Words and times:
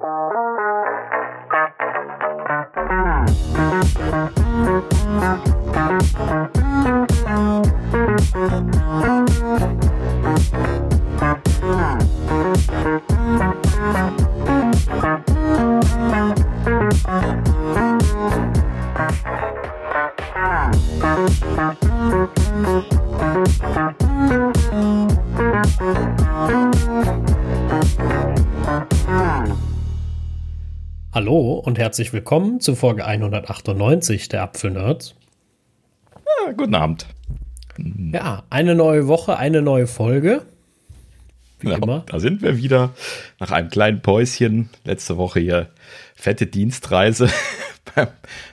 Bye. 0.00 0.31
Herzlich 31.92 32.14
willkommen 32.14 32.58
zu 32.58 32.74
Folge 32.74 33.04
198 33.04 34.30
der 34.30 34.44
Apfelnerds. 34.44 35.14
Ja, 36.14 36.52
guten 36.52 36.74
Abend. 36.74 37.04
Ja, 37.76 38.44
eine 38.48 38.74
neue 38.74 39.08
Woche, 39.08 39.36
eine 39.36 39.60
neue 39.60 39.86
Folge. 39.86 40.40
Wie 41.60 41.66
genau, 41.66 41.76
immer. 41.76 42.04
Da 42.06 42.18
sind 42.18 42.40
wir 42.40 42.56
wieder 42.56 42.94
nach 43.40 43.50
einem 43.50 43.68
kleinen 43.68 44.00
Päuschen. 44.00 44.70
Letzte 44.84 45.18
Woche 45.18 45.40
hier 45.40 45.68
fette 46.14 46.46
Dienstreise 46.46 47.28
beim, 47.94 48.08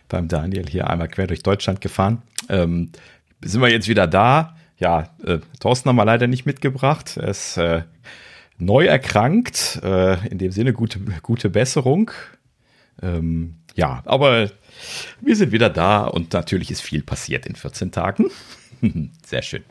beim 0.09 0.27
Daniel 0.27 0.67
hier 0.67 0.89
einmal 0.89 1.07
quer 1.07 1.27
durch 1.27 1.41
Deutschland 1.41 1.79
gefahren. 1.79 2.21
Ähm, 2.49 2.91
sind 3.39 3.61
wir 3.61 3.71
jetzt 3.71 3.87
wieder 3.87 4.05
da? 4.05 4.57
Ja, 4.79 5.11
äh, 5.23 5.39
Thorsten 5.61 5.87
haben 5.87 5.95
wir 5.95 6.03
leider 6.03 6.27
nicht 6.27 6.45
mitgebracht. 6.45 7.15
Er 7.15 7.29
ist 7.29 7.55
äh, 7.55 7.83
neu 8.57 8.85
erkrankt. 8.85 9.79
Äh, 9.81 10.27
in 10.27 10.39
dem 10.39 10.51
Sinne 10.51 10.73
gute, 10.73 10.99
gute 11.21 11.49
Besserung. 11.49 12.11
Ähm, 13.01 13.55
ja, 13.75 14.01
aber 14.05 14.49
wir 15.21 15.35
sind 15.35 15.51
wieder 15.51 15.69
da 15.69 16.05
und 16.05 16.33
natürlich 16.33 16.71
ist 16.71 16.81
viel 16.81 17.03
passiert 17.03 17.45
in 17.45 17.55
14 17.55 17.91
Tagen. 17.91 18.25
Sehr 19.25 19.41
schön. 19.41 19.63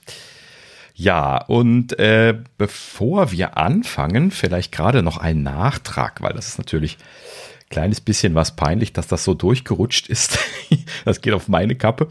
Ja, 0.95 1.45
und 1.45 1.97
äh, 1.99 2.37
bevor 2.57 3.31
wir 3.31 3.57
anfangen, 3.57 4.33
vielleicht 4.33 4.73
gerade 4.73 5.03
noch 5.03 5.19
ein 5.19 5.43
Nachtrag, 5.45 6.23
weil 6.23 6.33
das 6.33 6.49
ist 6.49 6.59
natürlich 6.59 6.97
ein 6.97 7.69
kleines 7.71 8.01
bisschen 8.01 8.35
was 8.35 8.57
peinlich, 8.57 8.93
dass 8.93 9.07
das 9.07 9.23
so 9.23 9.35
durchgerutscht 9.35 10.09
ist. 10.09 10.39
das 11.05 11.21
geht 11.21 11.35
auf 11.35 11.47
meine 11.47 11.77
Kappe. 11.77 12.09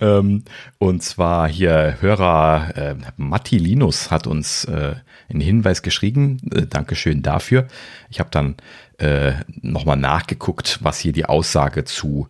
Ähm, 0.00 0.44
und 0.78 1.02
zwar 1.02 1.48
hier 1.48 1.98
Hörer 2.00 2.72
äh, 2.76 2.94
Matti 3.18 3.58
Linus 3.58 4.10
hat 4.10 4.26
uns 4.26 4.64
äh, 4.64 4.94
einen 5.28 5.40
Hinweis 5.40 5.82
geschrieben. 5.82 6.38
Äh, 6.50 6.66
Dankeschön 6.66 7.22
dafür. 7.22 7.66
Ich 8.08 8.20
habe 8.20 8.30
dann 8.30 8.56
äh, 9.00 9.32
nochmal 9.62 9.96
nachgeguckt, 9.96 10.78
was 10.82 10.98
hier 10.98 11.12
die 11.12 11.24
Aussage 11.24 11.84
zu 11.84 12.28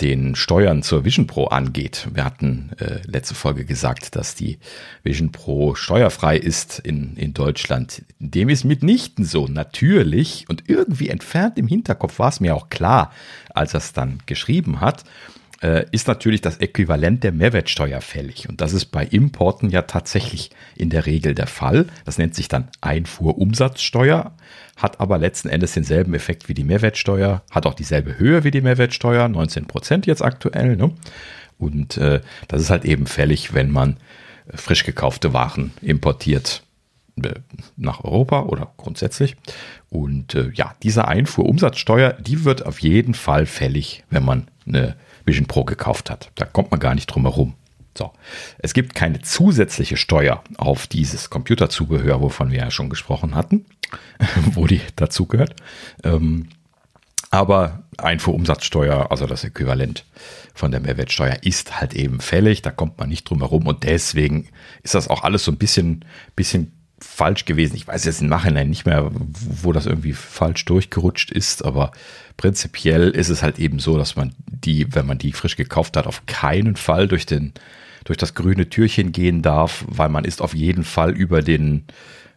den 0.00 0.36
Steuern 0.36 0.82
zur 0.82 1.04
Vision 1.04 1.26
Pro 1.26 1.46
angeht. 1.46 2.08
Wir 2.12 2.24
hatten 2.24 2.70
äh, 2.78 3.00
letzte 3.04 3.34
Folge 3.34 3.64
gesagt, 3.64 4.14
dass 4.14 4.34
die 4.34 4.58
Vision 5.02 5.32
Pro 5.32 5.74
steuerfrei 5.74 6.36
ist 6.36 6.78
in, 6.78 7.16
in 7.16 7.34
Deutschland. 7.34 8.02
Dem 8.20 8.48
ist 8.48 8.64
mitnichten 8.64 9.24
so. 9.24 9.48
Natürlich 9.48 10.44
und 10.48 10.68
irgendwie 10.68 11.08
entfernt 11.08 11.58
im 11.58 11.66
Hinterkopf 11.66 12.18
war 12.20 12.28
es 12.28 12.38
mir 12.38 12.54
auch 12.54 12.68
klar, 12.68 13.12
als 13.50 13.74
er 13.74 13.78
es 13.78 13.92
dann 13.92 14.18
geschrieben 14.26 14.80
hat 14.80 15.04
ist 15.60 16.06
natürlich 16.06 16.40
das 16.40 16.58
Äquivalent 16.58 17.24
der 17.24 17.32
Mehrwertsteuer 17.32 18.00
fällig. 18.00 18.48
Und 18.48 18.60
das 18.60 18.72
ist 18.72 18.86
bei 18.86 19.04
Importen 19.04 19.70
ja 19.70 19.82
tatsächlich 19.82 20.50
in 20.76 20.88
der 20.88 21.04
Regel 21.04 21.34
der 21.34 21.48
Fall. 21.48 21.86
Das 22.04 22.16
nennt 22.16 22.36
sich 22.36 22.46
dann 22.46 22.68
Einfuhrumsatzsteuer, 22.80 24.36
hat 24.76 25.00
aber 25.00 25.18
letzten 25.18 25.48
Endes 25.48 25.72
denselben 25.72 26.14
Effekt 26.14 26.48
wie 26.48 26.54
die 26.54 26.62
Mehrwertsteuer, 26.62 27.42
hat 27.50 27.66
auch 27.66 27.74
dieselbe 27.74 28.18
Höhe 28.18 28.44
wie 28.44 28.52
die 28.52 28.60
Mehrwertsteuer, 28.60 29.26
19 29.28 29.66
Prozent 29.66 30.06
jetzt 30.06 30.22
aktuell. 30.22 30.76
Ne? 30.76 30.92
Und 31.58 31.96
äh, 31.96 32.20
das 32.46 32.62
ist 32.62 32.70
halt 32.70 32.84
eben 32.84 33.06
fällig, 33.06 33.52
wenn 33.52 33.70
man 33.70 33.96
äh, 34.46 34.56
frisch 34.56 34.84
gekaufte 34.84 35.32
Waren 35.32 35.72
importiert 35.82 36.62
äh, 37.22 37.34
nach 37.76 38.04
Europa 38.04 38.42
oder 38.42 38.72
grundsätzlich. 38.76 39.36
Und 39.90 40.34
äh, 40.34 40.50
ja, 40.54 40.74
diese 40.82 41.08
Einfuhrumsatzsteuer, 41.08 42.12
die 42.14 42.44
wird 42.44 42.64
auf 42.64 42.80
jeden 42.80 43.14
Fall 43.14 43.46
fällig, 43.46 44.04
wenn 44.10 44.24
man 44.24 44.48
eine 44.66 44.96
Vision 45.28 45.46
Pro 45.46 45.64
gekauft 45.64 46.10
hat. 46.10 46.30
Da 46.34 46.44
kommt 46.44 46.72
man 46.72 46.80
gar 46.80 46.94
nicht 46.94 47.06
drum 47.06 47.22
herum. 47.22 47.54
So. 47.96 48.12
Es 48.58 48.74
gibt 48.74 48.94
keine 48.94 49.20
zusätzliche 49.20 49.96
Steuer 49.96 50.42
auf 50.56 50.86
dieses 50.86 51.30
Computerzubehör, 51.30 52.20
wovon 52.20 52.50
wir 52.50 52.58
ja 52.58 52.70
schon 52.70 52.90
gesprochen 52.90 53.34
hatten, 53.34 53.66
wo 54.52 54.66
die 54.66 54.80
dazugehört. 54.96 55.56
Ähm, 56.04 56.48
aber 57.30 57.82
Einfuhrumsatzsteuer, 57.98 59.10
also 59.10 59.26
das 59.26 59.44
Äquivalent 59.44 60.04
von 60.54 60.70
der 60.70 60.80
Mehrwertsteuer, 60.80 61.38
ist 61.42 61.80
halt 61.80 61.92
eben 61.94 62.20
fällig. 62.20 62.62
Da 62.62 62.70
kommt 62.70 62.98
man 62.98 63.08
nicht 63.08 63.28
drum 63.28 63.40
herum. 63.40 63.66
Und 63.66 63.82
deswegen 63.84 64.48
ist 64.82 64.94
das 64.94 65.08
auch 65.08 65.24
alles 65.24 65.44
so 65.44 65.52
ein 65.52 65.58
bisschen, 65.58 66.04
bisschen 66.36 66.72
falsch 67.00 67.44
gewesen. 67.44 67.76
Ich 67.76 67.86
weiß 67.86 68.04
jetzt 68.04 68.22
im 68.22 68.28
Nachhinein 68.28 68.70
nicht 68.70 68.86
mehr, 68.86 69.10
wo 69.12 69.72
das 69.72 69.86
irgendwie 69.86 70.14
falsch 70.14 70.64
durchgerutscht 70.64 71.30
ist, 71.30 71.64
aber 71.64 71.92
prinzipiell 72.38 73.10
ist 73.10 73.28
es 73.28 73.42
halt 73.42 73.58
eben 73.58 73.78
so, 73.80 73.98
dass 73.98 74.16
man 74.16 74.34
die, 74.46 74.94
wenn 74.94 75.06
man 75.06 75.18
die 75.18 75.32
frisch 75.32 75.56
gekauft 75.56 75.98
hat, 75.98 76.06
auf 76.06 76.24
keinen 76.24 76.76
Fall 76.76 77.06
durch 77.06 77.26
den, 77.26 77.52
durch 78.04 78.16
das 78.16 78.34
grüne 78.34 78.70
Türchen 78.70 79.12
gehen 79.12 79.42
darf, 79.42 79.84
weil 79.86 80.08
man 80.08 80.24
ist 80.24 80.40
auf 80.40 80.54
jeden 80.54 80.84
Fall 80.84 81.10
über 81.10 81.42
den, 81.42 81.84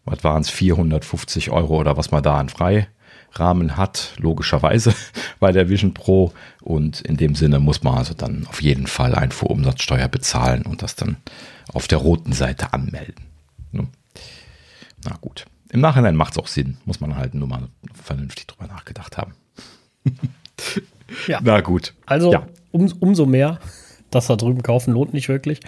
was 0.03 0.23
waren 0.23 0.41
es, 0.41 0.49
450 0.49 1.51
Euro 1.51 1.79
oder 1.79 1.95
was 1.95 2.11
man 2.11 2.23
da 2.23 2.37
an 2.37 2.49
Freirahmen 2.49 3.77
hat, 3.77 4.13
logischerweise 4.17 4.93
bei 5.39 5.51
der 5.53 5.69
Vision 5.69 5.93
Pro. 5.93 6.33
Und 6.59 7.01
in 7.01 7.15
dem 7.15 7.35
Sinne 7.35 7.59
muss 7.59 7.83
man 7.83 7.97
also 7.97 8.13
dann 8.13 8.47
auf 8.47 8.61
jeden 8.61 8.87
Fall 8.87 9.15
Einfuhrumsatzsteuer 9.15 10.07
bezahlen 10.07 10.63
und 10.63 10.81
das 10.81 10.95
dann 10.95 11.17
auf 11.71 11.87
der 11.87 11.99
roten 11.99 12.33
Seite 12.33 12.73
anmelden. 12.73 13.31
Na 15.05 15.17
gut. 15.19 15.45
Im 15.69 15.79
Nachhinein 15.79 16.15
macht 16.15 16.33
es 16.33 16.37
auch 16.37 16.47
Sinn. 16.47 16.77
Muss 16.85 16.99
man 16.99 17.15
halt 17.15 17.33
nur 17.33 17.47
mal 17.47 17.69
vernünftig 17.93 18.47
drüber 18.47 18.67
nachgedacht 18.67 19.17
haben. 19.17 19.33
ja. 21.27 21.39
Na 21.43 21.61
gut. 21.61 21.93
Also 22.05 22.31
ja. 22.31 22.47
um, 22.71 22.91
umso 22.99 23.25
mehr, 23.25 23.59
das 24.09 24.27
da 24.27 24.35
drüben 24.35 24.63
kaufen 24.63 24.93
lohnt 24.93 25.13
nicht 25.13 25.29
wirklich. 25.29 25.59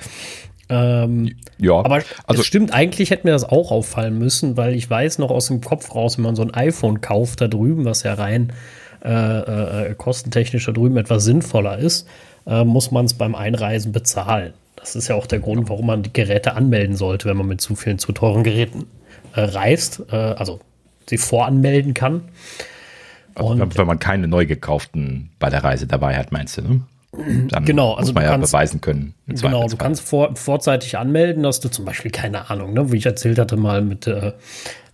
Ähm, 0.69 1.35
ja, 1.57 1.73
aber 1.73 2.01
also, 2.25 2.41
es 2.41 2.47
stimmt, 2.47 2.73
eigentlich 2.73 3.11
hätte 3.11 3.27
mir 3.27 3.33
das 3.33 3.43
auch 3.43 3.71
auffallen 3.71 4.17
müssen, 4.17 4.55
weil 4.55 4.75
ich 4.75 4.89
weiß 4.89 5.19
noch 5.19 5.29
aus 5.29 5.47
dem 5.47 5.61
Kopf 5.61 5.93
raus, 5.93 6.17
wenn 6.17 6.23
man 6.23 6.35
so 6.35 6.41
ein 6.41 6.53
iPhone 6.53 7.01
kauft 7.01 7.41
da 7.41 7.47
drüben, 7.47 7.85
was 7.85 8.03
ja 8.03 8.13
rein 8.13 8.53
äh, 9.03 9.89
äh, 9.89 9.95
kostentechnisch 9.95 10.65
da 10.65 10.71
drüben 10.71 10.97
etwas 10.97 11.25
sinnvoller 11.25 11.77
ist, 11.77 12.07
äh, 12.47 12.63
muss 12.63 12.91
man 12.91 13.05
es 13.05 13.13
beim 13.13 13.35
Einreisen 13.35 13.91
bezahlen. 13.91 14.53
Das 14.77 14.95
ist 14.95 15.09
ja 15.09 15.15
auch 15.15 15.27
der 15.27 15.39
Grund, 15.39 15.69
warum 15.69 15.87
man 15.87 16.03
die 16.03 16.13
Geräte 16.13 16.55
anmelden 16.55 16.95
sollte, 16.95 17.27
wenn 17.27 17.37
man 17.37 17.47
mit 17.47 17.61
zu 17.61 17.75
vielen 17.75 17.99
zu 17.99 18.11
teuren 18.13 18.43
Geräten 18.43 18.85
äh, 19.35 19.41
reist, 19.41 20.03
äh, 20.11 20.15
also 20.15 20.59
sie 21.09 21.17
voranmelden 21.17 21.93
kann. 21.93 22.21
Also, 23.35 23.49
Und, 23.49 23.77
wenn 23.77 23.87
man 23.87 23.99
keine 23.99 24.27
neu 24.27 24.45
gekauften 24.45 25.29
bei 25.39 25.49
der 25.49 25.63
Reise 25.63 25.87
dabei 25.87 26.17
hat, 26.17 26.31
meinst 26.31 26.57
du, 26.57 26.61
ne? 26.61 26.81
Dann 27.49 27.63
genau, 27.63 27.93
also 27.93 28.07
muss 28.07 28.15
man 28.15 28.23
ja 28.23 28.31
kannst, 28.31 28.51
beweisen 28.51 28.81
können. 28.81 29.13
Genau, 29.27 29.67
du 29.67 29.77
kannst 29.77 30.01
vor, 30.01 30.35
vorzeitig 30.35 30.97
anmelden, 30.97 31.43
dass 31.43 31.59
du 31.59 31.69
zum 31.69 31.85
Beispiel, 31.85 32.09
keine 32.09 32.49
Ahnung, 32.49 32.73
ne, 32.73 32.91
wie 32.91 32.97
ich 32.97 33.05
erzählt 33.05 33.37
hatte 33.37 33.55
mal 33.55 33.83
mit, 33.83 34.07
äh, 34.07 34.33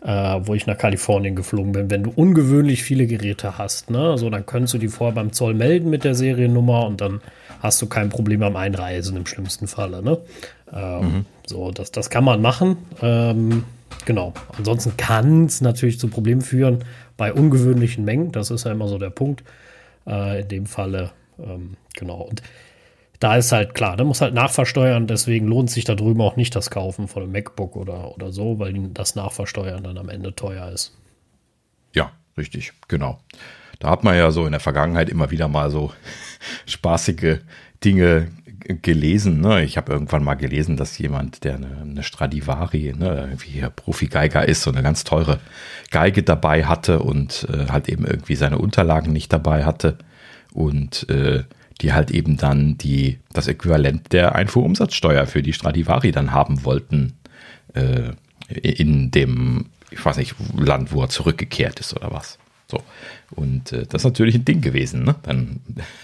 äh, 0.03 0.39
wo 0.43 0.53
ich 0.53 0.67
nach 0.67 0.77
Kalifornien 0.77 1.37
geflogen 1.37 1.71
bin, 1.71 1.89
wenn 1.89 2.03
du 2.03 2.11
ungewöhnlich 2.13 2.83
viele 2.83 3.07
Geräte 3.07 3.57
hast, 3.57 3.89
ne, 3.89 4.09
also 4.09 4.29
dann 4.29 4.45
könntest 4.45 4.73
du 4.73 4.79
die 4.79 4.89
vorher 4.89 5.15
beim 5.15 5.31
Zoll 5.31 5.53
melden 5.53 5.89
mit 5.89 6.03
der 6.03 6.13
Seriennummer 6.13 6.87
und 6.87 6.99
dann 6.99 7.21
hast 7.61 7.81
du 7.81 7.87
kein 7.87 8.09
Problem 8.09 8.43
am 8.43 8.57
Einreisen 8.57 9.15
im 9.15 9.25
schlimmsten 9.25 9.67
Falle, 9.67 10.03
ne? 10.03 10.17
Ähm, 10.73 11.01
mhm. 11.01 11.25
So, 11.47 11.71
das, 11.71 11.91
das 11.91 12.09
kann 12.09 12.25
man 12.25 12.41
machen. 12.41 12.77
Ähm, 13.01 13.63
Genau. 14.05 14.33
Ansonsten 14.57 14.97
kann 14.97 15.45
es 15.45 15.61
natürlich 15.61 15.99
zu 15.99 16.07
Problemen 16.07 16.41
führen 16.41 16.83
bei 17.19 17.33
ungewöhnlichen 17.33 18.05
Mengen. 18.05 18.31
Das 18.31 18.49
ist 18.49 18.65
ja 18.65 18.71
immer 18.71 18.87
so 18.87 18.97
der 18.97 19.09
Punkt. 19.09 19.43
Äh, 20.07 20.41
in 20.41 20.47
dem 20.47 20.65
Falle, 20.65 21.11
ähm, 21.37 21.75
genau. 21.93 22.21
Und 22.21 22.41
da 23.19 23.35
ist 23.35 23.51
halt 23.51 23.75
klar, 23.75 23.97
da 23.97 24.05
muss 24.05 24.21
halt 24.21 24.33
nachversteuern. 24.33 25.05
Deswegen 25.05 25.45
lohnt 25.45 25.69
sich 25.69 25.83
da 25.83 25.95
drüben 25.95 26.21
auch 26.21 26.37
nicht 26.37 26.55
das 26.55 26.71
Kaufen 26.71 27.09
von 27.09 27.23
einem 27.23 27.33
MacBook 27.33 27.75
oder, 27.75 28.15
oder 28.15 28.31
so, 28.31 28.57
weil 28.57 28.73
das 28.93 29.15
Nachversteuern 29.15 29.83
dann 29.83 29.97
am 29.97 30.07
Ende 30.07 30.33
teuer 30.33 30.69
ist. 30.69 30.97
Ja, 31.93 32.13
richtig, 32.37 32.71
genau. 32.87 33.19
Da 33.79 33.89
hat 33.89 34.05
man 34.05 34.15
ja 34.15 34.31
so 34.31 34.45
in 34.45 34.51
der 34.51 34.61
Vergangenheit 34.61 35.09
immer 35.09 35.29
wieder 35.29 35.49
mal 35.49 35.69
so 35.69 35.91
spaßige 36.65 37.39
Dinge 37.83 38.29
gelesen. 38.59 39.41
Ne? 39.41 39.63
Ich 39.63 39.77
habe 39.77 39.91
irgendwann 39.91 40.23
mal 40.23 40.35
gelesen, 40.35 40.77
dass 40.77 40.97
jemand, 40.97 41.43
der 41.43 41.55
eine, 41.55 41.77
eine 41.81 42.03
Stradivari, 42.03 42.93
ne, 42.97 43.29
wie 43.39 43.61
Profi-Geiger 43.75 44.47
ist, 44.47 44.61
so 44.61 44.71
eine 44.71 44.83
ganz 44.83 45.03
teure 45.03 45.39
Geige 45.91 46.23
dabei 46.23 46.65
hatte 46.65 46.99
und 46.99 47.47
äh, 47.51 47.67
halt 47.71 47.89
eben 47.89 48.05
irgendwie 48.05 48.35
seine 48.35 48.57
Unterlagen 48.57 49.13
nicht 49.13 49.31
dabei 49.33 49.65
hatte 49.65 49.97
und 50.53 51.09
äh, 51.09 51.43
die 51.81 51.93
halt 51.93 52.11
eben 52.11 52.37
dann 52.37 52.77
die 52.77 53.19
das 53.33 53.47
Äquivalent 53.47 54.11
der 54.11 54.35
Einfuhrumsatzsteuer 54.35 55.25
für 55.27 55.41
die 55.41 55.53
Stradivari 55.53 56.11
dann 56.11 56.33
haben 56.33 56.65
wollten 56.65 57.13
äh, 57.73 58.11
in 58.49 59.11
dem, 59.11 59.67
ich 59.91 60.03
weiß 60.03 60.17
nicht, 60.17 60.35
Land, 60.57 60.91
wo 60.91 61.01
er 61.03 61.09
zurückgekehrt 61.09 61.79
ist 61.79 61.95
oder 61.95 62.11
was. 62.11 62.39
So. 62.69 62.83
Und 63.31 63.71
äh, 63.71 63.85
das 63.87 64.01
ist 64.01 64.05
natürlich 64.05 64.35
ein 64.35 64.45
Ding 64.45 64.61
gewesen. 64.61 65.03
Ne? 65.03 65.15
Dann 65.23 65.59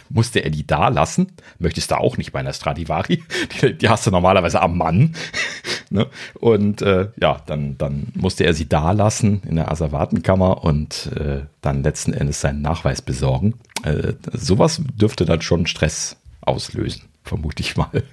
musste 0.09 0.39
er 0.39 0.49
die 0.49 0.65
da 0.65 0.87
lassen. 0.87 1.27
Möchtest 1.59 1.91
du 1.91 1.95
auch 1.95 2.17
nicht 2.17 2.31
bei 2.31 2.39
einer 2.39 2.53
Stradivari. 2.53 3.23
Die, 3.61 3.77
die 3.77 3.89
hast 3.89 4.07
du 4.07 4.11
normalerweise 4.11 4.61
am 4.61 4.77
Mann. 4.77 5.15
ne? 5.89 6.07
Und 6.39 6.81
äh, 6.81 7.09
ja, 7.21 7.41
dann, 7.45 7.77
dann 7.77 8.07
musste 8.15 8.45
er 8.45 8.53
sie 8.53 8.67
da 8.67 8.91
lassen 8.91 9.41
in 9.47 9.55
der 9.55 9.71
Asservatenkammer 9.71 10.63
und 10.63 11.11
äh, 11.15 11.41
dann 11.61 11.83
letzten 11.83 12.13
Endes 12.13 12.41
seinen 12.41 12.61
Nachweis 12.61 13.01
besorgen. 13.01 13.55
Äh, 13.83 14.13
sowas 14.33 14.81
dürfte 14.95 15.25
dann 15.25 15.41
schon 15.41 15.67
Stress 15.67 16.17
auslösen, 16.41 17.03
vermute 17.23 17.61
ich 17.61 17.77
mal. 17.77 18.03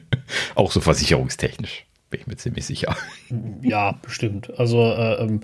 auch 0.54 0.72
so 0.72 0.80
versicherungstechnisch, 0.80 1.86
bin 2.10 2.20
ich 2.20 2.26
mir 2.26 2.36
ziemlich 2.36 2.66
sicher. 2.66 2.96
Ja, 3.62 3.92
bestimmt. 4.02 4.58
Also 4.58 4.82
äh, 4.82 5.22
ähm 5.22 5.40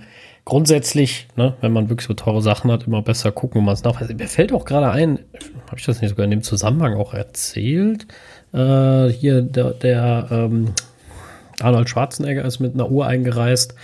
grundsätzlich, 0.47 1.27
ne, 1.37 1.55
wenn 1.61 1.73
man 1.73 1.91
wirklich 1.91 2.07
so 2.07 2.15
teure 2.15 2.41
Sachen 2.41 2.71
hat, 2.71 2.87
immer 2.87 3.03
besser 3.03 3.33
gucken, 3.33 3.61
wo 3.61 3.65
man 3.65 3.75
es 3.75 3.85
nachweist. 3.85 4.17
Mir 4.17 4.29
fällt 4.29 4.53
auch 4.53 4.65
gerade 4.65 4.91
ein, 4.91 5.19
habe 5.67 5.77
ich 5.77 5.85
das 5.85 6.01
nicht 6.01 6.11
sogar 6.11 6.25
in 6.25 6.31
dem 6.31 6.43
Zusammenhang 6.43 6.95
auch 6.95 7.13
erzählt? 7.13 8.07
Äh, 8.55 9.09
hier 9.09 9.43
der, 9.43 9.73
der 9.73 10.29
ähm, 10.31 10.73
Arnold 11.61 11.91
Schwarzenegger 11.91 12.45
ist 12.45 12.61
mit 12.61 12.75
einer 12.75 12.89
Uhr 12.89 13.07
eingereist, 13.07 13.75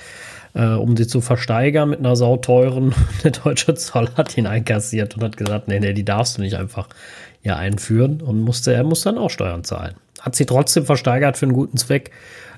äh, 0.55 0.67
um 0.67 0.97
sie 0.97 1.09
zu 1.09 1.21
versteigern 1.21 1.91
mit 1.91 1.99
einer 1.99 2.15
sauteuren. 2.15 2.95
Der 3.25 3.33
deutsche 3.33 3.75
Zoll 3.75 4.11
hat 4.17 4.37
ihn 4.37 4.47
einkassiert 4.47 5.17
und 5.17 5.25
hat 5.25 5.37
gesagt, 5.37 5.69
nee, 5.69 5.81
nee, 5.81 5.95
die 5.95 6.05
darfst 6.05 6.37
du 6.37 6.43
nicht 6.43 6.57
einfach 6.57 6.89
hier 7.43 7.57
einführen 7.57 8.21
und 8.21 8.41
musste, 8.41 8.73
er 8.73 8.85
muss 8.85 9.03
dann 9.03 9.19
auch 9.19 9.31
Steuern 9.31 9.65
zahlen. 9.65 9.95
Hat 10.21 10.37
sie 10.37 10.47
trotzdem 10.47 10.85
versteigert 10.85 11.37
für 11.37 11.47
einen 11.47 11.55
guten 11.55 11.77
Zweck 11.77 12.13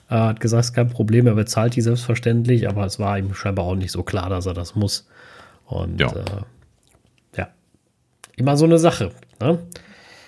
er 0.08 0.26
hat 0.26 0.40
gesagt, 0.40 0.60
es 0.60 0.66
ist 0.70 0.74
kein 0.74 0.88
Problem, 0.88 1.26
er 1.26 1.34
bezahlt 1.34 1.76
die 1.76 1.80
selbstverständlich, 1.80 2.68
aber 2.68 2.84
es 2.84 2.98
war 2.98 3.18
ihm 3.18 3.34
scheinbar 3.34 3.64
auch 3.64 3.74
nicht 3.74 3.92
so 3.92 4.02
klar, 4.02 4.28
dass 4.28 4.46
er 4.46 4.54
das 4.54 4.74
muss. 4.74 5.08
Und 5.66 6.00
ja, 6.00 6.08
äh, 6.08 7.36
ja. 7.36 7.48
immer 8.36 8.56
so 8.56 8.64
eine 8.64 8.78
Sache. 8.78 9.10
Ne? 9.40 9.58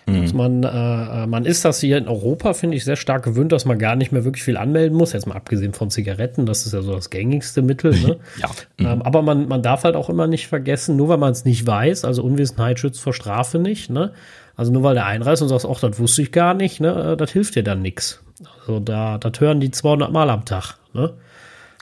Mhm. 0.08 0.30
Man, 0.34 0.62
äh, 0.62 1.26
man 1.26 1.44
ist 1.44 1.64
das 1.64 1.80
hier 1.80 1.98
in 1.98 2.06
Europa, 2.06 2.54
finde 2.54 2.76
ich, 2.76 2.84
sehr 2.84 2.94
stark 2.94 3.24
gewöhnt, 3.24 3.50
dass 3.50 3.64
man 3.64 3.78
gar 3.78 3.96
nicht 3.96 4.12
mehr 4.12 4.24
wirklich 4.24 4.44
viel 4.44 4.56
anmelden 4.56 4.96
muss. 4.96 5.12
Jetzt 5.12 5.26
mal 5.26 5.34
abgesehen 5.34 5.72
von 5.72 5.90
Zigaretten, 5.90 6.46
das 6.46 6.64
ist 6.64 6.72
ja 6.72 6.80
so 6.80 6.92
das 6.92 7.10
gängigste 7.10 7.60
Mittel. 7.60 7.90
Ne? 7.90 8.18
ja. 8.40 8.48
Mhm. 8.78 8.86
Ähm, 8.86 9.02
aber 9.02 9.22
man, 9.22 9.48
man 9.48 9.62
darf 9.62 9.82
halt 9.82 9.96
auch 9.96 10.08
immer 10.08 10.28
nicht 10.28 10.46
vergessen, 10.46 10.96
nur 10.96 11.08
weil 11.08 11.18
man 11.18 11.32
es 11.32 11.44
nicht 11.44 11.66
weiß, 11.66 12.04
also 12.04 12.22
Unwissenheit 12.22 12.78
schützt 12.78 13.00
vor 13.00 13.14
Strafe 13.14 13.58
nicht. 13.58 13.90
Ne? 13.90 14.12
Also 14.54 14.72
nur 14.72 14.84
weil 14.84 14.94
der 14.94 15.06
einreist 15.06 15.42
und 15.42 15.48
sagt, 15.48 15.66
ach, 15.68 15.80
das 15.80 15.98
wusste 15.98 16.22
ich 16.22 16.32
gar 16.32 16.54
nicht, 16.54 16.80
ne, 16.80 17.12
äh, 17.12 17.16
das 17.16 17.30
hilft 17.32 17.56
dir 17.56 17.62
dann 17.62 17.82
nichts. 17.82 18.22
Also 18.60 18.80
da, 18.80 19.18
das 19.18 19.40
hören 19.40 19.60
die 19.60 19.70
200 19.70 20.12
Mal 20.12 20.30
am 20.30 20.44
Tag, 20.44 20.76
ne? 20.92 21.14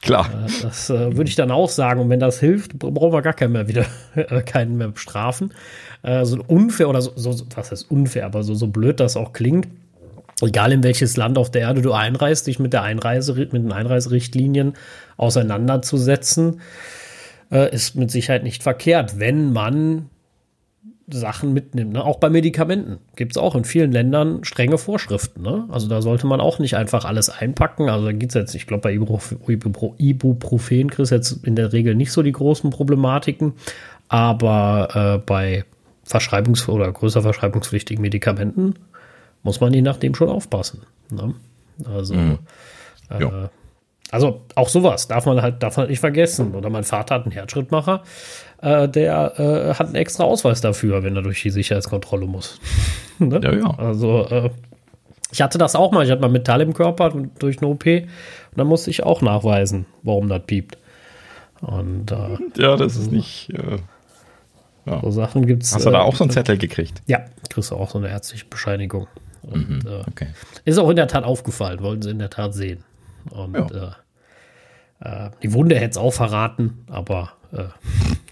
Klar. 0.04 0.28
Äh, 0.28 0.62
das 0.62 0.90
äh, 0.90 1.16
würde 1.16 1.28
ich 1.28 1.34
dann 1.34 1.50
auch 1.50 1.70
sagen. 1.70 2.00
Und 2.00 2.10
wenn 2.10 2.20
das 2.20 2.38
hilft, 2.38 2.78
brauchen 2.78 3.12
wir 3.12 3.22
gar 3.22 3.32
keinen 3.32 3.52
mehr 3.52 3.68
wieder, 3.68 3.86
äh, 4.14 4.42
keinen 4.42 4.76
mehr 4.76 4.88
bestrafen. 4.88 5.52
Äh, 6.02 6.24
so 6.24 6.38
unfair 6.46 6.88
oder 6.88 7.00
so, 7.00 7.12
so, 7.16 7.46
was 7.54 7.70
heißt 7.70 7.90
unfair, 7.90 8.26
aber 8.26 8.42
so, 8.42 8.54
so 8.54 8.66
blöd 8.66 9.00
das 9.00 9.16
auch 9.16 9.32
klingt. 9.32 9.68
Egal 10.42 10.72
in 10.72 10.82
welches 10.82 11.16
Land 11.16 11.38
auf 11.38 11.50
der 11.50 11.62
Erde 11.62 11.80
du 11.80 11.92
einreist, 11.92 12.46
dich 12.46 12.58
mit 12.58 12.72
der 12.72 12.82
Einreise, 12.82 13.34
mit 13.34 13.52
den 13.54 13.72
Einreiserichtlinien 13.72 14.74
auseinanderzusetzen, 15.16 16.60
äh, 17.50 17.72
ist 17.72 17.94
mit 17.94 18.10
Sicherheit 18.10 18.42
nicht 18.42 18.62
verkehrt, 18.62 19.18
wenn 19.18 19.52
man 19.52 20.10
Sachen 21.06 21.52
mitnimmt. 21.52 21.92
Ne? 21.92 22.04
Auch 22.04 22.18
bei 22.18 22.30
Medikamenten 22.30 22.98
gibt 23.16 23.32
es 23.32 23.38
auch 23.38 23.54
in 23.54 23.64
vielen 23.64 23.92
Ländern 23.92 24.42
strenge 24.44 24.78
Vorschriften. 24.78 25.42
Ne? 25.42 25.66
Also 25.70 25.88
da 25.88 26.00
sollte 26.00 26.26
man 26.26 26.40
auch 26.40 26.58
nicht 26.58 26.76
einfach 26.76 27.04
alles 27.04 27.28
einpacken. 27.28 27.90
Also 27.90 28.06
da 28.06 28.12
geht 28.12 28.30
es 28.30 28.34
jetzt, 28.34 28.54
ich 28.54 28.66
glaube, 28.66 28.82
bei 28.82 28.94
Ibuprofen 28.94 30.90
kriegst 30.90 31.10
du 31.10 31.14
jetzt 31.14 31.44
in 31.44 31.56
der 31.56 31.72
Regel 31.72 31.94
nicht 31.94 32.12
so 32.12 32.22
die 32.22 32.32
großen 32.32 32.70
Problematiken. 32.70 33.52
Aber 34.08 35.18
äh, 35.20 35.26
bei 35.26 35.64
Verschreibungs- 36.06 36.68
oder 36.68 36.90
größer 36.90 37.22
verschreibungspflichtigen 37.22 38.00
Medikamenten 38.00 38.74
muss 39.42 39.60
man 39.60 39.74
je 39.74 39.82
nachdem 39.82 40.14
schon 40.14 40.28
aufpassen. 40.28 40.82
Ne? 41.10 41.34
Also 41.84 42.14
mhm. 42.14 42.38
äh, 43.10 43.48
also 44.10 44.42
auch 44.54 44.68
sowas 44.68 45.08
darf 45.08 45.26
man 45.26 45.42
halt, 45.42 45.62
darf 45.62 45.76
man 45.76 45.88
nicht 45.88 45.98
vergessen. 45.98 46.54
Oder 46.54 46.70
mein 46.70 46.84
Vater 46.84 47.16
hat 47.16 47.22
einen 47.24 47.32
Herzschrittmacher, 47.32 48.04
äh, 48.64 48.88
der 48.88 49.38
äh, 49.38 49.74
hat 49.74 49.86
einen 49.86 49.96
extra 49.96 50.24
Ausweis 50.24 50.60
dafür, 50.60 51.02
wenn 51.02 51.14
er 51.14 51.22
durch 51.22 51.42
die 51.42 51.50
Sicherheitskontrolle 51.50 52.26
muss. 52.26 52.60
ne? 53.18 53.40
Ja, 53.42 53.52
ja. 53.52 53.78
Also 53.78 54.26
äh, 54.28 54.50
ich 55.30 55.42
hatte 55.42 55.58
das 55.58 55.76
auch 55.76 55.92
mal. 55.92 56.04
Ich 56.04 56.10
hatte 56.10 56.22
mal 56.22 56.30
Metall 56.30 56.60
im 56.62 56.72
Körper 56.72 57.12
durch 57.38 57.58
eine 57.58 57.68
OP 57.68 57.86
und 57.86 58.08
dann 58.56 58.66
musste 58.66 58.90
ich 58.90 59.02
auch 59.02 59.20
nachweisen, 59.20 59.86
warum 60.02 60.28
das 60.28 60.42
piept. 60.46 60.78
Und 61.60 62.10
äh, 62.10 62.38
ja, 62.56 62.76
das 62.76 62.96
ist 62.96 63.12
nicht. 63.12 63.50
Äh, 63.50 63.78
ja. 64.86 65.00
So 65.00 65.10
Sachen 65.10 65.46
gibt's. 65.46 65.74
Hast 65.74 65.86
du 65.86 65.90
da 65.90 66.00
auch 66.00 66.16
so 66.16 66.24
einen 66.24 66.30
Zettel 66.30 66.58
gekriegt? 66.58 67.02
Ja, 67.06 67.20
kriegst 67.50 67.70
du 67.70 67.76
auch 67.76 67.90
so 67.90 67.98
eine 67.98 68.08
ärztliche 68.08 68.46
Bescheinigung. 68.46 69.08
Und, 69.42 69.68
mhm, 69.68 70.04
okay. 70.08 70.28
Ist 70.64 70.78
auch 70.78 70.88
in 70.88 70.96
der 70.96 71.08
Tat 71.08 71.24
aufgefallen, 71.24 71.80
wollten 71.80 72.02
sie 72.02 72.10
in 72.10 72.18
der 72.18 72.30
Tat 72.30 72.54
sehen. 72.54 72.82
Und 73.30 73.54
ja. 73.54 73.96
Äh, 75.00 75.30
die 75.42 75.52
Wunde 75.52 75.76
hätte 75.76 75.90
es 75.90 75.96
auch 75.96 76.12
verraten, 76.12 76.84
aber 76.90 77.32
äh, 77.52 77.64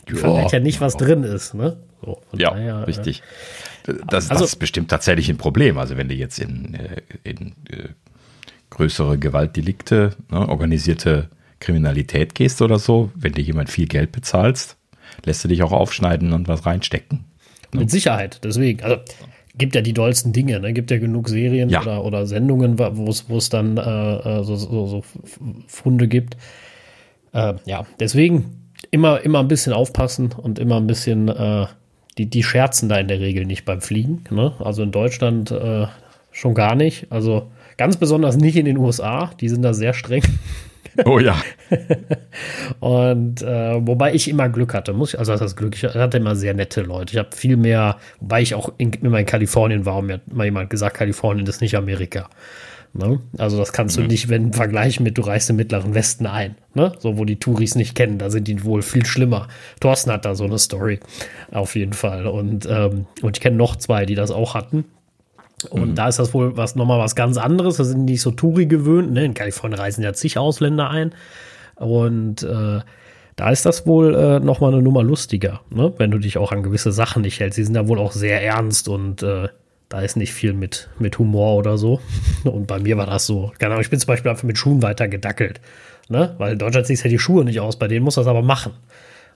ich 0.06 0.18
verrät 0.18 0.52
ja 0.52 0.60
nicht, 0.60 0.80
was 0.80 0.96
drin 0.96 1.22
ist. 1.22 1.54
Ne? 1.54 1.76
So, 2.04 2.20
ja, 2.36 2.50
daher, 2.50 2.74
äh, 2.74 2.84
richtig. 2.84 3.22
Das, 3.84 4.30
also, 4.30 4.44
das 4.44 4.52
ist 4.52 4.56
bestimmt 4.56 4.90
tatsächlich 4.90 5.28
ein 5.28 5.38
Problem. 5.38 5.78
Also 5.78 5.96
wenn 5.96 6.08
du 6.08 6.14
jetzt 6.14 6.38
in, 6.38 6.74
äh, 6.74 7.02
in 7.24 7.52
äh, 7.70 7.88
größere 8.70 9.18
Gewaltdelikte, 9.18 10.16
ne, 10.30 10.48
organisierte 10.48 11.28
Kriminalität 11.60 12.34
gehst 12.34 12.62
oder 12.62 12.78
so, 12.78 13.10
wenn 13.14 13.32
dir 13.32 13.42
jemand 13.42 13.70
viel 13.70 13.86
Geld 13.86 14.12
bezahlst, 14.12 14.76
lässt 15.24 15.44
du 15.44 15.48
dich 15.48 15.62
auch 15.62 15.72
aufschneiden 15.72 16.32
und 16.32 16.48
was 16.48 16.66
reinstecken. 16.66 17.24
Ne? 17.72 17.80
Mit 17.80 17.90
Sicherheit, 17.90 18.40
deswegen. 18.42 18.82
Also 18.82 18.98
gibt 19.56 19.74
ja 19.74 19.82
die 19.82 19.92
dollsten 19.92 20.32
Dinge, 20.32 20.60
ne? 20.60 20.72
Gibt 20.72 20.90
ja 20.90 20.98
genug 20.98 21.28
Serien 21.28 21.68
ja. 21.68 21.82
Oder, 21.82 22.04
oder 22.04 22.26
Sendungen, 22.26 22.78
wo 22.78 23.36
es 23.36 23.48
dann 23.48 23.76
äh, 23.76 23.80
äh, 23.80 24.44
so, 24.44 24.56
so, 24.56 24.86
so 24.86 25.04
Funde 25.66 26.08
gibt. 26.08 26.36
Äh, 27.32 27.54
ja, 27.66 27.86
deswegen 28.00 28.61
immer, 28.90 29.20
immer 29.20 29.40
ein 29.40 29.48
bisschen 29.48 29.72
aufpassen 29.72 30.32
und 30.36 30.58
immer 30.58 30.76
ein 30.76 30.86
bisschen, 30.86 31.28
äh, 31.28 31.66
die, 32.18 32.26
die 32.26 32.42
scherzen 32.42 32.88
da 32.88 32.96
in 32.96 33.08
der 33.08 33.20
Regel 33.20 33.44
nicht 33.46 33.64
beim 33.64 33.80
Fliegen. 33.80 34.24
Ne? 34.30 34.52
Also 34.58 34.82
in 34.82 34.92
Deutschland 34.92 35.50
äh, 35.50 35.86
schon 36.30 36.54
gar 36.54 36.74
nicht. 36.74 37.06
Also 37.10 37.50
ganz 37.76 37.96
besonders 37.96 38.36
nicht 38.36 38.56
in 38.56 38.66
den 38.66 38.78
USA, 38.78 39.30
die 39.40 39.48
sind 39.48 39.62
da 39.62 39.74
sehr 39.74 39.94
streng. 39.94 40.22
Oh 41.06 41.18
ja. 41.18 41.40
und 42.80 43.40
äh, 43.40 43.86
wobei 43.86 44.12
ich 44.12 44.28
immer 44.28 44.50
Glück 44.50 44.74
hatte, 44.74 44.92
muss 44.92 45.14
ich, 45.14 45.18
also 45.18 45.34
das 45.34 45.56
Glück, 45.56 45.74
ich 45.74 45.84
hatte 45.84 46.18
immer 46.18 46.36
sehr 46.36 46.52
nette 46.52 46.82
Leute. 46.82 47.14
Ich 47.14 47.18
habe 47.18 47.34
viel 47.34 47.56
mehr, 47.56 47.96
wobei 48.20 48.42
ich 48.42 48.54
auch 48.54 48.72
in, 48.76 48.92
immer 48.92 49.18
in 49.18 49.24
Kalifornien 49.24 49.86
war, 49.86 49.96
und 49.98 50.06
mir 50.06 50.14
hat 50.14 50.32
mal 50.32 50.44
jemand 50.44 50.68
gesagt, 50.68 50.98
Kalifornien 50.98 51.46
ist 51.46 51.62
nicht 51.62 51.76
Amerika. 51.76 52.28
Ne? 52.94 53.20
Also 53.38 53.56
das 53.56 53.72
kannst 53.72 53.96
mhm. 53.96 54.02
du 54.02 54.08
nicht, 54.08 54.28
wenn 54.28 54.52
vergleichen 54.52 55.02
mit, 55.02 55.16
du 55.16 55.22
reist 55.22 55.48
im 55.48 55.56
Mittleren 55.56 55.94
Westen 55.94 56.26
ein, 56.26 56.56
ne? 56.74 56.92
so 56.98 57.16
wo 57.16 57.24
die 57.24 57.36
Touris 57.36 57.74
nicht 57.74 57.94
kennen, 57.94 58.18
da 58.18 58.28
sind 58.28 58.48
die 58.48 58.64
wohl 58.64 58.82
viel 58.82 59.06
schlimmer. 59.06 59.48
Thorsten 59.80 60.12
hat 60.12 60.24
da 60.26 60.34
so 60.34 60.44
eine 60.44 60.58
Story, 60.58 61.00
auf 61.50 61.74
jeden 61.74 61.94
Fall. 61.94 62.26
Und, 62.26 62.66
ähm, 62.70 63.06
und 63.22 63.36
ich 63.36 63.40
kenne 63.40 63.56
noch 63.56 63.76
zwei, 63.76 64.04
die 64.04 64.14
das 64.14 64.30
auch 64.30 64.54
hatten. 64.54 64.84
Und 65.70 65.90
mhm. 65.90 65.94
da 65.94 66.08
ist 66.08 66.18
das 66.18 66.34
wohl 66.34 66.56
was 66.56 66.76
nochmal 66.76 66.98
was 66.98 67.14
ganz 67.14 67.38
anderes. 67.38 67.76
Da 67.76 67.84
sind 67.84 68.04
nicht 68.04 68.20
so 68.20 68.30
Touri 68.30 68.66
gewöhnt. 68.66 69.12
Ne? 69.12 69.24
In 69.24 69.34
Kalifornien 69.34 69.78
reisen 69.78 70.02
ja 70.02 70.12
zig 70.12 70.36
Ausländer 70.36 70.90
ein. 70.90 71.14
Und 71.76 72.42
äh, 72.42 72.80
da 73.36 73.50
ist 73.50 73.64
das 73.64 73.86
wohl 73.86 74.14
äh, 74.14 74.40
nochmal 74.40 74.72
eine 74.72 74.82
Nummer 74.82 75.02
lustiger, 75.02 75.60
ne? 75.70 75.92
wenn 75.96 76.10
du 76.10 76.18
dich 76.18 76.36
auch 76.36 76.52
an 76.52 76.62
gewisse 76.62 76.92
Sachen 76.92 77.22
nicht 77.22 77.40
hältst. 77.40 77.58
Die 77.58 77.64
sind 77.64 77.74
da 77.74 77.88
wohl 77.88 77.98
auch 77.98 78.12
sehr 78.12 78.42
ernst 78.42 78.88
und 78.88 79.22
äh, 79.22 79.48
da 79.92 80.00
ist 80.00 80.16
nicht 80.16 80.32
viel 80.32 80.54
mit, 80.54 80.88
mit 80.98 81.18
Humor 81.18 81.56
oder 81.56 81.76
so. 81.76 82.00
Und 82.44 82.66
bei 82.66 82.78
mir 82.78 82.96
war 82.96 83.04
das 83.04 83.26
so. 83.26 83.52
Keine 83.58 83.72
Ahnung, 83.74 83.82
ich 83.82 83.90
bin 83.90 84.00
zum 84.00 84.06
Beispiel 84.06 84.30
einfach 84.30 84.44
mit 84.44 84.56
Schuhen 84.56 84.80
weiter 84.80 85.06
gedackelt. 85.06 85.60
Ne? 86.08 86.34
Weil 86.38 86.54
in 86.54 86.58
Deutschland 86.58 86.86
ziehst 86.86 87.04
du 87.04 87.08
ja 87.08 87.10
die 87.10 87.18
Schuhe 87.18 87.44
nicht 87.44 87.60
aus, 87.60 87.78
bei 87.78 87.88
denen 87.88 88.02
muss 88.02 88.14
das 88.14 88.26
aber 88.26 88.40
machen. 88.40 88.72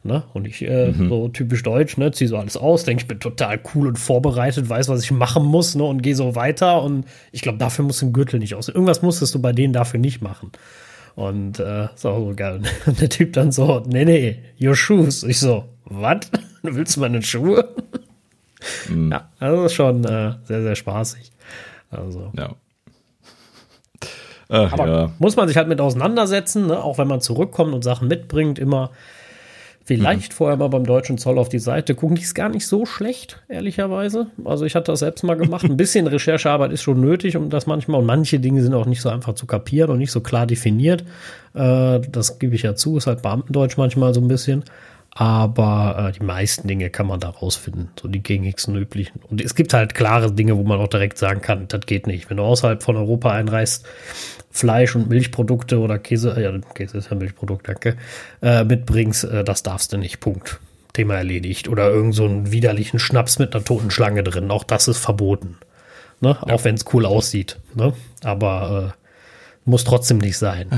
Ne? 0.02 0.22
Und 0.32 0.46
ich, 0.46 0.62
äh, 0.62 0.92
mhm. 0.92 1.10
so 1.10 1.28
typisch 1.28 1.62
deutsch, 1.62 1.98
ne, 1.98 2.10
zieh 2.10 2.26
so 2.26 2.38
alles 2.38 2.56
aus, 2.56 2.84
denke, 2.84 3.02
ich 3.02 3.08
bin 3.08 3.20
total 3.20 3.60
cool 3.75 3.88
und 3.88 3.98
vorbereitet, 3.98 4.68
weiß, 4.68 4.88
was 4.88 5.02
ich 5.02 5.10
machen 5.10 5.44
muss, 5.44 5.75
ne, 5.75 5.84
und 5.84 6.02
gehe 6.02 6.14
so 6.14 6.34
weiter. 6.34 6.82
Und 6.82 7.04
ich 7.32 7.42
glaube, 7.42 7.58
dafür 7.58 7.84
musst 7.84 8.00
du 8.00 8.06
den 8.06 8.12
Gürtel 8.14 8.40
nicht 8.40 8.54
aus. 8.54 8.68
Irgendwas 8.68 9.02
musstest 9.02 9.34
du 9.34 9.42
bei 9.42 9.52
denen 9.52 9.75
dafür 9.75 10.00
nicht 10.00 10.22
machen. 10.22 10.52
Und 11.16 11.60
äh, 11.60 11.86
ist 11.94 12.06
auch 12.06 12.18
so 12.18 12.32
geil. 12.34 12.62
Und 12.86 13.00
der 13.00 13.10
Typ 13.10 13.34
dann 13.34 13.52
so, 13.52 13.82
nee, 13.86 14.06
nee, 14.06 14.38
your 14.58 14.75
shoes. 14.75 15.22
Ich 15.22 15.38
so, 15.38 15.64
was? 15.84 16.30
Willst 16.62 16.96
du 16.96 17.00
meine 17.00 17.20
Schuhe? 17.20 17.68
Mhm. 18.88 19.12
Ja, 19.12 19.28
also 19.38 19.68
schon 19.68 20.04
äh, 20.04 20.34
sehr, 20.44 20.62
sehr 20.62 20.76
spaßig. 20.76 21.32
Also. 21.90 22.32
Ja. 22.36 22.54
Ach, 24.48 24.72
Aber 24.72 24.86
ja. 24.86 25.12
muss 25.18 25.36
man 25.36 25.48
sich 25.48 25.56
halt 25.56 25.68
mit 25.68 25.80
auseinandersetzen, 25.80 26.68
ne? 26.68 26.82
auch 26.82 26.98
wenn 26.98 27.08
man 27.08 27.20
zurückkommt 27.20 27.75
und 27.75 27.82
Sachen 27.82 28.06
mitbringt, 28.06 28.58
immer 28.58 28.90
Vielleicht 29.86 30.32
mhm. 30.32 30.34
vorher 30.34 30.56
mal 30.56 30.66
beim 30.66 30.84
deutschen 30.84 31.16
Zoll 31.16 31.38
auf 31.38 31.48
die 31.48 31.60
Seite 31.60 31.94
gucken. 31.94 32.16
Die 32.16 32.22
ist 32.22 32.34
gar 32.34 32.48
nicht 32.48 32.66
so 32.66 32.86
schlecht, 32.86 33.40
ehrlicherweise. 33.48 34.26
Also 34.44 34.64
ich 34.64 34.75
hatte 34.75 34.90
das 34.90 34.98
selbst 34.98 35.22
mal 35.22 35.36
gemacht. 35.36 35.64
Ein 35.64 35.76
bisschen 35.76 36.08
Recherchearbeit 36.08 36.72
ist 36.72 36.82
schon 36.82 37.00
nötig, 37.00 37.36
um 37.36 37.50
das 37.50 37.68
manchmal. 37.68 38.00
Und 38.00 38.06
manche 38.06 38.40
Dinge 38.40 38.62
sind 38.62 38.75
auch 38.75 38.86
nicht 38.86 39.00
so 39.00 39.10
einfach 39.10 39.34
zu 39.34 39.46
kapieren 39.46 39.90
und 39.90 39.98
nicht 39.98 40.10
so 40.10 40.20
klar 40.20 40.44
definiert. 40.44 41.04
Äh, 41.54 42.00
das 42.00 42.40
gebe 42.40 42.56
ich 42.56 42.62
ja 42.62 42.75
zu. 42.75 42.96
Ist 42.96 43.06
halt 43.06 43.22
Beamtendeutsch 43.22 43.76
manchmal 43.76 44.12
so 44.12 44.20
ein 44.20 44.26
bisschen. 44.26 44.64
Aber 45.18 46.11
äh, 46.11 46.12
die 46.12 46.23
meisten 46.23 46.68
Dinge 46.68 46.90
kann 46.90 47.06
man 47.06 47.20
da 47.20 47.30
rausfinden, 47.30 47.88
so 47.99 48.06
die 48.06 48.23
gängigsten 48.23 48.76
üblichen. 48.76 49.23
Und 49.30 49.40
es 49.40 49.54
gibt 49.54 49.73
halt 49.73 49.94
klare 49.94 50.30
Dinge, 50.30 50.58
wo 50.58 50.62
man 50.62 50.78
auch 50.78 50.88
direkt 50.88 51.16
sagen 51.16 51.40
kann, 51.40 51.68
das 51.68 51.87
geht 51.87 52.06
nicht. 52.06 52.28
Wenn 52.28 52.37
du 52.37 52.42
außerhalb 52.42 52.82
von 52.82 52.96
Europa 52.96 53.30
einreist, 53.30 53.87
Fleisch 54.50 54.94
und 54.94 55.08
Milchprodukte 55.08 55.78
oder 55.78 55.99
Käse, 55.99 56.38
ja, 56.38 56.52
Käse 56.75 56.99
ist 56.99 57.11
ja 57.11 57.16
Milchprodukt, 57.16 57.66
danke, 57.66 57.96
äh, 58.42 58.62
mitbringst, 58.64 59.25
äh, 59.25 59.42
das 59.42 59.62
darfst 59.62 59.94
du 59.94 59.96
nicht. 59.96 60.20
Punkt. 60.20 60.61
Thema 60.92 61.14
erledigt. 61.14 61.68
Oder 61.68 61.88
irgend 61.88 62.14
so 62.14 62.26
einen 62.26 62.52
widerlichen 62.52 62.99
Schnaps 62.99 63.38
mit 63.38 63.54
einer 63.54 63.64
toten 63.64 63.90
Schlange 63.90 64.23
drin. 64.23 64.50
Auch 64.50 64.64
das 64.64 64.87
ist 64.87 64.99
verboten. 64.99 65.56
Ne? 66.20 66.37
Ja. 66.46 66.54
Auch 66.54 66.64
wenn 66.64 66.75
es 66.75 66.85
cool 66.92 67.06
aussieht. 67.06 67.58
Ne? 67.75 67.94
Aber 68.23 68.92
äh, 68.94 69.00
muss 69.64 69.85
trotzdem 69.85 70.18
nicht 70.18 70.37
sein. 70.37 70.68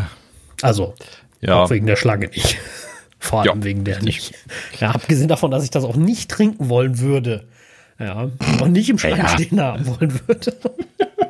Also, 0.62 0.94
ja. 1.40 1.64
auch 1.64 1.70
wegen 1.70 1.86
der 1.86 1.96
Schlange 1.96 2.28
nicht. 2.28 2.56
Vor 3.18 3.40
allem 3.40 3.58
ja, 3.58 3.64
wegen 3.64 3.84
der 3.84 4.02
nicht. 4.02 4.34
Ja, 4.80 4.90
abgesehen 4.90 5.28
davon, 5.28 5.50
dass 5.50 5.64
ich 5.64 5.70
das 5.70 5.84
auch 5.84 5.96
nicht 5.96 6.30
trinken 6.30 6.68
wollen 6.68 6.98
würde. 7.00 7.44
Ja, 7.98 8.30
und 8.62 8.72
nicht 8.72 8.88
im 8.88 8.98
Schrank 8.98 9.18
ja. 9.18 9.28
stehen 9.28 9.60
haben 9.60 9.86
wollen 9.86 10.20
würde. 10.26 10.54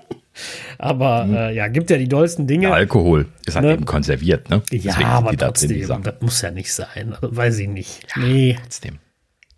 aber 0.79 1.25
mhm. 1.25 1.35
äh, 1.35 1.53
ja, 1.55 1.69
gibt 1.69 1.89
ja 1.91 1.97
die 1.97 2.09
dollsten 2.09 2.47
Dinge. 2.47 2.69
Ja, 2.69 2.75
Alkohol 2.75 3.27
ist 3.47 3.57
halt 3.57 3.67
ne? 3.67 3.73
eben 3.73 3.87
konserviert, 3.87 4.51
ne? 4.51 4.63
Ja, 4.71 4.93
Deswegen 4.93 5.09
aber 5.09 5.37
trotzdem, 5.37 6.03
das 6.03 6.15
muss 6.21 6.43
ja 6.43 6.51
nicht 6.51 6.73
sein. 6.73 7.15
Also, 7.15 7.35
weiß 7.35 7.59
ich 7.59 7.69
nicht. 7.69 8.07
Ja, 8.15 8.23
nee. 8.23 8.57
Trotzdem. 8.61 8.99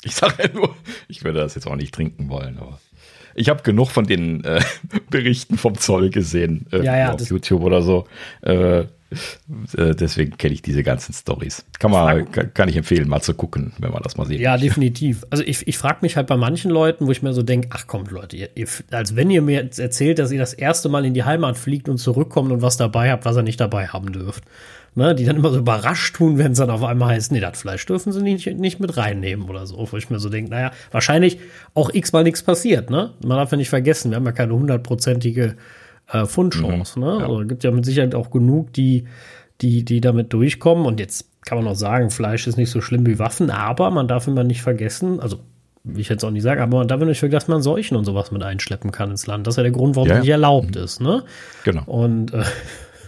Ich 0.03 0.15
sage 0.15 0.35
ja 0.45 0.49
nur, 0.53 0.75
ich 1.09 1.25
würde 1.25 1.41
das 1.41 1.57
jetzt 1.57 1.67
auch 1.67 1.77
nicht 1.77 1.93
trinken 1.93 2.29
wollen, 2.31 2.59
aber 2.59 2.81
ich 3.35 3.49
habe 3.49 3.63
genug 3.63 3.91
von 3.91 4.07
den 4.07 4.45
äh, 4.45 4.61
Berichten 5.11 5.59
vom 5.59 5.77
Zoll 5.77 6.11
gesehen 6.11 6.67
äh, 6.73 6.85
ja, 6.85 6.97
ja, 6.97 7.13
auf 7.13 7.29
YouTube 7.29 7.63
oder 7.63 7.83
so. 7.83 8.07
Äh, 8.43 8.85
deswegen 9.75 10.37
kenne 10.37 10.55
ich 10.55 10.63
diese 10.63 10.83
ganzen 10.83 11.13
Stories. 11.13 11.65
Kann 11.79 11.91
man, 11.91 12.31
kann, 12.31 12.55
kann, 12.55 12.69
ich 12.69 12.77
empfehlen, 12.77 13.09
mal 13.09 13.21
zu 13.21 13.35
gucken, 13.35 13.73
wenn 13.79 13.91
man 13.91 14.03
das 14.03 14.17
mal 14.17 14.27
sieht. 14.27 14.41
Ja, 14.41 14.57
definitiv. 14.57 15.25
Also 15.31 15.43
ich, 15.45 15.67
ich 15.67 15.79
frage 15.79 15.99
mich 16.03 16.17
halt 16.17 16.29
bei 16.29 16.37
manchen 16.37 16.71
Leuten, 16.71 17.07
wo 17.07 17.11
ich 17.11 17.23
mir 17.23 17.33
so 17.33 17.43
denke, 17.43 17.69
ach 17.73 17.87
kommt 17.87 18.11
Leute, 18.11 18.37
ihr, 18.37 18.49
ihr, 18.55 18.69
als 18.91 19.17
wenn 19.17 19.31
ihr 19.31 19.43
mir 19.43 19.69
erzählt, 19.77 20.19
dass 20.19 20.31
ihr 20.31 20.39
das 20.39 20.55
erste 20.55 20.89
Mal 20.89 21.05
in 21.05 21.15
die 21.15 21.25
Heimat 21.25 21.59
fliegt 21.59 21.89
und 21.89 21.99
zurückkommt 21.99 22.53
und 22.53 22.63
was 22.63 22.77
dabei 22.77 23.11
habt, 23.11 23.25
was 23.25 23.37
ihr 23.37 23.43
nicht 23.43 23.61
dabei 23.61 23.89
haben 23.89 24.13
dürft. 24.13 24.45
Ne, 24.97 25.15
die 25.15 25.25
dann 25.25 25.37
immer 25.37 25.53
so 25.53 25.59
überrascht 25.61 26.17
tun, 26.17 26.37
wenn 26.37 26.51
es 26.51 26.59
dann 26.59 26.69
auf 26.69 26.83
einmal 26.83 27.11
heißt, 27.11 27.31
nee, 27.31 27.39
das 27.39 27.61
Fleisch 27.61 27.87
dürfen 27.87 28.11
sie 28.11 28.23
nicht, 28.23 28.45
nicht 28.59 28.81
mit 28.81 28.97
reinnehmen 28.97 29.49
oder 29.49 29.65
so. 29.65 29.87
Wo 29.89 29.97
ich 29.97 30.11
mir 30.11 30.19
so 30.19 30.29
denke, 30.29 30.51
naja, 30.51 30.73
wahrscheinlich 30.91 31.39
auch 31.75 31.95
x-mal 31.95 32.25
nichts 32.25 32.43
passiert. 32.43 32.91
Ne? 32.91 33.13
Man 33.25 33.37
darf 33.37 33.53
ja 33.53 33.57
nicht 33.57 33.69
vergessen, 33.69 34.11
wir 34.11 34.17
haben 34.17 34.27
ja 34.27 34.33
keine 34.33 34.53
hundertprozentige 34.53 35.55
äh, 36.13 36.27
Fundchance. 36.27 36.99
Mhm, 36.99 37.05
ne? 37.05 37.19
Ja. 37.21 37.29
Also 37.29 37.47
gibt 37.47 37.65
ja 37.65 37.71
mit 37.71 37.85
Sicherheit 37.85 38.15
auch 38.15 38.31
genug, 38.31 38.73
die, 38.73 39.05
die, 39.61 39.85
die 39.85 40.01
damit 40.01 40.33
durchkommen. 40.33 40.87
Und 40.87 41.01
jetzt 41.01 41.27
kann 41.45 41.59
man 41.59 41.67
auch 41.67 41.77
sagen, 41.77 42.11
Fleisch 42.11 42.47
ist 42.47 42.57
nicht 42.57 42.71
so 42.71 42.81
schlimm 42.81 43.07
wie 43.07 43.19
Waffen, 43.19 43.51
aber 43.51 43.91
man 43.91 44.09
darf 44.09 44.27
immer 44.27 44.45
nicht 44.45 44.63
vergessen, 44.63 45.21
also 45.21 45.41
wie 45.83 46.03
ich 46.03 46.11
jetzt 46.11 46.25
auch 46.25 46.31
nicht 46.31 46.43
sagen, 46.43 46.61
aber 46.61 46.79
man 46.79 46.89
darf 46.89 47.01
nicht 47.01 47.19
vergessen, 47.19 47.47
dass 47.47 47.49
man 47.49 47.63
Seuchen 47.63 47.97
und 47.97 48.05
sowas 48.05 48.31
mit 48.31 48.43
einschleppen 48.43 48.93
kann 48.93 49.11
ins 49.11 49.27
Land. 49.27 49.47
Das 49.47 49.55
ist 49.55 49.57
ja 49.57 49.63
der 49.63 49.73
Grund, 49.73 49.97
warum 49.97 50.09
ja. 50.09 50.17
es 50.17 50.21
nicht 50.21 50.31
erlaubt 50.31 50.75
mhm. 50.75 50.83
ist. 50.83 51.01
Ne? 51.01 51.25
Genau. 51.65 51.85
Und 51.87 52.35
äh, 52.35 52.43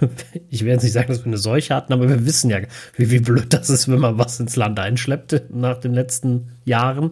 ich 0.50 0.62
werde 0.62 0.74
jetzt 0.74 0.82
nicht 0.84 0.92
sagen, 0.92 1.08
dass 1.08 1.20
wir 1.20 1.26
eine 1.26 1.38
Seuche 1.38 1.74
hatten, 1.74 1.92
aber 1.92 2.08
wir 2.08 2.24
wissen 2.24 2.50
ja, 2.50 2.58
wie, 2.96 3.10
wie 3.10 3.20
blöd 3.20 3.52
das 3.52 3.68
ist, 3.68 3.90
wenn 3.90 3.98
man 3.98 4.18
was 4.18 4.40
ins 4.40 4.56
Land 4.56 4.78
einschleppt 4.78 5.50
nach 5.50 5.78
den 5.78 5.92
letzten 5.92 6.52
Jahren. 6.64 7.10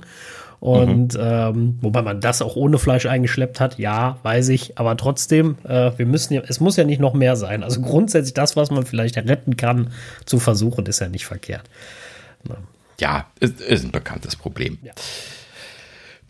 Und 0.61 1.15
mhm. 1.15 1.21
ähm, 1.21 1.79
wobei 1.81 2.03
man 2.03 2.21
das 2.21 2.43
auch 2.43 2.55
ohne 2.55 2.79
Fleisch 2.79 3.07
eingeschleppt 3.07 3.61
hat, 3.61 3.79
ja, 3.79 4.19
weiß 4.23 4.51
ich, 4.51 4.79
aber 4.79 4.95
trotzdem, 4.99 5.57
äh, 5.65 5.93
wir 5.97 6.05
müssen 6.05 6.35
ja, 6.35 6.43
es 6.47 6.61
muss 6.61 6.77
ja 6.77 6.85
nicht 6.85 7.01
noch 7.01 7.15
mehr 7.15 7.35
sein. 7.37 7.63
Also 7.63 7.81
grundsätzlich 7.81 8.35
das, 8.35 8.57
was 8.57 8.71
man 8.71 8.85
vielleicht 8.85 9.17
retten 9.17 9.57
kann, 9.57 9.91
zu 10.27 10.39
versuchen, 10.39 10.85
ist 10.85 11.01
ja 11.01 11.09
nicht 11.09 11.25
verkehrt. 11.25 11.65
Na. 12.47 12.57
Ja, 13.01 13.27
ist, 13.41 13.63
ist 13.63 13.85
ein 13.85 13.91
bekanntes 13.91 14.37
Problem. 14.37 14.77
Ja. 14.83 14.93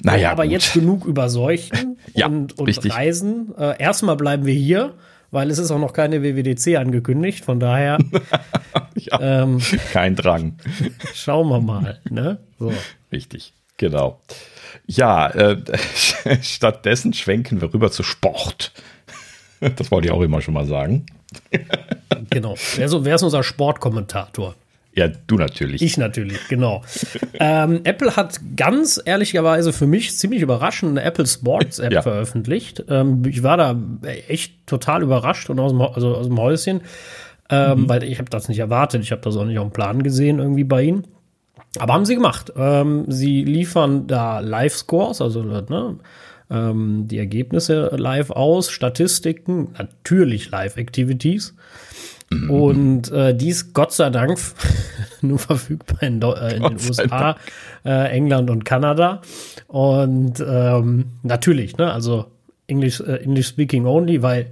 Naja, 0.02 0.30
aber 0.30 0.44
gut. 0.44 0.52
jetzt 0.52 0.72
genug 0.72 1.04
über 1.04 1.28
Seuchen 1.28 1.99
ja, 2.14 2.26
und, 2.26 2.56
und 2.56 2.90
Reisen. 2.90 3.52
Äh, 3.58 3.82
erstmal 3.82 4.14
bleiben 4.14 4.46
wir 4.46 4.54
hier, 4.54 4.94
weil 5.32 5.50
es 5.50 5.58
ist 5.58 5.72
auch 5.72 5.80
noch 5.80 5.92
keine 5.92 6.22
WWDC 6.22 6.76
angekündigt. 6.76 7.44
Von 7.44 7.58
daher 7.58 7.99
ja, 8.94 9.42
ähm, 9.42 9.60
kein 9.92 10.14
Drang. 10.14 10.56
Schauen 11.14 11.49
wir 11.49 11.60
mal. 11.60 12.00
Ne? 12.08 12.38
So. 12.60 12.72
Richtig. 13.10 13.54
Genau. 13.80 14.20
Ja, 14.87 15.30
äh, 15.30 15.56
stattdessen 16.42 17.14
schwenken 17.14 17.62
wir 17.62 17.72
rüber 17.72 17.90
zu 17.90 18.02
Sport. 18.02 18.72
Das 19.76 19.90
wollte 19.90 20.08
ich 20.08 20.12
auch 20.12 20.22
immer 20.22 20.40
schon 20.40 20.54
mal 20.54 20.64
sagen. 20.64 21.04
Genau. 22.30 22.54
Wer, 22.76 22.88
so, 22.88 23.04
wer 23.04 23.16
ist 23.16 23.22
unser 23.22 23.42
Sportkommentator? 23.42 24.54
Ja, 24.94 25.08
du 25.08 25.34
natürlich. 25.37 25.82
Ich 25.82 25.99
natürlich, 25.99 26.38
genau. 26.49 26.82
ähm, 27.34 27.82
Apple 27.84 28.16
hat 28.16 28.40
ganz 28.56 28.99
ehrlicherweise 29.04 29.75
für 29.75 29.87
mich 29.87 30.16
ziemlich 30.16 30.40
überraschend 30.40 30.92
eine 30.92 31.02
Apple 31.02 31.26
Sports 31.26 31.78
App 31.78 31.92
ja. 31.92 32.00
veröffentlicht. 32.00 32.84
Ähm, 32.88 33.22
ich 33.26 33.42
war 33.42 33.58
da 33.58 33.78
echt 34.28 34.66
total 34.66 35.02
überrascht 35.02 35.50
und 35.50 35.60
aus 35.60 35.72
dem, 35.72 35.82
also 35.82 36.14
aus 36.14 36.26
dem 36.26 36.38
Häuschen, 36.38 36.80
ähm, 37.50 37.80
mhm. 37.82 37.88
weil 37.90 38.02
ich 38.02 38.18
habe 38.18 38.30
das 38.30 38.49
nicht 38.49 38.60
erwartet. 38.60 39.02
Ich 39.02 39.12
habe 39.12 39.20
das 39.20 39.37
auch 39.37 39.44
nicht 39.44 39.58
auf 39.58 39.68
dem 39.68 39.75
Plan 39.75 40.02
gesehen 40.02 40.38
irgendwie 40.38 40.64
bei 40.64 40.84
ihnen. 40.84 41.06
Aber 41.78 41.94
haben 41.94 42.04
sie 42.04 42.16
gemacht. 42.16 42.52
Ähm, 42.56 43.04
sie 43.08 43.44
liefern 43.44 44.06
da 44.06 44.40
Live-Scores, 44.40 45.20
also 45.20 45.42
ne, 45.42 45.98
ähm, 46.50 47.06
die 47.06 47.18
Ergebnisse 47.18 47.94
live 47.96 48.30
aus, 48.30 48.70
Statistiken, 48.70 49.68
natürlich 49.78 50.50
Live-Activities. 50.50 51.54
Mhm. 52.30 52.50
Und 52.50 53.12
äh, 53.12 53.34
dies 53.34 53.72
Gott 53.72 53.92
sei 53.92 54.10
Dank 54.10 54.38
nur 55.20 55.38
verfügbar 55.38 56.02
in, 56.02 56.20
äh, 56.22 56.56
in 56.56 56.62
den 56.62 56.74
USA, 56.74 57.36
äh, 57.84 58.10
England 58.10 58.50
und 58.50 58.64
Kanada. 58.64 59.22
Und 59.68 60.44
ähm, 60.46 61.06
natürlich, 61.22 61.76
ne, 61.76 61.92
also 61.92 62.26
English, 62.70 63.00
äh, 63.00 63.16
English 63.16 63.48
Speaking 63.48 63.84
Only, 63.84 64.22
weil 64.22 64.46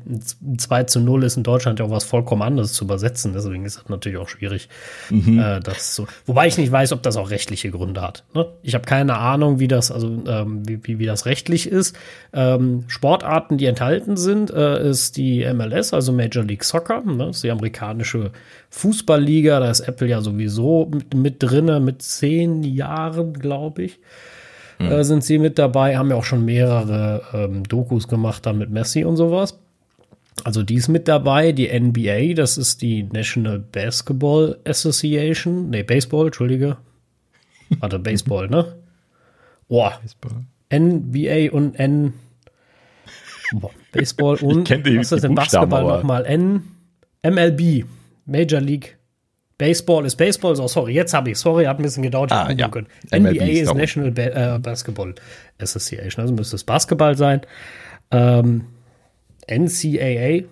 2 0.57 0.85
zu 0.85 1.01
0 1.01 1.25
ist 1.25 1.37
in 1.37 1.43
Deutschland 1.43 1.79
ja 1.79 1.87
auch 1.87 1.91
was 1.91 2.05
vollkommen 2.05 2.43
anderes 2.43 2.73
zu 2.73 2.85
übersetzen. 2.85 3.33
Deswegen 3.33 3.65
ist 3.65 3.79
das 3.79 3.89
natürlich 3.89 4.19
auch 4.19 4.29
schwierig, 4.29 4.69
mhm. 5.11 5.39
äh, 5.39 5.61
das 5.61 5.95
so. 5.95 6.07
Wobei 6.27 6.47
ich 6.47 6.59
nicht 6.59 6.73
weiß, 6.73 6.93
ob 6.93 7.03
das 7.03 7.17
auch 7.17 7.31
rechtliche 7.31 7.71
Gründe 7.71 8.03
hat. 8.03 8.25
Ne? 8.35 8.47
Ich 8.63 8.75
habe 8.75 8.85
keine 8.85 9.17
Ahnung, 9.17 9.61
wie 9.61 9.69
das, 9.69 9.91
also 9.91 10.23
ähm, 10.27 10.69
wie, 10.69 10.81
wie, 10.83 10.99
wie 10.99 11.07
das 11.07 11.27
rechtlich 11.27 11.69
ist. 11.69 11.97
Ähm, 12.33 12.85
Sportarten, 12.89 13.57
die 13.57 13.67
enthalten 13.67 14.17
sind, 14.17 14.51
äh, 14.51 14.89
ist 14.91 15.17
die 15.17 15.47
MLS, 15.53 15.95
also 15.95 16.13
Major 16.13 16.45
League 16.45 16.65
Soccer, 16.65 17.03
ne? 17.03 17.27
das 17.27 17.37
ist 17.37 17.45
die 17.45 17.51
amerikanische 17.51 18.33
Fußballliga. 18.71 19.61
Da 19.61 19.71
ist 19.71 19.81
Apple 19.81 20.09
ja 20.09 20.21
sowieso 20.21 20.91
mit, 20.93 21.15
mit 21.15 21.43
drinne 21.43 21.81
mit 21.81 22.03
zehn 22.03 22.65
Jahren, 22.65 23.35
glaube 23.35 23.85
ich 23.85 24.01
mhm. 24.79 24.87
äh, 24.87 25.05
sind 25.05 25.25
sie 25.25 25.39
mit 25.39 25.59
dabei, 25.59 25.97
haben 25.97 26.11
ja 26.11 26.17
auch 26.17 26.25
schon 26.25 26.45
mehrere 26.45 27.23
ähm, 27.33 27.65
Dokus 27.65 28.09
gemacht 28.09 28.47
dann 28.47 28.59
mit 28.59 28.71
Messi 28.71 29.05
und 29.05 29.17
sowas. 29.17 29.59
Also 30.45 30.63
die 30.63 30.75
ist 30.75 30.89
mit 30.89 31.09
dabei, 31.09 31.53
die 31.53 31.69
NBA, 31.69 32.35
das 32.35 32.59
ist 32.59 32.83
die 32.83 33.03
National 33.05 33.59
Basketball 33.59 34.59
Association, 34.65 35.71
nee, 35.71 35.83
Baseball, 35.83 36.27
Entschuldige. 36.27 36.77
Warte, 37.81 37.99
Baseball, 37.99 38.49
ne? 38.49 38.77
Boah. 39.69 40.01
Baseball. 40.01 40.45
NBA 40.73 41.51
und 41.53 41.75
N. 41.79 42.13
Boah, 43.53 43.71
Baseball 43.93 44.37
und 44.43 44.71
ich 44.71 44.83
die, 44.83 44.99
was 44.99 45.13
ist 45.13 45.25
denn 45.25 45.35
Basketball 45.35 45.85
nochmal? 45.85 46.25
N. 46.27 46.63
MLB, 47.23 47.85
Major 48.27 48.61
League 48.61 48.98
Baseball 49.59 50.07
ist 50.07 50.15
Baseball, 50.15 50.55
so 50.55 50.69
sorry, 50.69 50.95
jetzt 50.95 51.13
habe 51.13 51.31
ich, 51.31 51.39
sorry, 51.39 51.65
hat 51.65 51.79
ein 51.79 51.83
bisschen 51.83 52.05
gedauert, 52.05 52.31
ah, 52.31 52.51
ja. 52.53 52.69
können. 52.69 52.87
NBA 53.13 53.45
ist 53.45 53.75
National 53.75 54.13
ba 54.13 54.23
äh, 54.23 54.59
Basketball 54.61 55.17
Association, 55.61 56.23
also 56.23 56.33
müsste 56.33 56.55
es 56.55 56.63
Basketball 56.63 57.17
sein. 57.17 57.41
Ähm, 58.13 58.67
NCAA, 59.51 60.45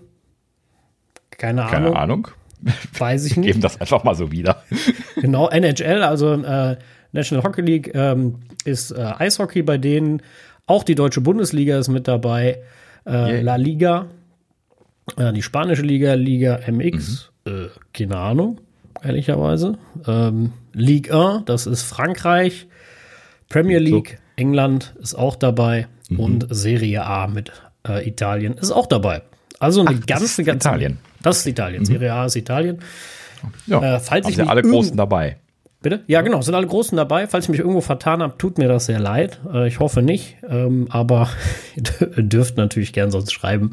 keine 1.30 1.62
Ahnung. 1.62 1.70
Keine 1.70 1.96
Ahnung. 1.96 2.28
Weiß 2.98 3.26
ich 3.26 3.36
nicht. 3.36 3.46
Geben 3.46 3.60
das 3.60 3.80
einfach 3.80 4.02
mal 4.02 4.16
so 4.16 4.32
wieder. 4.32 4.64
genau, 5.20 5.48
NHL, 5.50 6.02
also 6.02 6.32
äh, 6.32 6.76
National 7.12 7.44
Hockey 7.44 7.62
League 7.62 7.92
ähm, 7.94 8.40
ist 8.64 8.90
äh, 8.90 9.12
Eishockey 9.18 9.62
bei 9.62 9.78
denen. 9.78 10.20
Auch 10.66 10.82
die 10.82 10.96
deutsche 10.96 11.20
Bundesliga 11.20 11.78
ist 11.78 11.86
mit 11.86 12.08
dabei. 12.08 12.58
Äh, 13.04 13.10
yeah. 13.12 13.40
La 13.42 13.56
Liga, 13.56 14.06
äh, 15.16 15.32
die 15.32 15.42
spanische 15.42 15.82
Liga, 15.82 16.14
Liga 16.14 16.58
MX, 16.66 17.30
mhm. 17.44 17.52
Äh, 17.52 17.68
keine 17.92 18.16
Ahnung 18.16 18.60
ehrlicherweise. 19.02 19.78
Ähm, 20.06 20.52
Ligue 20.72 21.12
1, 21.12 21.44
das 21.46 21.66
ist 21.66 21.82
Frankreich. 21.82 22.66
Premier 23.48 23.78
League, 23.78 24.18
so. 24.18 24.42
England 24.42 24.94
ist 25.00 25.14
auch 25.14 25.36
dabei. 25.36 25.86
Mhm. 26.08 26.20
Und 26.20 26.46
Serie 26.50 27.04
A 27.04 27.26
mit 27.26 27.52
äh, 27.86 28.06
Italien 28.08 28.54
ist 28.54 28.70
auch 28.70 28.86
dabei. 28.86 29.22
Also 29.58 29.80
eine 29.80 29.98
Ach, 30.02 30.06
ganze, 30.06 30.44
ganze. 30.44 30.68
Italien. 30.68 30.98
Das 31.22 31.38
ist 31.38 31.46
Italien. 31.46 31.80
Mhm. 31.82 31.86
Serie 31.86 32.12
A 32.12 32.26
ist 32.26 32.36
Italien. 32.36 32.78
Ja, 33.66 33.96
äh, 33.96 34.00
falls 34.00 34.28
ich 34.28 34.36
sind 34.36 34.48
alle 34.48 34.62
Großen 34.62 34.96
dabei. 34.96 35.38
Bitte? 35.82 36.02
Ja, 36.06 36.22
genau, 36.22 36.40
sind 36.40 36.54
alle 36.54 36.66
Großen 36.66 36.96
dabei. 36.96 37.26
Falls 37.26 37.44
ich 37.44 37.48
mich 37.50 37.60
irgendwo 37.60 37.80
vertan 37.80 38.22
habe, 38.22 38.36
tut 38.38 38.58
mir 38.58 38.66
das 38.66 38.86
sehr 38.86 38.98
leid. 38.98 39.40
Äh, 39.52 39.68
ich 39.68 39.78
hoffe 39.78 40.02
nicht, 40.02 40.36
ähm, 40.48 40.88
aber 40.90 41.28
ihr 41.76 42.22
dürft 42.22 42.56
natürlich 42.56 42.92
gern 42.92 43.10
sonst 43.10 43.32
schreiben. 43.32 43.70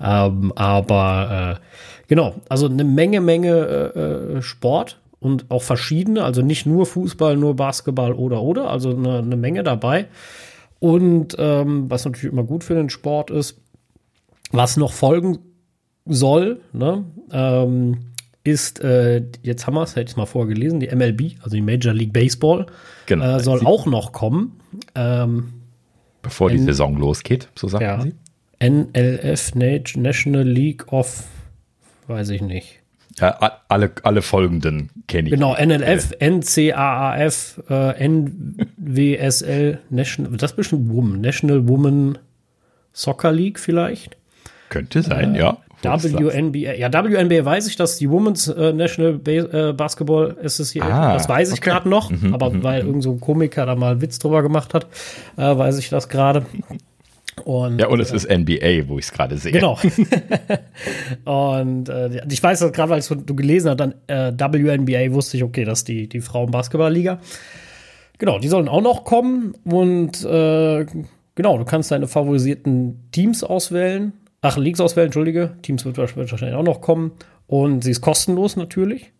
Ähm, 0.00 0.52
aber 0.56 1.60
äh, 1.60 1.91
Genau, 2.12 2.34
also 2.50 2.66
eine 2.66 2.84
Menge, 2.84 3.22
Menge 3.22 3.92
äh, 3.96 4.00
äh, 4.00 4.42
Sport 4.42 5.00
und 5.18 5.50
auch 5.50 5.62
verschiedene, 5.62 6.24
also 6.24 6.42
nicht 6.42 6.66
nur 6.66 6.84
Fußball, 6.84 7.38
nur 7.38 7.56
Basketball 7.56 8.12
oder 8.12 8.42
oder, 8.42 8.68
also 8.68 8.94
eine, 8.94 9.20
eine 9.20 9.36
Menge 9.38 9.62
dabei. 9.62 10.08
Und 10.78 11.34
ähm, 11.38 11.88
was 11.88 12.04
natürlich 12.04 12.30
immer 12.30 12.44
gut 12.44 12.64
für 12.64 12.74
den 12.74 12.90
Sport 12.90 13.30
ist, 13.30 13.62
was 14.50 14.76
noch 14.76 14.92
folgen 14.92 15.38
soll, 16.04 16.60
ne, 16.74 17.06
ähm, 17.32 17.96
ist, 18.44 18.84
äh, 18.84 19.24
jetzt 19.42 19.66
haben 19.66 19.72
wir 19.72 19.82
es, 19.84 19.96
hätte 19.96 20.10
ich 20.10 20.16
mal 20.18 20.26
vorgelesen, 20.26 20.80
die 20.80 20.94
MLB, 20.94 21.36
also 21.42 21.56
die 21.56 21.62
Major 21.62 21.94
League 21.94 22.12
Baseball, 22.12 22.66
genau, 23.06 23.38
äh, 23.38 23.40
soll 23.40 23.64
auch 23.64 23.86
noch 23.86 24.12
kommen. 24.12 24.60
Ähm, 24.94 25.54
Bevor 26.20 26.50
die 26.50 26.58
N 26.58 26.66
Saison 26.66 26.94
losgeht, 26.98 27.48
so 27.54 27.68
sagen 27.68 27.84
ja, 27.86 28.02
sie. 28.02 28.12
NLF, 28.62 29.54
National 29.54 30.46
League 30.46 30.92
of, 30.92 31.24
weiß 32.12 32.30
ich 32.30 32.42
nicht. 32.42 32.80
Ja, 33.18 33.58
alle, 33.68 33.92
alle 34.02 34.22
folgenden 34.22 34.90
kenne 35.06 35.28
ich. 35.28 35.34
Genau, 35.34 35.54
NLF, 35.54 36.12
äh. 36.18 36.30
NCAAF, 36.30 37.62
äh, 37.68 38.08
NWSL, 38.08 39.80
National, 39.90 40.36
das 40.36 40.52
ist 40.52 40.56
bestimmt 40.56 40.88
Woman, 40.88 41.20
National 41.20 41.68
Woman 41.68 42.18
Soccer 42.92 43.32
League 43.32 43.58
vielleicht. 43.58 44.16
Könnte 44.70 45.02
sein, 45.02 45.34
äh, 45.34 45.40
ja. 45.40 45.58
WNBA. 45.82 46.74
Ja, 46.74 46.92
WNBA 46.92 47.44
weiß 47.44 47.66
ich, 47.66 47.76
dass 47.76 47.96
die 47.96 48.08
Women's 48.08 48.46
äh, 48.46 48.72
National 48.72 49.14
ba 49.14 49.30
äh, 49.30 49.72
Basketball 49.72 50.36
Association, 50.42 50.92
ah, 50.92 51.14
das 51.14 51.28
weiß 51.28 51.52
ich 51.52 51.58
okay. 51.58 51.70
gerade 51.70 51.88
noch, 51.88 52.10
mhm, 52.10 52.32
aber 52.32 52.50
mhm, 52.50 52.62
weil 52.62 52.82
mhm. 52.82 52.88
irgend 52.88 53.02
so 53.02 53.12
ein 53.12 53.20
Komiker 53.20 53.66
da 53.66 53.74
mal 53.74 54.00
Witz 54.00 54.20
drüber 54.20 54.42
gemacht 54.42 54.74
hat, 54.74 54.86
äh, 55.36 55.42
weiß 55.42 55.78
ich 55.78 55.88
das 55.88 56.08
gerade. 56.08 56.46
Und, 57.44 57.80
ja, 57.80 57.88
und 57.88 57.98
es 58.00 58.12
äh, 58.12 58.16
ist 58.16 58.28
NBA, 58.28 58.88
wo 58.88 58.98
ich 58.98 59.06
es 59.06 59.12
gerade 59.12 59.38
sehe. 59.38 59.52
Genau. 59.52 59.78
und 61.24 61.88
äh, 61.88 62.26
ich 62.28 62.42
weiß 62.42 62.60
das 62.60 62.72
gerade, 62.72 62.90
weil 62.90 63.00
du 63.00 63.34
gelesen 63.34 63.70
hast, 63.70 63.80
dann 63.80 63.94
äh, 64.06 64.32
WNBA 64.32 65.12
wusste 65.12 65.38
ich, 65.38 65.42
okay, 65.42 65.64
das 65.64 65.80
ist 65.80 65.88
die, 65.88 66.08
die 66.08 66.20
Frauen-Basketball-Liga. 66.20 67.20
Genau, 68.18 68.38
die 68.38 68.48
sollen 68.48 68.68
auch 68.68 68.82
noch 68.82 69.04
kommen 69.04 69.54
und 69.64 70.22
äh, 70.24 70.86
genau, 71.34 71.58
du 71.58 71.64
kannst 71.64 71.90
deine 71.90 72.06
favorisierten 72.06 73.08
Teams 73.12 73.42
auswählen. 73.42 74.12
Ach, 74.42 74.56
Leagues 74.56 74.80
auswählen, 74.80 75.06
entschuldige. 75.06 75.56
Teams 75.62 75.84
wird 75.84 75.96
wahrscheinlich 75.98 76.54
auch 76.54 76.62
noch 76.62 76.80
kommen. 76.80 77.12
Und 77.46 77.82
sie 77.84 77.92
ist 77.92 78.00
kostenlos 78.00 78.56
natürlich. 78.56 79.12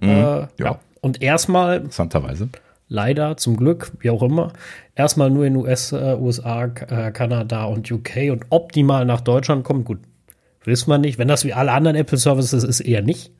Mhm, 0.00 0.08
äh, 0.08 0.20
ja. 0.20 0.48
ja. 0.58 0.80
Und 1.00 1.22
erstmal. 1.22 1.76
Interessanterweise 1.78 2.48
leider, 2.92 3.36
zum 3.38 3.56
Glück, 3.56 3.92
wie 4.00 4.10
auch 4.10 4.22
immer, 4.22 4.52
erstmal 4.94 5.30
nur 5.30 5.46
in 5.46 5.56
US, 5.56 5.92
äh, 5.92 6.16
USA, 6.18 6.64
äh, 6.64 7.10
Kanada 7.10 7.64
und 7.64 7.90
UK 7.90 8.30
und 8.30 8.44
optimal 8.50 9.06
nach 9.06 9.22
Deutschland 9.22 9.64
kommt. 9.64 9.86
Gut, 9.86 9.98
wissen 10.64 10.90
wir 10.90 10.98
nicht. 10.98 11.18
Wenn 11.18 11.28
das 11.28 11.44
wie 11.44 11.54
alle 11.54 11.72
anderen 11.72 11.96
Apple 11.96 12.18
Services 12.18 12.62
ist, 12.62 12.80
eher 12.80 13.02
nicht. 13.02 13.32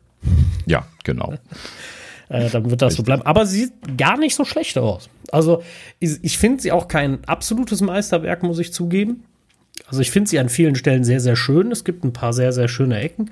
Ja, 0.67 0.87
genau. 1.05 1.35
äh, 2.31 2.49
dann 2.49 2.71
wird 2.71 2.81
das 2.81 2.93
Richtig. 2.93 2.97
so 2.97 3.03
bleiben. 3.03 3.23
Aber 3.23 3.45
sie 3.45 3.65
sieht 3.65 3.99
gar 3.99 4.17
nicht 4.17 4.35
so 4.35 4.45
schlecht 4.45 4.79
aus. 4.79 5.11
Also 5.31 5.63
ich, 6.01 6.19
ich 6.23 6.39
finde 6.39 6.63
sie 6.63 6.73
auch 6.73 6.89
kein 6.89 7.23
absolutes 7.27 7.83
Meisterwerk, 7.83 8.43
muss 8.43 8.59
ich 8.59 8.73
zugeben. 8.73 9.25
Also 9.87 10.01
ich 10.01 10.11
finde 10.11 10.31
sie 10.31 10.39
an 10.39 10.49
vielen 10.49 10.77
Stellen 10.77 11.05
sehr, 11.05 11.21
sehr 11.21 11.37
schön. 11.37 11.71
Es 11.71 11.85
gibt 11.85 12.05
ein 12.05 12.15
paar 12.15 12.33
sehr, 12.33 12.53
sehr 12.53 12.69
schöne 12.69 13.01
Ecken. 13.01 13.31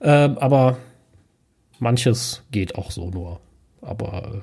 Ähm, 0.00 0.38
aber 0.38 0.78
manches 1.80 2.44
geht 2.52 2.76
auch 2.76 2.92
so 2.92 3.10
nur. 3.10 3.40
Aber 3.82 4.42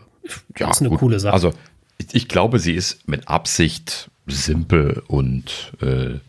ja, 0.58 0.70
ist 0.70 0.82
eine 0.82 0.90
gut. 0.90 1.00
coole 1.00 1.20
Sache. 1.20 1.34
Also 1.34 1.54
ich, 1.98 2.14
ich, 2.14 2.28
glaube, 2.28 2.60
sie 2.60 2.74
ist 2.74 3.08
mit 3.08 3.28
Absicht 3.28 4.10
simpel 4.28 5.04
und 5.08 5.74
äh, 5.82 6.20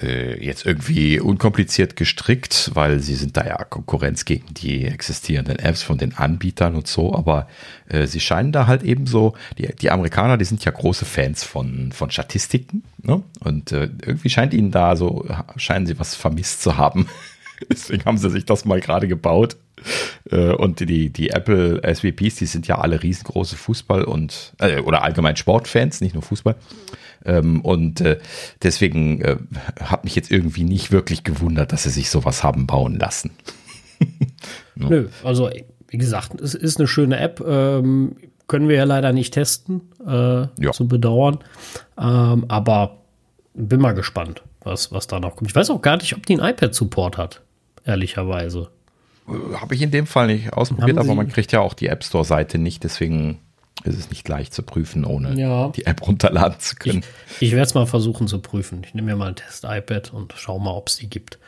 äh, 0.00 0.42
jetzt 0.44 0.64
irgendwie 0.64 1.20
unkompliziert 1.20 1.96
gestrickt, 1.96 2.70
weil 2.74 3.00
sie 3.00 3.14
sind 3.14 3.36
da 3.36 3.44
ja 3.44 3.62
Konkurrenz 3.64 4.24
gegen 4.24 4.54
die 4.54 4.86
existierenden 4.86 5.58
Apps 5.58 5.82
von 5.82 5.98
den 5.98 6.14
Anbietern 6.14 6.74
und 6.74 6.86
so, 6.86 7.14
aber 7.14 7.46
äh, 7.88 8.06
sie 8.06 8.20
scheinen 8.20 8.52
da 8.52 8.66
halt 8.66 8.82
eben 8.82 9.06
so, 9.06 9.34
die, 9.58 9.68
die 9.74 9.90
Amerikaner, 9.90 10.38
die 10.38 10.44
sind 10.44 10.64
ja 10.64 10.72
große 10.72 11.04
Fans 11.04 11.44
von, 11.44 11.92
von 11.92 12.10
Statistiken, 12.10 12.84
ne? 13.02 13.22
Und 13.40 13.72
äh, 13.72 13.90
irgendwie 14.04 14.30
scheint 14.30 14.54
ihnen 14.54 14.70
da 14.70 14.96
so, 14.96 15.26
scheinen 15.56 15.86
sie 15.86 15.98
was 15.98 16.14
vermisst 16.14 16.62
zu 16.62 16.76
haben. 16.76 17.08
Deswegen 17.70 18.04
haben 18.04 18.18
sie 18.18 18.30
sich 18.30 18.44
das 18.44 18.64
mal 18.64 18.80
gerade 18.80 19.08
gebaut. 19.08 19.56
Äh, 20.30 20.52
und 20.52 20.80
die, 20.80 21.10
die 21.10 21.30
Apple 21.30 21.80
SVPs, 21.82 22.36
die 22.36 22.46
sind 22.46 22.66
ja 22.66 22.78
alle 22.78 23.02
riesengroße 23.02 23.56
Fußball- 23.56 24.04
und 24.04 24.54
äh, 24.58 24.80
oder 24.80 25.02
allgemein 25.02 25.36
Sportfans, 25.36 26.00
nicht 26.00 26.14
nur 26.14 26.22
Fußball. 26.22 26.56
Ähm, 27.24 27.60
und 27.60 28.00
äh, 28.00 28.18
deswegen 28.62 29.20
äh, 29.20 29.36
hat 29.80 30.04
mich 30.04 30.14
jetzt 30.14 30.30
irgendwie 30.30 30.64
nicht 30.64 30.92
wirklich 30.92 31.24
gewundert, 31.24 31.72
dass 31.72 31.84
sie 31.84 31.90
sich 31.90 32.10
sowas 32.10 32.42
haben 32.42 32.66
bauen 32.66 32.98
lassen. 32.98 33.30
no. 34.74 34.88
Nö, 34.88 35.08
also 35.22 35.50
wie 35.88 35.98
gesagt, 35.98 36.40
es 36.40 36.54
ist 36.54 36.78
eine 36.78 36.88
schöne 36.88 37.18
App. 37.18 37.40
Ähm, 37.46 38.16
können 38.48 38.68
wir 38.68 38.76
ja 38.76 38.84
leider 38.84 39.12
nicht 39.12 39.34
testen, 39.34 39.82
äh, 40.06 40.46
ja. 40.58 40.72
zu 40.72 40.88
bedauern. 40.88 41.38
Ähm, 41.98 42.44
aber 42.48 42.98
bin 43.54 43.80
mal 43.80 43.92
gespannt, 43.92 44.42
was, 44.62 44.92
was 44.92 45.06
da 45.06 45.20
noch 45.20 45.36
kommt. 45.36 45.50
Ich 45.50 45.56
weiß 45.56 45.70
auch 45.70 45.82
gar 45.82 45.96
nicht, 45.96 46.14
ob 46.16 46.26
die 46.26 46.38
einen 46.38 46.50
iPad-Support 46.50 47.18
hat, 47.18 47.42
ehrlicherweise. 47.84 48.70
Habe 49.26 49.74
ich 49.74 49.82
in 49.82 49.90
dem 49.90 50.06
Fall 50.06 50.26
nicht 50.26 50.52
ausprobiert, 50.52 50.98
aber 50.98 51.14
man 51.14 51.28
kriegt 51.28 51.52
ja 51.52 51.60
auch 51.60 51.74
die 51.74 51.86
App 51.86 52.02
Store-Seite 52.04 52.58
nicht, 52.58 52.82
deswegen 52.82 53.38
ist 53.84 53.98
es 53.98 54.10
nicht 54.10 54.28
leicht 54.28 54.52
zu 54.54 54.62
prüfen, 54.62 55.04
ohne 55.04 55.34
ja. 55.38 55.68
die 55.68 55.86
App 55.86 56.06
runterladen 56.06 56.58
zu 56.60 56.76
können. 56.76 57.02
Ich, 57.40 57.48
ich 57.48 57.52
werde 57.52 57.64
es 57.64 57.74
mal 57.74 57.86
versuchen 57.86 58.28
zu 58.28 58.40
prüfen. 58.40 58.82
Ich 58.84 58.94
nehme 58.94 59.12
mir 59.12 59.16
mal 59.16 59.28
ein 59.28 59.36
Test-iPad 59.36 60.12
und 60.12 60.34
schaue 60.36 60.60
mal, 60.60 60.72
ob 60.72 60.88
es 60.88 60.96
die 60.96 61.08
gibt. 61.08 61.38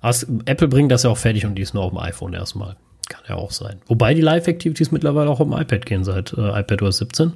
Aber 0.00 0.14
Apple 0.46 0.68
bringt 0.68 0.90
das 0.90 1.02
ja 1.02 1.10
auch 1.10 1.18
fertig 1.18 1.46
und 1.46 1.54
die 1.54 1.62
ist 1.62 1.74
nur 1.74 1.82
auf 1.82 1.90
dem 1.90 1.98
iPhone 1.98 2.34
erstmal. 2.34 2.76
Kann 3.08 3.22
ja 3.28 3.34
auch 3.34 3.50
sein. 3.50 3.80
Wobei 3.86 4.14
die 4.14 4.20
Live-Activities 4.20 4.90
mittlerweile 4.90 5.28
auch 5.28 5.40
auf 5.40 5.48
dem 5.48 5.58
iPad 5.58 5.84
gehen 5.84 6.04
seit 6.04 6.32
äh, 6.32 6.60
iPadOS 6.60 6.98
17. 6.98 7.32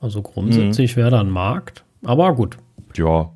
Also 0.00 0.22
grundsätzlich 0.22 0.96
mhm. 0.96 1.00
wäre 1.00 1.10
da 1.10 1.20
ein 1.20 1.30
Markt. 1.30 1.84
Aber 2.04 2.34
gut. 2.34 2.56
Ja, 2.96 3.30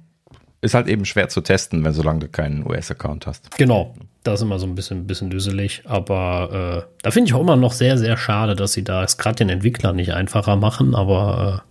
ist 0.62 0.74
halt 0.74 0.88
eben 0.88 1.04
schwer 1.04 1.28
zu 1.28 1.40
testen, 1.40 1.84
wenn 1.84 1.92
solange 1.92 2.20
du 2.20 2.28
keinen 2.28 2.66
US-Account 2.66 3.26
hast. 3.26 3.56
Genau. 3.56 3.94
Das 4.22 4.40
ist 4.40 4.42
immer 4.42 4.58
so 4.58 4.66
ein 4.66 4.74
bisschen, 4.74 5.06
bisschen 5.06 5.30
düselig. 5.30 5.82
Aber 5.86 6.86
äh, 6.86 6.92
da 7.02 7.10
finde 7.10 7.28
ich 7.28 7.34
auch 7.34 7.40
immer 7.40 7.56
noch 7.56 7.72
sehr, 7.72 7.96
sehr 7.96 8.18
schade, 8.18 8.54
dass 8.54 8.72
sie 8.72 8.84
da 8.84 9.02
es 9.02 9.16
gerade 9.16 9.36
den 9.36 9.48
Entwicklern 9.48 9.96
nicht 9.96 10.12
einfacher 10.12 10.56
machen. 10.56 10.94
Aber 10.94 11.64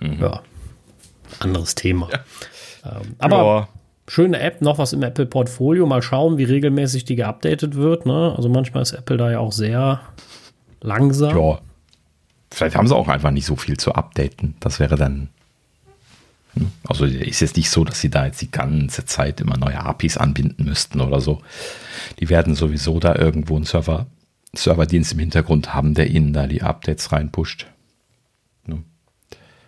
äh, 0.00 0.08
mhm. 0.08 0.22
ja, 0.22 0.42
anderes 1.40 1.74
Thema. 1.74 2.08
Ja. 2.84 3.00
Ähm, 3.00 3.14
aber 3.16 3.36
ja. 3.36 3.68
schöne 4.08 4.38
App, 4.40 4.60
noch 4.60 4.76
was 4.76 4.92
im 4.92 5.02
Apple-Portfolio. 5.02 5.86
Mal 5.86 6.02
schauen, 6.02 6.36
wie 6.36 6.44
regelmäßig 6.44 7.06
die 7.06 7.16
geupdatet 7.16 7.76
wird. 7.76 8.04
Ne? 8.04 8.34
Also 8.36 8.50
manchmal 8.50 8.82
ist 8.82 8.92
Apple 8.92 9.16
da 9.16 9.30
ja 9.30 9.38
auch 9.38 9.52
sehr 9.52 10.02
langsam. 10.82 11.34
Ja. 11.34 11.60
Vielleicht 12.50 12.76
haben 12.76 12.86
sie 12.86 12.94
auch 12.94 13.08
einfach 13.08 13.30
nicht 13.30 13.46
so 13.46 13.56
viel 13.56 13.78
zu 13.78 13.94
updaten. 13.94 14.54
Das 14.60 14.80
wäre 14.80 14.96
dann 14.96 15.30
also 16.86 17.04
ist 17.04 17.40
jetzt 17.40 17.56
nicht 17.56 17.70
so, 17.70 17.84
dass 17.84 18.00
sie 18.00 18.10
da 18.10 18.26
jetzt 18.26 18.40
die 18.40 18.50
ganze 18.50 19.04
Zeit 19.04 19.40
immer 19.40 19.56
neue 19.56 19.78
APIs 19.78 20.16
anbinden 20.16 20.64
müssten 20.64 21.00
oder 21.00 21.20
so. 21.20 21.42
Die 22.20 22.28
werden 22.28 22.54
sowieso 22.54 23.00
da 23.00 23.16
irgendwo 23.16 23.56
einen 23.56 23.64
Server, 23.64 24.06
Serverdienst 24.54 25.12
im 25.12 25.18
Hintergrund 25.18 25.74
haben, 25.74 25.94
der 25.94 26.10
ihnen 26.10 26.32
da 26.32 26.46
die 26.46 26.62
Updates 26.62 27.10
reinpusht. 27.12 27.66
Ne? 28.66 28.82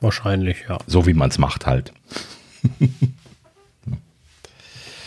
Wahrscheinlich, 0.01 0.65
ja. 0.69 0.79
So 0.87 1.07
wie 1.07 1.15
man 1.15 1.31
es 1.31 1.39
macht 1.39 1.67
halt. 1.67 1.93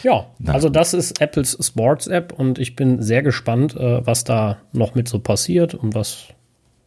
ja, 0.04 0.26
also 0.46 0.70
das 0.70 0.94
ist 0.94 1.22
Apples 1.22 1.58
Sports 1.62 2.08
App 2.08 2.34
und 2.34 2.60
ich 2.60 2.76
bin 2.76 3.02
sehr 3.02 3.24
gespannt, 3.24 3.76
äh, 3.76 4.06
was 4.06 4.26
da 4.26 4.58
noch 4.74 4.96
mit 4.96 5.08
so 5.08 5.20
passiert 5.20 5.74
und 5.74 5.96
was 5.96 6.28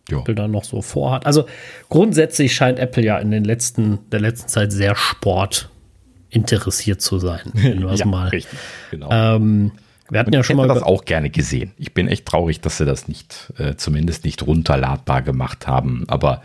jo. 0.09 0.21
Apple 0.21 0.35
da 0.35 0.49
noch 0.49 0.65
so 0.65 0.83
vorhat. 0.83 1.27
Also 1.27 1.47
grundsätzlich 1.89 2.55
scheint 2.55 2.79
Apple 2.79 3.05
ja 3.05 3.19
in 3.19 3.31
den 3.31 3.45
letzten, 3.45 3.99
der 4.11 4.21
letzten 4.21 4.49
Zeit 4.49 4.73
sehr 4.73 4.97
Sport 4.97 5.71
interessiert 6.31 7.01
zu 7.01 7.19
sein. 7.19 7.53
ja, 7.97 8.07
mal. 8.07 8.29
Richtig, 8.29 8.59
genau. 8.91 9.09
Ähm, 9.11 9.73
wir 10.11 10.21
hatten 10.21 10.29
Und 10.29 10.35
ja 10.35 10.43
schon 10.43 10.57
mal 10.57 10.69
das 10.69 10.83
auch 10.83 11.05
gerne 11.05 11.31
gesehen. 11.31 11.73
Ich 11.79 11.95
bin 11.95 12.09
echt 12.09 12.27
traurig, 12.27 12.61
dass 12.61 12.79
sie 12.79 12.85
das 12.85 13.09
nicht, 13.09 13.53
äh, 13.59 13.77
zumindest 13.77 14.25
nicht 14.25 14.47
runterladbar 14.47 15.23
gemacht 15.23 15.67
haben. 15.67 16.05
Aber 16.09 16.43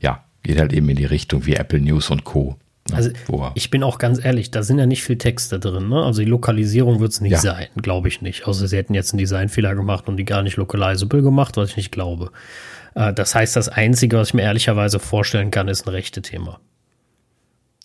ja, 0.00 0.24
geht 0.42 0.58
halt 0.58 0.72
eben 0.72 0.88
in 0.88 0.96
die 0.96 1.04
Richtung 1.04 1.44
wie 1.46 1.54
Apple 1.54 1.80
News 1.80 2.10
und 2.10 2.24
Co. 2.24 2.56
Ne, 2.88 2.96
also 2.96 3.10
ich 3.54 3.70
bin 3.70 3.82
auch 3.82 3.98
ganz 3.98 4.24
ehrlich, 4.24 4.50
da 4.50 4.62
sind 4.62 4.78
ja 4.78 4.86
nicht 4.86 5.04
viel 5.04 5.18
Texte 5.18 5.60
drin. 5.60 5.88
Ne? 5.88 6.02
Also 6.02 6.22
die 6.22 6.28
Lokalisierung 6.28 7.00
wird 7.00 7.12
es 7.12 7.20
nicht 7.20 7.32
ja. 7.32 7.38
sein, 7.38 7.68
glaube 7.76 8.08
ich 8.08 8.22
nicht. 8.22 8.46
Außer 8.46 8.66
sie 8.66 8.76
hätten 8.76 8.94
jetzt 8.94 9.12
einen 9.12 9.18
Designfehler 9.18 9.74
gemacht 9.74 10.08
und 10.08 10.16
die 10.16 10.24
gar 10.24 10.42
nicht 10.42 10.56
localizable 10.56 11.22
gemacht, 11.22 11.56
was 11.56 11.70
ich 11.70 11.76
nicht 11.76 11.92
glaube. 11.92 12.30
Äh, 12.94 13.12
das 13.12 13.34
heißt, 13.34 13.56
das 13.56 13.68
Einzige, 13.68 14.18
was 14.18 14.28
ich 14.28 14.34
mir 14.34 14.42
ehrlicherweise 14.42 14.98
vorstellen 14.98 15.50
kann, 15.50 15.68
ist 15.68 15.86
ein 15.86 15.90
rechte 15.90 16.22
Thema. 16.22 16.60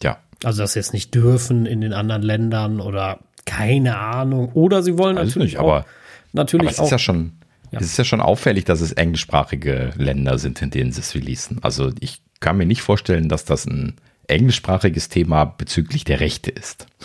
Ja. 0.01 0.17
Also, 0.43 0.61
dass 0.61 0.73
sie 0.73 0.79
jetzt 0.79 0.93
nicht 0.93 1.13
dürfen 1.15 1.65
in 1.65 1.81
den 1.81 1.93
anderen 1.93 2.21
Ländern 2.21 2.79
oder 2.79 3.19
keine 3.45 3.97
Ahnung. 3.97 4.51
Oder 4.53 4.83
sie 4.83 4.97
wollen 4.97 5.15
Weiß 5.15 5.27
natürlich 5.27 5.53
nicht, 5.53 5.59
auch, 5.59 5.63
aber, 5.63 5.85
natürlich 6.33 6.67
aber 6.67 6.71
es 6.71 6.79
auch. 6.79 6.85
Ist 6.85 6.91
ja 6.91 6.99
schon, 6.99 7.33
ja. 7.71 7.79
Es 7.79 7.87
ist 7.87 7.97
ja 7.97 8.03
schon 8.03 8.21
auffällig, 8.21 8.65
dass 8.65 8.81
es 8.81 8.93
englischsprachige 8.93 9.93
Länder 9.97 10.37
sind, 10.37 10.61
in 10.61 10.69
denen 10.69 10.91
sie 10.91 11.01
es 11.01 11.15
releasen. 11.15 11.59
Also 11.63 11.91
ich 11.99 12.21
kann 12.39 12.57
mir 12.57 12.65
nicht 12.65 12.81
vorstellen, 12.81 13.29
dass 13.29 13.45
das 13.45 13.65
ein 13.65 13.95
englischsprachiges 14.27 15.09
Thema 15.09 15.45
bezüglich 15.45 16.03
der 16.03 16.19
Rechte 16.19 16.51
ist. 16.51 16.87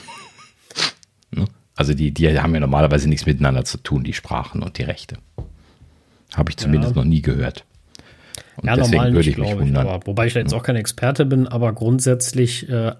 Ne? 1.35 1.47
also 1.77 1.95
die, 1.95 2.13
die 2.13 2.39
haben 2.39 2.53
ja 2.53 2.61
normalerweise 2.61 3.09
nichts 3.09 3.25
miteinander 3.25 3.65
zu 3.65 3.79
tun, 3.79 4.05
die 4.05 4.13
Sprachen 4.13 4.63
und 4.63 4.77
die 4.77 4.83
Rechte. 4.83 5.17
Habe 6.35 6.51
ich 6.51 6.59
zumindest 6.59 6.95
ja. 6.95 7.01
noch 7.01 7.09
nie 7.09 7.23
gehört. 7.23 7.65
Und 8.57 8.67
ja, 8.67 8.77
normal 8.77 9.13
nicht, 9.13 9.35
glaube 9.35 9.65
ich. 9.65 9.77
Aber, 9.77 10.01
wobei 10.07 10.27
ich 10.27 10.35
da 10.35 10.41
jetzt 10.41 10.55
auch 10.55 10.63
kein 10.63 10.77
Experte 10.77 11.25
bin, 11.25 11.47
aber 11.47 11.73
grundsätzlich, 11.73 12.69
äh, 12.69 12.93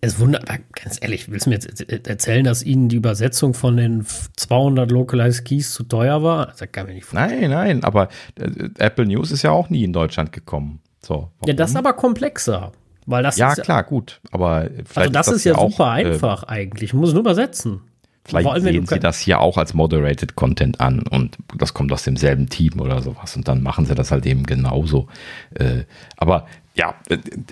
es 0.00 0.18
wundert, 0.20 0.46
ganz 0.46 0.98
ehrlich, 1.00 1.30
willst 1.30 1.46
du 1.46 1.50
mir 1.50 1.56
jetzt 1.56 2.08
erzählen, 2.08 2.44
dass 2.44 2.62
Ihnen 2.62 2.88
die 2.88 2.96
Übersetzung 2.96 3.54
von 3.54 3.76
den 3.76 4.06
200 4.36 4.90
Localized 4.90 5.44
Keys 5.44 5.72
zu 5.72 5.84
teuer 5.84 6.22
war? 6.22 6.52
Das 6.58 6.70
kann 6.70 6.86
mir 6.86 6.94
nicht 6.94 7.06
vorstellen. 7.06 7.40
Nein, 7.40 7.50
nein, 7.50 7.84
aber 7.84 8.08
äh, 8.38 8.68
Apple 8.78 9.06
News 9.06 9.30
ist 9.30 9.42
ja 9.42 9.50
auch 9.50 9.70
nie 9.70 9.84
in 9.84 9.92
Deutschland 9.92 10.32
gekommen. 10.32 10.80
So, 11.02 11.30
ja, 11.46 11.54
das 11.54 11.70
ist 11.70 11.76
aber 11.76 11.92
komplexer. 11.92 12.72
Weil 13.06 13.22
das 13.22 13.36
ja, 13.36 13.52
ist, 13.52 13.62
klar, 13.62 13.84
gut. 13.84 14.20
Aber 14.32 14.68
vielleicht 14.84 14.96
also 14.96 15.10
das 15.10 15.26
ist, 15.28 15.32
das 15.32 15.36
ist 15.36 15.44
ja, 15.44 15.52
ja 15.52 15.60
super 15.60 15.84
auch, 15.84 15.96
äh, 15.96 16.04
einfach 16.04 16.42
äh, 16.42 16.46
eigentlich. 16.46 16.90
Ich 16.90 16.94
muss 16.94 17.12
nur 17.12 17.20
übersetzen. 17.20 17.82
Vielleicht 18.26 18.62
sehen 18.62 18.86
sie 18.86 18.98
das 18.98 19.20
hier 19.20 19.40
auch 19.40 19.56
als 19.56 19.72
Moderated 19.74 20.34
Content 20.34 20.80
an 20.80 21.02
und 21.02 21.38
das 21.56 21.74
kommt 21.74 21.92
aus 21.92 22.02
demselben 22.02 22.48
Team 22.48 22.80
oder 22.80 23.00
sowas 23.02 23.36
und 23.36 23.46
dann 23.46 23.62
machen 23.62 23.86
sie 23.86 23.94
das 23.94 24.10
halt 24.10 24.26
eben 24.26 24.44
genauso. 24.44 25.06
Äh, 25.54 25.84
aber 26.16 26.46
ja, 26.74 26.94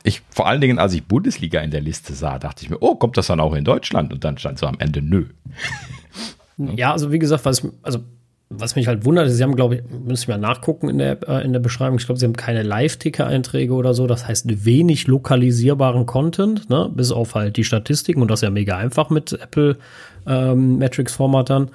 ich 0.03 0.23
vor 0.31 0.47
allen 0.47 0.61
Dingen, 0.61 0.79
als 0.79 0.93
ich 0.93 1.05
Bundesliga 1.05 1.61
in 1.61 1.71
der 1.71 1.81
Liste 1.81 2.13
sah, 2.13 2.39
dachte 2.39 2.65
ich 2.65 2.71
mir, 2.71 2.79
oh, 2.81 2.97
kommt 2.97 3.17
das 3.17 3.29
dann 3.29 3.41
auch 3.41 3.55
in 3.55 3.65
Deutschland? 3.65 4.13
Und 4.13 4.25
dann 4.25 4.37
stand 4.37 4.59
so 4.59 4.67
am 4.67 4.79
Ende, 4.79 5.03
nö. 5.03 5.27
Ja, 6.57 6.93
also 6.93 7.11
wie 7.11 7.19
gesagt, 7.19 7.45
was, 7.47 7.67
also 7.83 7.99
was 8.51 8.77
mich 8.77 8.87
halt 8.87 9.05
wundert, 9.05 9.31
sie 9.31 9.43
haben, 9.43 9.57
glaube 9.57 9.77
ich, 9.77 9.83
müssen 10.05 10.29
wir 10.29 10.39
nachgucken 10.39 10.89
in 10.89 10.99
der, 10.99 11.29
äh, 11.29 11.45
in 11.45 11.53
der 11.53 11.61
Beschreibung, 11.61 11.99
ich 11.99 12.07
glaube, 12.07 12.19
sie 12.19 12.27
haben 12.27 12.37
keine 12.37 12.63
Live-Ticker-Einträge 12.63 13.73
oder 13.73 13.95
so, 13.95 14.07
das 14.07 14.27
heißt 14.27 14.65
wenig 14.65 15.07
lokalisierbaren 15.07 16.07
Content, 16.07 16.69
ne? 16.71 16.91
bis 16.95 17.11
auf 17.11 17.35
halt 17.35 17.57
die 17.57 17.65
Statistiken 17.65 18.23
und 18.23 18.31
das 18.31 18.41
ist 18.41 18.45
ja 18.45 18.51
mega 18.51 18.77
einfach 18.77 19.11
mit 19.11 19.33
Apple 19.33 19.79
ähm, 20.27 20.79
Matrix-Formatern. 20.79 21.71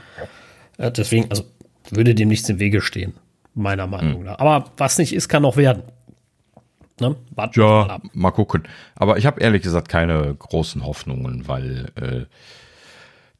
Äh, 0.77 0.91
deswegen, 0.91 1.29
also 1.29 1.43
würde 1.91 2.15
dem 2.15 2.29
nichts 2.29 2.49
im 2.49 2.59
Wege 2.59 2.81
stehen, 2.81 3.13
meiner 3.53 3.87
Meinung 3.87 4.19
hm. 4.19 4.23
nach. 4.25 4.39
Aber 4.39 4.71
was 4.77 4.97
nicht 4.97 5.13
ist, 5.13 5.27
kann 5.27 5.43
noch 5.43 5.57
werden. 5.57 5.83
Ne? 6.99 7.15
Warten 7.31 7.59
ja, 7.59 7.85
mal, 7.85 8.01
mal, 8.13 8.31
gucken. 8.31 8.63
Aber 8.95 9.17
ich 9.17 9.25
habe 9.25 9.41
ehrlich 9.41 9.61
gesagt 9.61 9.89
keine 9.89 10.35
großen 10.35 10.85
Hoffnungen, 10.85 11.47
weil 11.47 11.91
äh, 11.95 12.25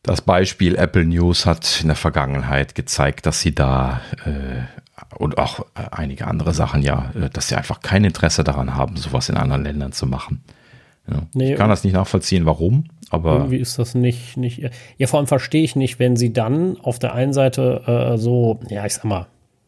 das 0.04 0.22
Beispiel 0.22 0.76
Apple 0.76 1.06
News 1.06 1.46
hat 1.46 1.82
in 1.82 1.88
der 1.88 1.98
Vergangenheit 1.98 2.74
gezeigt, 2.74 3.26
dass 3.26 3.42
sie 3.42 3.54
da 3.54 4.02
äh, 4.26 4.64
und 5.16 5.38
auch 5.38 5.60
äh, 5.76 5.90
einige 5.92 6.28
andere 6.28 6.54
Sachen 6.54 6.82
ja, 6.82 7.12
äh, 7.16 7.30
dass 7.30 7.50
sie 7.50 7.56
einfach 7.56 7.82
kein 7.82 8.04
Interesse 8.04 8.44
daran 8.44 8.76
haben, 8.76 8.96
sowas 8.96 9.30
in 9.30 9.38
anderen 9.38 9.64
Ländern 9.64 9.92
zu 9.92 10.06
machen. 10.06 10.44
Ja. 11.10 11.24
Nee, 11.34 11.52
ich 11.54 11.58
kann 11.58 11.70
das 11.70 11.84
nicht 11.84 11.94
nachvollziehen, 11.94 12.46
warum, 12.46 12.86
aber. 13.10 13.38
Irgendwie 13.38 13.58
ist 13.58 13.80
das 13.80 13.96
nicht, 13.96 14.38
nicht. 14.38 14.70
Ja, 14.98 15.08
vor 15.08 15.20
allem 15.20 15.28
verstehe 15.28 15.64
ich 15.64 15.76
nicht, 15.76 16.00
wenn 16.00 16.16
sie 16.16 16.34
dann 16.34 16.78
auf 16.82 17.00
der 17.00 17.14
einen 17.14 17.34
Seite 17.34 18.14
äh, 18.14 18.18
so, 18.18 18.60
ja, 18.70 18.86
ich 18.86 18.94
sag 18.94 19.06
mal, 19.06 19.28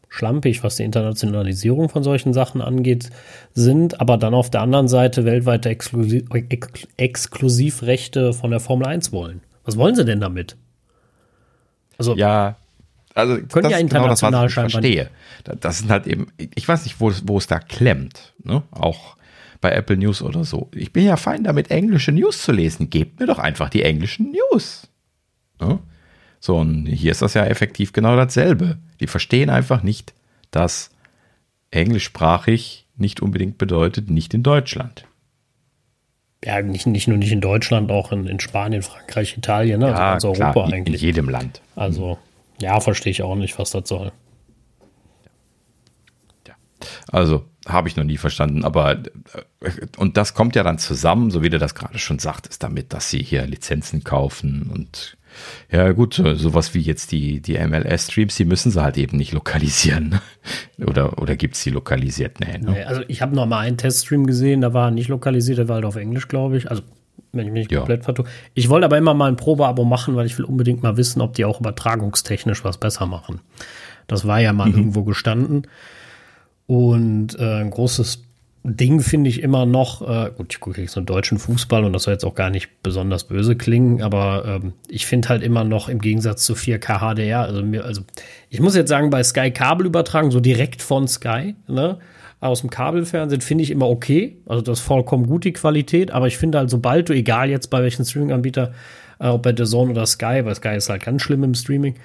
schlampig, 0.09 0.63
was 0.63 0.75
die 0.75 0.83
Internationalisierung 0.83 1.89
von 1.89 2.03
solchen 2.03 2.33
Sachen 2.33 2.61
angeht, 2.61 3.09
sind, 3.53 4.01
aber 4.01 4.17
dann 4.17 4.33
auf 4.33 4.49
der 4.49 4.61
anderen 4.61 4.87
Seite 4.87 5.25
weltweite 5.25 5.69
Exklusiv 5.69 6.23
Ex 6.31 6.87
Exklusivrechte 6.97 8.33
von 8.33 8.51
der 8.51 8.59
Formel 8.59 8.87
1 8.87 9.11
wollen. 9.11 9.41
Was 9.63 9.77
wollen 9.77 9.95
sie 9.95 10.05
denn 10.05 10.19
damit? 10.19 10.57
Also, 11.97 12.15
ja, 12.15 12.57
also 13.13 13.37
können 13.41 13.69
ja 13.69 13.77
international 13.77 14.31
genau 14.31 14.43
das, 14.43 14.57
was 14.57 14.65
ich 14.65 14.71
verstehe. 14.71 15.09
Das 15.59 15.79
sind 15.79 15.89
halt 15.89 16.07
eben, 16.07 16.27
ich 16.37 16.67
weiß 16.67 16.83
nicht, 16.83 16.99
wo, 16.99 17.11
wo 17.23 17.37
es 17.37 17.47
da 17.47 17.59
klemmt, 17.59 18.33
ne? 18.43 18.63
Auch 18.71 19.15
bei 19.61 19.71
Apple 19.71 19.97
News 19.97 20.21
oder 20.21 20.43
so. 20.43 20.69
Ich 20.73 20.91
bin 20.91 21.05
ja 21.05 21.17
fein 21.17 21.43
damit, 21.43 21.71
englische 21.71 22.11
News 22.11 22.41
zu 22.41 22.51
lesen. 22.51 22.89
Gebt 22.89 23.19
mir 23.19 23.27
doch 23.27 23.39
einfach 23.39 23.69
die 23.69 23.83
englischen 23.83 24.31
News. 24.31 24.89
Ne? 25.59 25.79
So, 26.39 26.57
und 26.57 26.87
hier 26.87 27.11
ist 27.11 27.21
das 27.21 27.35
ja 27.35 27.45
effektiv 27.45 27.93
genau 27.93 28.15
dasselbe. 28.15 28.77
Die 28.99 29.07
verstehen 29.07 29.49
einfach 29.49 29.83
nicht, 29.83 30.13
dass 30.49 30.89
englischsprachig 31.69 32.87
nicht 32.97 33.21
unbedingt 33.21 33.57
bedeutet, 33.57 34.09
nicht 34.09 34.33
in 34.33 34.43
Deutschland 34.43 35.05
ja, 36.43 36.61
nicht, 36.61 36.87
nicht 36.87 37.07
nur 37.07 37.17
nicht 37.17 37.31
in 37.31 37.41
Deutschland, 37.41 37.91
auch 37.91 38.11
in, 38.11 38.25
in 38.25 38.39
Spanien, 38.39 38.81
Frankreich, 38.81 39.37
Italien, 39.37 39.79
ne? 39.79 39.95
also 39.95 40.29
ganz 40.29 40.37
klar, 40.37 40.55
Europa 40.55 40.73
eigentlich. 40.73 41.01
In 41.01 41.07
jedem 41.07 41.29
Land. 41.29 41.61
Also, 41.75 42.17
ja, 42.59 42.79
verstehe 42.79 43.11
ich 43.11 43.21
auch 43.21 43.35
nicht, 43.35 43.57
was 43.59 43.71
das 43.71 43.87
soll. 43.87 44.11
Ja. 46.47 46.55
Also, 47.11 47.45
habe 47.67 47.87
ich 47.87 47.95
noch 47.95 48.03
nie 48.03 48.17
verstanden, 48.17 48.63
aber 48.63 48.93
äh, 48.93 49.71
und 49.97 50.17
das 50.17 50.33
kommt 50.33 50.55
ja 50.55 50.63
dann 50.63 50.79
zusammen, 50.79 51.31
so 51.31 51.43
wie 51.43 51.49
du 51.49 51.59
das 51.59 51.75
gerade 51.75 51.99
schon 51.99 52.19
sagtest, 52.19 52.63
damit, 52.63 52.93
dass 52.93 53.09
sie 53.09 53.19
hier 53.23 53.45
Lizenzen 53.45 54.03
kaufen 54.03 54.69
und 54.73 55.17
ja, 55.71 55.93
gut, 55.93 56.15
sowas 56.15 56.73
wie 56.73 56.81
jetzt 56.81 57.13
die, 57.13 57.39
die 57.39 57.57
MLS-Streams, 57.57 58.35
die 58.35 58.43
müssen 58.43 58.69
sie 58.69 58.81
halt 58.81 58.97
eben 58.97 59.15
nicht 59.15 59.31
lokalisieren. 59.31 60.19
oder 60.85 61.21
oder 61.21 61.37
gibt 61.37 61.55
es 61.55 61.63
die 61.63 61.69
lokalisiert? 61.69 62.41
Nee, 62.41 62.57
ne? 62.57 62.85
Also 62.85 63.03
ich 63.07 63.21
habe 63.21 63.33
noch 63.33 63.45
mal 63.45 63.59
einen 63.59 63.77
Teststream 63.77 64.27
gesehen, 64.27 64.59
da 64.59 64.73
war 64.73 64.91
nicht 64.91 65.07
lokalisiert, 65.07 65.57
der 65.57 65.69
war 65.69 65.75
halt 65.75 65.85
auf 65.85 65.95
Englisch, 65.95 66.27
glaube 66.27 66.57
ich. 66.57 66.69
Also 66.69 66.83
wenn 67.31 67.47
ich 67.47 67.53
mich 67.53 67.61
nicht 67.61 67.71
ja. 67.71 67.79
komplett 67.79 68.03
vertue. 68.03 68.25
Ich 68.53 68.69
wollte 68.69 68.85
aber 68.85 68.97
immer 68.97 69.13
mal 69.13 69.29
ein 69.29 69.37
Probeabo 69.37 69.85
machen, 69.85 70.15
weil 70.15 70.25
ich 70.25 70.37
will 70.37 70.45
unbedingt 70.45 70.83
mal 70.83 70.97
wissen, 70.97 71.21
ob 71.21 71.33
die 71.33 71.45
auch 71.45 71.61
übertragungstechnisch 71.61 72.63
was 72.63 72.77
besser 72.77 73.05
machen. 73.05 73.39
Das 74.07 74.27
war 74.27 74.41
ja 74.41 74.51
mal 74.51 74.67
mhm. 74.67 74.77
irgendwo 74.77 75.03
gestanden. 75.03 75.67
Und 76.71 77.37
äh, 77.37 77.59
ein 77.59 77.69
großes 77.69 78.23
Ding 78.63 79.01
finde 79.01 79.29
ich 79.29 79.41
immer 79.41 79.65
noch, 79.65 80.07
äh, 80.07 80.31
gut, 80.31 80.53
ich 80.53 80.61
gucke 80.61 80.79
jetzt 80.79 80.95
nur 80.95 81.03
deutschen 81.03 81.37
Fußball 81.37 81.83
und 81.83 81.91
das 81.91 82.03
soll 82.03 82.13
jetzt 82.13 82.23
auch 82.23 82.33
gar 82.33 82.49
nicht 82.49 82.81
besonders 82.81 83.25
böse 83.25 83.57
klingen, 83.57 84.01
aber 84.01 84.45
ähm, 84.45 84.71
ich 84.87 85.05
finde 85.05 85.27
halt 85.27 85.43
immer 85.43 85.65
noch 85.65 85.89
im 85.89 85.99
Gegensatz 85.99 86.45
zu 86.45 86.53
4K 86.53 86.99
HDR, 86.99 87.41
also 87.41 87.61
mir, 87.61 87.83
also 87.83 88.03
ich 88.49 88.61
muss 88.61 88.73
jetzt 88.73 88.87
sagen, 88.87 89.09
bei 89.09 89.21
Sky 89.21 89.51
Kabel 89.51 89.85
übertragen, 89.85 90.31
so 90.31 90.39
direkt 90.39 90.81
von 90.81 91.09
Sky, 91.09 91.55
ne? 91.67 91.97
Aus 92.39 92.61
dem 92.61 92.69
Kabelfernsehen 92.69 93.41
finde 93.41 93.65
ich 93.65 93.69
immer 93.69 93.89
okay. 93.89 94.37
Also 94.45 94.61
das 94.61 94.79
ist 94.79 94.85
vollkommen 94.85 95.27
gut, 95.27 95.43
die 95.43 95.51
Qualität, 95.51 96.11
aber 96.11 96.27
ich 96.27 96.37
finde 96.37 96.59
halt, 96.59 96.69
sobald 96.69 97.09
du, 97.09 97.13
egal 97.13 97.49
jetzt 97.49 97.67
bei 97.67 97.83
welchen 97.83 98.05
Streaming-Anbieter, 98.05 98.71
äh, 99.19 99.27
ob 99.27 99.43
bei 99.43 99.53
The 99.53 99.65
Zone 99.65 99.91
oder 99.91 100.05
Sky, 100.05 100.41
bei 100.41 100.53
Sky 100.53 100.77
ist 100.77 100.89
halt 100.89 101.03
ganz 101.03 101.21
schlimm 101.21 101.43
im 101.43 101.53
Streaming, 101.53 101.95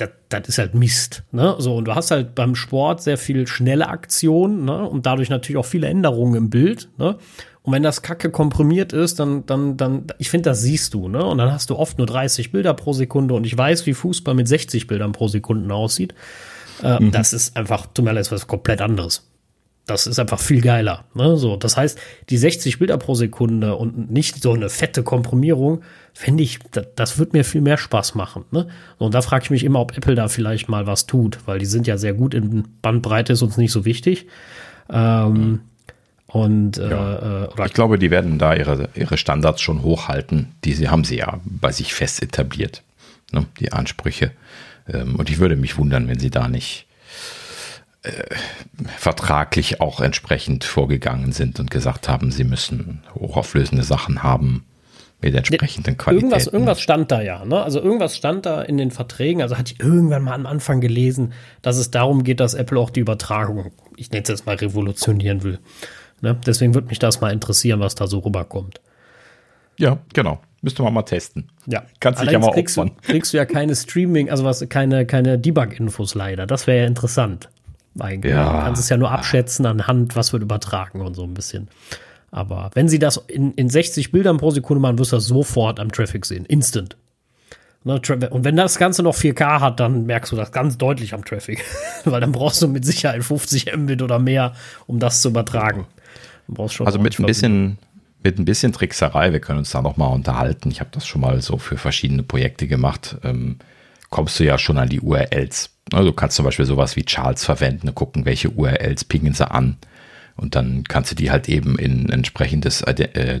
das, 0.00 0.10
das 0.28 0.48
ist 0.48 0.58
halt 0.58 0.74
Mist. 0.74 1.22
Ne? 1.32 1.54
So, 1.58 1.76
und 1.76 1.84
du 1.86 1.94
hast 1.94 2.10
halt 2.10 2.34
beim 2.34 2.54
Sport 2.54 3.02
sehr 3.02 3.18
viel 3.18 3.46
schnelle 3.46 3.88
Aktionen 3.88 4.64
ne? 4.64 4.88
und 4.88 5.06
dadurch 5.06 5.30
natürlich 5.30 5.58
auch 5.58 5.66
viele 5.66 5.88
Änderungen 5.88 6.34
im 6.34 6.50
Bild. 6.50 6.88
Ne? 6.98 7.16
Und 7.62 7.72
wenn 7.74 7.82
das 7.82 8.02
Kacke 8.02 8.30
komprimiert 8.30 8.92
ist, 8.92 9.20
dann, 9.20 9.44
dann, 9.46 9.76
dann, 9.76 10.06
ich 10.18 10.30
finde, 10.30 10.50
das 10.50 10.62
siehst 10.62 10.94
du, 10.94 11.08
ne? 11.08 11.22
Und 11.24 11.36
dann 11.38 11.52
hast 11.52 11.68
du 11.68 11.76
oft 11.76 11.98
nur 11.98 12.06
30 12.06 12.52
Bilder 12.52 12.72
pro 12.72 12.94
Sekunde 12.94 13.34
und 13.34 13.44
ich 13.44 13.56
weiß, 13.56 13.84
wie 13.84 13.92
Fußball 13.92 14.34
mit 14.34 14.48
60 14.48 14.86
Bildern 14.86 15.12
pro 15.12 15.28
Sekunde 15.28 15.74
aussieht. 15.74 16.14
Äh, 16.82 17.02
mhm. 17.02 17.10
Das 17.10 17.34
ist 17.34 17.56
einfach, 17.58 17.86
tut 17.92 18.06
mir 18.06 18.12
leid, 18.12 18.32
was 18.32 18.46
komplett 18.46 18.80
anderes. 18.80 19.29
Das 19.90 20.06
ist 20.06 20.20
einfach 20.20 20.38
viel 20.38 20.60
geiler. 20.60 21.04
Ne? 21.14 21.36
So, 21.36 21.56
das 21.56 21.76
heißt, 21.76 21.98
die 22.28 22.36
60 22.36 22.78
Bilder 22.78 22.96
pro 22.96 23.14
Sekunde 23.14 23.74
und 23.74 24.08
nicht 24.08 24.40
so 24.40 24.52
eine 24.52 24.68
fette 24.68 25.02
Komprimierung, 25.02 25.82
fände 26.14 26.44
ich, 26.44 26.60
das, 26.70 26.86
das 26.94 27.18
wird 27.18 27.32
mir 27.32 27.44
viel 27.44 27.60
mehr 27.60 27.76
Spaß 27.76 28.14
machen. 28.14 28.44
Ne? 28.52 28.68
Und 28.98 29.14
da 29.14 29.20
frage 29.20 29.44
ich 29.44 29.50
mich 29.50 29.64
immer, 29.64 29.80
ob 29.80 29.96
Apple 29.96 30.14
da 30.14 30.28
vielleicht 30.28 30.68
mal 30.68 30.86
was 30.86 31.06
tut, 31.06 31.40
weil 31.46 31.58
die 31.58 31.66
sind 31.66 31.88
ja 31.88 31.98
sehr 31.98 32.14
gut 32.14 32.34
in 32.34 32.68
Bandbreite, 32.82 33.32
ist 33.32 33.42
uns 33.42 33.56
nicht 33.56 33.72
so 33.72 33.84
wichtig. 33.84 34.28
Ähm. 34.88 35.62
Und 36.28 36.78
äh, 36.78 36.88
ja. 36.88 37.46
äh, 37.46 37.66
ich 37.66 37.72
glaube, 37.72 37.98
die 37.98 38.12
werden 38.12 38.38
da 38.38 38.54
ihre, 38.54 38.90
ihre 38.94 39.16
Standards 39.16 39.60
schon 39.60 39.82
hochhalten. 39.82 40.52
Diese 40.62 40.88
haben 40.88 41.02
sie 41.02 41.16
ja 41.16 41.40
bei 41.44 41.72
sich 41.72 41.92
fest 41.92 42.22
etabliert, 42.22 42.84
ne? 43.32 43.46
die 43.58 43.72
Ansprüche. 43.72 44.30
Ähm, 44.86 45.16
und 45.16 45.28
ich 45.28 45.40
würde 45.40 45.56
mich 45.56 45.76
wundern, 45.76 46.06
wenn 46.06 46.20
sie 46.20 46.30
da 46.30 46.46
nicht 46.46 46.86
äh, 48.02 48.34
vertraglich 48.96 49.80
auch 49.80 50.00
entsprechend 50.00 50.64
vorgegangen 50.64 51.32
sind 51.32 51.60
und 51.60 51.70
gesagt 51.70 52.08
haben, 52.08 52.30
sie 52.30 52.44
müssen 52.44 53.02
hochauflösende 53.14 53.84
Sachen 53.84 54.22
haben 54.22 54.64
mit 55.20 55.34
entsprechenden 55.34 55.98
Qualitäten. 55.98 56.30
Irgendwas, 56.30 56.46
irgendwas 56.46 56.80
stand 56.80 57.10
da 57.10 57.20
ja, 57.20 57.44
ne? 57.44 57.62
Also 57.62 57.78
irgendwas 57.80 58.16
stand 58.16 58.46
da 58.46 58.62
in 58.62 58.78
den 58.78 58.90
Verträgen. 58.90 59.42
Also 59.42 59.58
hatte 59.58 59.74
ich 59.74 59.80
irgendwann 59.80 60.22
mal 60.22 60.32
am 60.32 60.46
Anfang 60.46 60.80
gelesen, 60.80 61.34
dass 61.60 61.76
es 61.76 61.90
darum 61.90 62.24
geht, 62.24 62.40
dass 62.40 62.54
Apple 62.54 62.78
auch 62.78 62.88
die 62.88 63.00
Übertragung, 63.00 63.70
ich 63.96 64.10
nenne 64.10 64.22
es 64.22 64.30
jetzt 64.30 64.46
mal 64.46 64.56
revolutionieren 64.56 65.42
will. 65.42 65.58
Ne? 66.22 66.38
Deswegen 66.46 66.74
würde 66.74 66.88
mich 66.88 66.98
das 66.98 67.20
mal 67.20 67.32
interessieren, 67.32 67.80
was 67.80 67.96
da 67.96 68.06
so 68.06 68.20
rüberkommt. 68.20 68.80
Ja, 69.76 69.98
genau. 70.14 70.40
Müsste 70.62 70.82
man 70.82 70.92
mal 70.94 71.02
testen. 71.02 71.50
Ja. 71.66 71.84
Kannst 72.00 72.22
dich 72.22 72.30
ja 72.30 72.38
mal 72.38 72.52
kriegst 72.52 72.78
opfern. 72.78 72.96
Du, 73.02 73.12
kriegst 73.12 73.32
du 73.32 73.36
ja 73.36 73.44
keine 73.44 73.74
Streaming, 73.76 74.30
also 74.30 74.44
was, 74.44 74.66
keine, 74.70 75.04
keine 75.04 75.38
Debug-Infos 75.38 76.14
leider. 76.14 76.46
Das 76.46 76.66
wäre 76.66 76.80
ja 76.80 76.86
interessant 76.86 77.50
eigentlich. 77.98 78.32
Ja. 78.32 78.52
Du 78.52 78.58
kannst 78.58 78.82
es 78.82 78.88
ja 78.88 78.96
nur 78.96 79.10
abschätzen 79.10 79.66
anhand, 79.66 80.16
was 80.16 80.32
wird 80.32 80.42
übertragen 80.42 81.00
und 81.00 81.14
so 81.14 81.24
ein 81.24 81.34
bisschen. 81.34 81.68
Aber 82.30 82.70
wenn 82.74 82.88
sie 82.88 82.98
das 82.98 83.16
in, 83.16 83.52
in 83.52 83.68
60 83.68 84.12
Bildern 84.12 84.38
pro 84.38 84.50
Sekunde 84.50 84.80
machen, 84.80 84.98
wirst 84.98 85.12
du 85.12 85.16
das 85.16 85.26
sofort 85.26 85.80
am 85.80 85.90
Traffic 85.90 86.24
sehen. 86.24 86.44
Instant. 86.44 86.96
Ne, 87.82 87.98
und 88.30 88.44
wenn 88.44 88.56
das 88.56 88.76
Ganze 88.76 89.02
noch 89.02 89.16
4K 89.16 89.60
hat, 89.60 89.80
dann 89.80 90.04
merkst 90.04 90.30
du 90.32 90.36
das 90.36 90.52
ganz 90.52 90.76
deutlich 90.76 91.14
am 91.14 91.24
Traffic. 91.24 91.64
Weil 92.04 92.20
dann 92.20 92.32
brauchst 92.32 92.60
du 92.60 92.68
mit 92.68 92.84
Sicherheit 92.84 93.24
50 93.24 93.74
Mbit 93.74 94.02
oder 94.02 94.18
mehr, 94.18 94.52
um 94.86 94.98
das 94.98 95.22
zu 95.22 95.30
übertragen. 95.30 95.86
also 96.56 96.98
mit 96.98 97.18
ein 97.18 97.26
bisschen, 97.26 97.78
mit 98.22 98.38
ein 98.38 98.44
bisschen 98.44 98.72
Trickserei, 98.72 99.32
wir 99.32 99.40
können 99.40 99.60
uns 99.60 99.70
da 99.70 99.80
noch 99.80 99.96
mal 99.96 100.08
unterhalten. 100.08 100.70
Ich 100.70 100.80
habe 100.80 100.90
das 100.92 101.06
schon 101.06 101.22
mal 101.22 101.40
so 101.40 101.56
für 101.56 101.78
verschiedene 101.78 102.22
Projekte 102.22 102.66
gemacht. 102.66 103.16
Ähm, 103.24 103.56
kommst 104.10 104.38
du 104.38 104.44
ja 104.44 104.58
schon 104.58 104.78
an 104.78 104.88
die 104.88 105.00
URLs. 105.00 105.70
Also 105.92 106.10
du 106.10 106.12
kannst 106.12 106.36
zum 106.36 106.44
Beispiel 106.44 106.66
sowas 106.66 106.96
wie 106.96 107.04
Charles 107.04 107.44
verwenden, 107.44 107.94
gucken, 107.94 108.24
welche 108.24 108.50
URLs 108.50 109.04
pingen 109.04 109.34
sie 109.34 109.50
an. 109.50 109.76
Und 110.36 110.54
dann 110.54 110.84
kannst 110.84 111.10
du 111.10 111.14
die 111.14 111.30
halt 111.30 111.48
eben 111.48 111.78
in 111.78 112.06
ein 112.06 112.08
entsprechendes 112.10 112.82
äh, 112.82 112.92
äh, 112.92 113.40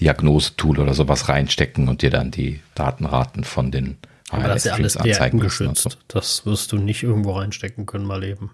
Diagnosetool 0.00 0.78
oder 0.78 0.94
sowas 0.94 1.28
reinstecken 1.28 1.88
und 1.88 2.02
dir 2.02 2.10
dann 2.10 2.30
die 2.30 2.60
Datenraten 2.74 3.44
von 3.44 3.70
den 3.70 3.96
Aber 4.30 4.48
das 4.48 4.66
ist 4.66 4.66
ja 4.66 4.74
alles 4.74 5.30
geschützt. 5.32 5.82
So. 5.82 5.90
Das 6.06 6.46
wirst 6.46 6.72
du 6.72 6.76
nicht 6.76 7.02
irgendwo 7.02 7.32
reinstecken 7.32 7.86
können, 7.86 8.04
mal 8.04 8.22
eben. 8.22 8.50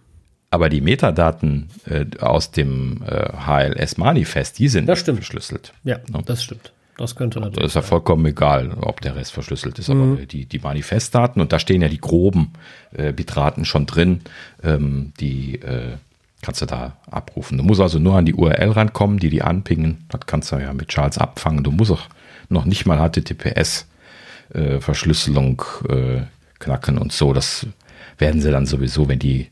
Aber 0.51 0.69
die 0.69 0.81
Metadaten 0.81 1.69
äh, 1.85 2.07
aus 2.21 2.53
dem 2.53 3.03
äh, 3.05 3.33
HLS-Manifest, 3.45 4.59
die 4.59 4.69
sind 4.69 4.87
verschlüsselt. 4.87 5.73
Ja, 5.83 5.99
ja, 6.11 6.23
das 6.23 6.45
stimmt. 6.45 6.73
Das 6.97 7.17
könnte 7.17 7.41
natürlich. 7.41 7.61
Das 7.61 7.73
ist 7.73 7.75
ja 7.75 7.83
vollkommen 7.83 8.25
egal, 8.27 8.77
ob 8.81 9.01
der 9.01 9.17
Rest 9.17 9.33
verschlüsselt 9.33 9.77
ist, 9.79 9.89
mhm. 9.89 10.13
aber 10.13 10.27
die, 10.27 10.45
die 10.47 10.61
Manifestdaten, 10.61 11.43
und 11.43 11.53
da 11.53 11.59
stehen 11.59 11.83
ja 11.83 11.89
die 11.89 12.01
groben 12.01 12.53
äh, 12.93 13.13
Bitraten 13.13 13.65
schon 13.65 13.87
drin, 13.87 14.21
ähm, 14.63 15.13
die 15.19 15.61
äh, 15.61 15.97
kannst 16.43 16.63
du 16.63 16.67
da 16.67 16.97
abrufen. 17.11 17.59
Du 17.59 17.65
musst 17.65 17.81
also 17.81 17.99
nur 17.99 18.15
an 18.17 18.27
die 18.27 18.35
URL 18.35 18.71
rankommen, 18.71 19.19
die 19.19 19.31
die 19.31 19.43
anpingen. 19.43 20.05
Das 20.11 20.21
kannst 20.27 20.53
du 20.53 20.57
ja 20.57 20.73
mit 20.73 20.87
Charles 20.89 21.19
abfangen. 21.19 21.65
Du 21.65 21.73
musst 21.73 21.91
auch 21.91 22.03
noch 22.49 22.67
nicht 22.67 22.87
mal 22.87 22.99
HTTPS-Verschlüsselung 22.99 25.63
äh, 25.89 26.19
äh, 26.19 26.23
knacken 26.59 26.99
und 26.99 27.13
so. 27.13 27.33
Das 27.33 27.67
werden 28.19 28.41
sie 28.41 28.53
dann 28.53 28.67
sowieso, 28.67 29.09
wenn 29.09 29.19
die 29.19 29.49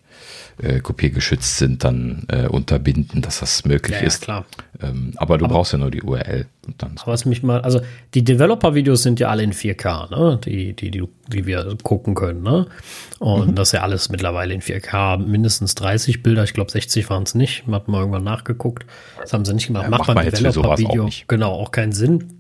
äh, 0.63 0.81
kopiergeschützt 0.81 1.59
sind, 1.59 1.85
dann 1.85 2.25
äh, 2.29 2.47
unterbinden, 2.47 3.21
dass 3.21 3.41
das 3.41 3.65
möglich 3.65 4.01
ja, 4.01 4.07
ist. 4.07 4.23
Klar. 4.23 4.45
Ähm, 4.81 5.13
aber 5.17 5.39
du 5.39 5.45
aber, 5.45 5.55
brauchst 5.55 5.73
ja 5.73 5.79
nur 5.79 5.91
die 5.91 6.03
URL. 6.03 6.47
Und 6.67 6.83
dann 6.83 6.93
aber 7.01 7.13
was 7.13 7.25
mich 7.25 7.43
mal, 7.43 7.61
also 7.61 7.81
die 8.15 8.23
Developer-Videos 8.23 9.03
sind 9.03 9.19
ja 9.19 9.29
alle 9.29 9.43
in 9.43 9.53
4K, 9.53 10.11
ne? 10.11 10.39
Die, 10.45 10.73
die, 10.75 10.91
die, 10.91 11.03
die 11.29 11.47
wir 11.47 11.77
gucken 11.83 12.15
können, 12.15 12.43
ne? 12.43 12.67
Und 13.19 13.49
mhm. 13.49 13.55
das 13.57 13.69
ist 13.69 13.73
ja 13.73 13.83
alles 13.83 14.09
mittlerweile 14.09 14.55
in 14.55 14.61
4K, 14.61 15.19
mindestens 15.19 15.75
30 15.75 16.23
Bilder, 16.23 16.45
ich 16.45 16.55
glaube 16.55 16.71
60 16.71 17.11
waren 17.11 17.25
es 17.25 17.35
nicht. 17.35 17.67
Hat 17.67 17.89
mal 17.89 17.99
irgendwann 17.99 18.25
nachgeguckt. 18.25 18.87
Das 19.21 19.33
haben 19.33 19.45
sie 19.45 19.55
nicht 19.55 19.67
gemacht. 19.67 19.85
Ja, 19.85 19.91
macht, 19.91 20.07
macht 20.07 20.15
man 20.15 20.31
Developer-Video. 20.31 21.09
Genau, 21.27 21.53
auch 21.53 21.73
keinen 21.73 21.93
Sinn. 21.93 22.39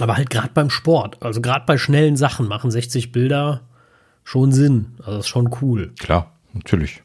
Aber 0.00 0.16
halt 0.16 0.30
gerade 0.30 0.50
beim 0.54 0.70
Sport, 0.70 1.16
also 1.20 1.40
gerade 1.40 1.64
bei 1.66 1.76
schnellen 1.76 2.16
Sachen 2.16 2.46
machen 2.46 2.70
60 2.70 3.10
Bilder 3.10 3.62
schon 4.22 4.52
Sinn. 4.52 4.94
Also 4.98 5.12
das 5.12 5.20
ist 5.20 5.28
schon 5.28 5.50
cool. 5.60 5.92
Klar, 5.98 6.32
natürlich. 6.52 7.02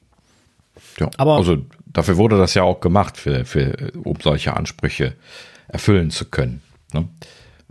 Ja, 1.00 1.10
aber 1.18 1.38
also 1.38 1.58
dafür 1.86 2.18
wurde 2.18 2.38
das 2.38 2.54
ja 2.54 2.64
auch 2.64 2.82
gemacht, 2.82 3.18
für, 3.18 3.46
für, 3.46 3.92
um 4.04 4.18
solche 4.22 4.56
Ansprüche 4.56 5.14
erfüllen 5.68 6.12
zu 6.12 6.26
können. 6.26 6.62
Ne? 6.94 7.08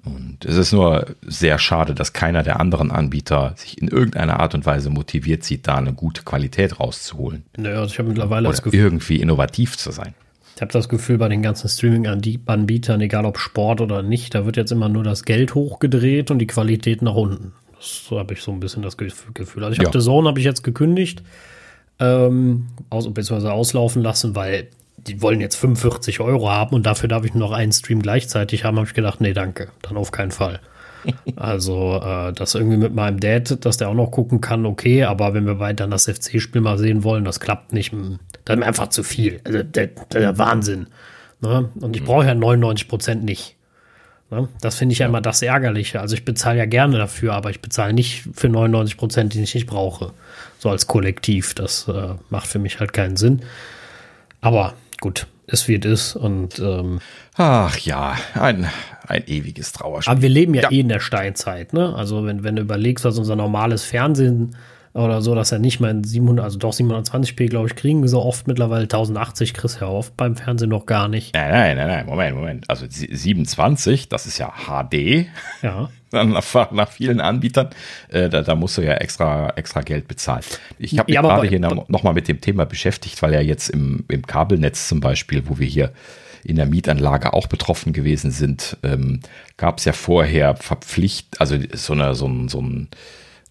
Und 0.04 0.44
es 0.44 0.56
ist 0.56 0.72
nur 0.72 1.06
sehr 1.22 1.58
schade, 1.58 1.94
dass 1.94 2.12
keiner 2.12 2.42
der 2.42 2.58
anderen 2.58 2.90
Anbieter 2.90 3.54
sich 3.56 3.80
in 3.80 3.86
irgendeiner 3.86 4.40
Art 4.40 4.54
und 4.54 4.66
Weise 4.66 4.90
motiviert 4.90 5.44
sieht, 5.44 5.68
da 5.68 5.76
eine 5.76 5.92
gute 5.92 6.22
Qualität 6.22 6.80
rauszuholen. 6.80 7.44
Naja, 7.56 7.80
also 7.80 7.92
ich 7.92 7.98
habe 8.00 8.08
mittlerweile 8.08 8.48
Oder 8.48 8.56
das 8.56 8.62
Gefühl, 8.62 8.80
irgendwie 8.80 9.20
innovativ 9.20 9.78
zu 9.78 9.92
sein. 9.92 10.14
Ich 10.56 10.60
habe 10.60 10.72
das 10.72 10.88
Gefühl, 10.88 11.18
bei 11.18 11.28
den 11.28 11.40
ganzen 11.40 11.68
Streaming-Anbietern, 11.68 13.00
egal 13.00 13.24
ob 13.24 13.38
Sport 13.38 13.80
oder 13.80 14.02
nicht, 14.02 14.34
da 14.34 14.44
wird 14.44 14.56
jetzt 14.56 14.72
immer 14.72 14.88
nur 14.88 15.04
das 15.04 15.22
Geld 15.24 15.54
hochgedreht 15.54 16.30
und 16.30 16.40
die 16.40 16.46
Qualität 16.48 17.00
nach 17.00 17.14
unten. 17.14 17.52
So 17.78 18.18
habe 18.18 18.34
ich 18.34 18.42
so 18.42 18.52
ein 18.52 18.60
bisschen 18.60 18.82
das 18.82 18.96
Gefühl. 18.96 19.64
Also 19.64 19.72
ich 19.72 19.78
habe 19.78 19.90
ja. 19.94 20.00
The 20.00 20.04
Zone 20.04 20.28
habe 20.28 20.38
ich 20.38 20.44
jetzt 20.44 20.62
gekündigt 20.62 21.22
ähm, 22.02 22.66
aus, 22.90 23.12
beziehungsweise 23.12 23.52
auslaufen 23.52 24.02
lassen, 24.02 24.34
weil 24.34 24.68
die 24.96 25.22
wollen 25.22 25.40
jetzt 25.40 25.56
45 25.56 26.20
Euro 26.20 26.50
haben 26.50 26.74
und 26.74 26.84
dafür 26.84 27.08
darf 27.08 27.24
ich 27.24 27.34
nur 27.34 27.48
noch 27.48 27.56
einen 27.56 27.72
Stream 27.72 28.02
gleichzeitig 28.02 28.64
haben, 28.64 28.76
habe 28.76 28.86
ich 28.86 28.94
gedacht, 28.94 29.20
nee, 29.20 29.32
danke, 29.32 29.68
dann 29.82 29.96
auf 29.96 30.10
keinen 30.10 30.30
Fall. 30.30 30.60
also, 31.36 32.00
äh, 32.04 32.32
das 32.32 32.54
irgendwie 32.54 32.76
mit 32.76 32.94
meinem 32.94 33.18
Dad, 33.18 33.64
dass 33.64 33.76
der 33.76 33.88
auch 33.88 33.94
noch 33.94 34.10
gucken 34.10 34.40
kann, 34.40 34.66
okay, 34.66 35.04
aber 35.04 35.34
wenn 35.34 35.46
wir 35.46 35.58
weiter 35.58 35.86
das 35.88 36.06
FC-Spiel 36.06 36.60
mal 36.60 36.78
sehen 36.78 37.02
wollen, 37.02 37.24
das 37.24 37.40
klappt 37.40 37.72
nicht. 37.72 37.92
Dann 38.44 38.58
ist 38.60 38.66
einfach 38.66 38.88
zu 38.88 39.02
viel. 39.02 39.40
Also, 39.44 39.62
der, 39.62 39.88
der 40.12 40.38
Wahnsinn. 40.38 40.86
Ne? 41.40 41.70
Und 41.80 41.96
ich 41.96 42.04
brauche 42.04 42.26
ja 42.26 42.34
99 42.34 42.88
Prozent 42.88 43.24
nicht. 43.24 43.56
Ne? 44.30 44.48
Das 44.60 44.76
finde 44.76 44.92
ich 44.94 45.00
ja 45.00 45.06
immer 45.06 45.20
das 45.20 45.42
Ärgerliche. 45.42 46.00
Also 46.00 46.14
ich 46.14 46.24
bezahle 46.24 46.58
ja 46.58 46.64
gerne 46.64 46.96
dafür, 46.96 47.34
aber 47.34 47.50
ich 47.50 47.60
bezahle 47.60 47.92
nicht 47.92 48.24
für 48.32 48.48
99 48.48 48.96
Prozent, 48.96 49.34
die 49.34 49.42
ich 49.42 49.54
nicht 49.54 49.66
brauche. 49.66 50.12
So 50.62 50.70
als 50.70 50.86
Kollektiv. 50.86 51.54
Das 51.54 51.88
äh, 51.88 52.14
macht 52.30 52.46
für 52.46 52.60
mich 52.60 52.78
halt 52.78 52.92
keinen 52.92 53.16
Sinn. 53.16 53.40
Aber 54.40 54.74
gut, 55.00 55.26
ist 55.48 55.66
wie 55.66 55.74
es 55.74 55.84
ist. 55.84 56.14
Und 56.14 56.60
ähm, 56.60 57.00
ach 57.34 57.76
ja, 57.78 58.16
ein, 58.34 58.68
ein 59.08 59.26
ewiges 59.26 59.72
Trauerspiel. 59.72 60.12
Aber 60.12 60.22
wir 60.22 60.28
leben 60.28 60.54
ja, 60.54 60.62
ja, 60.62 60.70
eh 60.70 60.78
in 60.78 60.88
der 60.88 61.00
Steinzeit, 61.00 61.72
ne? 61.72 61.92
Also 61.96 62.24
wenn, 62.24 62.44
wenn 62.44 62.54
du 62.54 62.62
überlegst, 62.62 63.04
was 63.04 63.18
unser 63.18 63.34
normales 63.34 63.82
Fernsehen 63.82 64.54
oder 64.92 65.20
so, 65.20 65.34
dass 65.34 65.50
er 65.50 65.58
nicht 65.58 65.80
mal 65.80 65.90
in 65.90 66.04
700, 66.04 66.44
also 66.44 66.60
doch 66.60 66.72
720p, 66.74 67.48
glaube 67.48 67.66
ich, 67.66 67.74
kriegen 67.74 68.06
so 68.06 68.22
oft 68.22 68.46
mittlerweile 68.46 68.84
1080 68.84 69.54
kriegst 69.54 69.80
ja 69.80 69.88
oft 69.88 70.16
beim 70.16 70.36
Fernsehen 70.36 70.70
noch 70.70 70.86
gar 70.86 71.08
nicht. 71.08 71.34
Nein, 71.34 71.50
nein, 71.50 71.76
nein, 71.76 71.88
nein, 71.88 72.06
Moment, 72.06 72.36
Moment. 72.36 72.70
Also 72.70 72.86
27, 72.88 74.08
das 74.08 74.26
ist 74.26 74.38
ja 74.38 74.52
HD. 74.68 75.26
Ja. 75.60 75.90
Nach, 76.12 76.70
nach 76.72 76.90
vielen 76.90 77.20
Anbietern, 77.20 77.70
äh, 78.08 78.28
da, 78.28 78.42
da 78.42 78.54
musst 78.54 78.78
du 78.78 78.82
ja 78.82 78.94
extra, 78.94 79.50
extra 79.56 79.80
Geld 79.80 80.08
bezahlen. 80.08 80.44
Ich 80.78 80.98
habe 80.98 81.10
mich 81.10 81.14
ja, 81.14 81.22
gerade 81.22 81.48
hier 81.48 81.60
nochmal 81.60 82.14
mit 82.14 82.28
dem 82.28 82.40
Thema 82.40 82.64
beschäftigt, 82.64 83.20
weil 83.22 83.32
ja 83.34 83.40
jetzt 83.40 83.70
im, 83.70 84.04
im 84.08 84.26
Kabelnetz 84.26 84.88
zum 84.88 85.00
Beispiel, 85.00 85.48
wo 85.48 85.58
wir 85.58 85.66
hier 85.66 85.92
in 86.44 86.56
der 86.56 86.66
Mietanlage 86.66 87.32
auch 87.32 87.46
betroffen 87.46 87.92
gewesen 87.92 88.30
sind, 88.30 88.76
ähm, 88.82 89.20
gab 89.56 89.78
es 89.78 89.84
ja 89.84 89.92
vorher 89.92 90.56
verpflicht, 90.56 91.40
also 91.40 91.56
so 91.72 91.92
eine, 91.92 92.14
so 92.14 92.26
ein, 92.26 92.48
so 92.48 92.60
ein 92.60 92.88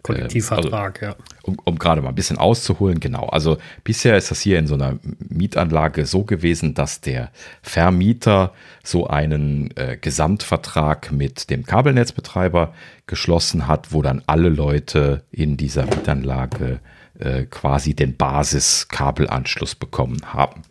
Kollektivvertrag, 0.04 1.04
also, 1.04 1.18
ja. 1.18 1.26
Um, 1.44 1.58
um 1.64 1.80
gerade 1.80 2.02
mal 2.02 2.10
ein 2.10 2.16
bisschen 2.16 2.38
auszuholen, 2.38 3.00
genau. 3.00 3.26
Also 3.26 3.58
bisher 3.84 4.16
ist 4.16 4.30
das 4.30 4.42
hier 4.42 4.60
in 4.60 4.68
so 4.68 4.76
einer 4.76 5.00
Mietanlage 5.28 6.06
so 6.06 6.24
gewesen, 6.24 6.76
dass 6.76 7.02
der 7.02 7.32
Vermieter 7.64 8.54
so 8.84 9.08
einen 9.08 9.76
äh, 9.76 9.98
Gesamtvertrag 10.00 11.12
mit 11.12 11.50
dem 11.50 11.66
Kabelnetzbetreiber 11.66 12.76
geschlossen 13.08 13.68
hat, 13.68 13.92
wo 13.92 14.04
dann 14.04 14.22
alle 14.28 14.50
Leute 14.50 15.24
in 15.32 15.58
dieser 15.58 15.86
Mietanlage 15.86 16.80
äh, 17.18 17.46
quasi 17.46 17.96
den 17.96 18.18
Basiskabelanschluss 18.18 19.76
bekommen 19.76 20.22
haben. 20.34 20.62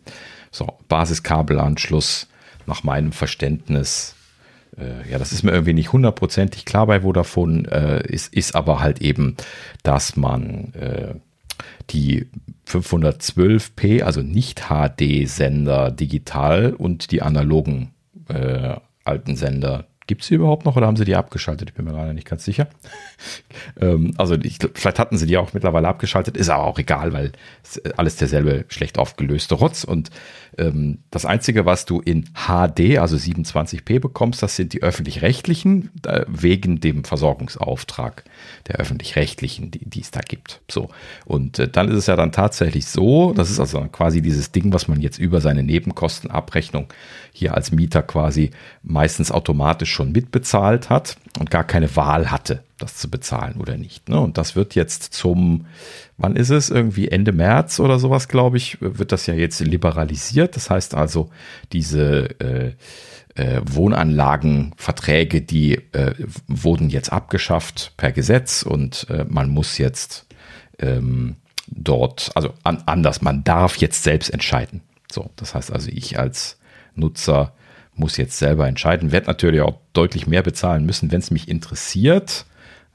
So, 0.51 0.77
Basiskabelanschluss 0.87 2.27
nach 2.65 2.83
meinem 2.83 3.11
Verständnis 3.11 4.15
äh, 4.77 5.09
ja, 5.09 5.17
das 5.17 5.31
ist 5.31 5.43
mir 5.43 5.51
irgendwie 5.51 5.73
nicht 5.73 5.91
hundertprozentig 5.91 6.65
klar 6.65 6.87
bei 6.87 7.01
Vodafone, 7.01 7.67
äh, 7.71 8.13
ist, 8.13 8.33
ist 8.33 8.55
aber 8.55 8.79
halt 8.79 9.01
eben, 9.01 9.35
dass 9.83 10.15
man 10.15 10.73
äh, 10.73 11.15
die 11.89 12.27
512p, 12.67 14.03
also 14.03 14.21
nicht 14.21 14.69
HD-Sender 14.69 15.91
digital 15.91 16.73
und 16.73 17.11
die 17.11 17.21
analogen 17.21 17.91
äh, 18.29 18.75
alten 19.03 19.35
Sender 19.35 19.87
Gibt 20.07 20.23
es 20.23 20.27
sie 20.27 20.35
überhaupt 20.35 20.65
noch 20.65 20.75
oder 20.75 20.87
haben 20.87 20.97
sie 20.97 21.05
die 21.05 21.15
abgeschaltet? 21.15 21.69
Ich 21.69 21.75
bin 21.75 21.85
mir 21.85 21.93
leider 21.93 22.13
nicht 22.13 22.27
ganz 22.27 22.43
sicher. 22.43 22.67
ähm, 23.79 24.13
also 24.17 24.35
ich, 24.35 24.57
vielleicht 24.73 24.99
hatten 24.99 25.17
sie 25.17 25.27
die 25.27 25.37
auch 25.37 25.53
mittlerweile 25.53 25.87
abgeschaltet, 25.87 26.37
ist 26.37 26.49
aber 26.49 26.63
auch 26.63 26.79
egal, 26.79 27.13
weil 27.13 27.31
alles 27.97 28.15
derselbe 28.15 28.65
schlecht 28.69 28.97
aufgelöste 28.97 29.55
Rotz. 29.55 29.83
Und 29.83 30.09
ähm, 30.57 30.99
das 31.11 31.25
Einzige, 31.25 31.65
was 31.65 31.85
du 31.85 32.01
in 32.01 32.25
HD, 32.33 32.97
also 32.97 33.15
27p 33.15 33.99
bekommst, 33.99 34.41
das 34.41 34.55
sind 34.55 34.73
die 34.73 34.81
öffentlich-rechtlichen, 34.81 35.91
äh, 36.05 36.25
wegen 36.27 36.79
dem 36.79 37.03
Versorgungsauftrag 37.03 38.23
der 38.67 38.77
öffentlich-rechtlichen, 38.77 39.69
die, 39.69 39.87
die 39.87 40.01
es 40.01 40.09
da 40.09 40.21
gibt. 40.21 40.61
So. 40.69 40.89
Und 41.25 41.59
äh, 41.59 41.67
dann 41.67 41.89
ist 41.89 41.97
es 41.97 42.07
ja 42.07 42.15
dann 42.15 42.31
tatsächlich 42.31 42.87
so, 42.87 43.33
das 43.33 43.51
ist 43.51 43.59
also 43.59 43.79
quasi 43.91 44.21
dieses 44.21 44.51
Ding, 44.51 44.73
was 44.73 44.87
man 44.87 44.99
jetzt 44.99 45.19
über 45.19 45.41
seine 45.41 45.63
Nebenkostenabrechnung 45.63 46.87
hier 47.31 47.55
als 47.55 47.71
Mieter 47.71 48.01
quasi 48.01 48.51
meistens 48.83 49.31
automatisch 49.31 49.90
schon 49.91 50.11
mitbezahlt 50.11 50.89
hat 50.89 51.17
und 51.39 51.51
gar 51.51 51.63
keine 51.63 51.95
Wahl 51.95 52.31
hatte, 52.31 52.63
das 52.77 52.97
zu 52.97 53.09
bezahlen 53.09 53.55
oder 53.59 53.77
nicht. 53.77 54.09
Ne? 54.09 54.19
Und 54.19 54.37
das 54.37 54.55
wird 54.55 54.75
jetzt 54.75 55.13
zum, 55.13 55.65
wann 56.17 56.35
ist 56.35 56.49
es? 56.49 56.69
Irgendwie 56.69 57.09
Ende 57.09 57.31
März 57.31 57.79
oder 57.79 57.99
sowas, 57.99 58.27
glaube 58.27 58.57
ich, 58.57 58.77
wird 58.81 59.11
das 59.11 59.25
ja 59.27 59.33
jetzt 59.33 59.59
liberalisiert. 59.59 60.55
Das 60.55 60.69
heißt 60.69 60.95
also, 60.95 61.29
diese 61.71 62.39
äh, 62.39 62.71
äh, 63.35 63.61
Wohnanlagenverträge, 63.65 65.41
die 65.41 65.75
äh, 65.93 66.13
wurden 66.47 66.89
jetzt 66.89 67.11
abgeschafft 67.11 67.93
per 67.97 68.11
Gesetz 68.11 68.63
und 68.63 69.07
äh, 69.09 69.25
man 69.27 69.49
muss 69.49 69.77
jetzt 69.77 70.25
ähm, 70.79 71.35
dort, 71.67 72.31
also 72.35 72.53
an, 72.63 72.83
anders, 72.85 73.21
man 73.21 73.43
darf 73.43 73.77
jetzt 73.77 74.03
selbst 74.03 74.29
entscheiden. 74.29 74.81
So, 75.11 75.29
das 75.35 75.55
heißt 75.55 75.71
also, 75.71 75.89
ich 75.91 76.19
als 76.19 76.57
Nutzer 76.95 77.53
muss 78.01 78.17
jetzt 78.17 78.37
selber 78.37 78.67
entscheiden. 78.67 79.13
Werde 79.13 79.27
natürlich 79.27 79.61
auch 79.61 79.79
deutlich 79.93 80.27
mehr 80.27 80.43
bezahlen 80.43 80.85
müssen, 80.85 81.11
wenn 81.11 81.19
es 81.19 81.31
mich 81.31 81.47
interessiert. 81.47 82.45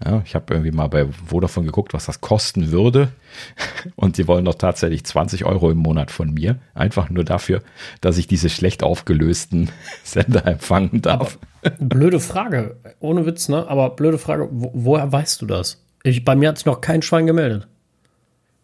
Ja, 0.05 0.23
ich 0.27 0.35
habe 0.35 0.53
irgendwie 0.53 0.73
mal 0.73 0.89
bei 0.89 1.07
Vodafone 1.07 1.65
geguckt, 1.65 1.95
was 1.95 2.05
das 2.05 2.21
kosten 2.21 2.71
würde. 2.71 3.09
Und 3.97 4.19
die 4.19 4.29
wollen 4.29 4.45
doch 4.45 4.57
tatsächlich 4.57 5.05
20 5.05 5.47
Euro 5.47 5.71
im 5.71 5.79
Monat 5.79 6.11
von 6.11 6.35
mir. 6.35 6.59
Einfach 6.75 7.09
nur 7.09 7.25
dafür, 7.25 7.63
dass 8.03 8.19
ich 8.19 8.27
diese 8.27 8.51
schlecht 8.51 8.83
aufgelösten 8.83 9.71
Sender 10.05 10.45
empfangen 10.47 11.01
darf. 11.01 11.39
Aber 11.63 11.77
blöde 11.81 12.21
Frage, 12.21 12.77
ohne 13.01 13.25
Witz, 13.25 13.49
ne? 13.49 13.67
Aber 13.69 13.91
blöde 13.91 14.19
Frage, 14.19 14.49
wo, 14.51 14.71
woher 14.75 15.11
weißt 15.11 15.41
du 15.41 15.47
das? 15.47 15.83
Ich, 16.03 16.25
bei 16.25 16.37
mir 16.37 16.51
hat 16.51 16.59
sich 16.59 16.67
noch 16.67 16.83
kein 16.83 17.01
Schwein 17.01 17.27
gemeldet. 17.27 17.67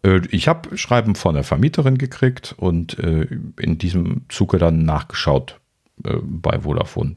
Äh, 0.03 0.21
ich 0.29 0.47
habe 0.47 0.77
Schreiben 0.77 1.15
von 1.15 1.33
der 1.33 1.43
Vermieterin 1.43 1.97
gekriegt 1.97 2.53
und 2.57 2.99
äh, 2.99 3.27
in 3.59 3.79
diesem 3.79 4.25
Zuge 4.29 4.59
dann 4.59 4.85
nachgeschaut 4.85 5.59
äh, 6.05 6.17
bei 6.23 6.59
Vodafone. 6.59 7.15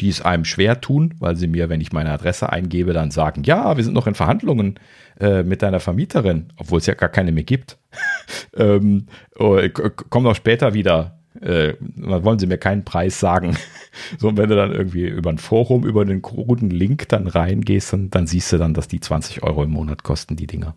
Die 0.00 0.08
es 0.08 0.22
einem 0.22 0.44
schwer 0.44 0.80
tun, 0.80 1.14
weil 1.18 1.36
sie 1.36 1.48
mir, 1.48 1.68
wenn 1.68 1.80
ich 1.80 1.92
meine 1.92 2.10
Adresse 2.10 2.52
eingebe, 2.52 2.92
dann 2.92 3.10
sagen, 3.10 3.42
ja, 3.42 3.76
wir 3.76 3.82
sind 3.82 3.94
noch 3.94 4.06
in 4.06 4.14
Verhandlungen 4.14 4.78
äh, 5.18 5.42
mit 5.42 5.62
deiner 5.62 5.80
Vermieterin, 5.80 6.52
obwohl 6.56 6.78
es 6.78 6.86
ja 6.86 6.94
gar 6.94 7.08
keine 7.08 7.32
mehr 7.32 7.42
gibt. 7.42 7.78
ähm, 8.56 9.06
oh, 9.38 9.60
komm 10.08 10.24
doch 10.24 10.36
später 10.36 10.74
wieder. 10.74 11.18
Äh, 11.40 11.74
wollen 11.80 12.38
sie 12.38 12.46
mir 12.46 12.58
keinen 12.58 12.84
Preis 12.84 13.20
sagen. 13.20 13.56
so, 14.18 14.28
und 14.28 14.36
wenn 14.36 14.48
du 14.48 14.56
dann 14.56 14.72
irgendwie 14.72 15.06
über 15.06 15.30
ein 15.30 15.38
Forum, 15.38 15.84
über 15.84 16.02
einen 16.02 16.22
kruden 16.22 16.70
Link 16.70 17.08
dann 17.08 17.26
reingehst, 17.26 17.92
dann, 17.92 18.10
dann 18.10 18.26
siehst 18.26 18.52
du 18.52 18.58
dann, 18.58 18.74
dass 18.74 18.88
die 18.88 19.00
20 19.00 19.42
Euro 19.42 19.62
im 19.62 19.70
Monat 19.70 20.02
kosten, 20.02 20.36
die 20.36 20.46
Dinger. 20.46 20.74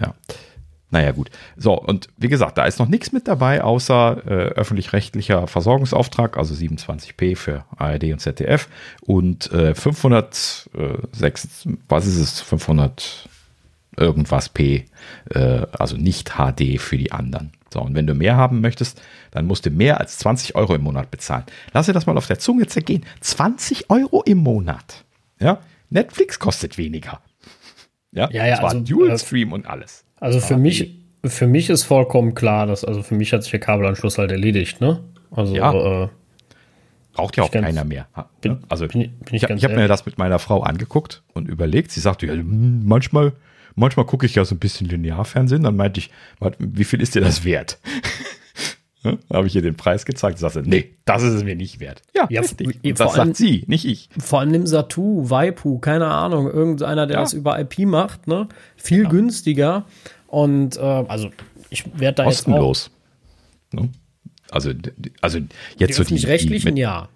Ja. 0.00 0.14
Naja, 0.90 1.12
gut. 1.12 1.30
So, 1.56 1.80
und 1.80 2.08
wie 2.16 2.28
gesagt, 2.28 2.58
da 2.58 2.64
ist 2.64 2.80
noch 2.80 2.88
nichts 2.88 3.12
mit 3.12 3.28
dabei, 3.28 3.62
außer 3.62 4.22
äh, 4.26 4.30
öffentlich-rechtlicher 4.30 5.46
Versorgungsauftrag, 5.46 6.36
also 6.36 6.52
27p 6.54 7.36
für 7.36 7.64
ARD 7.76 8.04
und 8.12 8.18
ZDF 8.18 8.68
und 9.02 9.52
äh, 9.52 9.74
506, 9.74 11.68
was 11.88 12.06
ist 12.06 12.16
es, 12.16 12.40
500 12.40 13.28
irgendwas 13.96 14.48
P, 14.48 14.86
äh, 15.30 15.66
also 15.72 15.96
nicht 15.96 16.32
HD 16.36 16.80
für 16.80 16.98
die 16.98 17.12
anderen. 17.12 17.52
So, 17.72 17.80
und 17.80 17.94
wenn 17.94 18.06
du 18.06 18.14
mehr 18.14 18.36
haben 18.36 18.60
möchtest, 18.60 19.00
dann 19.30 19.46
musst 19.46 19.64
du 19.66 19.70
mehr 19.70 20.00
als 20.00 20.18
20 20.18 20.56
Euro 20.56 20.74
im 20.74 20.82
Monat 20.82 21.12
bezahlen. 21.12 21.44
Lass 21.72 21.86
dir 21.86 21.92
das 21.92 22.06
mal 22.06 22.18
auf 22.18 22.26
der 22.26 22.40
Zunge 22.40 22.66
zergehen. 22.66 23.06
20 23.20 23.90
Euro 23.90 24.22
im 24.24 24.38
Monat. 24.38 25.04
Ja, 25.38 25.60
Netflix 25.88 26.40
kostet 26.40 26.78
weniger. 26.78 27.20
Ja, 28.12 28.28
ja, 28.32 28.46
ja 28.46 28.58
also, 28.58 28.80
Dual 28.80 29.10
äh, 29.10 29.18
Stream 29.18 29.52
und 29.52 29.66
alles. 29.66 30.04
Also 30.20 30.38
für 30.40 30.56
mich, 30.56 30.98
für 31.24 31.46
mich 31.46 31.70
ist 31.70 31.84
vollkommen 31.84 32.34
klar, 32.34 32.66
dass, 32.66 32.84
also 32.84 33.02
für 33.02 33.14
mich 33.14 33.32
hat 33.32 33.42
sich 33.42 33.50
der 33.50 33.60
Kabelanschluss 33.60 34.18
halt 34.18 34.30
erledigt, 34.30 34.80
ne? 34.80 35.00
Also, 35.30 35.56
ja. 35.56 36.04
Äh, 36.04 36.08
Braucht 37.12 37.36
ja 37.36 37.42
auch 37.42 37.50
keiner 37.50 37.72
ganz, 37.72 37.88
mehr. 37.88 38.06
Bin, 38.40 38.58
also 38.68 38.86
bin, 38.86 39.00
bin 39.00 39.34
ich, 39.34 39.42
ich, 39.42 39.50
ich 39.50 39.64
habe 39.64 39.74
mir 39.74 39.88
das 39.88 40.06
mit 40.06 40.16
meiner 40.18 40.38
Frau 40.38 40.62
angeguckt 40.62 41.22
und 41.32 41.48
überlegt. 41.48 41.90
Sie 41.90 42.00
sagte, 42.00 42.26
ja, 42.26 42.34
hm, 42.34 42.86
manchmal, 42.86 43.32
manchmal 43.74 44.06
gucke 44.06 44.26
ich 44.26 44.36
ja 44.36 44.44
so 44.44 44.54
ein 44.54 44.58
bisschen 44.58 44.86
Linearfernsehen. 44.88 45.64
Dann 45.64 45.76
meinte 45.76 45.98
ich, 45.98 46.10
wie 46.58 46.84
viel 46.84 47.00
ist 47.00 47.14
dir 47.16 47.20
das 47.20 47.44
wert? 47.44 47.78
Da 49.02 49.16
habe 49.32 49.46
ich 49.46 49.56
ihr 49.56 49.62
den 49.62 49.76
Preis 49.76 50.04
gezeigt 50.04 50.34
und 50.34 50.40
sagte, 50.40 50.68
nee, 50.68 50.90
das 51.06 51.22
ist 51.22 51.32
es 51.32 51.44
mir 51.44 51.56
nicht 51.56 51.80
wert. 51.80 52.02
Ja, 52.14 52.26
ja 52.28 52.42
richtig. 52.42 52.78
Und 52.84 53.00
das 53.00 53.14
allem, 53.14 53.28
sagt 53.28 53.36
sie, 53.36 53.64
nicht 53.66 53.86
ich. 53.86 54.10
Vor 54.18 54.40
allem 54.40 54.66
Satu, 54.66 55.30
Waipu, 55.30 55.78
keine 55.78 56.08
Ahnung, 56.08 56.50
irgendeiner, 56.50 57.06
der 57.06 57.16
ja. 57.16 57.22
das 57.22 57.32
über 57.32 57.58
IP 57.58 57.80
macht, 57.80 58.26
ne? 58.26 58.48
Viel 58.76 59.04
ja. 59.04 59.08
günstiger. 59.08 59.86
Und 60.26 60.76
äh, 60.76 60.80
also 60.80 61.30
ich 61.70 61.84
werde 61.98 62.16
da 62.16 62.24
Kostenlos. 62.24 62.90
jetzt 63.72 63.78
auch. 63.78 63.82
Ne? 63.84 63.90
Also, 64.50 64.72
also 65.20 65.38
jetzt 65.78 65.90
die 65.90 65.92
so 65.92 66.04
die, 66.04 66.26
rechtlichen 66.26 66.74
die 66.74 66.82
ja 66.82 67.08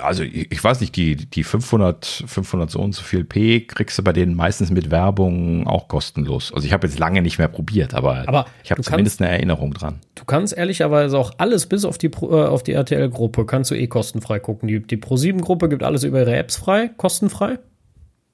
also 0.00 0.22
ich 0.22 0.62
weiß 0.62 0.80
nicht, 0.80 0.96
die, 0.96 1.16
die 1.16 1.44
500, 1.44 2.24
500 2.26 2.70
so 2.70 2.80
und 2.80 2.94
so 2.94 3.02
viel 3.02 3.24
P 3.24 3.60
kriegst 3.60 3.98
du 3.98 4.02
bei 4.02 4.12
denen 4.12 4.34
meistens 4.34 4.70
mit 4.70 4.90
Werbung 4.90 5.66
auch 5.66 5.88
kostenlos. 5.88 6.52
Also 6.54 6.66
ich 6.66 6.72
habe 6.72 6.86
jetzt 6.86 6.98
lange 6.98 7.20
nicht 7.20 7.38
mehr 7.38 7.48
probiert, 7.48 7.92
aber, 7.92 8.26
aber 8.26 8.46
ich 8.64 8.70
habe 8.70 8.82
zumindest 8.82 9.20
eine 9.20 9.30
Erinnerung 9.30 9.74
dran. 9.74 10.00
Du 10.14 10.24
kannst 10.24 10.56
ehrlicherweise 10.56 11.18
auch 11.18 11.32
alles 11.38 11.66
bis 11.66 11.84
auf 11.84 11.98
die, 11.98 12.06
äh, 12.06 12.62
die 12.66 12.72
RTL-Gruppe 12.72 13.44
kannst 13.44 13.70
du 13.70 13.74
eh 13.74 13.86
kostenfrei 13.86 14.38
gucken. 14.38 14.68
Die, 14.68 14.80
die 14.80 14.96
Pro7-Gruppe 14.96 15.68
gibt 15.68 15.82
alles 15.82 16.04
über 16.04 16.20
ihre 16.20 16.36
Apps 16.36 16.56
frei, 16.56 16.90
kostenfrei. 16.96 17.58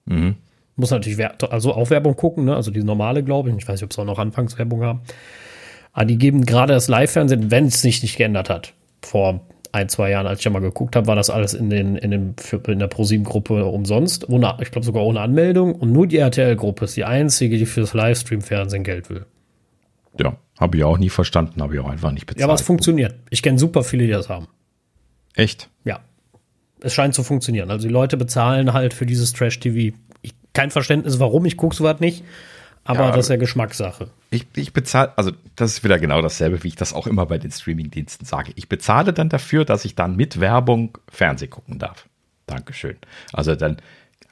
Mhm. 0.07 0.37
Muss 0.77 0.93
natürlich 0.93 1.19
also 1.51 1.75
auch 1.75 1.91
Werbung 1.91 2.15
gucken, 2.15 2.45
ne? 2.45 2.55
also 2.55 2.71
die 2.71 2.85
normale, 2.85 3.25
glaube 3.25 3.51
ich. 3.51 3.57
Ich 3.57 3.67
weiß 3.67 3.81
nicht, 3.81 3.85
ob 3.85 3.93
sie 3.93 4.01
auch 4.01 4.07
noch 4.07 4.21
Anfangswerbung 4.21 4.85
haben. 4.85 5.01
Aber 5.93 6.05
die 6.05 6.19
geben 6.19 6.47
gerade 6.47 6.73
das 6.73 6.87
Live-Fernsehen, 6.87 7.51
wenn 7.51 7.67
es 7.67 7.83
sich 7.83 8.03
nicht 8.03 8.17
geändert 8.17 8.49
hat, 8.49 8.75
vor 9.03 9.41
ein, 9.73 9.89
zwei 9.89 10.11
Jahren, 10.11 10.27
als 10.27 10.41
ich 10.41 10.45
ja 10.45 10.51
mal 10.51 10.61
geguckt 10.61 10.97
habe, 10.97 11.07
war 11.07 11.17
das 11.17 11.31
alles 11.31 11.55
in, 11.55 11.71
den, 11.71 11.97
in, 11.97 12.11
dem, 12.11 12.35
in 12.67 12.79
der 12.79 12.87
ProSieben-Gruppe 12.87 13.65
umsonst. 13.65 14.29
Ohne, 14.29 14.57
ich 14.61 14.71
glaube 14.71 14.85
sogar 14.85 15.05
ohne 15.05 15.21
Anmeldung. 15.21 15.75
Und 15.75 15.93
nur 15.93 16.07
die 16.07 16.19
RTL-Gruppe 16.19 16.87
ist 16.87 16.97
die 16.97 17.05
einzige, 17.05 17.59
die 17.59 17.67
für 17.67 17.81
das 17.81 17.95
Livestream-Fernsehen 17.95 18.85
Geld 18.85 19.11
will. 19.11 19.27
Ja, 20.19 20.37
habe 20.59 20.77
ich 20.77 20.85
auch 20.85 20.99
nie 20.99 21.11
verstanden, 21.11 21.63
habe 21.63 21.75
ich 21.75 21.81
auch 21.81 21.89
einfach 21.89 22.11
nicht 22.11 22.27
bezahlt. 22.27 22.41
Ja, 22.41 22.47
aber 22.47 22.55
es 22.55 22.63
funktioniert. 22.63 23.15
Ich 23.31 23.43
kenne 23.43 23.59
super 23.59 23.85
viele, 23.85 24.07
die 24.07 24.13
das 24.13 24.29
haben. 24.29 24.49
Echt? 25.35 25.69
Ja. 25.85 26.01
Es 26.81 26.95
scheint 26.95 27.15
zu 27.15 27.23
funktionieren. 27.23 27.71
Also 27.71 27.87
die 27.87 27.93
Leute 27.93 28.17
bezahlen 28.17 28.73
halt 28.73 28.95
für 28.95 29.07
dieses 29.07 29.33
Trash-TV. 29.33 29.97
Kein 30.53 30.71
Verständnis, 30.71 31.21
warum. 31.21 31.45
Ich 31.45 31.57
gucke 31.57 31.77
sowas 31.77 32.01
nicht. 32.01 32.25
Aber 32.89 33.01
ja, 33.01 33.11
das 33.11 33.27
ist 33.27 33.29
ja 33.29 33.37
Geschmackssache. 33.37 34.09
Ich, 34.31 34.47
ich 34.57 34.73
bezahle, 34.73 35.13
also 35.17 35.33
das 35.57 35.73
ist 35.73 35.85
wieder 35.85 35.99
genau 35.99 36.23
dasselbe, 36.23 36.65
wie 36.65 36.69
ich 36.69 36.75
das 36.75 36.95
auch 36.95 37.07
immer 37.07 37.27
bei 37.27 37.37
den 37.37 37.51
Streamingdiensten 37.51 38.27
sage. 38.27 38.53
Ich 38.57 38.71
bezahle 38.71 39.13
dann 39.13 39.29
dafür, 39.29 39.67
dass 39.67 39.85
ich 39.85 39.95
dann 39.95 40.17
mit 40.17 40.41
Werbung 40.41 40.97
Fernseh 41.07 41.49
gucken 41.49 41.79
darf. 41.79 42.09
Dankeschön. 42.47 42.97
Also 43.31 43.55
dann 43.57 43.77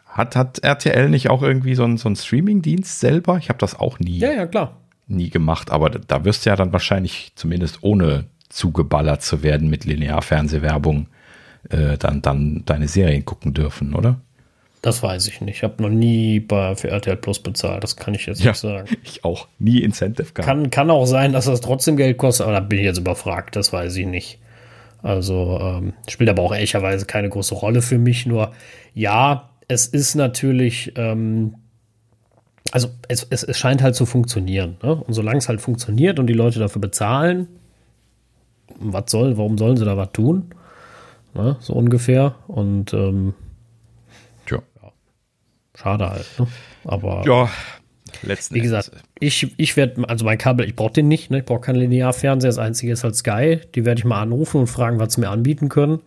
hat, 0.07 0.37
hat 0.37 0.61
RTL 0.61 1.11
nicht 1.11 1.29
auch 1.29 1.43
irgendwie 1.43 1.75
so 1.75 1.85
einen, 1.85 1.99
so 1.99 2.09
einen 2.09 2.17
Streamingdienst 2.17 2.99
selber? 2.99 3.37
Ich 3.37 3.51
habe 3.51 3.59
das 3.59 3.79
auch 3.79 3.99
nie, 3.99 4.21
ja, 4.21 4.33
ja, 4.33 4.47
klar. 4.47 4.81
nie 5.07 5.29
gemacht, 5.29 5.71
aber 5.71 5.91
da, 5.91 5.99
da 5.99 6.25
wirst 6.25 6.47
du 6.47 6.51
ja 6.51 6.57
dann 6.57 6.73
wahrscheinlich 6.73 7.33
zumindest 7.35 7.83
ohne 7.83 8.25
zugeballert 8.49 9.21
zu 9.21 9.43
werden 9.43 9.69
mit 9.69 9.85
Linearfernsehwerbung 9.85 11.09
äh, 11.69 11.99
dann, 11.99 12.23
dann 12.23 12.63
deine 12.65 12.89
Serien 12.89 13.27
gucken 13.27 13.53
dürfen, 13.53 13.95
oder? 13.95 14.19
Das 14.87 15.03
weiß 15.03 15.27
ich 15.27 15.41
nicht. 15.41 15.57
Ich 15.57 15.63
habe 15.65 15.83
noch 15.83 15.89
nie 15.89 16.39
bei, 16.39 16.77
für 16.77 16.91
RTL 16.91 17.17
Plus 17.17 17.41
bezahlt. 17.41 17.83
Das 17.83 17.97
kann 17.97 18.15
ich 18.15 18.27
jetzt 18.27 18.41
ja, 18.41 18.53
nicht 18.53 18.61
sagen. 18.61 18.87
Ich 19.03 19.25
auch. 19.25 19.49
Nie 19.59 19.81
Incentive 19.81 20.33
gehabt. 20.33 20.47
Kann, 20.47 20.71
kann 20.71 20.91
auch 20.93 21.07
sein, 21.07 21.33
dass 21.33 21.47
das 21.47 21.61
trotzdem 21.61 21.97
Geld 21.97 22.19
kostet, 22.19 22.47
aber 22.47 22.53
da 22.55 22.61
bin 22.61 22.79
ich 22.79 22.85
jetzt 22.85 22.99
überfragt. 22.99 23.57
Das 23.57 23.73
weiß 23.73 23.97
ich 23.97 24.07
nicht. 24.07 24.39
Also 25.03 25.59
ähm, 25.61 25.93
spielt 26.07 26.31
aber 26.31 26.45
auch 26.45 26.55
ehrlicherweise 26.55 27.05
keine 27.05 27.29
große 27.29 27.57
Rolle 27.57 27.83
für 27.83 27.99
mich. 27.99 28.27
Nur 28.27 28.53
ja, 28.95 29.51
es 29.67 29.89
ist 29.89 30.15
natürlich, 30.15 30.93
ähm, 30.95 31.57
also 32.71 32.87
es, 33.09 33.27
es, 33.29 33.43
es 33.43 33.59
scheint 33.59 33.83
halt 33.83 33.97
zu 33.97 34.07
funktionieren. 34.07 34.77
Ne? 34.85 34.95
Und 34.95 35.15
solange 35.15 35.39
es 35.39 35.49
halt 35.49 35.61
funktioniert 35.61 36.21
und 36.21 36.29
die 36.29 36.33
Leute 36.33 36.61
dafür 36.61 36.81
bezahlen, 36.81 37.49
was 38.79 39.11
soll, 39.11 39.37
warum 39.37 39.59
sollen 39.59 39.77
sie 39.77 39.85
da 39.85 39.97
was 39.97 40.13
tun? 40.13 40.55
Ne? 41.35 41.57
So 41.59 41.73
ungefähr. 41.73 42.37
Und 42.47 42.95
ähm, 42.95 43.35
Schade 45.77 46.11
halt. 46.11 46.27
Ne? 46.39 46.47
Aber 46.85 47.23
ja, 47.25 47.49
letzten 48.23 48.55
wie 48.55 48.61
gesagt, 48.61 48.91
ich, 49.19 49.55
ich 49.59 49.77
werde, 49.77 50.09
also 50.09 50.25
mein 50.25 50.39
Kabel, 50.39 50.67
ich 50.67 50.75
brauche 50.75 50.93
den 50.93 51.09
nicht, 51.09 51.31
ne? 51.31 51.39
ich 51.39 51.45
brauche 51.45 51.61
keinen 51.61 51.77
Linearfernseher, 51.77 52.49
das 52.49 52.59
einzige 52.59 52.93
ist 52.93 53.05
halt 53.05 53.15
Sky. 53.15 53.61
Die 53.75 53.85
werde 53.85 53.99
ich 54.01 54.05
mal 54.05 54.21
anrufen 54.21 54.61
und 54.61 54.67
fragen, 54.67 54.99
was 54.99 55.15
sie 55.15 55.21
mir 55.21 55.31
anbieten 55.31 55.69
können. 55.69 56.01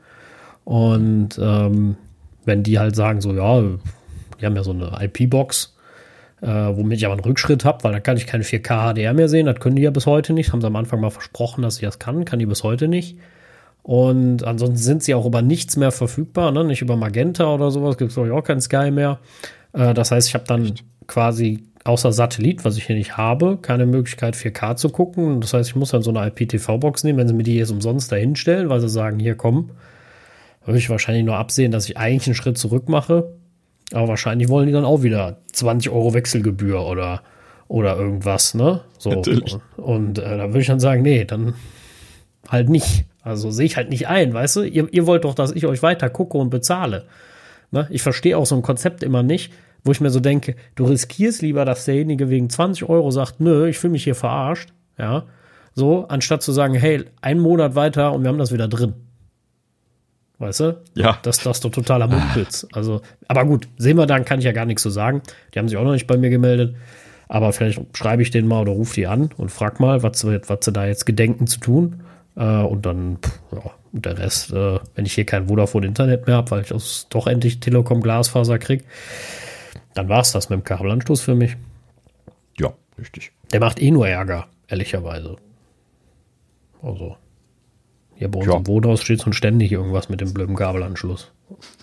Und 0.65 1.39
ähm, 1.41 1.97
wenn 2.45 2.63
die 2.63 2.79
halt 2.79 2.95
sagen, 2.95 3.21
so, 3.21 3.33
ja, 3.33 3.61
die 4.39 4.45
haben 4.45 4.55
ja 4.55 4.63
so 4.63 4.71
eine 4.71 4.91
IP-Box, 5.01 5.75
äh, 6.41 6.47
womit 6.47 6.97
ich 6.97 7.05
aber 7.05 7.13
einen 7.13 7.23
Rückschritt 7.23 7.65
habe, 7.65 7.83
weil 7.83 7.91
da 7.91 7.99
kann 7.99 8.17
ich 8.17 8.27
keine 8.27 8.43
4K 8.43 8.93
HDR 8.93 9.13
mehr 9.13 9.29
sehen. 9.29 9.45
Das 9.45 9.59
können 9.59 9.75
die 9.75 9.81
ja 9.81 9.91
bis 9.91 10.05
heute 10.05 10.33
nicht. 10.33 10.51
Haben 10.51 10.61
sie 10.61 10.67
am 10.67 10.75
Anfang 10.75 11.01
mal 11.01 11.09
versprochen, 11.09 11.61
dass 11.61 11.75
ich 11.77 11.81
das 11.81 11.99
kann, 11.99 12.25
kann 12.25 12.39
die 12.39 12.45
bis 12.45 12.63
heute 12.63 12.87
nicht. 12.87 13.17
Und 13.81 14.43
ansonsten 14.43 14.77
sind 14.77 15.03
sie 15.03 15.15
auch 15.15 15.25
über 15.25 15.41
nichts 15.41 15.77
mehr 15.77 15.91
verfügbar, 15.91 16.51
ne? 16.51 16.63
nicht 16.63 16.81
über 16.81 16.95
Magenta 16.95 17.53
oder 17.53 17.71
sowas, 17.71 17.97
gibt 17.97 18.11
es 18.11 18.17
auch 18.17 18.41
kein 18.43 18.61
Sky 18.61 18.91
mehr. 18.91 19.19
Äh, 19.73 19.93
das 19.93 20.11
heißt, 20.11 20.27
ich 20.27 20.33
habe 20.33 20.45
dann 20.45 20.65
Echt? 20.65 20.83
quasi 21.07 21.63
außer 21.83 22.11
Satellit, 22.11 22.65
was 22.65 22.77
ich 22.77 22.85
hier 22.85 22.95
nicht 22.95 23.17
habe, 23.17 23.57
keine 23.61 23.85
Möglichkeit 23.85 24.35
4K 24.35 24.75
zu 24.75 24.89
gucken. 24.89 25.41
Das 25.41 25.53
heißt, 25.53 25.69
ich 25.69 25.75
muss 25.75 25.91
dann 25.91 26.01
so 26.01 26.11
eine 26.11 26.27
IPTV-Box 26.27 27.03
nehmen, 27.03 27.19
wenn 27.19 27.27
sie 27.27 27.33
mir 27.33 27.43
die 27.43 27.55
jetzt 27.55 27.71
umsonst 27.71 28.11
dahinstellen, 28.11 28.69
weil 28.69 28.81
sie 28.81 28.89
sagen, 28.89 29.19
hier 29.19 29.35
komm, 29.35 29.71
würde 30.65 30.77
ich 30.77 30.89
wahrscheinlich 30.89 31.25
nur 31.25 31.37
absehen, 31.37 31.71
dass 31.71 31.89
ich 31.89 31.97
eigentlich 31.97 32.27
einen 32.27 32.35
Schritt 32.35 32.57
zurück 32.57 32.89
mache. 32.89 33.33
Aber 33.91 34.07
wahrscheinlich 34.09 34.49
wollen 34.49 34.67
die 34.67 34.73
dann 34.73 34.85
auch 34.85 35.01
wieder 35.01 35.37
20 35.51 35.91
Euro 35.91 36.13
Wechselgebühr 36.13 36.85
oder, 36.85 37.23
oder 37.67 37.97
irgendwas, 37.97 38.53
ne? 38.53 38.81
So. 38.99 39.09
Natürlich. 39.09 39.57
Und 39.77 40.19
äh, 40.19 40.37
da 40.37 40.47
würde 40.49 40.59
ich 40.59 40.67
dann 40.67 40.79
sagen, 40.79 41.01
nee, 41.01 41.25
dann 41.25 41.55
halt 42.47 42.69
nicht. 42.69 43.05
Also 43.23 43.49
sehe 43.51 43.65
ich 43.65 43.77
halt 43.77 43.89
nicht 43.89 44.07
ein, 44.07 44.33
weißt 44.33 44.57
du? 44.57 44.61
Ihr, 44.61 44.87
ihr 44.91 45.07
wollt 45.07 45.23
doch, 45.23 45.33
dass 45.33 45.51
ich 45.51 45.65
euch 45.65 45.81
weiter 45.81 46.09
gucke 46.09 46.37
und 46.37 46.49
bezahle. 46.49 47.05
Ne? 47.71 47.87
Ich 47.89 48.01
verstehe 48.01 48.37
auch 48.37 48.45
so 48.45 48.55
ein 48.55 48.61
Konzept 48.61 49.03
immer 49.03 49.23
nicht, 49.23 49.51
wo 49.83 49.91
ich 49.91 50.01
mir 50.01 50.09
so 50.09 50.19
denke, 50.19 50.55
du 50.75 50.85
riskierst 50.85 51.41
lieber, 51.41 51.65
dass 51.65 51.85
derjenige 51.85 52.29
wegen 52.29 52.49
20 52.49 52.87
Euro 52.89 53.11
sagt, 53.11 53.39
nö, 53.39 53.67
ich 53.67 53.77
fühle 53.77 53.91
mich 53.91 54.03
hier 54.03 54.15
verarscht, 54.15 54.73
ja, 54.97 55.25
so, 55.73 56.07
anstatt 56.07 56.41
zu 56.41 56.51
sagen, 56.51 56.73
hey, 56.73 57.05
einen 57.21 57.39
Monat 57.39 57.75
weiter 57.75 58.11
und 58.11 58.23
wir 58.23 58.29
haben 58.29 58.37
das 58.37 58.51
wieder 58.51 58.67
drin. 58.67 58.95
Weißt 60.39 60.61
du? 60.61 60.81
Ja. 60.95 61.19
Das, 61.21 61.39
das 61.39 61.57
ist 61.57 61.65
doch 61.65 61.71
totaler 61.71 62.07
Mumpitz. 62.07 62.65
Also, 62.73 63.01
aber 63.27 63.45
gut, 63.45 63.67
sehen 63.77 63.97
wir 63.97 64.05
dann, 64.05 64.25
kann 64.25 64.39
ich 64.39 64.45
ja 64.45 64.53
gar 64.53 64.65
nichts 64.65 64.83
zu 64.83 64.89
sagen. 64.89 65.21
Die 65.53 65.59
haben 65.59 65.67
sich 65.67 65.77
auch 65.77 65.83
noch 65.83 65.91
nicht 65.91 66.07
bei 66.07 66.17
mir 66.17 66.29
gemeldet. 66.29 66.75
Aber 67.27 67.53
vielleicht 67.53 67.79
schreibe 67.95 68.21
ich 68.23 68.31
den 68.31 68.47
mal 68.47 68.61
oder 68.61 68.71
rufe 68.71 68.95
die 68.95 69.05
an 69.05 69.29
und 69.37 69.51
frag 69.51 69.79
mal, 69.79 70.01
was, 70.01 70.25
was 70.25 70.59
sie 70.61 70.71
da 70.71 70.87
jetzt 70.87 71.05
gedenken 71.05 71.45
zu 71.45 71.59
tun. 71.59 72.01
Äh, 72.35 72.43
und 72.43 72.85
dann, 72.85 73.17
pff, 73.17 73.39
ja, 73.53 73.71
und 73.91 74.05
der 74.05 74.17
Rest, 74.17 74.51
äh, 74.51 74.79
wenn 74.95 75.05
ich 75.05 75.13
hier 75.13 75.25
kein 75.25 75.47
Vodafone 75.47 75.87
Internet 75.87 76.27
mehr 76.27 76.37
habe, 76.37 76.51
weil 76.51 76.61
ich 76.61 76.69
das 76.69 77.07
doch 77.09 77.27
endlich 77.27 77.59
Telekom 77.59 78.01
Glasfaser 78.01 78.59
krieg, 78.59 78.85
Dann 79.93 80.07
war 80.07 80.21
es 80.21 80.31
das 80.31 80.49
mit 80.49 80.59
dem 80.59 80.63
Kabelanschluss 80.63 81.21
für 81.21 81.35
mich. 81.35 81.57
Ja, 82.57 82.73
richtig. 82.97 83.31
Der 83.51 83.59
macht 83.59 83.81
eh 83.81 83.91
nur 83.91 84.07
Ärger, 84.07 84.47
ehrlicherweise. 84.67 85.37
Also. 86.81 87.17
Hier 88.15 88.29
bei 88.29 88.39
uns 88.39 88.47
ja. 88.47 88.57
im 88.57 88.67
Wohnhaus 88.67 89.01
steht 89.01 89.21
schon 89.21 89.33
ständig 89.33 89.71
irgendwas 89.71 90.09
mit 90.09 90.21
dem 90.21 90.33
blöden 90.33 90.55
Kabelanschluss. 90.55 91.31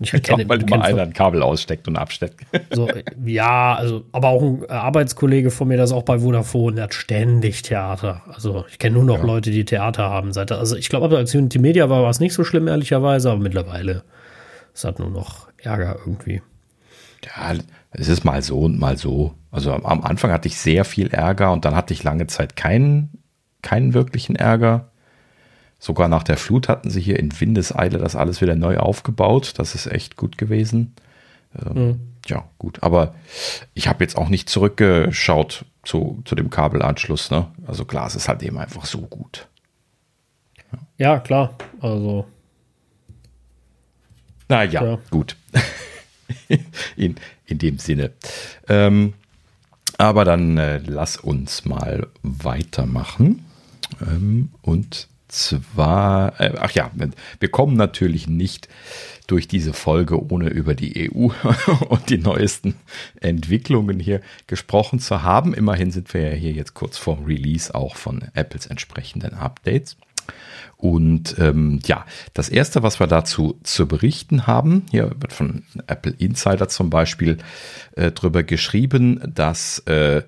Ich 0.00 0.12
erkenne, 0.12 0.42
ja, 0.42 0.48
weil 0.48 0.62
immer 0.62 0.82
einer 0.82 1.02
ein 1.02 1.12
Kabel 1.12 1.42
aussteckt 1.42 1.88
und 1.88 1.96
absteckt. 1.96 2.46
So, 2.72 2.88
ja, 3.24 3.74
also, 3.74 4.04
aber 4.12 4.28
auch 4.28 4.42
ein 4.42 4.70
Arbeitskollege 4.70 5.50
von 5.50 5.68
mir, 5.68 5.76
das 5.76 5.90
ist 5.90 5.96
auch 5.96 6.02
bei 6.02 6.18
Vodafone, 6.18 6.76
der 6.76 6.84
hat 6.84 6.94
ständig 6.94 7.62
Theater. 7.62 8.22
Also 8.32 8.64
ich 8.70 8.78
kenne 8.78 8.94
nur 8.94 9.04
noch 9.04 9.18
ja. 9.18 9.24
Leute, 9.24 9.50
die 9.50 9.64
Theater 9.64 10.04
haben. 10.04 10.32
Seit, 10.32 10.52
also 10.52 10.76
ich 10.76 10.88
glaube, 10.88 11.16
als 11.16 11.34
Unity 11.34 11.58
Media 11.58 11.88
war, 11.90 12.02
war 12.02 12.10
es 12.10 12.20
nicht 12.20 12.34
so 12.34 12.44
schlimm, 12.44 12.68
ehrlicherweise, 12.68 13.30
aber 13.30 13.40
mittlerweile 13.40 14.02
ist 14.72 14.84
das 14.84 14.98
nur 14.98 15.10
noch 15.10 15.48
Ärger 15.58 15.96
irgendwie. 16.04 16.42
Ja, 17.24 17.54
es 17.90 18.08
ist 18.08 18.24
mal 18.24 18.42
so 18.42 18.60
und 18.60 18.78
mal 18.78 18.96
so. 18.96 19.34
Also 19.50 19.72
am 19.72 20.02
Anfang 20.02 20.30
hatte 20.30 20.48
ich 20.48 20.58
sehr 20.58 20.84
viel 20.84 21.08
Ärger 21.08 21.52
und 21.52 21.64
dann 21.64 21.74
hatte 21.74 21.94
ich 21.94 22.02
lange 22.02 22.26
Zeit 22.26 22.56
keinen, 22.56 23.22
keinen 23.62 23.94
wirklichen 23.94 24.36
Ärger. 24.36 24.90
Sogar 25.78 26.08
nach 26.08 26.22
der 26.22 26.36
Flut 26.36 26.68
hatten 26.68 26.90
sie 26.90 27.00
hier 27.00 27.18
in 27.18 27.38
Windeseile 27.38 27.98
das 27.98 28.16
alles 28.16 28.40
wieder 28.40 28.56
neu 28.56 28.78
aufgebaut. 28.78 29.54
Das 29.56 29.74
ist 29.74 29.86
echt 29.86 30.16
gut 30.16 30.38
gewesen. 30.38 30.94
Ähm, 31.54 31.74
mhm. 31.74 32.00
Ja, 32.26 32.48
gut. 32.58 32.82
Aber 32.82 33.14
ich 33.74 33.88
habe 33.88 34.02
jetzt 34.02 34.16
auch 34.16 34.28
nicht 34.28 34.48
zurückgeschaut 34.48 35.64
zu, 35.82 36.22
zu 36.24 36.34
dem 36.34 36.50
Kabelanschluss. 36.50 37.30
Ne? 37.30 37.48
Also 37.66 37.84
Glas 37.84 38.16
ist 38.16 38.28
halt 38.28 38.42
eben 38.42 38.58
einfach 38.58 38.86
so 38.86 39.02
gut. 39.02 39.48
Ja, 40.72 40.78
ja 40.96 41.20
klar. 41.20 41.54
Also. 41.80 42.26
Naja, 44.48 44.82
ja. 44.82 44.98
gut. 45.10 45.36
in, 46.96 47.16
in 47.46 47.58
dem 47.58 47.78
Sinne. 47.78 48.12
Ähm, 48.68 49.14
aber 49.98 50.24
dann 50.24 50.58
äh, 50.58 50.78
lass 50.78 51.16
uns 51.16 51.64
mal 51.64 52.08
weitermachen. 52.22 53.44
Ähm, 54.00 54.50
und 54.62 55.08
zwar, 55.37 56.41
äh, 56.41 56.55
ach 56.59 56.72
ja, 56.72 56.91
wir 57.41 57.51
kommen 57.51 57.76
natürlich 57.76 58.26
nicht 58.26 58.68
durch 59.26 59.49
diese 59.49 59.72
Folge, 59.72 60.20
ohne 60.30 60.49
über 60.49 60.74
die 60.74 61.11
EU 61.11 61.28
und 61.89 62.11
die 62.11 62.18
neuesten 62.18 62.76
Entwicklungen 63.20 64.01
hier 64.01 64.20
gesprochen 64.47 65.01
zu 65.01 65.22
haben. 65.22 65.55
Immerhin 65.55 65.91
sind 65.91 66.12
wir 66.14 66.30
ja 66.30 66.34
hier 66.34 66.53
jetzt 66.53 66.74
kurz 66.74 66.97
vorm 66.97 67.24
Release 67.24 67.74
auch 67.74 67.97
von 67.97 68.22
Apples 68.34 68.66
entsprechenden 68.66 69.34
Updates. 69.34 69.97
Und 70.76 71.37
ähm, 71.39 71.80
ja, 71.87 72.05
das 72.34 72.49
erste, 72.49 72.82
was 72.82 73.01
wir 73.01 73.07
dazu 73.07 73.59
zu 73.62 73.87
berichten 73.89 74.47
haben, 74.47 74.84
hier 74.91 75.11
wird 75.18 75.32
von 75.32 75.64
Apple 75.87 76.14
Insider 76.18 76.68
zum 76.68 76.91
Beispiel 76.91 77.39
äh, 77.93 78.12
drüber 78.12 78.43
geschrieben, 78.43 79.20
dass 79.34 79.78
äh, 79.80 80.22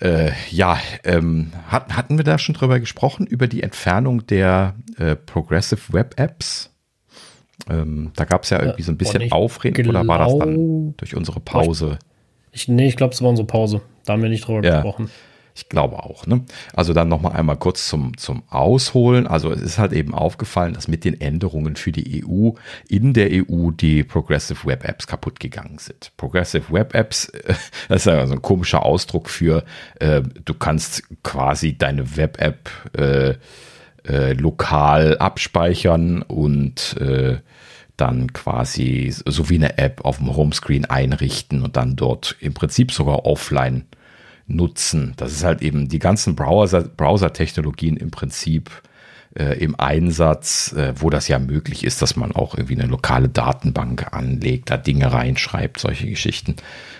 äh, 0.00 0.30
ja, 0.50 0.78
ähm, 1.04 1.52
hat, 1.68 1.96
hatten 1.96 2.16
wir 2.16 2.24
da 2.24 2.38
schon 2.38 2.54
drüber 2.54 2.80
gesprochen, 2.80 3.26
über 3.26 3.46
die 3.46 3.62
Entfernung 3.62 4.26
der 4.26 4.74
äh, 4.98 5.16
Progressive 5.16 5.92
Web 5.92 6.18
Apps? 6.18 6.70
Ähm, 7.70 8.12
da 8.16 8.24
gab 8.24 8.44
es 8.44 8.50
ja 8.50 8.60
irgendwie 8.60 8.82
so 8.82 8.92
ein 8.92 8.96
bisschen 8.96 9.30
Aufreden 9.30 9.88
oder 9.88 10.06
war 10.06 10.18
das 10.18 10.36
dann 10.38 10.96
durch 10.96 11.14
unsere 11.14 11.40
Pause? 11.40 11.98
Ich, 12.50 12.68
nee, 12.68 12.88
ich 12.88 12.96
glaube, 12.96 13.14
es 13.14 13.22
war 13.22 13.30
unsere 13.30 13.46
Pause. 13.46 13.82
Da 14.04 14.14
haben 14.14 14.22
wir 14.22 14.28
nicht 14.28 14.46
drüber 14.46 14.66
ja. 14.66 14.76
gesprochen. 14.76 15.10
Ich 15.54 15.68
glaube 15.68 16.02
auch. 16.02 16.26
Ne? 16.26 16.44
Also 16.72 16.94
dann 16.94 17.08
nochmal 17.08 17.32
einmal 17.32 17.56
kurz 17.56 17.86
zum, 17.88 18.16
zum 18.16 18.42
Ausholen. 18.48 19.26
Also 19.26 19.50
es 19.50 19.60
ist 19.60 19.78
halt 19.78 19.92
eben 19.92 20.14
aufgefallen, 20.14 20.72
dass 20.72 20.88
mit 20.88 21.04
den 21.04 21.20
Änderungen 21.20 21.76
für 21.76 21.92
die 21.92 22.24
EU 22.24 22.52
in 22.88 23.12
der 23.12 23.28
EU 23.30 23.70
die 23.70 24.02
Progressive 24.02 24.66
Web 24.66 24.88
Apps 24.88 25.06
kaputt 25.06 25.40
gegangen 25.40 25.78
sind. 25.78 26.12
Progressive 26.16 26.72
Web 26.72 26.94
Apps, 26.94 27.30
das 27.88 28.02
ist 28.02 28.06
ja 28.06 28.26
so 28.26 28.32
ein 28.32 28.42
komischer 28.42 28.84
Ausdruck 28.84 29.28
für, 29.28 29.64
äh, 30.00 30.22
du 30.44 30.54
kannst 30.54 31.02
quasi 31.22 31.76
deine 31.76 32.16
Web 32.16 32.40
App 32.40 32.70
äh, 32.96 33.34
äh, 34.08 34.32
lokal 34.32 35.18
abspeichern 35.18 36.22
und 36.22 36.96
äh, 36.98 37.38
dann 37.96 38.32
quasi 38.32 39.12
so 39.12 39.48
wie 39.48 39.56
eine 39.56 39.78
App 39.78 40.04
auf 40.04 40.16
dem 40.16 40.34
Homescreen 40.34 40.86
einrichten 40.86 41.62
und 41.62 41.76
dann 41.76 41.94
dort 41.94 42.36
im 42.40 42.54
Prinzip 42.54 42.90
sogar 42.90 43.26
offline 43.26 43.84
nutzen. 44.46 45.14
Das 45.16 45.32
ist 45.32 45.44
halt 45.44 45.62
eben 45.62 45.88
die 45.88 45.98
ganzen 45.98 46.34
Browser, 46.34 46.82
Browser-Technologien 46.82 47.96
im 47.96 48.10
Prinzip 48.10 48.70
äh, 49.34 49.58
im 49.58 49.78
Einsatz, 49.78 50.72
äh, 50.72 50.94
wo 50.96 51.10
das 51.10 51.28
ja 51.28 51.38
möglich 51.38 51.84
ist, 51.84 52.02
dass 52.02 52.16
man 52.16 52.32
auch 52.32 52.54
irgendwie 52.54 52.78
eine 52.78 52.90
lokale 52.90 53.28
Datenbank 53.28 54.12
anlegt, 54.12 54.70
da 54.70 54.76
Dinge 54.76 55.12
reinschreibt, 55.12 55.80
solche 55.80 56.06
Geschichten. 56.06 56.56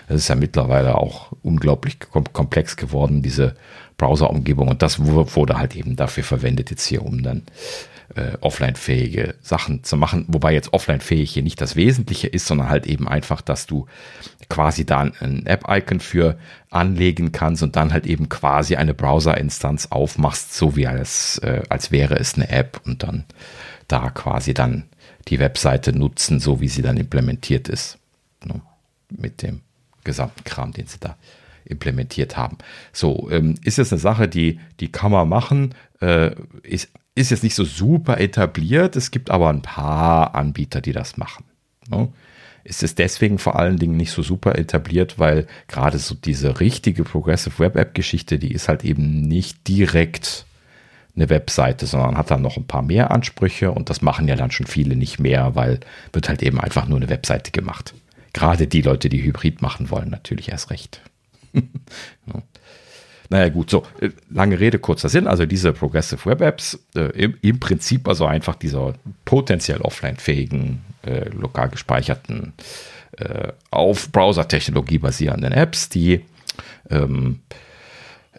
Das 0.07 0.17
ist 0.17 0.27
ja 0.27 0.35
mittlerweile 0.35 0.95
auch 0.95 1.31
unglaublich 1.43 1.97
komplex 1.99 2.75
geworden, 2.75 3.21
diese 3.21 3.55
Browser-Umgebung. 3.97 4.67
Und 4.67 4.81
das 4.81 4.99
wurde 4.99 5.57
halt 5.57 5.75
eben 5.75 5.95
dafür 5.95 6.23
verwendet, 6.23 6.71
jetzt 6.71 6.85
hier, 6.85 7.03
um 7.03 7.23
dann 7.23 7.43
äh, 8.15 8.37
offline-fähige 8.41 9.35
Sachen 9.41 9.83
zu 9.83 9.97
machen. 9.97 10.25
Wobei 10.27 10.53
jetzt 10.53 10.73
offline-fähig 10.73 11.31
hier 11.31 11.43
nicht 11.43 11.59
das 11.61 11.75
Wesentliche 11.75 12.27
ist, 12.27 12.45
sondern 12.45 12.69
halt 12.69 12.85
eben 12.85 13.07
einfach, 13.07 13.41
dass 13.41 13.65
du 13.65 13.87
quasi 14.49 14.85
da 14.85 14.99
ein 14.99 15.45
App-Icon 15.45 15.99
für 15.99 16.37
anlegen 16.69 17.31
kannst 17.31 17.63
und 17.63 17.75
dann 17.75 17.93
halt 17.93 18.05
eben 18.05 18.29
quasi 18.29 18.75
eine 18.75 18.93
Browser-Instanz 18.93 19.87
aufmachst, 19.89 20.53
so 20.53 20.75
wie 20.75 20.87
als, 20.87 21.39
äh, 21.39 21.63
als 21.69 21.91
wäre 21.91 22.15
es 22.15 22.35
eine 22.35 22.49
App 22.49 22.81
und 22.85 23.03
dann 23.03 23.25
da 23.87 24.09
quasi 24.09 24.53
dann 24.53 24.85
die 25.27 25.39
Webseite 25.39 25.93
nutzen, 25.93 26.39
so 26.39 26.61
wie 26.61 26.67
sie 26.67 26.81
dann 26.81 26.97
implementiert 26.97 27.69
ist. 27.69 27.97
Ne? 28.45 28.61
Mit 29.09 29.41
dem 29.41 29.61
gesamten 30.03 30.43
Kram, 30.43 30.73
den 30.73 30.87
sie 30.87 30.99
da 30.99 31.17
implementiert 31.65 32.35
haben. 32.37 32.57
So, 32.91 33.29
ähm, 33.31 33.55
ist 33.63 33.77
jetzt 33.77 33.93
eine 33.93 33.99
Sache, 33.99 34.27
die, 34.27 34.59
die 34.79 34.91
kann 34.91 35.11
man 35.11 35.29
machen, 35.29 35.73
äh, 36.01 36.35
ist 36.63 36.89
ist 37.15 37.31
jetzt 37.31 37.43
nicht 37.43 37.55
so 37.55 37.63
super 37.63 38.19
etabliert. 38.19 38.95
Es 38.95 39.11
gibt 39.11 39.29
aber 39.29 39.49
ein 39.49 39.61
paar 39.61 40.35
Anbieter, 40.35 40.81
die 40.81 40.93
das 40.93 41.17
machen. 41.17 41.45
Ne? 41.87 42.09
Es 42.63 42.81
deswegen 42.95 43.39
vor 43.39 43.57
allen 43.59 43.77
Dingen 43.77 43.97
nicht 43.97 44.11
so 44.11 44.21
super 44.21 44.57
etabliert, 44.57 45.19
weil 45.19 45.47
gerade 45.67 45.99
so 45.99 46.15
diese 46.15 46.59
richtige 46.59 47.03
Progressive 47.03 47.59
Web 47.59 47.75
App 47.75 47.93
Geschichte, 47.93 48.39
die 48.39 48.53
ist 48.53 48.69
halt 48.69 48.85
eben 48.85 49.21
nicht 49.21 49.67
direkt 49.67 50.45
eine 51.15 51.29
Webseite, 51.29 51.85
sondern 51.85 52.17
hat 52.17 52.31
dann 52.31 52.41
noch 52.41 52.57
ein 52.57 52.65
paar 52.65 52.81
mehr 52.81 53.11
Ansprüche 53.11 53.71
und 53.71 53.89
das 53.89 54.01
machen 54.01 54.27
ja 54.27 54.35
dann 54.35 54.51
schon 54.51 54.65
viele 54.65 54.95
nicht 54.95 55.19
mehr, 55.19 55.55
weil 55.55 55.81
wird 56.11 56.29
halt 56.29 56.41
eben 56.41 56.59
einfach 56.59 56.87
nur 56.87 56.97
eine 56.97 57.09
Webseite 57.09 57.51
gemacht. 57.51 57.93
Gerade 58.31 58.65
die 58.65 58.81
Leute, 58.81 59.09
die 59.09 59.21
Hybrid 59.21 59.61
machen 59.61 59.91
wollen, 59.91 60.09
natürlich 60.09 60.49
erst 60.49 60.71
recht. 60.71 61.01
Naja 63.33 63.49
gut, 63.49 63.71
so 63.71 63.81
äh, 63.99 64.11
lange 64.29 64.59
Rede, 64.59 64.77
kurzer 64.77 65.09
Sinn. 65.09 65.25
Also 65.25 65.47
diese 65.47 65.73
Progressive 65.73 66.23
Web 66.29 66.41
Apps, 66.41 66.77
äh, 66.95 67.09
im, 67.19 67.33
im, 67.41 67.59
Prinzip 67.59 68.07
also 68.07 68.27
einfach 68.27 68.53
dieser 68.53 68.93
potenziell 69.25 69.81
offline-fähigen, 69.81 70.81
äh, 71.01 71.29
lokal 71.29 71.69
gespeicherten, 71.69 72.53
äh, 73.17 73.47
auf 73.71 74.11
Browser-Technologie 74.11 74.99
basierenden 74.99 75.51
Apps, 75.51 75.89
die 75.89 76.21
ähm, 76.91 77.39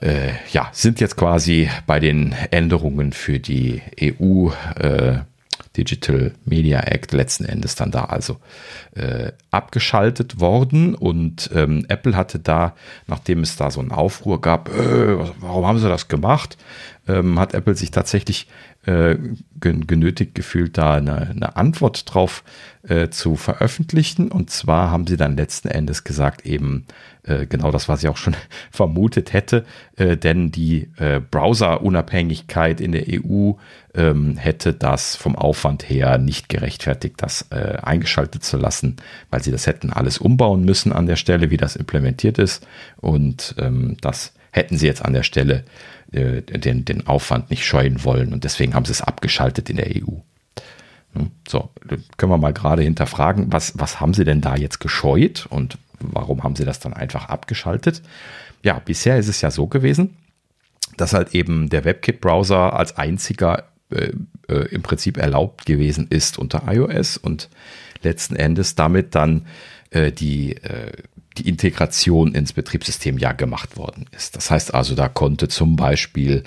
äh, 0.00 0.30
ja, 0.52 0.68
sind 0.70 1.00
jetzt 1.00 1.16
quasi 1.16 1.68
bei 1.88 1.98
den 1.98 2.32
Änderungen 2.52 3.10
für 3.10 3.40
die 3.40 3.82
EU 4.00 4.50
äh, 4.78 5.18
Digital 5.76 6.32
Media 6.44 6.80
Act 6.80 7.12
letzten 7.12 7.44
Endes 7.44 7.74
dann 7.74 7.90
da 7.90 8.04
also 8.04 8.38
äh, 8.94 9.32
abgeschaltet 9.50 10.40
worden. 10.40 10.94
Und 10.94 11.50
ähm, 11.54 11.84
Apple 11.88 12.16
hatte 12.16 12.38
da, 12.38 12.74
nachdem 13.06 13.40
es 13.40 13.56
da 13.56 13.70
so 13.70 13.80
einen 13.80 13.92
Aufruhr 13.92 14.40
gab, 14.40 14.68
äh, 14.68 15.18
warum 15.40 15.66
haben 15.66 15.78
sie 15.78 15.88
das 15.88 16.08
gemacht, 16.08 16.56
ähm, 17.08 17.38
hat 17.38 17.54
Apple 17.54 17.74
sich 17.74 17.90
tatsächlich 17.90 18.48
äh, 18.86 19.16
genötigt 19.60 20.34
gefühlt, 20.34 20.76
da 20.76 20.94
eine, 20.94 21.30
eine 21.30 21.56
Antwort 21.56 22.12
drauf 22.12 22.44
äh, 22.86 23.08
zu 23.08 23.36
veröffentlichen. 23.36 24.30
Und 24.30 24.50
zwar 24.50 24.90
haben 24.90 25.06
sie 25.06 25.16
dann 25.16 25.36
letzten 25.36 25.68
Endes 25.68 26.04
gesagt, 26.04 26.44
eben 26.44 26.86
äh, 27.22 27.46
genau 27.46 27.70
das, 27.70 27.88
was 27.88 28.02
ich 28.02 28.08
auch 28.10 28.18
schon 28.18 28.36
vermutet 28.70 29.32
hätte, 29.32 29.64
äh, 29.96 30.16
denn 30.16 30.50
die 30.50 30.90
äh, 30.98 31.20
Browser-Unabhängigkeit 31.20 32.80
in 32.80 32.92
der 32.92 33.04
EU 33.08 33.52
ähm, 33.94 34.36
hätte 34.36 34.74
das 34.74 35.16
vom 35.16 35.34
Aufwand 35.34 35.88
her 35.88 36.18
nicht 36.18 36.48
gerechtfertigt, 36.48 37.14
das 37.18 37.50
eingeschaltet 37.50 38.44
zu 38.44 38.56
lassen, 38.56 38.96
weil 39.30 39.42
sie 39.42 39.52
das 39.52 39.66
hätten 39.66 39.92
alles 39.92 40.18
umbauen 40.18 40.64
müssen 40.64 40.92
an 40.92 41.06
der 41.06 41.16
Stelle, 41.16 41.50
wie 41.50 41.56
das 41.56 41.76
implementiert 41.76 42.38
ist. 42.38 42.66
Und 42.96 43.54
ähm, 43.58 43.96
das 44.00 44.34
hätten 44.50 44.76
sie 44.76 44.86
jetzt 44.86 45.04
an 45.04 45.12
der 45.12 45.22
Stelle 45.22 45.64
äh, 46.14 46.42
den, 46.42 46.84
den 46.84 47.06
Aufwand 47.06 47.50
nicht 47.50 47.64
scheuen 47.64 48.04
wollen 48.04 48.32
und 48.32 48.44
deswegen 48.44 48.74
haben 48.74 48.84
sie 48.84 48.92
es 48.92 49.02
abgeschaltet 49.02 49.70
in 49.70 49.76
der 49.76 49.88
EU. 49.88 50.20
Hm, 51.14 51.30
so, 51.48 51.70
können 52.16 52.32
wir 52.32 52.38
mal 52.38 52.52
gerade 52.52 52.82
hinterfragen, 52.82 53.52
was, 53.52 53.78
was 53.78 54.00
haben 54.00 54.14
sie 54.14 54.24
denn 54.24 54.40
da 54.40 54.56
jetzt 54.56 54.80
gescheut 54.80 55.46
und 55.48 55.78
warum 56.00 56.42
haben 56.42 56.56
sie 56.56 56.64
das 56.64 56.80
dann 56.80 56.92
einfach 56.92 57.28
abgeschaltet? 57.28 58.02
Ja, 58.62 58.78
bisher 58.78 59.18
ist 59.18 59.28
es 59.28 59.40
ja 59.40 59.50
so 59.50 59.66
gewesen, 59.66 60.16
dass 60.96 61.12
halt 61.12 61.34
eben 61.34 61.68
der 61.68 61.84
WebKit-Browser 61.84 62.72
als 62.74 62.96
einziger 62.96 63.64
äh, 63.90 64.12
äh, 64.48 64.68
im 64.70 64.82
Prinzip 64.82 65.16
erlaubt 65.16 65.66
gewesen 65.66 66.06
ist 66.08 66.38
unter 66.38 66.64
iOS 66.66 67.16
und 67.16 67.48
letzten 68.02 68.36
Endes 68.36 68.74
damit 68.74 69.14
dann 69.14 69.46
äh, 69.90 70.12
die, 70.12 70.56
äh, 70.56 70.92
die 71.38 71.48
Integration 71.48 72.34
ins 72.34 72.52
Betriebssystem 72.52 73.18
ja 73.18 73.32
gemacht 73.32 73.76
worden 73.76 74.06
ist. 74.16 74.36
Das 74.36 74.50
heißt 74.50 74.74
also, 74.74 74.94
da 74.94 75.08
konnte 75.08 75.48
zum 75.48 75.76
Beispiel 75.76 76.44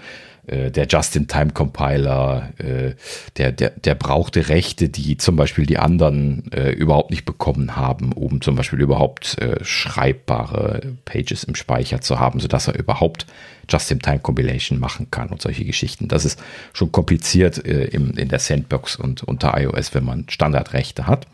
äh, 0.47 0.71
der 0.71 0.88
Just-in-Time-Compiler, 0.88 2.53
äh, 2.57 2.93
der, 3.35 3.51
der, 3.51 3.71
der 3.71 3.95
brauchte 3.95 4.47
Rechte, 4.47 4.88
die 4.88 5.17
zum 5.17 5.35
Beispiel 5.35 5.65
die 5.65 5.77
anderen 5.77 6.49
äh, 6.53 6.71
überhaupt 6.71 7.11
nicht 7.11 7.25
bekommen 7.25 7.75
haben, 7.75 8.13
um 8.13 8.41
zum 8.41 8.55
Beispiel 8.55 8.79
überhaupt 8.79 9.39
äh, 9.41 9.63
schreibbare 9.63 10.95
Pages 11.03 11.43
im 11.43 11.55
Speicher 11.55 11.99
zu 11.99 12.19
haben, 12.19 12.39
sodass 12.39 12.67
er 12.67 12.79
überhaupt 12.79 13.27
Just-in-Time-Compilation 13.69 14.79
machen 14.79 15.11
kann 15.11 15.27
und 15.27 15.41
solche 15.41 15.65
Geschichten. 15.65 16.07
Das 16.07 16.23
ist 16.23 16.41
schon 16.71 16.93
kompliziert 16.93 17.65
äh, 17.65 17.85
im, 17.85 18.11
in 18.11 18.29
der 18.29 18.39
Sandbox 18.39 18.95
und 18.95 19.23
unter 19.23 19.59
iOS, 19.59 19.93
wenn 19.93 20.05
man 20.05 20.29
Standardrechte 20.29 21.07
hat. 21.07 21.27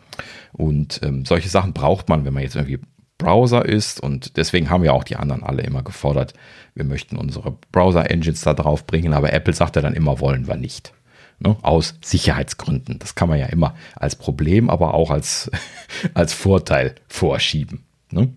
Und 0.54 1.00
ähm, 1.04 1.26
solche 1.26 1.50
Sachen 1.50 1.74
braucht 1.74 2.10
man, 2.10 2.26
wenn 2.26 2.34
man 2.34 2.44
jetzt 2.44 2.56
irgendwie 2.56 2.80
Browser 3.24 3.66
ist 3.66 4.00
und 4.00 4.38
deswegen 4.38 4.70
haben 4.70 4.84
ja 4.84 4.92
auch 4.92 5.04
die 5.04 5.16
anderen 5.16 5.44
alle 5.44 5.64
immer 5.64 5.84
gefordert, 5.84 6.34
wir 6.76 6.86
möchten 6.86 7.18
unsere 7.18 7.56
Browser-Engines 7.72 8.42
da 8.42 8.54
drauf 8.54 8.86
bringen, 8.86 9.14
aber 9.14 9.34
Apple 9.34 9.54
sagt 9.54 9.76
ja 9.76 9.82
dann 9.82 9.94
immer, 9.94 10.20
wollen 10.20 10.48
wir 10.48 10.56
nicht. 10.56 10.94
Ne? 11.40 11.56
Aus 11.62 11.96
Sicherheitsgründen. 12.04 13.00
Das 13.00 13.16
kann 13.16 13.30
man 13.30 13.40
ja 13.40 13.48
immer 13.48 13.76
als 13.96 14.16
Problem, 14.16 14.70
aber 14.70 14.94
auch 14.94 15.12
als, 15.12 15.52
als 16.14 16.34
Vorteil 16.34 16.96
vorschieben. 17.08 17.84
Ne? 18.12 18.30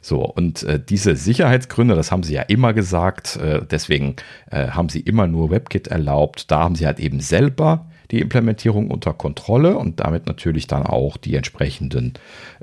So, 0.00 0.24
und 0.24 0.62
äh, 0.62 0.80
diese 0.80 1.16
Sicherheitsgründe, 1.16 1.94
das 1.94 2.12
haben 2.12 2.22
sie 2.22 2.34
ja 2.34 2.42
immer 2.42 2.72
gesagt, 2.72 3.36
äh, 3.36 3.60
deswegen 3.68 4.16
äh, 4.50 4.68
haben 4.68 4.88
sie 4.88 5.00
immer 5.00 5.26
nur 5.26 5.50
WebKit 5.50 5.88
erlaubt. 5.88 6.50
Da 6.50 6.60
haben 6.60 6.76
sie 6.76 6.86
halt 6.86 7.00
eben 7.00 7.20
selber 7.20 7.86
die 8.14 8.20
Implementierung 8.20 8.92
unter 8.92 9.12
Kontrolle 9.12 9.76
und 9.76 9.98
damit 9.98 10.26
natürlich 10.26 10.68
dann 10.68 10.86
auch 10.86 11.16
die 11.16 11.34
entsprechenden 11.34 12.14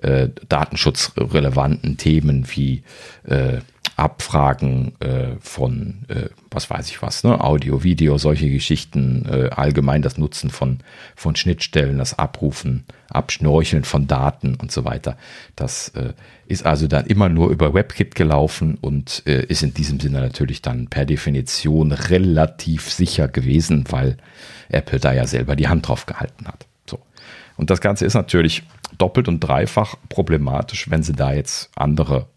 äh, 0.01 0.29
datenschutzrelevanten 0.47 1.97
Themen 1.97 2.45
wie 2.55 2.83
äh, 3.25 3.57
Abfragen 3.97 4.93
äh, 4.99 5.35
von, 5.39 6.05
äh, 6.07 6.29
was 6.49 6.69
weiß 6.69 6.89
ich 6.89 7.01
was, 7.01 7.23
ne? 7.23 7.39
Audio, 7.41 7.83
Video, 7.83 8.17
solche 8.17 8.49
Geschichten, 8.49 9.25
äh, 9.29 9.49
allgemein 9.49 10.01
das 10.01 10.17
Nutzen 10.17 10.49
von, 10.49 10.79
von 11.15 11.35
Schnittstellen, 11.35 11.97
das 11.97 12.17
Abrufen, 12.17 12.85
Abschnorcheln 13.09 13.83
von 13.83 14.07
Daten 14.07 14.55
und 14.55 14.71
so 14.71 14.85
weiter. 14.85 15.17
Das 15.55 15.89
äh, 15.89 16.13
ist 16.47 16.65
also 16.65 16.87
dann 16.87 17.05
immer 17.05 17.29
nur 17.29 17.49
über 17.49 17.73
WebKit 17.73 18.15
gelaufen 18.15 18.77
und 18.79 19.23
äh, 19.25 19.45
ist 19.45 19.61
in 19.61 19.73
diesem 19.73 19.99
Sinne 19.99 20.21
natürlich 20.21 20.61
dann 20.61 20.87
per 20.87 21.05
Definition 21.05 21.91
relativ 21.91 22.89
sicher 22.89 23.27
gewesen, 23.27 23.85
weil 23.89 24.17
Apple 24.69 24.99
da 24.99 25.13
ja 25.13 25.27
selber 25.27 25.55
die 25.55 25.67
Hand 25.67 25.87
drauf 25.87 26.05
gehalten 26.05 26.47
hat. 26.47 26.65
So. 26.89 26.99
Und 27.57 27.69
das 27.69 27.81
Ganze 27.81 28.05
ist 28.05 28.13
natürlich 28.13 28.63
doppelt 28.97 29.27
und 29.27 29.41
dreifach 29.41 29.95
problematisch, 30.09 30.89
wenn 30.89 31.03
sie 31.03 31.13
da 31.13 31.33
jetzt 31.33 31.69
andere 31.75 32.27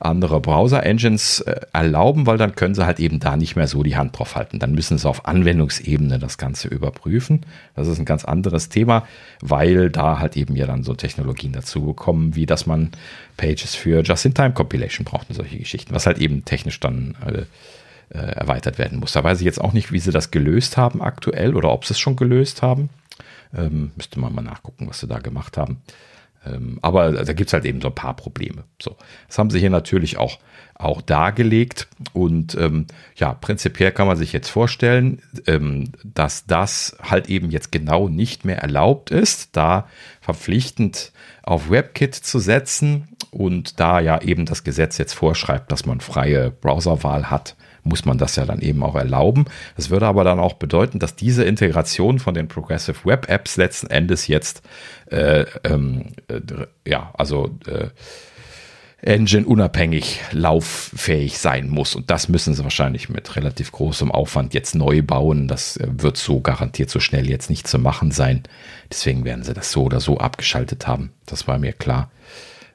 andere 0.00 0.40
Browser-Engines 0.40 1.40
äh, 1.40 1.60
erlauben, 1.72 2.26
weil 2.26 2.38
dann 2.38 2.54
können 2.54 2.74
sie 2.74 2.86
halt 2.86 2.98
eben 2.98 3.20
da 3.20 3.36
nicht 3.36 3.54
mehr 3.54 3.66
so 3.66 3.82
die 3.82 3.96
Hand 3.96 4.18
drauf 4.18 4.34
halten. 4.34 4.58
Dann 4.58 4.72
müssen 4.72 4.96
sie 4.96 5.08
auf 5.08 5.26
Anwendungsebene 5.26 6.18
das 6.18 6.38
Ganze 6.38 6.68
überprüfen. 6.68 7.42
Das 7.76 7.86
ist 7.86 7.98
ein 7.98 8.06
ganz 8.06 8.24
anderes 8.24 8.70
Thema, 8.70 9.06
weil 9.42 9.90
da 9.90 10.18
halt 10.18 10.36
eben 10.36 10.56
ja 10.56 10.66
dann 10.66 10.82
so 10.82 10.94
Technologien 10.94 11.52
dazugekommen, 11.52 12.34
wie 12.34 12.46
dass 12.46 12.66
man 12.66 12.90
Pages 13.36 13.74
für 13.74 14.02
Just-in-Time-Compilation 14.02 15.04
braucht 15.04 15.28
und 15.28 15.36
solche 15.36 15.58
Geschichten, 15.58 15.94
was 15.94 16.06
halt 16.06 16.18
eben 16.18 16.46
technisch 16.46 16.80
dann 16.80 17.14
äh, 17.26 17.42
äh, 18.16 18.18
erweitert 18.18 18.78
werden 18.78 18.98
muss. 18.98 19.12
Da 19.12 19.22
weiß 19.22 19.38
ich 19.40 19.44
jetzt 19.44 19.60
auch 19.60 19.74
nicht, 19.74 19.92
wie 19.92 20.00
sie 20.00 20.12
das 20.12 20.30
gelöst 20.30 20.78
haben 20.78 21.02
aktuell 21.02 21.54
oder 21.54 21.70
ob 21.70 21.84
sie 21.84 21.92
es 21.92 22.00
schon 22.00 22.16
gelöst 22.16 22.62
haben. 22.62 22.88
Ähm, 23.54 23.92
müsste 23.96 24.18
man 24.18 24.34
mal 24.34 24.42
nachgucken, 24.42 24.88
was 24.88 25.00
sie 25.00 25.06
da 25.06 25.18
gemacht 25.18 25.56
haben. 25.58 25.82
Ähm, 26.44 26.78
aber 26.80 27.12
da 27.12 27.32
gibt 27.32 27.48
es 27.48 27.52
halt 27.52 27.64
eben 27.64 27.80
so 27.80 27.88
ein 27.88 27.94
paar 27.94 28.14
Probleme. 28.16 28.64
So, 28.80 28.96
das 29.28 29.38
haben 29.38 29.50
sie 29.50 29.60
hier 29.60 29.70
natürlich 29.70 30.16
auch, 30.16 30.38
auch 30.74 31.02
dargelegt. 31.02 31.88
Und 32.12 32.54
ähm, 32.54 32.86
ja, 33.16 33.34
prinzipiell 33.34 33.92
kann 33.92 34.06
man 34.06 34.16
sich 34.16 34.32
jetzt 34.32 34.48
vorstellen, 34.48 35.20
ähm, 35.46 35.92
dass 36.02 36.46
das 36.46 36.96
halt 37.02 37.28
eben 37.28 37.50
jetzt 37.50 37.72
genau 37.72 38.08
nicht 38.08 38.44
mehr 38.44 38.58
erlaubt 38.58 39.10
ist, 39.10 39.56
da 39.56 39.86
verpflichtend 40.20 41.12
auf 41.42 41.70
WebKit 41.70 42.14
zu 42.14 42.38
setzen 42.38 43.08
und 43.30 43.78
da 43.80 44.00
ja 44.00 44.20
eben 44.22 44.46
das 44.46 44.64
Gesetz 44.64 44.98
jetzt 44.98 45.14
vorschreibt, 45.14 45.70
dass 45.70 45.84
man 45.84 46.00
freie 46.00 46.50
Browserwahl 46.50 47.30
hat 47.30 47.56
muss 47.84 48.04
man 48.04 48.18
das 48.18 48.36
ja 48.36 48.44
dann 48.44 48.60
eben 48.60 48.82
auch 48.82 48.94
erlauben. 48.94 49.46
Das 49.76 49.90
würde 49.90 50.06
aber 50.06 50.24
dann 50.24 50.38
auch 50.38 50.54
bedeuten, 50.54 50.98
dass 50.98 51.16
diese 51.16 51.44
Integration 51.44 52.18
von 52.18 52.34
den 52.34 52.48
Progressive 52.48 53.04
Web 53.04 53.28
Apps 53.28 53.56
letzten 53.56 53.88
Endes 53.88 54.26
jetzt, 54.26 54.62
äh, 55.10 55.44
ähm, 55.64 56.12
äh, 56.28 56.40
ja, 56.86 57.10
also 57.14 57.58
äh, 57.66 57.88
Engine 59.02 59.46
unabhängig 59.46 60.20
lauffähig 60.30 61.38
sein 61.38 61.68
muss. 61.68 61.94
Und 61.94 62.10
das 62.10 62.28
müssen 62.28 62.54
sie 62.54 62.62
wahrscheinlich 62.62 63.08
mit 63.08 63.34
relativ 63.34 63.72
großem 63.72 64.10
Aufwand 64.10 64.52
jetzt 64.52 64.74
neu 64.74 65.02
bauen. 65.02 65.48
Das 65.48 65.76
äh, 65.78 65.86
wird 65.90 66.16
so 66.16 66.40
garantiert 66.40 66.90
so 66.90 67.00
schnell 67.00 67.28
jetzt 67.28 67.48
nicht 67.48 67.66
zu 67.66 67.78
machen 67.78 68.10
sein. 68.10 68.42
Deswegen 68.90 69.24
werden 69.24 69.42
sie 69.42 69.54
das 69.54 69.72
so 69.72 69.84
oder 69.84 70.00
so 70.00 70.18
abgeschaltet 70.18 70.86
haben. 70.86 71.12
Das 71.26 71.48
war 71.48 71.58
mir 71.58 71.72
klar. 71.72 72.10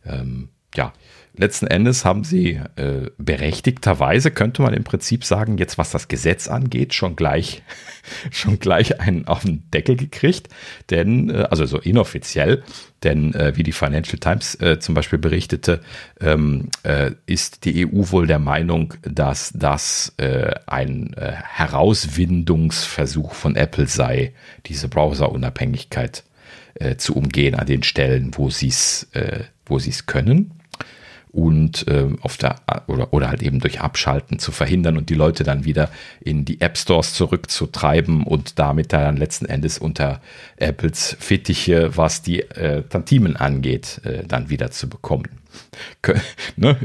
Ähm, 0.06 0.49
ja, 0.74 0.93
letzten 1.38 1.67
Endes 1.67 2.05
haben 2.05 2.23
sie 2.23 2.61
äh, 2.75 3.09
berechtigterweise, 3.17 4.31
könnte 4.31 4.61
man 4.61 4.73
im 4.73 4.83
Prinzip 4.83 5.23
sagen, 5.23 5.57
jetzt 5.57 5.77
was 5.77 5.91
das 5.91 6.07
Gesetz 6.07 6.47
angeht, 6.47 6.93
schon 6.93 7.15
gleich, 7.15 7.63
schon 8.31 8.59
gleich 8.59 8.99
einen 8.99 9.27
auf 9.27 9.43
den 9.43 9.69
Deckel 9.71 9.95
gekriegt. 9.95 10.49
Denn, 10.89 11.29
äh, 11.29 11.47
also 11.49 11.65
so 11.65 11.79
inoffiziell, 11.79 12.63
denn 13.03 13.33
äh, 13.33 13.55
wie 13.55 13.63
die 13.63 13.71
Financial 13.71 14.17
Times 14.17 14.55
äh, 14.55 14.79
zum 14.79 14.95
Beispiel 14.95 15.19
berichtete, 15.19 15.81
ähm, 16.19 16.69
äh, 16.83 17.11
ist 17.25 17.65
die 17.65 17.86
EU 17.86 18.11
wohl 18.11 18.27
der 18.27 18.39
Meinung, 18.39 18.93
dass 19.01 19.51
das 19.53 20.13
äh, 20.17 20.53
ein 20.65 21.15
Herauswindungsversuch 21.17 23.33
von 23.33 23.55
Apple 23.55 23.88
sei, 23.88 24.33
diese 24.65 24.88
Browserunabhängigkeit 24.88 26.23
zu 26.97 27.15
umgehen 27.15 27.55
an 27.55 27.67
den 27.67 27.83
Stellen, 27.83 28.31
wo 28.36 28.49
sie 28.49 28.67
es 28.67 29.09
wo 29.65 29.79
sie 29.79 29.91
es 29.91 30.07
können 30.07 30.51
und 31.36 31.86
äh, 31.89 32.07
auf 32.21 32.38
der 32.38 32.55
oder, 32.88 33.13
oder 33.13 33.27
halt 33.27 33.43
eben 33.43 33.59
durch 33.59 33.81
Abschalten 33.81 34.39
zu 34.39 34.53
verhindern 34.53 34.97
und 34.97 35.09
die 35.09 35.15
Leute 35.15 35.43
dann 35.43 35.65
wieder 35.65 35.89
in 36.21 36.45
die 36.45 36.61
App 36.61 36.77
Stores 36.77 37.13
zurückzutreiben 37.13 38.23
und 38.23 38.57
damit 38.57 38.93
dann 38.93 39.17
letzten 39.17 39.45
Endes 39.45 39.77
unter 39.77 40.21
Apples 40.55 41.17
Fittiche, 41.19 41.97
was 41.97 42.21
die 42.21 42.39
äh, 42.39 42.83
Tantimen 42.83 43.36
angeht, 43.36 43.99
äh, 44.05 44.23
dann 44.25 44.49
wieder 44.49 44.71
zu 44.71 44.88
bekommen. 44.88 45.27
ne? 46.55 46.77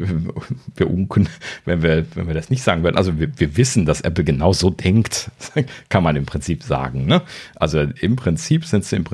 Wir 0.75 0.91
unken, 0.91 1.29
wenn 1.65 1.83
wir, 1.83 2.05
wenn 2.17 2.27
wir 2.27 2.35
das 2.35 2.51
nicht 2.51 2.65
sagen 2.65 2.83
würden. 2.83 2.97
Also 2.97 3.21
wir, 3.21 3.31
wir 3.39 3.57
wissen, 3.57 3.87
dass 3.87 4.01
Apple 4.01 4.25
genau 4.25 4.53
so 4.53 4.71
denkt, 4.71 5.31
kann 5.89 6.03
man 6.03 6.17
im 6.17 6.27
Prinzip 6.27 6.65
sagen. 6.65 7.07
Ne? 7.07 7.23
Also 7.55 7.81
im 7.83 8.17
Prinzip 8.17 8.65
sind 8.65 8.85
sie, 8.85 8.97
im, 8.97 9.05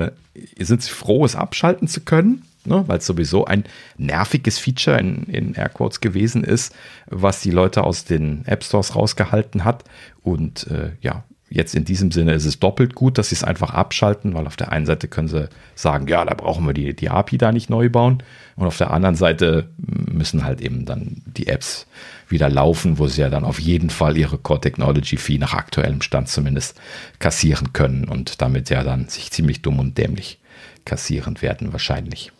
sind 0.57 0.81
sie 0.81 0.89
froh, 0.89 1.25
es 1.25 1.35
abschalten 1.35 1.87
zu 1.87 2.01
können 2.01 2.41
ne? 2.67 2.83
weil 2.87 2.99
es 2.99 3.05
sowieso 3.05 3.45
ein 3.45 3.63
nerviges 3.97 4.59
Feature 4.59 4.99
in, 4.99 5.23
in 5.23 5.53
Airquotes 5.53 6.01
gewesen 6.01 6.43
ist, 6.43 6.75
was 7.07 7.41
die 7.41 7.51
Leute 7.51 7.83
aus 7.83 8.05
den 8.05 8.45
App 8.45 8.63
Stores 8.63 8.95
rausgehalten 8.95 9.63
hat. 9.63 9.83
Und 10.21 10.67
äh, 10.67 10.91
ja, 11.01 11.23
jetzt 11.49 11.75
in 11.75 11.85
diesem 11.85 12.11
Sinne 12.11 12.33
ist 12.33 12.45
es 12.45 12.59
doppelt 12.59 12.95
gut, 12.95 13.17
dass 13.17 13.29
sie 13.29 13.35
es 13.35 13.43
einfach 13.43 13.73
abschalten, 13.73 14.33
weil 14.33 14.47
auf 14.47 14.57
der 14.57 14.71
einen 14.71 14.85
Seite 14.85 15.07
können 15.07 15.27
sie 15.27 15.49
sagen, 15.75 16.07
ja, 16.07 16.25
da 16.25 16.33
brauchen 16.33 16.65
wir 16.65 16.73
die, 16.73 16.95
die 16.95 17.09
API 17.09 17.37
da 17.37 17.51
nicht 17.51 17.69
neu 17.69 17.89
bauen. 17.89 18.23
Und 18.55 18.67
auf 18.67 18.77
der 18.77 18.91
anderen 18.91 19.15
Seite 19.15 19.69
müssen 19.77 20.43
halt 20.43 20.61
eben 20.61 20.85
dann 20.85 21.21
die 21.25 21.47
Apps 21.47 21.87
wieder 22.27 22.49
laufen, 22.49 22.99
wo 22.99 23.07
sie 23.07 23.21
ja 23.21 23.29
dann 23.29 23.45
auf 23.45 23.59
jeden 23.59 23.89
Fall 23.89 24.17
ihre 24.17 24.37
Core 24.37 24.61
Technology 24.61 25.17
Fee 25.17 25.37
nach 25.37 25.53
aktuellem 25.53 26.01
Stand 26.01 26.27
zumindest 26.27 26.79
kassieren 27.19 27.71
können 27.71 28.05
und 28.05 28.41
damit 28.41 28.69
ja 28.69 28.83
dann 28.83 29.07
sich 29.07 29.31
ziemlich 29.31 29.61
dumm 29.61 29.79
und 29.79 29.97
dämlich 29.97 30.39
kassieren 30.83 31.41
werden 31.41 31.71
wahrscheinlich. 31.71 32.31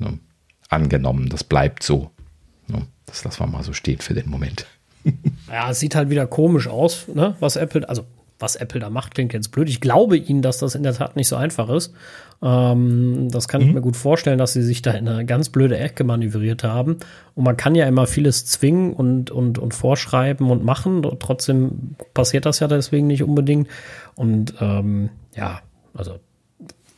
Ne? 0.00 0.18
Angenommen, 0.68 1.28
das 1.28 1.44
bleibt 1.44 1.82
so. 1.82 2.10
Ne? 2.66 2.86
Das 3.06 3.24
lassen 3.24 3.40
wir 3.40 3.46
mal 3.46 3.62
so 3.62 3.72
stehen 3.72 4.00
für 4.00 4.14
den 4.14 4.28
Moment. 4.28 4.66
ja, 5.48 5.70
es 5.70 5.80
sieht 5.80 5.94
halt 5.94 6.10
wieder 6.10 6.26
komisch 6.26 6.68
aus, 6.68 7.06
ne? 7.08 7.36
was 7.40 7.56
Apple, 7.56 7.88
also 7.88 8.04
was 8.38 8.56
Apple 8.56 8.80
da 8.80 8.90
macht, 8.90 9.14
klingt 9.14 9.32
jetzt 9.32 9.50
blöd. 9.50 9.68
Ich 9.68 9.80
glaube 9.80 10.16
ihnen, 10.16 10.42
dass 10.42 10.58
das 10.58 10.74
in 10.74 10.82
der 10.82 10.94
Tat 10.94 11.16
nicht 11.16 11.28
so 11.28 11.36
einfach 11.36 11.68
ist. 11.70 11.92
Ähm, 12.40 13.28
das 13.30 13.48
kann 13.48 13.62
mhm. 13.62 13.68
ich 13.68 13.74
mir 13.74 13.80
gut 13.80 13.96
vorstellen, 13.96 14.38
dass 14.38 14.52
sie 14.52 14.62
sich 14.62 14.80
da 14.80 14.92
in 14.92 15.08
eine 15.08 15.26
ganz 15.26 15.48
blöde 15.48 15.76
Ecke 15.76 16.04
manövriert 16.04 16.62
haben. 16.62 16.98
Und 17.34 17.44
man 17.44 17.56
kann 17.56 17.74
ja 17.74 17.86
immer 17.86 18.06
vieles 18.06 18.46
zwingen 18.46 18.92
und, 18.92 19.30
und, 19.30 19.58
und 19.58 19.74
vorschreiben 19.74 20.50
und 20.50 20.64
machen. 20.64 21.02
Trotzdem 21.18 21.96
passiert 22.14 22.46
das 22.46 22.60
ja 22.60 22.68
deswegen 22.68 23.08
nicht 23.08 23.24
unbedingt. 23.24 23.68
Und 24.14 24.54
ähm, 24.60 25.10
ja, 25.34 25.60
also 25.94 26.20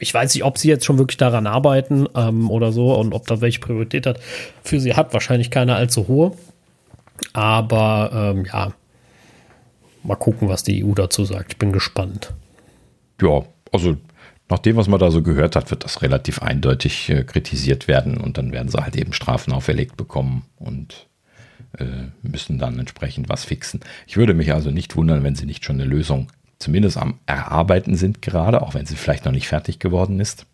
ich 0.01 0.13
weiß 0.13 0.35
nicht, 0.35 0.45
ob 0.45 0.59
sie 0.59 0.69
jetzt 0.69 0.85
schon 0.85 0.99
wirklich 0.99 1.19
daran 1.19 1.47
arbeiten 1.47 2.09
ähm, 2.17 2.51
oder 2.51 2.73
so 2.73 2.95
und 2.95 3.13
ob 3.13 3.27
da 3.27 3.41
welche 3.41 3.61
Priorität 3.61 4.07
hat 4.07 4.19
für 4.65 4.81
sie 4.81 4.95
hat. 4.95 5.13
Wahrscheinlich 5.13 5.51
keine 5.51 5.77
allzu 5.77 6.09
hohe. 6.09 6.33
Aber 7.35 8.11
ähm, 8.35 8.47
ja, 8.47 8.73
mal 10.03 10.17
gucken, 10.17 10.49
was 10.49 10.63
die 10.63 10.85
EU 10.85 10.95
dazu 10.95 11.25
sagt. 11.25 11.53
Ich 11.53 11.59
bin 11.59 11.73
gespannt. 11.73 12.33
Ja, 13.21 13.43
also 13.71 13.97
nach 14.49 14.59
dem, 14.59 14.77
was 14.77 14.89
man 14.89 14.99
da 14.99 15.11
so 15.11 15.23
gehört 15.23 15.55
hat, 15.55 15.71
wird 15.71 15.85
das 15.85 16.03
relativ 16.03 16.43
eindeutig 16.43 17.11
äh, 17.11 17.23
kritisiert 17.23 17.87
werden 17.87 18.17
und 18.17 18.39
dann 18.39 18.53
werden 18.53 18.69
sie 18.69 18.83
halt 18.83 18.97
eben 18.97 19.13
Strafen 19.13 19.53
auferlegt 19.53 19.97
bekommen 19.99 20.45
und 20.57 21.07
äh, 21.79 21.85
müssen 22.23 22.59
dann 22.59 22.79
entsprechend 22.79 23.29
was 23.29 23.45
fixen. 23.45 23.81
Ich 24.07 24.17
würde 24.17 24.35
mich 24.35 24.53
also 24.53 24.71
nicht 24.71 24.97
wundern, 24.97 25.23
wenn 25.23 25.37
sie 25.37 25.47
nicht 25.47 25.65
schon 25.65 25.77
eine 25.77 25.89
Lösung 25.89 26.29
zumindest 26.61 26.97
am 26.97 27.19
Erarbeiten 27.27 27.97
sind 27.97 28.23
gerade, 28.23 28.63
auch 28.63 28.75
wenn 28.75 28.87
sie 28.87 28.95
vielleicht 28.95 29.25
noch 29.25 29.33
nicht 29.33 29.49
fertig 29.49 29.81
geworden 29.81 30.21
ist. 30.21 30.47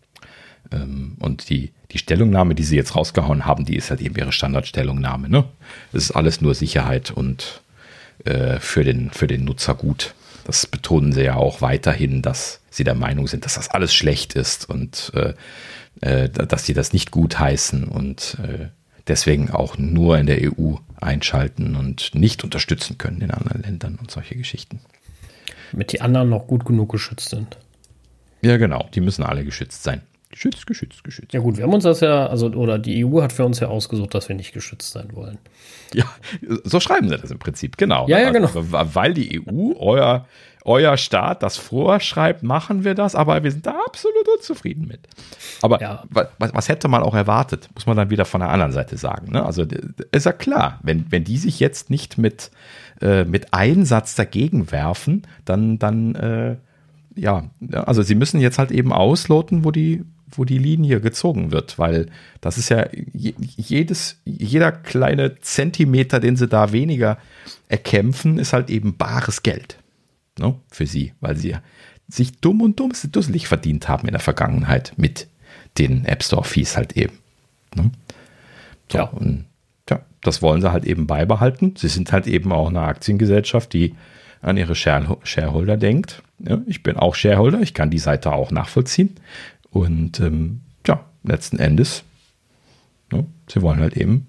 Ähm, 0.71 1.17
und 1.19 1.49
die, 1.49 1.71
die 1.91 1.99
Stellungnahme, 1.99 2.55
die 2.55 2.63
sie 2.63 2.75
jetzt 2.75 2.95
rausgehauen 2.95 3.45
haben, 3.45 3.65
die 3.65 3.75
ist 3.75 3.91
halt 3.91 4.01
eben 4.01 4.15
ihre 4.15 4.31
Standardstellungnahme. 4.31 5.29
Ne? 5.29 5.43
Das 5.91 6.03
ist 6.03 6.11
alles 6.11 6.41
nur 6.41 6.55
Sicherheit 6.55 7.11
und 7.11 7.61
äh, 8.25 8.59
für, 8.59 8.83
den, 8.83 9.11
für 9.11 9.27
den 9.27 9.45
Nutzer 9.45 9.75
gut. 9.75 10.15
Das 10.45 10.65
betonen 10.65 11.11
sie 11.11 11.23
ja 11.23 11.35
auch 11.35 11.61
weiterhin, 11.61 12.21
dass 12.21 12.61
sie 12.69 12.85
der 12.85 12.95
Meinung 12.95 13.27
sind, 13.27 13.45
dass 13.45 13.55
das 13.55 13.69
alles 13.69 13.93
schlecht 13.93 14.33
ist 14.33 14.69
und 14.69 15.11
äh, 15.13 15.33
äh, 16.01 16.29
dass 16.29 16.65
sie 16.65 16.73
das 16.73 16.93
nicht 16.93 17.11
gut 17.11 17.37
heißen 17.37 17.83
und 17.83 18.37
äh, 18.41 18.67
deswegen 19.07 19.51
auch 19.51 19.77
nur 19.77 20.17
in 20.17 20.27
der 20.27 20.39
EU 20.41 20.75
einschalten 20.95 21.75
und 21.75 22.15
nicht 22.15 22.43
unterstützen 22.43 22.97
können 22.97 23.21
in 23.21 23.31
anderen 23.31 23.61
Ländern 23.61 23.95
und 23.95 24.09
solche 24.09 24.35
Geschichten. 24.35 24.79
Damit 25.71 25.91
die 25.93 26.01
anderen 26.01 26.29
noch 26.29 26.47
gut 26.47 26.65
genug 26.65 26.91
geschützt 26.91 27.29
sind. 27.29 27.57
Ja, 28.41 28.57
genau, 28.57 28.87
die 28.93 29.01
müssen 29.01 29.23
alle 29.23 29.43
geschützt 29.43 29.83
sein. 29.83 30.01
Geschützt, 30.29 30.67
geschützt, 30.67 31.03
geschützt. 31.03 31.33
Ja 31.33 31.39
gut, 31.39 31.57
wir 31.57 31.63
haben 31.63 31.73
uns 31.73 31.85
das 31.85 32.01
ja, 32.01 32.27
also 32.27 32.47
oder 32.47 32.77
die 32.77 33.03
EU 33.05 33.21
hat 33.21 33.31
für 33.31 33.45
uns 33.45 33.59
ja 33.59 33.69
ausgesucht, 33.69 34.13
dass 34.13 34.27
wir 34.27 34.35
nicht 34.35 34.53
geschützt 34.53 34.91
sein 34.91 35.09
wollen. 35.13 35.37
Ja, 35.93 36.05
so 36.63 36.79
schreiben 36.79 37.07
sie 37.07 37.17
das 37.17 37.31
im 37.31 37.39
Prinzip, 37.39 37.77
genau. 37.77 38.07
Ja, 38.07 38.19
ja, 38.19 38.29
genau. 38.31 38.47
Also, 38.47 38.65
weil 38.71 39.13
die 39.13 39.41
EU, 39.41 39.73
euer, 39.79 40.27
euer 40.65 40.97
Staat 40.97 41.43
das 41.43 41.55
vorschreibt, 41.55 42.43
machen 42.43 42.83
wir 42.83 42.93
das, 42.93 43.15
aber 43.15 43.41
wir 43.43 43.51
sind 43.51 43.65
da 43.65 43.79
absolut 43.85 44.27
unzufrieden 44.35 44.85
mit. 44.85 44.99
Aber 45.61 45.81
ja. 45.81 46.03
was, 46.09 46.27
was, 46.37 46.67
hätte 46.67 46.89
man 46.89 47.03
auch 47.03 47.15
erwartet, 47.15 47.69
muss 47.73 47.85
man 47.85 47.95
dann 47.95 48.09
wieder 48.09 48.25
von 48.25 48.41
der 48.41 48.49
anderen 48.49 48.73
Seite 48.73 48.97
sagen. 48.97 49.31
Ne? 49.31 49.45
Also 49.45 49.65
ist 50.11 50.25
ja 50.25 50.33
klar, 50.33 50.79
wenn, 50.83 51.09
wenn 51.09 51.23
die 51.23 51.37
sich 51.37 51.61
jetzt 51.61 51.89
nicht 51.89 52.17
mit, 52.17 52.51
äh, 53.01 53.23
mit 53.25 53.53
Einsatz 53.53 54.15
dagegen 54.15 54.71
werfen, 54.71 55.23
dann, 55.45 55.79
dann 55.79 56.15
äh, 56.15 56.57
ja, 57.15 57.49
also 57.71 58.01
sie 58.01 58.15
müssen 58.15 58.39
jetzt 58.39 58.59
halt 58.59 58.71
eben 58.71 58.93
ausloten, 58.93 59.63
wo 59.63 59.71
die, 59.71 60.03
wo 60.29 60.45
die 60.45 60.57
Linie 60.57 61.01
gezogen 61.01 61.51
wird, 61.51 61.79
weil 61.79 62.07
das 62.41 62.57
ist 62.57 62.69
ja 62.69 62.87
jedes, 63.13 64.21
jeder 64.25 64.71
kleine 64.71 65.39
Zentimeter, 65.39 66.19
den 66.19 66.35
sie 66.35 66.47
da 66.47 66.71
weniger 66.71 67.17
erkämpfen, 67.69 68.37
ist 68.37 68.53
halt 68.53 68.69
eben 68.69 68.97
bares 68.97 69.43
Geld 69.43 69.79
ne, 70.39 70.55
für 70.69 70.85
sie, 70.85 71.13
weil 71.19 71.37
sie 71.37 71.55
sich 72.07 72.39
dumm 72.39 72.61
und 72.61 72.79
dumm 72.79 72.93
dusselig 73.11 73.47
verdient 73.47 73.89
haben 73.89 74.07
in 74.07 74.13
der 74.13 74.21
Vergangenheit 74.21 74.93
mit 74.97 75.27
den 75.77 76.05
App 76.05 76.23
Store 76.23 76.43
Fees 76.43 76.77
halt 76.77 76.93
eben. 76.93 77.17
Ne? 77.75 77.91
So, 78.91 78.97
ja. 78.97 79.03
Und 79.05 79.45
ja, 79.89 80.01
das 80.21 80.41
wollen 80.41 80.61
sie 80.61 80.71
halt 80.71 80.85
eben 80.85 81.07
beibehalten. 81.07 81.75
Sie 81.77 81.87
sind 81.87 82.11
halt 82.11 82.27
eben 82.27 82.51
auch 82.51 82.69
eine 82.69 82.81
Aktiengesellschaft, 82.81 83.73
die 83.73 83.95
an 84.41 84.57
ihre 84.57 84.75
Shareholder 84.75 85.77
denkt. 85.77 86.21
Ja, 86.39 86.59
ich 86.67 86.83
bin 86.83 86.97
auch 86.97 87.15
Shareholder, 87.15 87.61
ich 87.61 87.73
kann 87.73 87.89
die 87.89 87.99
Seite 87.99 88.31
auch 88.31 88.51
nachvollziehen. 88.51 89.15
Und 89.71 90.19
ähm, 90.19 90.61
ja, 90.85 91.03
letzten 91.23 91.59
Endes, 91.59 92.03
ne, 93.11 93.25
sie 93.47 93.61
wollen 93.61 93.79
halt 93.79 93.97
eben 93.97 94.27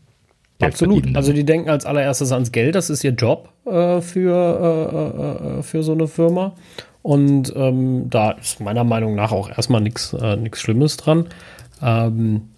Geld 0.58 0.72
Absolut. 0.72 1.16
Also 1.16 1.32
die 1.32 1.44
denken 1.44 1.70
als 1.70 1.86
allererstes 1.86 2.32
ans 2.32 2.50
Geld, 2.50 2.74
das 2.74 2.90
ist 2.90 3.04
ihr 3.04 3.12
Job 3.12 3.50
äh, 3.64 4.00
für, 4.00 5.54
äh, 5.54 5.58
äh, 5.58 5.62
für 5.62 5.82
so 5.84 5.92
eine 5.92 6.08
Firma. 6.08 6.54
Und 7.02 7.52
ähm, 7.54 8.10
da 8.10 8.32
ist 8.32 8.60
meiner 8.60 8.82
Meinung 8.82 9.14
nach 9.14 9.30
auch 9.30 9.48
erstmal 9.50 9.80
nichts 9.80 10.12
äh, 10.14 10.36
Schlimmes 10.54 10.96
dran. 10.96 11.26
Ähm, 11.80 12.48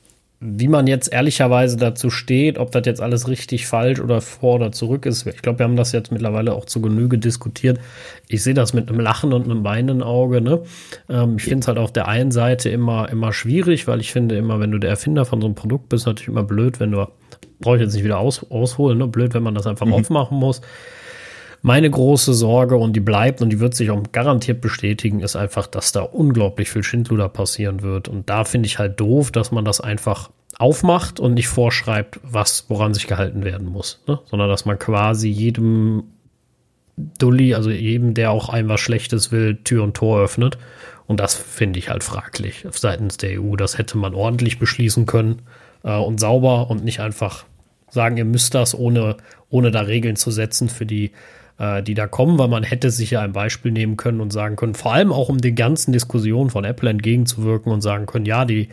wie 0.43 0.69
man 0.69 0.87
jetzt 0.87 1.13
ehrlicherweise 1.13 1.77
dazu 1.77 2.09
steht, 2.09 2.59
ob 2.59 2.71
das 2.71 2.87
jetzt 2.87 3.03
alles 3.03 3.29
richtig 3.29 3.67
falsch 3.67 4.01
oder 4.01 4.23
vor 4.23 4.55
oder 4.55 4.73
zurück 4.73 5.05
ist. 5.05 5.27
Ich 5.27 5.43
glaube, 5.43 5.59
wir 5.59 5.65
haben 5.65 5.77
das 5.77 5.93
jetzt 5.93 6.11
mittlerweile 6.13 6.55
auch 6.55 6.65
zu 6.65 6.81
Genüge 6.81 7.19
diskutiert. 7.19 7.79
Ich 8.27 8.43
sehe 8.43 8.55
das 8.55 8.73
mit 8.73 8.89
einem 8.89 9.01
Lachen 9.01 9.35
und 9.35 9.45
einem 9.45 9.65
weinenden 9.65 10.03
Auge. 10.03 10.41
Ne? 10.41 10.63
Ähm, 11.11 11.37
ich 11.37 11.45
finde 11.45 11.61
es 11.61 11.69
halt 11.69 11.77
auf 11.77 11.93
der 11.93 12.09
einen 12.09 12.31
Seite 12.31 12.71
immer, 12.71 13.11
immer 13.11 13.35
schwierig, 13.35 13.87
weil 13.87 14.01
ich 14.01 14.13
finde 14.13 14.37
immer, 14.37 14.61
wenn 14.61 14.71
du 14.71 14.79
der 14.79 14.89
Erfinder 14.89 15.27
von 15.27 15.43
so 15.43 15.47
einem 15.47 15.55
Produkt 15.55 15.91
bist, 15.91 16.07
natürlich 16.07 16.29
immer 16.29 16.45
blöd, 16.45 16.81
wenn 16.81 16.93
du, 16.93 17.07
brauche 17.61 17.77
ich 17.77 17.83
jetzt 17.83 17.93
nicht 17.93 18.05
wieder 18.05 18.19
aus, 18.19 18.51
ausholen, 18.51 18.97
ne? 18.97 19.07
blöd, 19.07 19.35
wenn 19.35 19.43
man 19.43 19.55
das 19.55 19.67
einfach 19.67 19.87
mhm. 19.87 19.93
aufmachen 19.93 20.39
muss. 20.39 20.63
Meine 21.63 21.91
große 21.91 22.33
Sorge, 22.33 22.77
und 22.77 22.95
die 22.95 23.01
bleibt 23.01 23.43
und 23.43 23.51
die 23.51 23.61
wird 23.61 23.75
sich 23.75 23.91
auch 23.91 24.03
garantiert 24.13 24.61
bestätigen, 24.63 25.21
ist 25.21 25.37
einfach, 25.37 25.67
dass 25.67 25.93
da 25.93 26.01
unglaublich 26.01 26.71
viel 26.71 26.83
Schindluder 26.83 27.29
passieren 27.29 27.83
wird. 27.83 28.09
Und 28.09 28.31
da 28.31 28.45
finde 28.45 28.67
ich 28.67 28.79
halt 28.79 28.99
doof, 28.99 29.31
dass 29.31 29.53
man 29.53 29.65
das 29.65 29.81
einfach 29.81 30.31
aufmacht 30.59 31.21
und 31.21 31.35
nicht 31.35 31.49
vorschreibt, 31.49 32.21
was, 32.23 32.67
woran 32.69 32.95
sich 32.95 33.07
gehalten 33.07 33.45
werden 33.45 33.69
muss, 33.69 34.03
ne? 34.07 34.21
sondern 34.27 34.49
dass 34.49 34.65
man 34.65 34.79
quasi 34.79 35.29
jedem 35.29 36.05
Dulli, 37.19 37.55
also 37.55 37.71
jedem, 37.71 38.15
der 38.15 38.31
auch 38.31 38.49
einem 38.49 38.69
was 38.69 38.81
Schlechtes 38.81 39.33
will, 39.33 39.59
Tür 39.65 39.83
und 39.83 39.97
Tor 39.97 40.21
öffnet. 40.21 40.59
Und 41.07 41.21
das 41.21 41.35
finde 41.35 41.79
ich 41.79 41.89
halt 41.89 42.05
fraglich 42.05 42.67
seitens 42.71 43.17
der 43.17 43.41
EU. 43.41 43.57
Das 43.57 43.79
hätte 43.79 43.99
man 43.99 44.15
ordentlich 44.15 44.59
beschließen 44.59 45.07
können 45.07 45.43
äh, 45.83 45.97
und 45.97 46.21
sauber 46.21 46.71
und 46.71 46.85
nicht 46.85 47.01
einfach 47.01 47.45
sagen, 47.89 48.17
ihr 48.17 48.25
müsst 48.25 48.55
das, 48.55 48.75
ohne, 48.75 49.17
ohne 49.49 49.71
da 49.71 49.81
Regeln 49.81 50.17
zu 50.17 50.31
setzen 50.31 50.69
für 50.69 50.87
die 50.87 51.11
äh, 51.61 51.83
die 51.83 51.95
da 51.95 52.07
kommen, 52.07 52.39
weil 52.39 52.49
man 52.49 52.63
hätte 52.63 52.91
sich 52.91 53.13
ja 53.13 53.21
ein 53.21 53.33
Beispiel 53.33 53.71
nehmen 53.71 53.97
können 53.97 54.21
und 54.21 54.33
sagen 54.33 54.57
können, 54.57 54.75
vor 54.75 54.95
allem 54.95 55.13
auch 55.13 55.29
um 55.29 55.39
den 55.39 55.55
ganzen 55.55 55.93
Diskussionen 55.93 56.51
von 56.51 56.65
Apple 56.65 56.89
entgegenzuwirken 56.89 57.71
und 57.71 57.83
sagen 57.83 58.07
können, 58.07 58.25
ja, 58.25 58.47
die, 58.47 58.71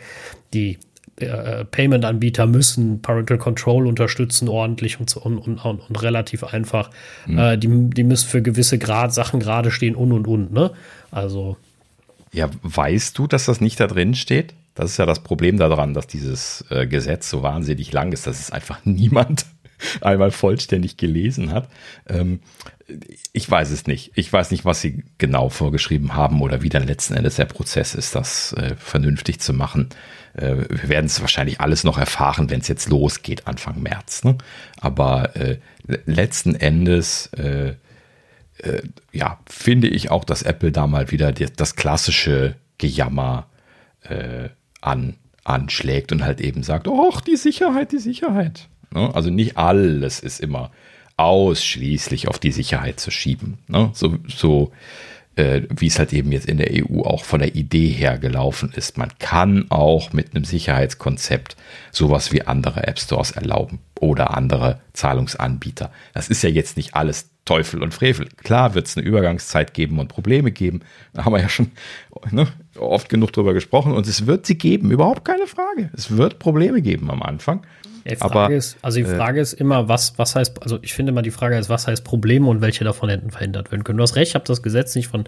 die 0.54 0.78
äh, 1.16 1.66
Payment-Anbieter 1.66 2.46
müssen 2.46 3.02
Parental 3.02 3.36
Control 3.36 3.86
unterstützen, 3.86 4.48
ordentlich 4.48 4.98
und, 4.98 5.14
und, 5.16 5.38
und, 5.38 5.58
und 5.64 6.02
relativ 6.02 6.44
einfach. 6.44 6.90
Mhm. 7.26 7.38
Äh, 7.38 7.58
die, 7.58 7.90
die 7.90 8.04
müssen 8.04 8.28
für 8.28 8.40
gewisse 8.40 8.78
Grad 8.78 9.12
Sachen 9.12 9.38
gerade 9.38 9.70
stehen 9.70 9.94
und 9.94 10.12
und 10.12 10.26
und, 10.26 10.52
ne? 10.52 10.70
Also. 11.10 11.56
Ja, 12.32 12.48
weißt 12.62 13.18
du, 13.18 13.26
dass 13.26 13.46
das 13.46 13.60
nicht 13.60 13.80
da 13.80 13.86
drin 13.86 14.14
steht? 14.14 14.54
Das 14.74 14.92
ist 14.92 14.96
ja 14.96 15.06
das 15.06 15.20
Problem 15.20 15.58
daran, 15.58 15.92
dass 15.92 16.06
dieses 16.06 16.64
äh, 16.70 16.86
Gesetz 16.86 17.28
so 17.28 17.42
wahnsinnig 17.42 17.92
lang 17.92 18.12
ist, 18.12 18.26
dass 18.26 18.38
es 18.38 18.50
einfach 18.50 18.80
niemand 18.84 19.44
einmal 20.00 20.30
vollständig 20.30 20.96
gelesen 20.96 21.52
hat. 21.52 21.68
Ähm, 22.08 22.40
ich 23.32 23.50
weiß 23.50 23.70
es 23.70 23.86
nicht. 23.86 24.12
Ich 24.14 24.32
weiß 24.32 24.50
nicht, 24.50 24.64
was 24.64 24.80
sie 24.80 25.04
genau 25.18 25.50
vorgeschrieben 25.50 26.14
haben 26.14 26.40
oder 26.40 26.62
wie 26.62 26.70
dann 26.70 26.86
letzten 26.86 27.14
Endes 27.14 27.36
der 27.36 27.44
Prozess 27.44 27.94
ist, 27.94 28.14
das 28.14 28.52
äh, 28.54 28.74
vernünftig 28.76 29.40
zu 29.40 29.52
machen. 29.52 29.90
Äh, 30.34 30.56
wir 30.68 30.88
werden 30.88 31.06
es 31.06 31.20
wahrscheinlich 31.20 31.60
alles 31.60 31.84
noch 31.84 31.98
erfahren, 31.98 32.50
wenn 32.50 32.60
es 32.60 32.68
jetzt 32.68 32.88
losgeht, 32.88 33.46
Anfang 33.46 33.82
März. 33.82 34.24
Ne? 34.24 34.38
Aber 34.80 35.36
äh, 35.36 35.58
letzten 36.06 36.54
Endes, 36.54 37.26
äh, 37.34 37.74
äh, 38.58 38.82
ja, 39.12 39.38
finde 39.46 39.88
ich 39.88 40.10
auch, 40.10 40.24
dass 40.24 40.42
Apple 40.42 40.72
da 40.72 40.86
mal 40.86 41.10
wieder 41.10 41.32
die, 41.32 41.46
das 41.54 41.76
klassische 41.76 42.56
Gejammer 42.78 43.46
äh, 44.02 44.48
an, 44.80 45.16
anschlägt 45.44 46.12
und 46.12 46.24
halt 46.24 46.40
eben 46.40 46.62
sagt, 46.62 46.88
ach, 46.88 47.20
die 47.20 47.36
Sicherheit, 47.36 47.92
die 47.92 47.98
Sicherheit. 47.98 48.68
Ne? 48.92 49.14
Also 49.14 49.30
nicht 49.30 49.56
alles 49.56 50.20
ist 50.20 50.40
immer 50.40 50.70
ausschließlich 51.16 52.28
auf 52.28 52.38
die 52.38 52.52
Sicherheit 52.52 53.00
zu 53.00 53.10
schieben. 53.10 53.58
Ne? 53.66 53.90
So, 53.92 54.18
so 54.28 54.72
äh, 55.38 55.62
wie 55.70 55.86
es 55.86 55.98
halt 55.98 56.12
eben 56.12 56.32
jetzt 56.32 56.46
in 56.46 56.58
der 56.58 56.70
EU 56.72 57.02
auch 57.02 57.24
von 57.24 57.40
der 57.40 57.54
Idee 57.54 57.88
her 57.88 58.18
gelaufen 58.18 58.72
ist. 58.74 58.98
Man 58.98 59.10
kann 59.18 59.66
auch 59.70 60.12
mit 60.12 60.34
einem 60.34 60.44
Sicherheitskonzept 60.44 61.56
sowas 61.92 62.32
wie 62.32 62.42
andere 62.42 62.86
App 62.86 62.98
Stores 62.98 63.30
erlauben 63.30 63.78
oder 64.00 64.36
andere 64.36 64.80
Zahlungsanbieter. 64.92 65.90
Das 66.12 66.28
ist 66.28 66.42
ja 66.42 66.48
jetzt 66.48 66.76
nicht 66.76 66.94
alles 66.94 67.30
Teufel 67.44 67.82
und 67.82 67.94
Frevel. 67.94 68.28
Klar 68.36 68.74
wird 68.74 68.88
es 68.88 68.96
eine 68.96 69.06
Übergangszeit 69.06 69.72
geben 69.74 69.98
und 70.00 70.08
Probleme 70.08 70.50
geben. 70.50 70.80
Da 71.14 71.24
haben 71.24 71.32
wir 71.32 71.40
ja 71.40 71.48
schon 71.48 71.70
ne, 72.30 72.48
oft 72.76 73.08
genug 73.08 73.32
drüber 73.32 73.54
gesprochen 73.54 73.92
und 73.92 74.06
es 74.06 74.26
wird 74.26 74.44
sie 74.44 74.58
geben, 74.58 74.90
überhaupt 74.90 75.24
keine 75.24 75.46
Frage. 75.46 75.90
Es 75.96 76.16
wird 76.16 76.38
Probleme 76.40 76.82
geben 76.82 77.10
am 77.10 77.22
Anfang. 77.22 77.64
Die 78.08 78.16
Frage 78.16 78.38
aber, 78.38 78.54
ist, 78.54 78.76
also 78.82 78.98
die 78.98 79.04
äh, 79.04 79.16
Frage 79.16 79.38
äh, 79.38 79.42
ist 79.42 79.52
immer, 79.52 79.88
was, 79.88 80.18
was 80.18 80.34
heißt, 80.34 80.62
also 80.62 80.78
ich 80.82 80.94
finde 80.94 81.10
immer 81.12 81.22
die 81.22 81.30
Frage 81.30 81.58
ist, 81.58 81.68
was 81.68 81.86
heißt 81.86 82.04
Probleme 82.04 82.48
und 82.48 82.60
welche 82.60 82.84
davon 82.84 83.08
hätten 83.08 83.30
verhindert 83.30 83.70
werden 83.70 83.84
können. 83.84 83.98
Du 83.98 84.02
hast 84.02 84.16
recht, 84.16 84.30
ich 84.30 84.34
habe 84.34 84.44
das 84.44 84.62
Gesetz 84.62 84.94
nicht 84.94 85.08
von 85.08 85.24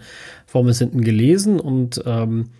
vorn 0.47 0.67
bis 0.67 0.79
hinten 0.79 1.03
gelesen 1.03 1.61
und 1.61 2.03
ähm, 2.07 2.51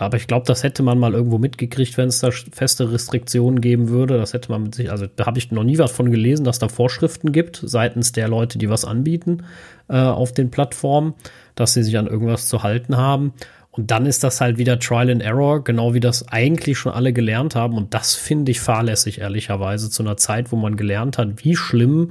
aber 0.00 0.16
ich 0.16 0.26
glaube, 0.26 0.46
das 0.46 0.62
hätte 0.62 0.82
man 0.82 0.98
mal 0.98 1.12
irgendwo 1.12 1.36
mitgekriegt, 1.36 1.98
wenn 1.98 2.08
es 2.08 2.20
da 2.20 2.30
feste 2.30 2.90
Restriktionen 2.90 3.60
geben 3.60 3.90
würde. 3.90 4.16
Das 4.16 4.32
hätte 4.32 4.50
man 4.50 4.62
mit 4.62 4.74
sich, 4.74 4.90
also 4.90 5.06
da 5.14 5.26
habe 5.26 5.38
ich 5.38 5.50
noch 5.52 5.62
nie 5.62 5.76
was 5.76 5.92
von 5.92 6.10
gelesen, 6.10 6.44
dass 6.44 6.58
da 6.58 6.68
Vorschriften 6.68 7.32
gibt 7.32 7.60
seitens 7.62 8.12
der 8.12 8.26
Leute, 8.26 8.56
die 8.56 8.70
was 8.70 8.86
anbieten 8.86 9.42
äh, 9.90 9.98
auf 9.98 10.32
den 10.32 10.50
Plattformen, 10.50 11.12
dass 11.54 11.74
sie 11.74 11.82
sich 11.82 11.98
an 11.98 12.06
irgendwas 12.06 12.48
zu 12.48 12.62
halten 12.62 12.96
haben. 12.96 13.34
Und 13.80 13.90
dann 13.90 14.04
ist 14.04 14.22
das 14.22 14.42
halt 14.42 14.58
wieder 14.58 14.78
Trial 14.78 15.08
and 15.08 15.22
Error, 15.22 15.64
genau 15.64 15.94
wie 15.94 16.00
das 16.00 16.28
eigentlich 16.28 16.76
schon 16.76 16.92
alle 16.92 17.14
gelernt 17.14 17.54
haben. 17.54 17.78
Und 17.78 17.94
das 17.94 18.14
finde 18.14 18.52
ich 18.52 18.60
fahrlässig, 18.60 19.22
ehrlicherweise, 19.22 19.88
zu 19.88 20.02
einer 20.02 20.18
Zeit, 20.18 20.52
wo 20.52 20.56
man 20.56 20.76
gelernt 20.76 21.16
hat, 21.16 21.42
wie 21.42 21.56
schlimm 21.56 22.10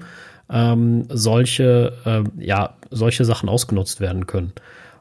ähm, 0.52 1.06
solche, 1.10 1.94
äh, 2.06 2.44
ja, 2.44 2.74
solche 2.90 3.24
Sachen 3.24 3.50
ausgenutzt 3.50 4.02
werden 4.02 4.26
können. 4.26 4.52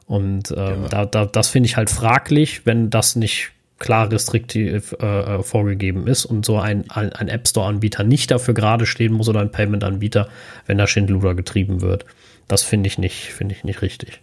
Und 0.05 0.51
ähm, 0.51 0.83
ja. 0.83 0.87
da, 0.89 1.05
da, 1.07 1.25
das 1.25 1.47
finde 1.47 1.65
ich 1.65 1.75
halt 1.75 1.89
fraglich, 1.89 2.67
wenn 2.67 2.91
das 2.91 3.15
nicht 3.15 3.49
klar 3.79 4.11
restriktiv 4.11 4.95
äh, 5.01 5.05
äh, 5.37 5.41
vorgegeben 5.41 6.05
ist 6.05 6.25
und 6.25 6.45
so 6.45 6.59
ein, 6.59 6.87
ein, 6.91 7.11
ein 7.13 7.29
App 7.29 7.47
Store-Anbieter 7.47 8.03
nicht 8.03 8.29
dafür 8.29 8.53
gerade 8.53 8.85
stehen 8.85 9.13
muss 9.13 9.27
oder 9.27 9.39
ein 9.39 9.51
Payment-Anbieter, 9.51 10.29
wenn 10.67 10.77
da 10.77 10.85
Schindluder 10.85 11.33
getrieben 11.33 11.81
wird. 11.81 12.05
Das 12.47 12.61
finde 12.61 12.85
ich 12.85 12.99
nicht, 12.99 13.33
finde 13.33 13.55
ich 13.55 13.63
nicht 13.63 13.81
richtig. 13.81 14.21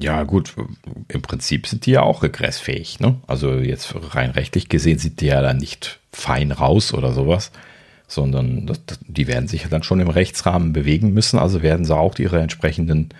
Ja, 0.00 0.22
gut, 0.22 0.54
im 1.08 1.20
Prinzip 1.20 1.66
sind 1.66 1.84
die 1.84 1.90
ja 1.90 2.02
auch 2.02 2.22
regressfähig, 2.22 3.00
ne? 3.00 3.16
Also 3.26 3.52
jetzt 3.56 3.94
rein 4.14 4.30
rechtlich 4.30 4.70
gesehen 4.70 4.98
sind 4.98 5.20
die 5.20 5.26
ja 5.26 5.42
dann 5.42 5.58
nicht 5.58 6.00
fein 6.10 6.52
raus 6.52 6.94
oder 6.94 7.12
sowas, 7.12 7.52
sondern 8.08 8.66
das, 8.66 8.80
die 9.06 9.26
werden 9.26 9.46
sich 9.46 9.62
ja 9.62 9.68
dann 9.68 9.82
schon 9.82 10.00
im 10.00 10.08
Rechtsrahmen 10.08 10.72
bewegen 10.72 11.12
müssen, 11.12 11.38
also 11.38 11.62
werden 11.62 11.84
sie 11.84 11.94
auch 11.94 12.18
ihre 12.18 12.40
entsprechenden 12.40 13.10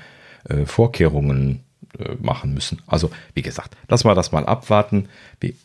äh, 0.49 0.65
Vorkehrungen 0.65 1.61
äh, 1.99 2.15
machen 2.19 2.55
müssen. 2.55 2.81
Also, 2.87 3.11
wie 3.35 3.43
gesagt, 3.43 3.77
lass 3.89 4.05
mal 4.05 4.15
das 4.15 4.33
mal 4.33 4.47
abwarten. 4.47 5.09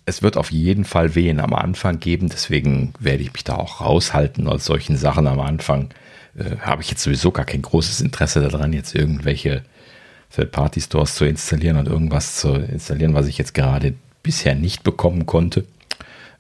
Es 0.06 0.22
wird 0.22 0.36
auf 0.36 0.52
jeden 0.52 0.84
Fall 0.84 1.16
Wehen 1.16 1.40
am 1.40 1.54
Anfang 1.54 2.00
geben, 2.00 2.28
deswegen 2.28 2.94
werde 3.00 3.24
ich 3.24 3.32
mich 3.32 3.46
da 3.46 3.56
auch 3.56 3.80
raushalten 3.80 4.50
als 4.50 4.66
solchen 4.66 4.98
Sachen 4.98 5.28
am 5.28 5.40
Anfang. 5.40 5.92
Äh, 6.38 6.58
Habe 6.60 6.82
ich 6.82 6.90
jetzt 6.90 7.04
sowieso 7.04 7.32
gar 7.32 7.46
kein 7.46 7.62
großes 7.62 8.02
Interesse 8.02 8.42
daran, 8.42 8.74
jetzt 8.74 8.94
irgendwelche 8.94 9.64
Third-Party-Stores 10.36 11.16
zu 11.16 11.26
installieren 11.26 11.78
und 11.78 11.88
irgendwas 11.88 12.36
zu 12.36 12.54
installieren, 12.54 13.14
was 13.14 13.28
ich 13.28 13.38
jetzt 13.38 13.54
gerade 13.54 13.94
bisher 14.24 14.56
nicht 14.56 14.84
bekommen 14.84 15.26
konnte. 15.26 15.66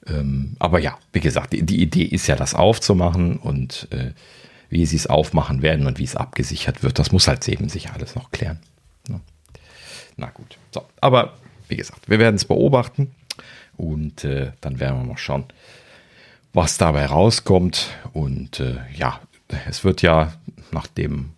Ähm, 0.07 0.55
aber 0.59 0.79
ja, 0.79 0.97
wie 1.13 1.19
gesagt, 1.19 1.53
die, 1.53 1.63
die, 1.63 1.81
Idee 1.81 2.03
ist 2.03 2.27
ja, 2.27 2.35
das 2.35 2.53
aufzumachen 2.53 3.37
und 3.37 3.87
äh, 3.91 4.11
wie 4.69 4.85
sie 4.85 4.97
es 4.97 5.07
aufmachen 5.07 5.61
werden 5.61 5.87
und 5.87 5.99
wie 5.99 6.03
es 6.03 6.15
abgesichert 6.15 6.83
wird, 6.83 6.99
das 6.99 7.11
muss 7.11 7.27
halt 7.27 7.47
eben 7.47 7.69
sich 7.69 7.91
alles 7.91 8.15
noch 8.15 8.31
klären. 8.31 8.59
Na 10.17 10.29
gut. 10.29 10.57
So, 10.71 10.85
aber 11.01 11.33
wie 11.67 11.75
gesagt, 11.75 12.09
wir 12.09 12.19
werden 12.19 12.35
es 12.35 12.45
beobachten 12.45 13.13
und 13.77 14.23
äh, 14.23 14.51
dann 14.61 14.79
werden 14.79 14.99
wir 14.99 15.07
mal 15.07 15.17
schauen, 15.17 15.45
was 16.53 16.77
dabei 16.77 17.05
rauskommt. 17.05 17.89
Und 18.13 18.59
äh, 18.59 18.77
ja, 18.95 19.19
es 19.67 19.83
wird 19.83 20.01
ja 20.01 20.33
nach 20.71 20.87
dem 20.87 21.31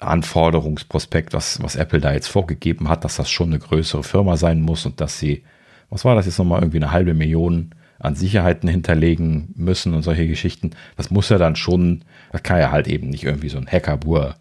Anforderungsprospekt, 0.00 1.32
was, 1.32 1.62
was 1.62 1.76
Apple 1.76 2.00
da 2.00 2.12
jetzt 2.12 2.28
vorgegeben 2.28 2.88
hat, 2.88 3.04
dass 3.04 3.16
das 3.16 3.30
schon 3.30 3.48
eine 3.48 3.58
größere 3.58 4.02
Firma 4.02 4.36
sein 4.36 4.62
muss 4.62 4.86
und 4.86 5.00
dass 5.00 5.18
sie, 5.18 5.44
was 5.90 6.04
war 6.04 6.14
das 6.14 6.26
jetzt 6.26 6.38
nochmal, 6.38 6.60
irgendwie 6.60 6.78
eine 6.78 6.92
halbe 6.92 7.14
Million 7.14 7.74
an 7.98 8.14
Sicherheiten 8.14 8.68
hinterlegen 8.68 9.52
müssen 9.56 9.94
und 9.94 10.02
solche 10.02 10.26
Geschichten. 10.26 10.70
Das 10.96 11.10
muss 11.10 11.28
ja 11.28 11.36
dann 11.36 11.54
schon, 11.54 12.02
das 12.32 12.42
kann 12.42 12.58
ja 12.58 12.70
halt 12.70 12.88
eben 12.88 13.10
nicht 13.10 13.24
irgendwie 13.24 13.50
so 13.50 13.58
ein 13.58 13.66
Hackerbur 13.66 14.36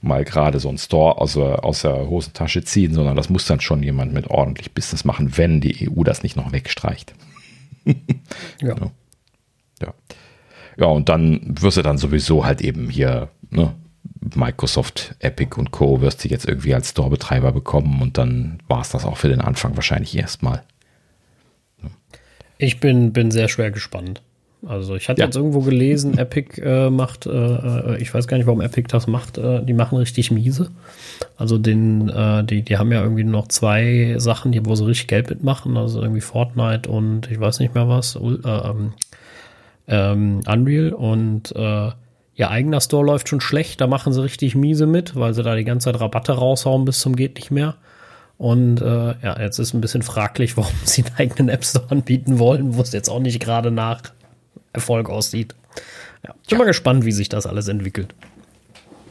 mal 0.00 0.24
gerade 0.24 0.60
so 0.60 0.68
ein 0.68 0.78
Store 0.78 1.18
aus 1.18 1.34
der, 1.34 1.64
aus 1.64 1.82
der 1.82 2.08
Hosentasche 2.08 2.62
ziehen, 2.64 2.94
sondern 2.94 3.16
das 3.16 3.28
muss 3.28 3.46
dann 3.46 3.60
schon 3.60 3.82
jemand 3.82 4.12
mit 4.12 4.28
ordentlich 4.28 4.72
Business 4.72 5.04
machen, 5.04 5.36
wenn 5.36 5.60
die 5.60 5.90
EU 5.90 6.04
das 6.04 6.22
nicht 6.22 6.36
noch 6.36 6.52
wegstreicht. 6.52 7.14
ja. 8.62 8.76
ja. 9.82 9.94
Ja, 10.76 10.86
und 10.86 11.08
dann 11.10 11.40
wirst 11.60 11.76
du 11.76 11.82
dann 11.82 11.98
sowieso 11.98 12.46
halt 12.46 12.62
eben 12.62 12.88
hier, 12.88 13.28
ne, 13.50 13.74
Microsoft, 14.34 15.14
Epic 15.20 15.58
und 15.58 15.70
Co. 15.70 16.00
wirst 16.00 16.24
du 16.24 16.28
jetzt 16.28 16.46
irgendwie 16.46 16.74
als 16.74 16.90
Store-Betreiber 16.90 17.52
bekommen 17.52 18.02
und 18.02 18.18
dann 18.18 18.58
war 18.68 18.82
es 18.82 18.90
das 18.90 19.04
auch 19.04 19.16
für 19.16 19.28
den 19.28 19.40
Anfang 19.40 19.76
wahrscheinlich 19.76 20.16
erstmal. 20.16 20.62
Ich 22.58 22.80
bin, 22.80 23.12
bin 23.12 23.30
sehr 23.30 23.48
schwer 23.48 23.70
gespannt. 23.70 24.20
Also 24.66 24.94
ich 24.94 25.08
hatte 25.08 25.20
ja. 25.20 25.26
jetzt 25.26 25.36
irgendwo 25.36 25.60
gelesen, 25.60 26.18
Epic 26.18 26.60
äh, 26.60 26.90
macht, 26.90 27.24
äh, 27.24 27.30
äh, 27.30 28.02
ich 28.02 28.12
weiß 28.12 28.28
gar 28.28 28.36
nicht, 28.36 28.46
warum 28.46 28.60
Epic 28.60 28.88
das 28.90 29.06
macht, 29.06 29.38
äh, 29.38 29.64
die 29.64 29.72
machen 29.72 29.96
richtig 29.96 30.30
miese. 30.30 30.70
Also 31.38 31.56
den, 31.56 32.10
äh, 32.10 32.44
die, 32.44 32.60
die 32.60 32.76
haben 32.76 32.92
ja 32.92 33.02
irgendwie 33.02 33.24
noch 33.24 33.48
zwei 33.48 34.16
Sachen, 34.18 34.52
die 34.52 34.64
wo 34.66 34.74
sie 34.74 34.86
richtig 34.86 35.08
Geld 35.08 35.30
mitmachen, 35.30 35.78
also 35.78 36.02
irgendwie 36.02 36.20
Fortnite 36.20 36.90
und 36.90 37.30
ich 37.30 37.40
weiß 37.40 37.60
nicht 37.60 37.74
mehr 37.74 37.88
was, 37.88 38.16
äh, 38.16 38.18
ähm, 38.18 38.92
ähm, 39.88 40.40
Unreal 40.46 40.92
und 40.92 41.56
äh, 41.56 41.90
ihr 42.40 42.50
eigener 42.50 42.80
Store 42.80 43.04
läuft 43.04 43.28
schon 43.28 43.42
schlecht, 43.42 43.82
da 43.82 43.86
machen 43.86 44.14
sie 44.14 44.22
richtig 44.22 44.54
miese 44.54 44.86
mit, 44.86 45.14
weil 45.14 45.34
sie 45.34 45.42
da 45.42 45.54
die 45.54 45.64
ganze 45.64 45.92
Zeit 45.92 46.00
Rabatte 46.00 46.32
raushauen 46.32 46.86
bis 46.86 46.98
zum 46.98 47.14
geht 47.14 47.36
nicht 47.36 47.50
mehr. 47.50 47.76
Und 48.38 48.80
äh, 48.80 49.14
ja, 49.22 49.38
jetzt 49.38 49.58
ist 49.58 49.74
ein 49.74 49.82
bisschen 49.82 50.02
fraglich, 50.02 50.56
warum 50.56 50.74
sie 50.84 51.04
einen 51.04 51.16
eigenen 51.16 51.48
App 51.50 51.64
Store 51.64 51.90
anbieten 51.90 52.38
wollen, 52.38 52.74
wo 52.74 52.82
es 52.82 52.92
jetzt 52.92 53.10
auch 53.10 53.20
nicht 53.20 53.40
gerade 53.40 53.70
nach 53.70 54.00
Erfolg 54.72 55.10
aussieht. 55.10 55.54
Ja, 56.26 56.34
ich 56.42 56.48
bin 56.48 56.58
ja. 56.58 56.64
mal 56.64 56.68
gespannt, 56.68 57.04
wie 57.04 57.12
sich 57.12 57.28
das 57.28 57.44
alles 57.46 57.68
entwickelt. 57.68 58.14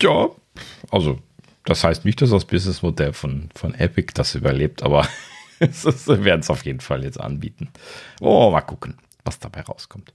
Ja, 0.01 0.29
also 0.89 1.19
das 1.65 1.83
heißt 1.83 2.05
nicht, 2.05 2.23
dass 2.23 2.31
das 2.31 2.45
Businessmodell 2.45 3.13
von, 3.13 3.49
von 3.53 3.75
Epic 3.75 4.13
das 4.15 4.33
überlebt, 4.33 4.81
aber 4.81 5.07
sie 5.59 6.23
werden 6.23 6.41
es 6.41 6.49
auf 6.49 6.65
jeden 6.65 6.79
Fall 6.79 7.03
jetzt 7.03 7.19
anbieten. 7.19 7.69
Oh, 8.21 8.49
mal 8.49 8.61
gucken, 8.61 8.97
was 9.23 9.37
dabei 9.37 9.61
rauskommt. 9.61 10.13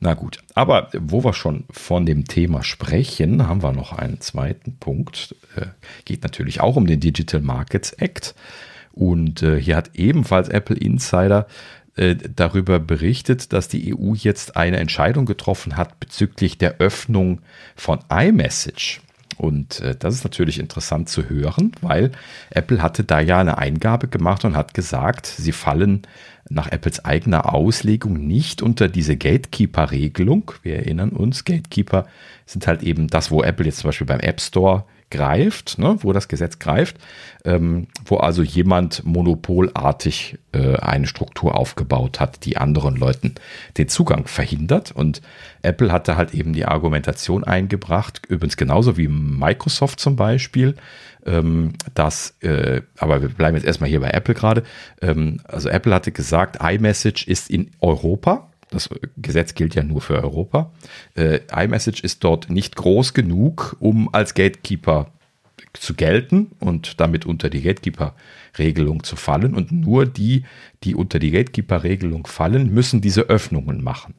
Na 0.00 0.14
gut, 0.14 0.38
aber 0.54 0.90
wo 0.98 1.24
wir 1.24 1.32
schon 1.32 1.64
von 1.70 2.06
dem 2.06 2.26
Thema 2.26 2.62
sprechen, 2.62 3.48
haben 3.48 3.62
wir 3.62 3.72
noch 3.72 3.92
einen 3.92 4.20
zweiten 4.20 4.76
Punkt. 4.76 5.34
Äh, 5.56 5.66
geht 6.04 6.22
natürlich 6.22 6.60
auch 6.60 6.76
um 6.76 6.86
den 6.86 7.00
Digital 7.00 7.40
Markets 7.40 7.92
Act. 7.92 8.34
Und 8.92 9.42
äh, 9.42 9.60
hier 9.60 9.76
hat 9.76 9.90
ebenfalls 9.94 10.48
Apple 10.48 10.76
Insider 10.76 11.46
äh, 11.96 12.14
darüber 12.14 12.78
berichtet, 12.78 13.52
dass 13.52 13.68
die 13.68 13.94
EU 13.94 14.14
jetzt 14.14 14.56
eine 14.56 14.78
Entscheidung 14.78 15.26
getroffen 15.26 15.76
hat 15.76 15.98
bezüglich 15.98 16.58
der 16.58 16.78
Öffnung 16.78 17.40
von 17.74 18.00
iMessage. 18.10 19.00
Und 19.36 19.80
äh, 19.80 19.94
das 19.94 20.14
ist 20.14 20.24
natürlich 20.24 20.58
interessant 20.58 21.08
zu 21.08 21.28
hören, 21.28 21.72
weil 21.80 22.12
Apple 22.50 22.82
hatte 22.82 23.04
da 23.04 23.20
ja 23.20 23.38
eine 23.38 23.58
Eingabe 23.58 24.08
gemacht 24.08 24.44
und 24.44 24.56
hat 24.56 24.74
gesagt, 24.74 25.26
sie 25.26 25.52
fallen 25.52 26.02
nach 26.48 26.68
Apples 26.68 27.04
eigener 27.04 27.52
Auslegung 27.52 28.14
nicht 28.26 28.62
unter 28.62 28.88
diese 28.88 29.16
Gatekeeper-Regelung. 29.16 30.52
Wir 30.62 30.76
erinnern 30.76 31.10
uns, 31.10 31.44
Gatekeeper 31.44 32.06
sind 32.46 32.66
halt 32.66 32.82
eben 32.82 33.08
das, 33.08 33.30
wo 33.30 33.42
Apple 33.42 33.66
jetzt 33.66 33.78
zum 33.78 33.88
Beispiel 33.88 34.06
beim 34.06 34.20
App 34.20 34.40
Store 34.40 34.84
greift, 35.10 35.78
ne, 35.78 35.96
wo 36.00 36.12
das 36.12 36.28
Gesetz 36.28 36.58
greift, 36.58 36.96
ähm, 37.44 37.86
wo 38.04 38.16
also 38.16 38.42
jemand 38.42 39.04
monopolartig 39.04 40.38
äh, 40.52 40.76
eine 40.76 41.06
Struktur 41.06 41.54
aufgebaut 41.56 42.18
hat, 42.18 42.44
die 42.44 42.56
anderen 42.56 42.96
Leuten 42.96 43.34
den 43.78 43.88
Zugang 43.88 44.26
verhindert. 44.26 44.92
Und 44.92 45.22
Apple 45.62 45.92
hatte 45.92 46.16
halt 46.16 46.34
eben 46.34 46.52
die 46.52 46.66
Argumentation 46.66 47.44
eingebracht, 47.44 48.22
übrigens 48.28 48.56
genauso 48.56 48.96
wie 48.96 49.08
Microsoft 49.08 50.00
zum 50.00 50.16
Beispiel, 50.16 50.74
ähm, 51.24 51.72
dass, 51.94 52.34
äh, 52.40 52.82
aber 52.98 53.22
wir 53.22 53.28
bleiben 53.28 53.56
jetzt 53.56 53.66
erstmal 53.66 53.90
hier 53.90 54.00
bei 54.00 54.10
Apple 54.10 54.34
gerade, 54.34 54.64
ähm, 55.00 55.40
also 55.44 55.68
Apple 55.68 55.94
hatte 55.94 56.12
gesagt, 56.12 56.58
iMessage 56.60 57.26
ist 57.26 57.48
in 57.50 57.70
Europa 57.80 58.48
das 58.76 58.88
Gesetz 59.16 59.54
gilt 59.54 59.74
ja 59.74 59.82
nur 59.82 60.00
für 60.00 60.22
Europa. 60.22 60.72
Äh, 61.14 61.40
iMessage 61.52 62.02
ist 62.02 62.22
dort 62.22 62.50
nicht 62.50 62.76
groß 62.76 63.14
genug, 63.14 63.76
um 63.80 64.12
als 64.12 64.34
Gatekeeper 64.34 65.10
zu 65.72 65.94
gelten 65.94 66.52
und 66.58 67.00
damit 67.00 67.26
unter 67.26 67.50
die 67.50 67.62
Gatekeeper-Regelung 67.62 69.04
zu 69.04 69.16
fallen. 69.16 69.54
Und 69.54 69.72
nur 69.72 70.06
die, 70.06 70.44
die 70.84 70.94
unter 70.94 71.18
die 71.18 71.30
Gatekeeper-Regelung 71.30 72.26
fallen, 72.26 72.72
müssen 72.72 73.00
diese 73.00 73.22
Öffnungen 73.22 73.82
machen. 73.82 74.14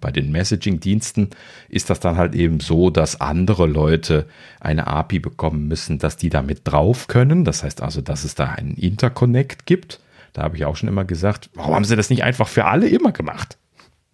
Bei 0.00 0.12
den 0.12 0.30
Messaging-Diensten 0.30 1.30
ist 1.68 1.90
das 1.90 1.98
dann 1.98 2.16
halt 2.16 2.34
eben 2.34 2.60
so, 2.60 2.90
dass 2.90 3.20
andere 3.20 3.66
Leute 3.66 4.26
eine 4.60 4.86
API 4.86 5.18
bekommen 5.18 5.66
müssen, 5.66 5.98
dass 5.98 6.16
die 6.16 6.28
damit 6.28 6.60
drauf 6.64 7.08
können. 7.08 7.44
Das 7.44 7.64
heißt 7.64 7.82
also, 7.82 8.00
dass 8.00 8.22
es 8.22 8.36
da 8.36 8.50
einen 8.50 8.74
Interconnect 8.74 9.66
gibt. 9.66 10.00
Da 10.32 10.42
habe 10.42 10.56
ich 10.56 10.64
auch 10.64 10.76
schon 10.76 10.88
immer 10.88 11.04
gesagt, 11.04 11.50
warum 11.54 11.74
haben 11.74 11.84
sie 11.84 11.96
das 11.96 12.10
nicht 12.10 12.22
einfach 12.22 12.46
für 12.46 12.66
alle 12.66 12.88
immer 12.88 13.12
gemacht? 13.12 13.58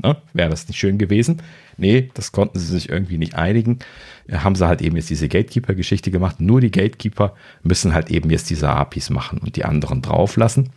Ne? 0.02 0.16
Wäre 0.32 0.50
das 0.50 0.68
nicht 0.68 0.78
schön 0.78 0.98
gewesen? 0.98 1.42
Nee, 1.76 2.10
das 2.14 2.32
konnten 2.32 2.58
sie 2.58 2.66
sich 2.66 2.88
irgendwie 2.88 3.18
nicht 3.18 3.34
einigen. 3.34 3.78
Haben 4.30 4.54
sie 4.54 4.66
halt 4.66 4.82
eben 4.82 4.96
jetzt 4.96 5.10
diese 5.10 5.28
Gatekeeper-Geschichte 5.28 6.10
gemacht. 6.10 6.40
Nur 6.40 6.60
die 6.60 6.70
Gatekeeper 6.70 7.34
müssen 7.62 7.94
halt 7.94 8.10
eben 8.10 8.30
jetzt 8.30 8.50
diese 8.50 8.68
APIs 8.68 9.10
machen 9.10 9.38
und 9.38 9.56
die 9.56 9.64
anderen 9.64 10.02
drauflassen. 10.02 10.70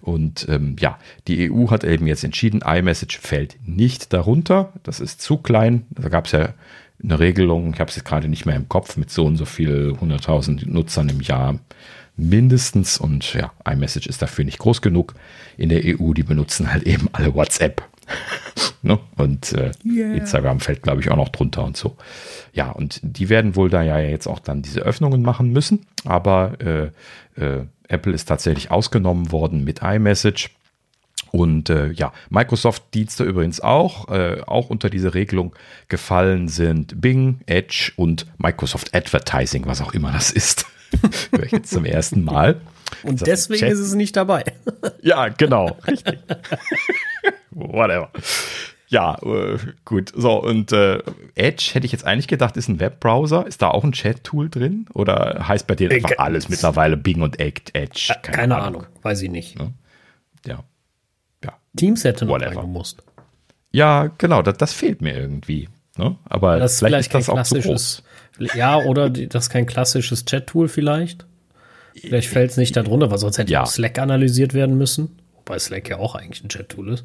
Und 0.00 0.46
ähm, 0.48 0.76
ja, 0.78 0.98
die 1.28 1.50
EU 1.50 1.70
hat 1.70 1.84
eben 1.84 2.06
jetzt 2.06 2.24
entschieden, 2.24 2.62
iMessage 2.62 3.18
fällt 3.18 3.56
nicht 3.66 4.12
darunter. 4.12 4.72
Das 4.82 5.00
ist 5.00 5.20
zu 5.20 5.38
klein. 5.38 5.86
Da 5.90 6.08
gab 6.08 6.26
es 6.26 6.32
ja 6.32 6.54
eine 7.02 7.18
Regelung, 7.18 7.72
ich 7.74 7.80
habe 7.80 7.90
es 7.90 7.96
jetzt 7.96 8.04
gerade 8.04 8.28
nicht 8.28 8.46
mehr 8.46 8.56
im 8.56 8.68
Kopf, 8.68 8.96
mit 8.96 9.10
so 9.10 9.24
und 9.26 9.36
so 9.36 9.44
viel 9.44 9.96
100.000 10.00 10.68
Nutzern 10.68 11.08
im 11.08 11.20
Jahr 11.20 11.58
mindestens. 12.16 12.98
Und 12.98 13.34
ja, 13.34 13.52
iMessage 13.64 14.06
ist 14.06 14.22
dafür 14.22 14.44
nicht 14.44 14.58
groß 14.58 14.82
genug. 14.82 15.14
In 15.56 15.68
der 15.68 15.82
EU, 15.84 16.12
die 16.12 16.22
benutzen 16.22 16.72
halt 16.72 16.84
eben 16.84 17.08
alle 17.12 17.34
WhatsApp. 17.34 17.82
ne? 18.82 18.98
Und 19.16 19.52
äh, 19.52 19.72
yeah. 19.84 20.14
Instagram 20.14 20.60
fällt, 20.60 20.82
glaube 20.82 21.00
ich, 21.00 21.10
auch 21.10 21.16
noch 21.16 21.30
drunter 21.30 21.64
und 21.64 21.76
so. 21.76 21.96
Ja, 22.52 22.70
und 22.70 23.00
die 23.02 23.28
werden 23.28 23.56
wohl 23.56 23.70
da 23.70 23.82
ja 23.82 23.98
jetzt 23.98 24.26
auch 24.26 24.40
dann 24.40 24.62
diese 24.62 24.80
Öffnungen 24.80 25.22
machen 25.22 25.50
müssen. 25.52 25.86
Aber 26.04 26.54
äh, 26.60 26.90
äh, 27.40 27.66
Apple 27.88 28.12
ist 28.12 28.26
tatsächlich 28.26 28.70
ausgenommen 28.70 29.32
worden 29.32 29.64
mit 29.64 29.82
iMessage. 29.82 30.50
Und 31.30 31.70
äh, 31.70 31.90
ja, 31.92 32.12
Microsoft-Dienste 32.28 33.24
übrigens 33.24 33.60
auch, 33.60 34.08
äh, 34.10 34.42
auch 34.46 34.68
unter 34.68 34.90
diese 34.90 35.14
Regelung 35.14 35.54
gefallen 35.88 36.48
sind 36.48 37.00
Bing, 37.00 37.40
Edge 37.46 37.92
und 37.96 38.26
Microsoft 38.36 38.94
Advertising, 38.94 39.64
was 39.66 39.80
auch 39.80 39.94
immer 39.94 40.12
das 40.12 40.30
ist. 40.30 40.66
Höre 41.30 41.44
ich 41.44 41.52
jetzt 41.52 41.70
zum 41.70 41.86
ersten 41.86 42.22
Mal. 42.22 42.60
Und 43.02 43.26
deswegen 43.26 43.66
ist 43.66 43.78
es 43.78 43.94
nicht 43.94 44.14
dabei. 44.14 44.44
ja, 45.00 45.28
genau, 45.28 45.78
richtig. 45.86 46.18
Whatever. 47.54 48.10
Ja, 48.92 49.16
äh, 49.22 49.56
gut. 49.86 50.12
So, 50.14 50.42
und 50.42 50.70
äh, 50.72 51.02
Edge 51.34 51.70
hätte 51.72 51.86
ich 51.86 51.92
jetzt 51.92 52.04
eigentlich 52.04 52.28
gedacht, 52.28 52.58
ist 52.58 52.68
ein 52.68 52.78
Webbrowser. 52.78 53.46
Ist 53.46 53.62
da 53.62 53.68
auch 53.68 53.84
ein 53.84 53.92
Chat-Tool 53.92 54.50
drin? 54.50 54.86
Oder 54.92 55.48
heißt 55.48 55.66
bei 55.66 55.74
denen 55.74 55.92
einfach 55.92 56.10
äh, 56.10 56.16
alles 56.18 56.50
mittlerweile 56.50 56.98
Bing 56.98 57.22
und 57.22 57.40
Edge? 57.40 57.70
Äh, 57.72 57.86
keine, 57.88 58.20
Keine 58.20 58.56
Ahnung. 58.56 58.82
Ahnung. 58.82 58.86
weiß 59.00 59.22
ich 59.22 59.30
nicht. 59.30 59.58
Ja. 60.46 60.62
ja. 61.42 61.52
Teams 61.74 62.04
hätte 62.04 62.26
noch 62.26 62.38
reingemusst. 62.38 63.02
Ja, 63.70 64.10
genau, 64.18 64.42
das, 64.42 64.58
das 64.58 64.74
fehlt 64.74 65.00
mir 65.00 65.16
irgendwie. 65.16 65.70
Ne? 65.96 66.16
Aber 66.24 66.58
das 66.58 66.78
vielleicht, 66.78 67.10
vielleicht 67.10 67.28
ist 67.28 67.28
das 67.28 67.38
auch 67.38 67.42
zu 67.44 67.60
groß. 67.60 68.02
Ja, 68.54 68.76
oder 68.78 69.08
das 69.08 69.44
ist 69.44 69.50
kein 69.50 69.64
klassisches 69.64 70.26
Chat-Tool 70.26 70.68
vielleicht. 70.68 71.24
Vielleicht 71.94 72.28
fällt 72.28 72.50
es 72.50 72.56
nicht 72.56 72.76
darunter, 72.76 73.10
weil 73.10 73.18
sonst 73.18 73.38
hätte 73.38 73.52
ja. 73.52 73.64
Slack 73.64 73.98
analysiert 73.98 74.52
werden 74.54 74.76
müssen. 74.76 75.18
Wobei 75.36 75.58
Slack 75.58 75.88
ja 75.88 75.98
auch 75.98 76.14
eigentlich 76.14 76.44
ein 76.44 76.48
Chat-Tool 76.48 76.92
ist. 76.92 77.04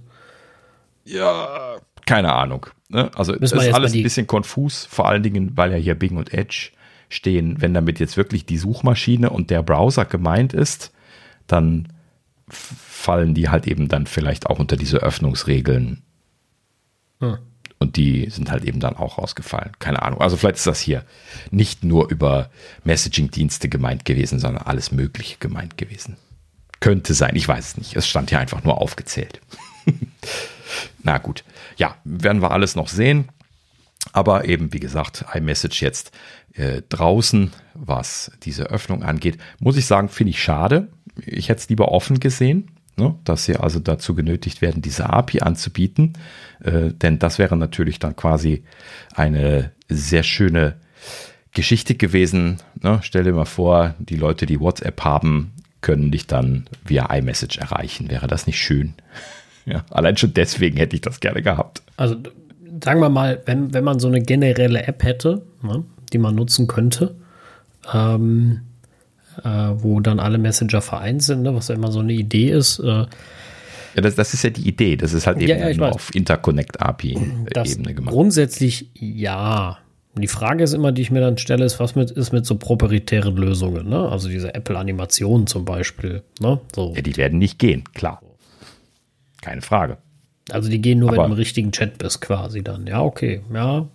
Ja, 1.07 1.77
keine 2.05 2.33
Ahnung. 2.33 2.67
Ne? 2.89 3.11
Also 3.15 3.33
es 3.33 3.51
ist 3.51 3.73
alles 3.73 3.93
ein 3.93 4.03
bisschen 4.03 4.27
konfus, 4.27 4.85
vor 4.85 5.07
allen 5.07 5.23
Dingen, 5.23 5.55
weil 5.55 5.71
ja 5.71 5.77
hier 5.77 5.95
Bing 5.95 6.17
und 6.17 6.33
Edge 6.33 6.71
stehen. 7.09 7.61
Wenn 7.61 7.73
damit 7.73 7.99
jetzt 7.99 8.17
wirklich 8.17 8.45
die 8.45 8.57
Suchmaschine 8.57 9.29
und 9.29 9.49
der 9.49 9.63
Browser 9.63 10.05
gemeint 10.05 10.53
ist, 10.53 10.91
dann 11.47 11.93
fallen 12.49 13.33
die 13.33 13.49
halt 13.49 13.67
eben 13.67 13.87
dann 13.87 14.05
vielleicht 14.05 14.47
auch 14.47 14.59
unter 14.59 14.75
diese 14.75 14.97
Öffnungsregeln. 14.97 16.03
Hm. 17.19 17.37
Und 17.79 17.95
die 17.95 18.29
sind 18.29 18.49
halt 18.49 18.63
eben 18.63 18.79
dann 18.79 18.95
auch 18.95 19.17
rausgefallen. 19.17 19.71
Keine 19.79 20.01
Ahnung. 20.01 20.19
Also 20.19 20.35
vielleicht 20.35 20.57
ist 20.57 20.67
das 20.67 20.81
hier 20.81 21.03
nicht 21.51 21.83
nur 21.83 22.09
über 22.09 22.49
Messaging-Dienste 22.83 23.69
gemeint 23.69 24.03
gewesen, 24.03 24.39
sondern 24.39 24.63
alles 24.63 24.91
Mögliche 24.91 25.37
gemeint 25.37 25.77
gewesen. 25.77 26.17
Könnte 26.79 27.13
sein, 27.13 27.35
ich 27.35 27.47
weiß 27.47 27.65
es 27.69 27.77
nicht. 27.77 27.95
Es 27.95 28.07
stand 28.07 28.29
hier 28.29 28.39
einfach 28.39 28.63
nur 28.63 28.81
aufgezählt. 28.81 29.41
Na 31.03 31.17
gut, 31.17 31.43
ja, 31.77 31.95
werden 32.03 32.41
wir 32.41 32.51
alles 32.51 32.75
noch 32.75 32.87
sehen. 32.87 33.29
Aber 34.13 34.45
eben, 34.45 34.73
wie 34.73 34.79
gesagt, 34.79 35.25
iMessage 35.33 35.81
jetzt 35.81 36.11
äh, 36.53 36.81
draußen, 36.89 37.51
was 37.73 38.31
diese 38.43 38.63
Öffnung 38.63 39.03
angeht, 39.03 39.37
muss 39.59 39.77
ich 39.77 39.85
sagen, 39.85 40.09
finde 40.09 40.31
ich 40.31 40.41
schade. 40.41 40.87
Ich 41.25 41.49
hätte 41.49 41.59
es 41.59 41.69
lieber 41.69 41.91
offen 41.91 42.19
gesehen, 42.19 42.71
ne, 42.95 43.15
dass 43.23 43.45
sie 43.45 43.57
also 43.57 43.79
dazu 43.79 44.15
genötigt 44.15 44.61
werden, 44.61 44.81
diese 44.81 45.09
API 45.09 45.41
anzubieten. 45.41 46.13
Äh, 46.63 46.93
denn 46.93 47.19
das 47.19 47.37
wäre 47.37 47.57
natürlich 47.57 47.99
dann 47.99 48.15
quasi 48.15 48.63
eine 49.13 49.71
sehr 49.89 50.23
schöne 50.23 50.77
Geschichte 51.53 51.95
gewesen. 51.95 52.57
Ne? 52.81 52.99
Stell 53.01 53.23
dir 53.23 53.33
mal 53.33 53.45
vor, 53.45 53.95
die 53.99 54.15
Leute, 54.15 54.45
die 54.45 54.59
WhatsApp 54.59 55.03
haben, 55.03 55.53
können 55.81 56.11
dich 56.11 56.27
dann 56.27 56.67
via 56.85 57.05
iMessage 57.13 57.57
erreichen. 57.57 58.09
Wäre 58.09 58.27
das 58.27 58.47
nicht 58.47 58.59
schön? 58.59 58.93
Ja, 59.67 59.85
allein 59.91 60.15
schon 60.17 60.33
deswegen 60.33 60.77
hätte 60.77 60.95
ich 60.95 61.01
das 61.01 61.19
gerne 61.19 61.41
gehabt. 61.41 61.81
Also 61.97 62.15
sagen 62.83 63.01
wir 63.01 63.09
mal, 63.09 63.41
wenn, 63.45 63.73
wenn 63.73 63.83
man 63.83 63.99
so 63.99 64.07
eine 64.07 64.21
generelle 64.21 64.83
App 64.83 65.03
hätte, 65.03 65.41
ne, 65.61 65.83
die 66.13 66.17
man 66.17 66.35
nutzen 66.35 66.67
könnte, 66.67 67.15
ähm, 67.93 68.61
äh, 69.43 69.49
wo 69.49 69.99
dann 69.99 70.19
alle 70.19 70.37
Messenger 70.37 70.81
vereint 70.81 71.21
sind, 71.21 71.41
ne, 71.41 71.53
was 71.53 71.67
ja 71.67 71.75
immer 71.75 71.91
so 71.91 71.99
eine 71.99 72.13
Idee 72.13 72.51
ist. 72.51 72.79
Äh, 72.79 73.05
ja, 73.95 74.01
das, 74.01 74.15
das 74.15 74.33
ist 74.33 74.43
ja 74.43 74.51
die 74.51 74.67
Idee. 74.67 74.95
Das 74.95 75.13
ist 75.13 75.27
halt 75.27 75.39
eben 75.39 75.59
ja, 75.59 75.69
ja, 75.69 75.89
auf 75.89 76.13
Interconnect-API-Ebene 76.13 77.93
gemacht. 77.93 78.13
Grundsätzlich 78.13 78.89
ja. 78.93 79.79
Die 80.15 80.27
Frage 80.27 80.63
ist 80.63 80.73
immer, 80.73 80.91
die 80.91 81.03
ich 81.03 81.11
mir 81.11 81.19
dann 81.19 81.37
stelle, 81.37 81.65
ist, 81.65 81.79
was 81.79 81.95
mit, 81.95 82.09
ist 82.09 82.31
mit 82.31 82.45
so 82.45 82.55
proprietären 82.55 83.35
Lösungen, 83.35 83.87
ne? 83.87 84.09
Also 84.09 84.29
diese 84.29 84.55
Apple-Animationen 84.55 85.45
zum 85.45 85.63
Beispiel, 85.63 86.23
ne? 86.39 86.59
So. 86.75 86.93
Ja, 86.95 87.01
die 87.01 87.17
werden 87.17 87.37
nicht 87.37 87.59
gehen, 87.59 87.83
klar. 87.93 88.21
Keine 89.47 89.61
Frage. 89.61 89.97
Also 90.51 90.69
die 90.69 90.81
gehen 90.81 90.99
nur, 90.99 91.09
aber, 91.09 91.19
wenn 91.19 91.29
du 91.29 91.35
im 91.35 91.39
richtigen 91.39 91.71
Chat 91.71 91.97
bist, 91.97 92.19
quasi 92.19 92.63
dann. 92.63 92.85
Ja, 92.85 93.01
okay, 93.01 93.41
ja. 93.53 93.87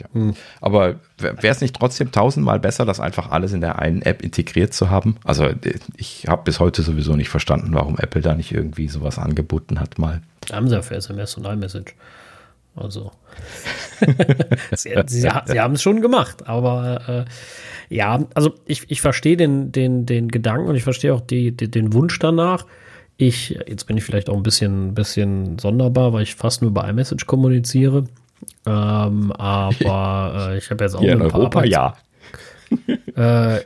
ja. 0.00 0.06
Hm. 0.12 0.34
Aber 0.60 1.00
wäre 1.18 1.48
es 1.48 1.60
nicht 1.60 1.74
trotzdem 1.74 2.12
tausendmal 2.12 2.60
besser, 2.60 2.84
das 2.84 3.00
einfach 3.00 3.32
alles 3.32 3.52
in 3.52 3.60
der 3.60 3.80
einen 3.80 4.02
App 4.02 4.22
integriert 4.22 4.74
zu 4.74 4.90
haben? 4.90 5.16
Also 5.24 5.50
ich 5.96 6.26
habe 6.28 6.44
bis 6.44 6.60
heute 6.60 6.82
sowieso 6.82 7.16
nicht 7.16 7.30
verstanden, 7.30 7.70
warum 7.72 7.98
Apple 7.98 8.20
da 8.20 8.36
nicht 8.36 8.52
irgendwie 8.52 8.86
sowas 8.86 9.18
angeboten 9.18 9.80
hat 9.80 9.98
mal. 9.98 10.22
Haben 10.52 10.68
sie 10.68 10.76
ja 10.76 10.82
für 10.82 10.94
SMS 10.94 11.36
und 11.36 11.46
iMessage. 11.46 11.96
Also 12.76 13.10
sie, 14.72 14.94
sie, 15.06 15.20
sie, 15.46 15.60
haben 15.60 15.74
es 15.74 15.82
schon 15.82 16.00
gemacht, 16.00 16.46
aber 16.46 17.26
äh, 17.88 17.94
ja, 17.94 18.24
also 18.34 18.54
ich, 18.66 18.88
ich 18.88 19.00
verstehe 19.00 19.36
den, 19.36 19.72
den, 19.72 20.06
den 20.06 20.28
Gedanken 20.28 20.68
und 20.68 20.76
ich 20.76 20.84
verstehe 20.84 21.12
auch 21.12 21.22
die, 21.22 21.56
die, 21.56 21.68
den 21.68 21.92
Wunsch 21.92 22.18
danach. 22.20 22.66
Ich, 23.18 23.58
jetzt 23.66 23.86
bin 23.86 23.96
ich 23.96 24.04
vielleicht 24.04 24.28
auch 24.28 24.36
ein 24.36 24.42
bisschen, 24.42 24.94
bisschen 24.94 25.58
sonderbar, 25.58 26.12
weil 26.12 26.22
ich 26.22 26.34
fast 26.34 26.60
nur 26.60 26.70
über 26.70 26.86
iMessage 26.86 27.26
kommuniziere. 27.26 28.04
Ähm, 28.66 29.32
aber 29.32 30.50
äh, 30.52 30.58
ich 30.58 30.70
habe 30.70 30.84
jetzt 30.84 30.94
auch 30.94 31.00
hier 31.00 31.12
in 31.12 31.22
Europa, 31.22 31.58
Arbeits 31.60 31.72
ja. 31.72 31.96
Äh, 33.16 33.60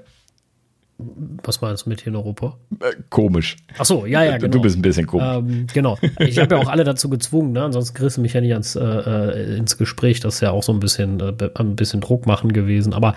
was 1.43 1.63
meinst 1.63 1.87
du 1.87 1.89
mit 1.89 2.03
hier 2.03 2.09
in 2.09 2.17
Europa? 2.17 2.59
Äh, 2.81 2.93
komisch. 3.09 3.57
Ach 3.79 3.87
so, 3.87 4.05
ja, 4.05 4.23
ja, 4.23 4.37
genau. 4.37 4.53
Du 4.53 4.61
bist 4.61 4.77
ein 4.77 4.83
bisschen 4.83 5.07
komisch. 5.07 5.27
Ähm, 5.27 5.67
genau. 5.73 5.99
Ich 6.19 6.39
habe 6.39 6.55
ja 6.55 6.61
auch 6.61 6.69
alle 6.69 6.85
dazu 6.85 7.09
gezwungen, 7.09 7.53
ne? 7.53 7.65
ansonsten 7.65 7.97
kriegst 7.97 8.19
du 8.19 8.21
mich 8.21 8.35
ja 8.35 8.43
nicht 8.43 8.53
ans, 8.53 8.77
äh, 8.77 8.83
äh, 8.83 9.57
ins 9.57 9.79
Gespräch. 9.79 10.21
Das 10.21 10.35
ist 10.35 10.41
ja 10.43 10.51
auch 10.51 10.63
so 10.63 10.73
ein 10.73 10.79
bisschen, 10.81 11.19
äh, 11.19 11.51
ein 11.55 11.75
bisschen 11.75 12.03
Druck 12.03 12.27
machen 12.27 12.53
gewesen. 12.53 12.93
Aber 12.93 13.15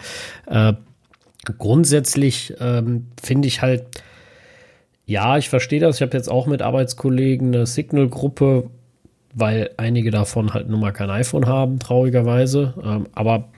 grundsätzlich 1.58 2.54
ähm, 2.62 3.08
finde 3.22 3.50
ich 3.50 3.62
halt, 3.62 3.84
ja, 5.06 5.38
ich 5.38 5.50
verstehe 5.50 5.80
das. 5.80 5.98
Ich 5.98 6.02
habe 6.02 6.16
jetzt 6.16 6.30
auch 6.30 6.48
mit 6.48 6.62
Arbeitskollegen 6.62 7.54
eine 7.54 7.66
Signal-Gruppe, 7.66 8.70
weil 9.34 9.72
einige 9.78 10.12
davon 10.12 10.54
halt 10.54 10.70
nun 10.70 10.80
mal 10.80 10.92
kein 10.92 11.10
iPhone 11.10 11.48
haben, 11.48 11.80
traurigerweise. 11.80 12.74
Ähm, 12.84 13.08
aber 13.14 13.50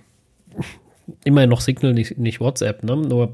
immerhin 1.23 1.49
noch 1.49 1.61
Signal, 1.61 1.93
nicht, 1.93 2.17
nicht 2.17 2.39
WhatsApp. 2.39 2.83
Ne? 2.83 2.95
Nur 2.95 3.33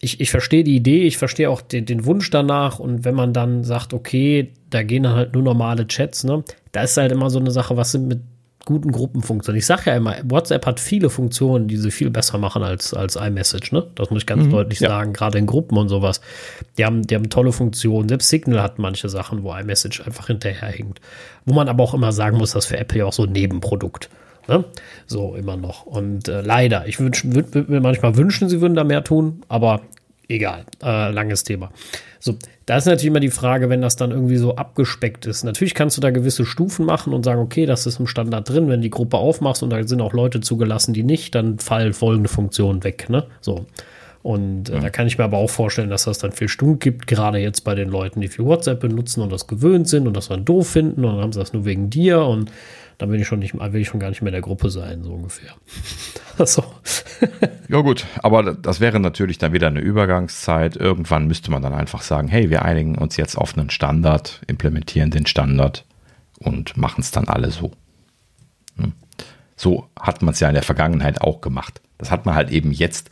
ich, 0.00 0.20
ich 0.20 0.30
verstehe 0.30 0.64
die 0.64 0.76
Idee, 0.76 1.04
ich 1.04 1.18
verstehe 1.18 1.50
auch 1.50 1.60
den, 1.60 1.86
den, 1.86 2.04
Wunsch 2.04 2.30
danach. 2.30 2.78
Und 2.78 3.04
wenn 3.04 3.14
man 3.14 3.32
dann 3.32 3.64
sagt, 3.64 3.94
okay, 3.94 4.52
da 4.70 4.82
gehen 4.82 5.02
dann 5.02 5.14
halt 5.14 5.32
nur 5.34 5.42
normale 5.42 5.86
Chats, 5.86 6.24
ne? 6.24 6.44
da 6.72 6.82
ist 6.82 6.96
halt 6.96 7.10
immer 7.10 7.30
so 7.30 7.38
eine 7.38 7.50
Sache, 7.50 7.76
was 7.76 7.92
sind 7.92 8.06
mit 8.06 8.20
guten 8.64 8.92
Gruppenfunktionen. 8.92 9.58
Ich 9.58 9.66
sage 9.66 9.82
ja 9.86 9.96
immer, 9.96 10.16
WhatsApp 10.24 10.66
hat 10.66 10.80
viele 10.80 11.10
Funktionen, 11.10 11.68
die 11.68 11.76
sie 11.76 11.90
viel 11.90 12.10
besser 12.10 12.38
machen 12.38 12.62
als, 12.62 12.94
als 12.94 13.16
iMessage. 13.16 13.72
Ne? 13.72 13.86
Das 13.94 14.10
muss 14.10 14.22
ich 14.22 14.26
ganz 14.26 14.44
mhm, 14.44 14.50
deutlich 14.50 14.80
ja. 14.80 14.88
sagen, 14.88 15.12
gerade 15.12 15.38
in 15.38 15.46
Gruppen 15.46 15.76
und 15.76 15.88
sowas. 15.88 16.20
Die 16.78 16.84
haben, 16.84 17.02
die 17.02 17.14
haben 17.14 17.30
tolle 17.30 17.52
Funktionen. 17.52 18.08
Selbst 18.08 18.28
Signal 18.28 18.62
hat 18.62 18.78
manche 18.78 19.08
Sachen, 19.08 19.42
wo 19.42 19.54
iMessage 19.54 20.00
einfach 20.06 20.28
hinterherhinkt. 20.28 21.00
Wo 21.44 21.54
man 21.54 21.68
aber 21.68 21.82
auch 21.84 21.94
immer 21.94 22.12
sagen 22.12 22.38
muss, 22.38 22.52
dass 22.52 22.66
für 22.66 22.78
Apple 22.78 23.00
ja 23.00 23.04
auch 23.06 23.12
so 23.12 23.24
ein 23.24 23.32
Nebenprodukt. 23.32 24.08
Ne? 24.48 24.64
So 25.06 25.34
immer 25.36 25.56
noch. 25.56 25.86
Und 25.86 26.28
äh, 26.28 26.40
leider, 26.40 26.86
ich 26.86 27.00
würde 27.00 27.18
würd 27.24 27.68
mir 27.68 27.80
manchmal 27.80 28.16
wünschen, 28.16 28.48
sie 28.48 28.60
würden 28.60 28.74
da 28.74 28.84
mehr 28.84 29.04
tun, 29.04 29.42
aber 29.48 29.80
egal, 30.28 30.64
äh, 30.82 31.10
langes 31.10 31.44
Thema. 31.44 31.70
So, 32.18 32.36
da 32.66 32.76
ist 32.76 32.86
natürlich 32.86 33.06
immer 33.06 33.20
die 33.20 33.30
Frage, 33.30 33.68
wenn 33.68 33.82
das 33.82 33.96
dann 33.96 34.10
irgendwie 34.10 34.38
so 34.38 34.56
abgespeckt 34.56 35.26
ist. 35.26 35.44
Natürlich 35.44 35.74
kannst 35.74 35.96
du 35.96 36.00
da 36.00 36.10
gewisse 36.10 36.46
Stufen 36.46 36.86
machen 36.86 37.12
und 37.12 37.24
sagen, 37.24 37.40
okay, 37.40 37.66
das 37.66 37.86
ist 37.86 38.00
im 38.00 38.06
Standard 38.06 38.48
drin. 38.48 38.68
Wenn 38.68 38.80
die 38.80 38.90
Gruppe 38.90 39.18
aufmachst 39.18 39.62
und 39.62 39.70
da 39.70 39.86
sind 39.86 40.00
auch 40.00 40.14
Leute 40.14 40.40
zugelassen, 40.40 40.94
die 40.94 41.02
nicht, 41.02 41.34
dann 41.34 41.58
fallen 41.58 41.92
folgende 41.92 42.30
Funktionen 42.30 42.82
weg. 42.82 43.10
Ne? 43.10 43.26
So. 43.40 43.66
Und 44.22 44.70
äh, 44.70 44.76
ja. 44.76 44.80
da 44.80 44.88
kann 44.88 45.06
ich 45.06 45.18
mir 45.18 45.24
aber 45.24 45.36
auch 45.36 45.50
vorstellen, 45.50 45.90
dass 45.90 46.04
das 46.04 46.16
dann 46.16 46.32
viel 46.32 46.48
Stunk 46.48 46.80
gibt, 46.80 47.06
gerade 47.06 47.36
jetzt 47.38 47.60
bei 47.60 47.74
den 47.74 47.90
Leuten, 47.90 48.22
die 48.22 48.28
viel 48.28 48.46
WhatsApp 48.46 48.80
benutzen 48.80 49.20
und 49.20 49.30
das 49.30 49.46
gewöhnt 49.46 49.86
sind 49.86 50.06
und 50.06 50.16
das 50.16 50.28
dann 50.28 50.46
doof 50.46 50.66
finden 50.66 51.04
und 51.04 51.16
dann 51.16 51.20
haben 51.20 51.32
sie 51.34 51.40
das 51.40 51.52
nur 51.52 51.66
wegen 51.66 51.90
dir 51.90 52.22
und 52.22 52.50
dann 52.98 53.10
will 53.10 53.20
ich 53.20 53.26
schon 53.26 53.38
nicht, 53.38 53.54
will 53.54 53.80
ich 53.80 53.88
schon 53.88 54.00
gar 54.00 54.08
nicht 54.08 54.22
mehr 54.22 54.30
in 54.30 54.34
der 54.34 54.42
Gruppe 54.42 54.70
sein, 54.70 55.02
so 55.02 55.14
ungefähr. 55.14 55.54
so. 56.46 56.64
ja, 57.68 57.80
gut, 57.80 58.06
aber 58.22 58.54
das 58.54 58.80
wäre 58.80 59.00
natürlich 59.00 59.38
dann 59.38 59.52
wieder 59.52 59.66
eine 59.66 59.80
Übergangszeit. 59.80 60.76
Irgendwann 60.76 61.26
müsste 61.26 61.50
man 61.50 61.62
dann 61.62 61.74
einfach 61.74 62.02
sagen, 62.02 62.28
hey, 62.28 62.50
wir 62.50 62.64
einigen 62.64 62.96
uns 62.96 63.16
jetzt 63.16 63.36
auf 63.36 63.56
einen 63.56 63.70
Standard, 63.70 64.42
implementieren 64.46 65.10
den 65.10 65.26
Standard 65.26 65.84
und 66.38 66.76
machen 66.76 67.00
es 67.00 67.10
dann 67.10 67.28
alle 67.28 67.50
so. 67.50 67.72
Hm. 68.76 68.92
So 69.56 69.88
hat 69.98 70.22
man 70.22 70.34
es 70.34 70.40
ja 70.40 70.48
in 70.48 70.54
der 70.54 70.62
Vergangenheit 70.62 71.20
auch 71.20 71.40
gemacht. 71.40 71.80
Das 71.98 72.10
hat 72.10 72.26
man 72.26 72.34
halt 72.34 72.50
eben 72.50 72.72
jetzt 72.72 73.10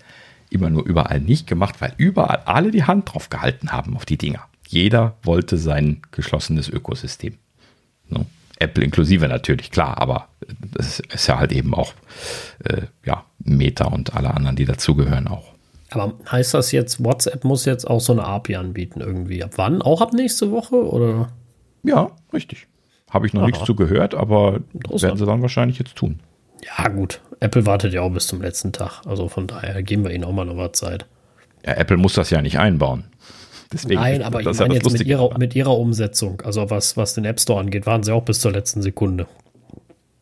immer 0.51 0.71
nur 0.71 0.85
überall 0.85 1.21
nicht 1.21 1.47
gemacht, 1.47 1.81
weil 1.81 1.95
überall 1.97 2.43
alle 2.45 2.71
die 2.71 2.85
Hand 2.85 3.13
drauf 3.13 3.31
gehalten 3.31 3.73
haben 3.73 3.97
auf 3.97 4.05
die 4.05 4.19
Dinger. 4.19 4.47
Jeder 4.69 5.17
wollte 5.23 5.57
sein 5.57 6.03
geschlossenes 6.11 6.69
Ökosystem. 6.69 7.37
No. 8.09 8.27
Apple 8.63 8.85
inklusive 8.85 9.29
natürlich, 9.29 9.71
klar, 9.71 9.99
aber 9.99 10.29
das 10.75 11.01
ist 11.01 11.27
ja 11.27 11.39
halt 11.39 11.53
eben 11.53 11.75
auch 11.75 11.93
äh, 12.65 12.83
ja, 13.05 13.25
Meta 13.39 13.87
und 13.87 14.15
alle 14.15 14.33
anderen, 14.35 14.57
die 14.57 14.65
dazugehören 14.65 15.29
auch. 15.29 15.53
Aber 15.91 16.15
heißt 16.31 16.55
das 16.55 16.73
jetzt, 16.73 17.05
WhatsApp 17.05 17.45
muss 17.45 17.65
jetzt 17.65 17.89
auch 17.89 18.01
so 18.01 18.13
eine 18.13 18.25
API 18.25 18.57
anbieten 18.57 19.01
irgendwie? 19.01 19.45
Ab 19.45 19.53
wann? 19.57 19.83
Auch 19.83 20.01
ab 20.01 20.13
nächste 20.13 20.51
Woche 20.51 20.77
oder? 20.77 21.29
Ja, 21.83 22.13
richtig. 22.33 22.67
Habe 23.11 23.27
ich 23.27 23.35
noch 23.35 23.43
Aha. 23.43 23.49
nichts 23.49 23.65
zu 23.65 23.75
gehört, 23.75 24.15
aber 24.15 24.61
werden 24.73 25.19
sie 25.19 25.27
dann 25.27 25.43
wahrscheinlich 25.43 25.79
jetzt 25.79 25.97
tun. 25.97 26.21
Ja, 26.79 26.89
gut. 26.89 27.21
Apple 27.41 27.67
wartet 27.67 27.93
ja 27.93 28.01
auch 28.01 28.11
bis 28.11 28.27
zum 28.27 28.41
letzten 28.41 28.73
Tag. 28.73 29.03
Also 29.05 29.29
von 29.29 29.47
daher 29.47 29.83
geben 29.83 30.05
wir 30.05 30.13
ihnen 30.13 30.25
auch 30.25 30.33
mal 30.33 30.47
noch 30.47 30.57
was 30.57 30.73
Zeit. 30.73 31.07
Ja, 31.67 31.75
Apple 31.75 31.97
muss 31.97 32.15
das 32.15 32.31
ja 32.31 32.41
nicht 32.41 32.59
einbauen. 32.59 33.05
Deswegen 33.73 34.01
Nein, 34.01 34.23
aber 34.23 34.41
ich 34.41 34.59
meine 34.59 34.75
jetzt 34.75 34.91
mit 34.91 35.07
ihrer, 35.07 35.39
mit 35.39 35.55
ihrer 35.55 35.77
Umsetzung, 35.79 36.41
also 36.43 36.69
was, 36.69 36.97
was 36.97 37.15
den 37.15 37.25
App 37.25 37.41
Store 37.41 37.61
angeht, 37.61 37.87
waren 37.87 38.03
sie 38.03 38.13
auch 38.13 38.25
bis 38.25 38.41
zur 38.41 38.53
letzten 38.53 38.83
Sekunde. 38.83 39.27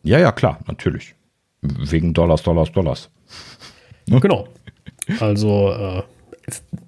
Ja, 0.03 0.19
ja, 0.19 0.31
klar, 0.31 0.59
natürlich. 0.67 1.15
Wegen 1.61 2.13
Dollars, 2.13 2.43
Dollars, 2.43 2.71
Dollars. 2.71 3.09
Ne? 4.07 4.19
Genau. 4.19 4.47
Also 5.19 5.69
uh, 5.69 6.01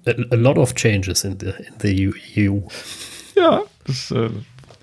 a 0.06 0.36
lot 0.36 0.58
of 0.58 0.74
changes 0.74 1.24
in 1.24 1.38
the, 1.38 1.46
in 1.46 1.74
the 1.80 2.48
EU. 2.48 2.60
Ja, 3.36 3.62
das, 3.86 4.10
äh, 4.10 4.30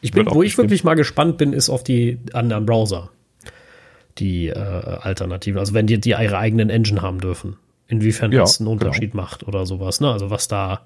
ich 0.01 0.11
bin, 0.11 0.27
wo 0.29 0.43
ich 0.43 0.57
wirklich 0.57 0.84
mal 0.84 0.95
gespannt 0.95 1.38
bin, 1.38 1.53
ist 1.53 1.69
auf 1.69 1.84
die 1.84 2.19
anderen 2.34 2.65
Browser. 2.65 3.09
Die 4.17 4.47
äh, 4.47 4.53
Alternativen. 4.55 5.59
Also 5.59 5.73
wenn 5.73 5.88
die, 5.88 5.99
die 5.99 6.09
ihre 6.09 6.38
eigenen 6.38 6.69
Engine 6.69 7.01
haben 7.01 7.19
dürfen. 7.19 7.57
Inwiefern 7.88 8.32
ja, 8.32 8.41
das 8.41 8.59
einen 8.59 8.67
genau. 8.67 8.71
Unterschied 8.71 9.11
genau. 9.11 9.23
macht 9.23 9.47
oder 9.47 9.65
sowas. 9.65 10.01
Ne? 10.01 10.11
Also 10.11 10.29
was 10.29 10.47
da. 10.47 10.82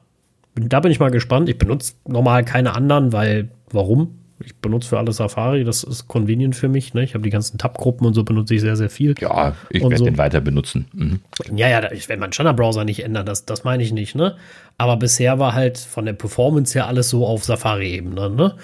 Da 0.56 0.80
bin 0.80 0.91
ich 0.91 0.99
mal 0.99 1.12
gespannt. 1.12 1.49
Ich 1.49 1.58
benutze 1.58 1.93
normal 2.08 2.43
keine 2.45 2.76
anderen, 2.76 3.12
weil 3.14 3.49
warum? 3.72 4.20
Ich 4.43 4.53
benutze 4.58 4.89
für 4.89 4.97
alles 4.99 5.18
Safari, 5.18 5.64
das 5.64 5.84
ist 5.84 6.10
convenient 6.10 6.58
für 6.58 6.68
mich. 6.68 6.93
Ne? 6.93 7.03
Ich 7.03 7.14
habe 7.14 7.24
die 7.24 7.30
ganzen 7.30 7.58
Tab-Gruppen 7.58 8.06
und 8.06 8.14
so 8.14 8.26
benutze 8.26 8.53
ich 8.53 8.62
sehr, 8.62 8.76
sehr 8.76 8.89
viel. 8.89 9.16
Ja, 9.20 9.56
ich 9.70 9.82
werde 9.82 9.97
so. 9.97 10.06
den 10.06 10.18
weiter 10.18 10.41
benutzen. 10.41 10.88
Mhm. 10.93 11.22
Ja, 11.56 11.70
ja, 11.70 11.89
ich 11.93 12.10
werde 12.10 12.20
meinen 12.20 12.34
Standard-Browser 12.34 12.84
nicht 12.84 13.01
ändern, 13.03 13.26
das, 13.26 13.45
das 13.45 13.64
meine 13.64 13.82
ich 13.82 13.93
nicht. 13.93 14.14
Ne? 14.14 14.36
Aber 14.78 14.97
bisher 14.97 15.39
war 15.39 15.53
halt 15.53 15.78
von 15.78 16.06
der 16.06 16.14
Performance 16.14 16.78
her 16.78 16.88
alles 16.88 17.10
so 17.10 17.26
auf 17.26 17.45
Safari-Ebene, 17.45 18.30
ne? 18.30 18.56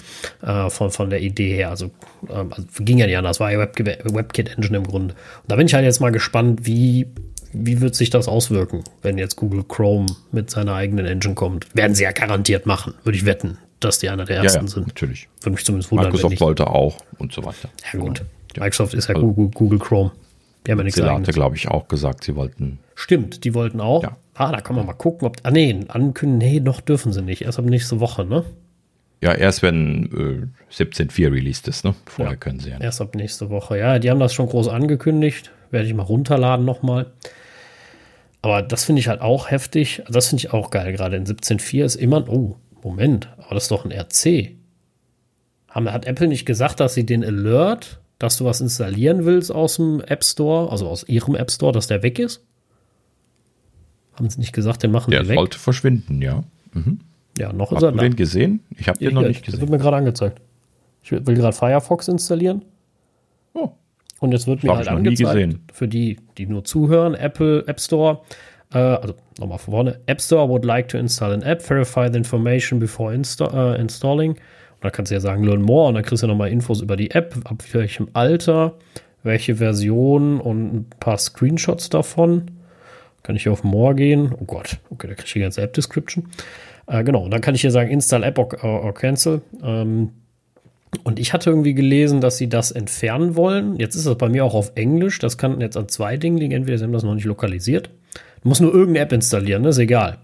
Äh, 0.42 0.70
von, 0.70 0.92
von 0.92 1.10
der 1.10 1.22
Idee 1.22 1.56
her. 1.56 1.70
Also, 1.70 1.86
äh, 2.28 2.34
also 2.34 2.64
ging 2.80 2.98
ja 2.98 3.08
nicht 3.08 3.18
anders, 3.18 3.40
war 3.40 3.50
ja 3.50 3.60
Web 3.60 3.80
WebKit-Engine 3.80 4.78
im 4.78 4.84
Grunde. 4.84 5.14
Und 5.14 5.52
da 5.52 5.56
bin 5.56 5.68
ich 5.68 5.74
halt 5.74 5.86
jetzt 5.86 6.02
mal 6.02 6.12
gespannt, 6.12 6.66
wie 6.66 7.08
wie 7.54 7.82
wird 7.82 7.96
sich 7.96 8.10
das 8.10 8.28
auswirken, 8.28 8.84
wenn 9.02 9.18
jetzt 9.18 9.36
Google 9.36 9.64
Chrome 9.64 10.08
mit 10.32 10.50
seiner 10.50 10.76
eigenen 10.76 11.06
Engine 11.06 11.36
kommt? 11.36 11.68
Werden 11.76 11.96
sie 11.96 12.04
ja 12.04 12.12
garantiert 12.12 12.66
machen, 12.66 12.94
würde 13.04 13.18
ich 13.18 13.26
wetten 13.26 13.58
dass 13.84 14.00
die 14.00 14.10
einer 14.10 14.26
der 14.26 14.38
ersten 14.38 14.60
ja, 14.60 14.62
ja, 14.64 14.68
sind. 14.68 14.88
Natürlich. 14.88 15.28
Würde 15.42 15.56
mich 15.56 15.66
zumindest 15.66 15.92
wundern. 15.92 16.12
Microsoft 16.12 16.40
wollte 16.40 16.68
auch 16.68 16.98
und 17.18 17.34
so 17.34 17.44
weiter. 17.44 17.70
Ja, 17.92 18.00
gut. 18.00 18.24
Ja. 18.56 18.64
Microsoft 18.64 18.94
ist 18.94 19.10
ja 19.10 19.16
also, 19.16 19.28
Google, 19.28 19.52
Google, 19.54 19.80
Chrome. 19.80 20.12
Die 20.66 20.72
haben 20.72 20.80
ja 20.80 20.84
nichts 20.84 21.00
Sie 21.00 21.04
hatte, 21.04 21.32
glaube 21.32 21.56
ich, 21.56 21.68
auch 21.68 21.88
gesagt, 21.88 22.24
sie 22.24 22.36
wollten. 22.36 22.80
Stimmt, 22.96 23.44
die 23.44 23.54
wollten 23.54 23.82
auch. 23.82 24.04
Ja. 24.04 24.18
Ah, 24.36 24.52
da 24.52 24.62
kann 24.62 24.76
man 24.76 24.86
mal 24.86 24.94
gucken, 24.94 25.28
ob. 25.28 25.38
Ah, 25.44 25.52
nee, 25.52 25.78
ankündigen, 25.88 26.38
nee, 26.38 26.60
noch 26.60 26.82
dürfen 26.82 27.12
sie 27.12 27.22
nicht. 27.22 27.42
Erst 27.42 27.60
ab 27.60 27.66
nächste 27.66 28.00
Woche, 28.00 28.26
ne? 28.26 28.46
Ja, 29.22 29.34
erst 29.34 29.62
wenn 29.62 30.52
äh, 30.72 30.74
17.4 30.74 31.32
released 31.32 31.68
ist, 31.68 31.84
ne? 31.84 31.96
Vorher 32.06 32.34
ja, 32.34 32.38
können 32.38 32.60
sie 32.60 32.70
ja. 32.70 32.76
Nicht. 32.76 32.86
Erst 32.86 33.02
ab 33.02 33.16
nächste 33.16 33.50
Woche. 33.50 33.78
Ja, 33.78 34.00
die 34.00 34.10
haben 34.10 34.20
das 34.20 34.34
schon 34.34 34.48
groß 34.48 34.68
angekündigt. 34.68 35.52
Werde 35.72 35.88
ich 35.88 35.94
mal 35.94 36.04
runterladen 36.04 36.66
nochmal. 36.66 37.08
Aber 38.42 38.62
das 38.62 38.86
finde 38.86 39.00
ich 39.00 39.08
halt 39.08 39.22
auch 39.22 39.52
heftig. 39.52 40.04
Das 40.10 40.30
finde 40.30 40.42
ich 40.42 40.54
auch 40.54 40.72
geil. 40.72 40.92
Gerade 40.94 41.16
in 41.16 41.26
17.4 41.26 41.84
ist 41.84 41.96
immer. 41.96 42.28
Oh, 42.28 42.56
Moment, 42.84 43.30
aber 43.38 43.54
das 43.56 43.64
ist 43.64 43.72
doch 43.72 43.86
ein 43.86 43.92
RC. 43.92 44.56
Hat 45.70 46.06
Apple 46.06 46.28
nicht 46.28 46.46
gesagt, 46.46 46.80
dass 46.80 46.96
sie 46.96 47.06
den 47.06 47.24
Alert, 47.24 48.02
dass 48.20 48.38
du 48.38 48.46
was 48.46 48.60
installieren 48.60 49.26
willst 49.26 49.52
aus 49.52 49.76
dem 49.76 50.02
App 50.02 50.24
Store, 50.24 50.72
also 50.72 50.88
aus 50.88 51.08
ihrem 51.08 51.36
App 51.36 51.52
Store, 51.52 51.72
dass 51.72 51.88
der 51.88 52.04
weg 52.04 52.20
ist? 52.20 52.44
Haben 54.14 54.30
sie 54.30 54.40
nicht 54.40 54.54
gesagt, 54.54 54.84
den 54.84 54.92
machen 54.92 55.12
der 55.12 55.22
weg? 55.22 55.28
Der 55.30 55.36
sollte 55.36 55.60
verschwinden, 55.60 56.22
ja. 56.22 56.44
Mhm. 56.74 57.00
Ja, 57.38 57.54
noch 57.54 57.72
Hast 57.72 57.78
ist 57.78 57.84
er 57.84 57.92
du 57.92 57.98
da. 57.98 58.04
den 58.04 58.16
gesehen? 58.16 58.60
Ich 58.78 58.88
habe 58.90 59.00
den 59.00 59.14
noch 59.14 59.22
nicht 59.22 59.46
gesehen. 59.46 59.60
Das 59.60 59.62
wird 59.62 59.70
mir 59.72 59.78
gerade 59.78 59.98
angezeigt. 59.98 60.42
Ich 61.04 61.12
will, 61.12 61.22
gerade 61.22 61.54
Firefox 61.56 62.08
installieren. 62.08 62.66
Oh. 63.54 63.72
Und 64.22 64.34
jetzt 64.34 64.46
wird 64.46 64.64
mir 64.64 64.76
halt 64.76 64.88
angezeigt, 64.88 65.58
für 65.74 65.88
die, 65.88 66.20
die 66.38 66.46
nur 66.46 66.64
zuhören, 66.64 67.16
Apple 67.16 67.66
App 67.66 67.82
Store, 67.82 68.22
äh, 68.72 68.78
also 68.78 69.16
nochmal 69.40 69.58
vorne, 69.58 70.00
App 70.06 70.22
Store 70.22 70.48
would 70.48 70.64
like 70.64 70.88
to 70.90 71.00
install 71.00 71.34
an 71.34 71.42
app, 71.42 71.60
verify 71.64 72.08
the 72.08 72.20
information 72.20 72.80
before 72.80 73.12
insta 73.12 73.48
uh, 73.52 73.76
installing. 73.76 74.34
Und 74.34 74.84
da 74.84 74.92
kannst 74.92 75.10
du 75.10 75.16
ja 75.16 75.20
sagen, 75.20 75.44
learn 75.44 75.64
more 75.64 75.88
und 75.88 75.96
dann 75.96 76.04
kriegst 76.04 76.22
du 76.22 76.28
nochmal 76.28 76.52
Infos 76.52 76.82
über 76.82 76.98
die 76.98 77.10
App, 77.10 77.36
ab 77.46 77.64
welchem 77.72 78.10
Alter, 78.14 78.76
welche 79.24 79.56
Version 79.56 80.40
und 80.40 80.74
ein 80.74 80.86
paar 81.00 81.18
Screenshots 81.18 81.90
davon. 81.90 82.52
Kann 83.24 83.36
ich 83.36 83.44
hier 83.44 83.52
auf 83.52 83.64
More 83.64 83.96
gehen? 83.96 84.36
Oh 84.40 84.46
Gott, 84.46 84.78
okay, 84.92 85.08
da 85.08 85.16
kriege 85.16 85.26
ich 85.26 85.34
die 85.34 85.40
ganze 85.40 85.64
App-Description. 85.64 86.28
Äh, 86.86 87.04
genau, 87.04 87.24
und 87.24 87.32
dann 87.32 87.42
kann 87.42 87.56
ich 87.56 87.62
hier 87.62 87.72
sagen, 87.72 87.90
install 87.90 88.24
App 88.24 88.38
or, 88.38 88.64
or 88.64 88.94
cancel. 88.94 89.42
Ähm, 89.64 90.12
und 91.04 91.20
ich 91.20 91.34
hatte 91.34 91.50
irgendwie 91.50 91.74
gelesen, 91.74 92.22
dass 92.22 92.38
sie 92.38 92.50
das 92.50 92.72
entfernen 92.72 93.36
wollen. 93.36 93.78
Jetzt 93.78 93.96
ist 93.96 94.08
das 94.08 94.18
bei 94.18 94.30
mir 94.30 94.44
auch 94.44 94.54
auf 94.54 94.74
Englisch. 94.76 95.20
Das 95.20 95.38
kann 95.38 95.62
jetzt 95.62 95.78
an 95.78 95.88
zwei 95.88 96.18
Dingen 96.18 96.38
liegen. 96.38 96.52
Entweder 96.52 96.78
sie 96.78 96.84
haben 96.84 96.94
das 96.94 97.04
noch 97.04 97.16
nicht 97.16 97.26
lokalisiert 97.26 97.90
Du 98.44 98.50
musst 98.50 98.62
nur 98.62 98.74
irgendeine 98.74 99.00
App 99.00 99.14
installieren, 99.14 99.62
ne? 99.62 99.70
ist 99.70 99.78
egal. 99.78 100.18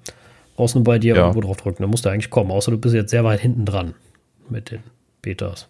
Brauchst 0.56 0.76
nur 0.76 0.84
bei 0.84 0.98
dir 0.98 1.16
ja. 1.16 1.22
irgendwo 1.22 1.42
drauf 1.42 1.58
drücken, 1.58 1.84
dann 1.84 1.92
musst 1.92 2.06
du 2.06 2.10
eigentlich 2.10 2.32
kommen, 2.32 2.52
außer 2.52 2.72
du 2.72 2.78
bist 2.78 2.96
jetzt 2.96 3.12
sehr 3.12 3.24
weit 3.24 3.40
hinten 3.40 3.66
dran 3.66 3.94
mit 4.50 4.72
den 4.72 4.80
Betas. 5.22 5.68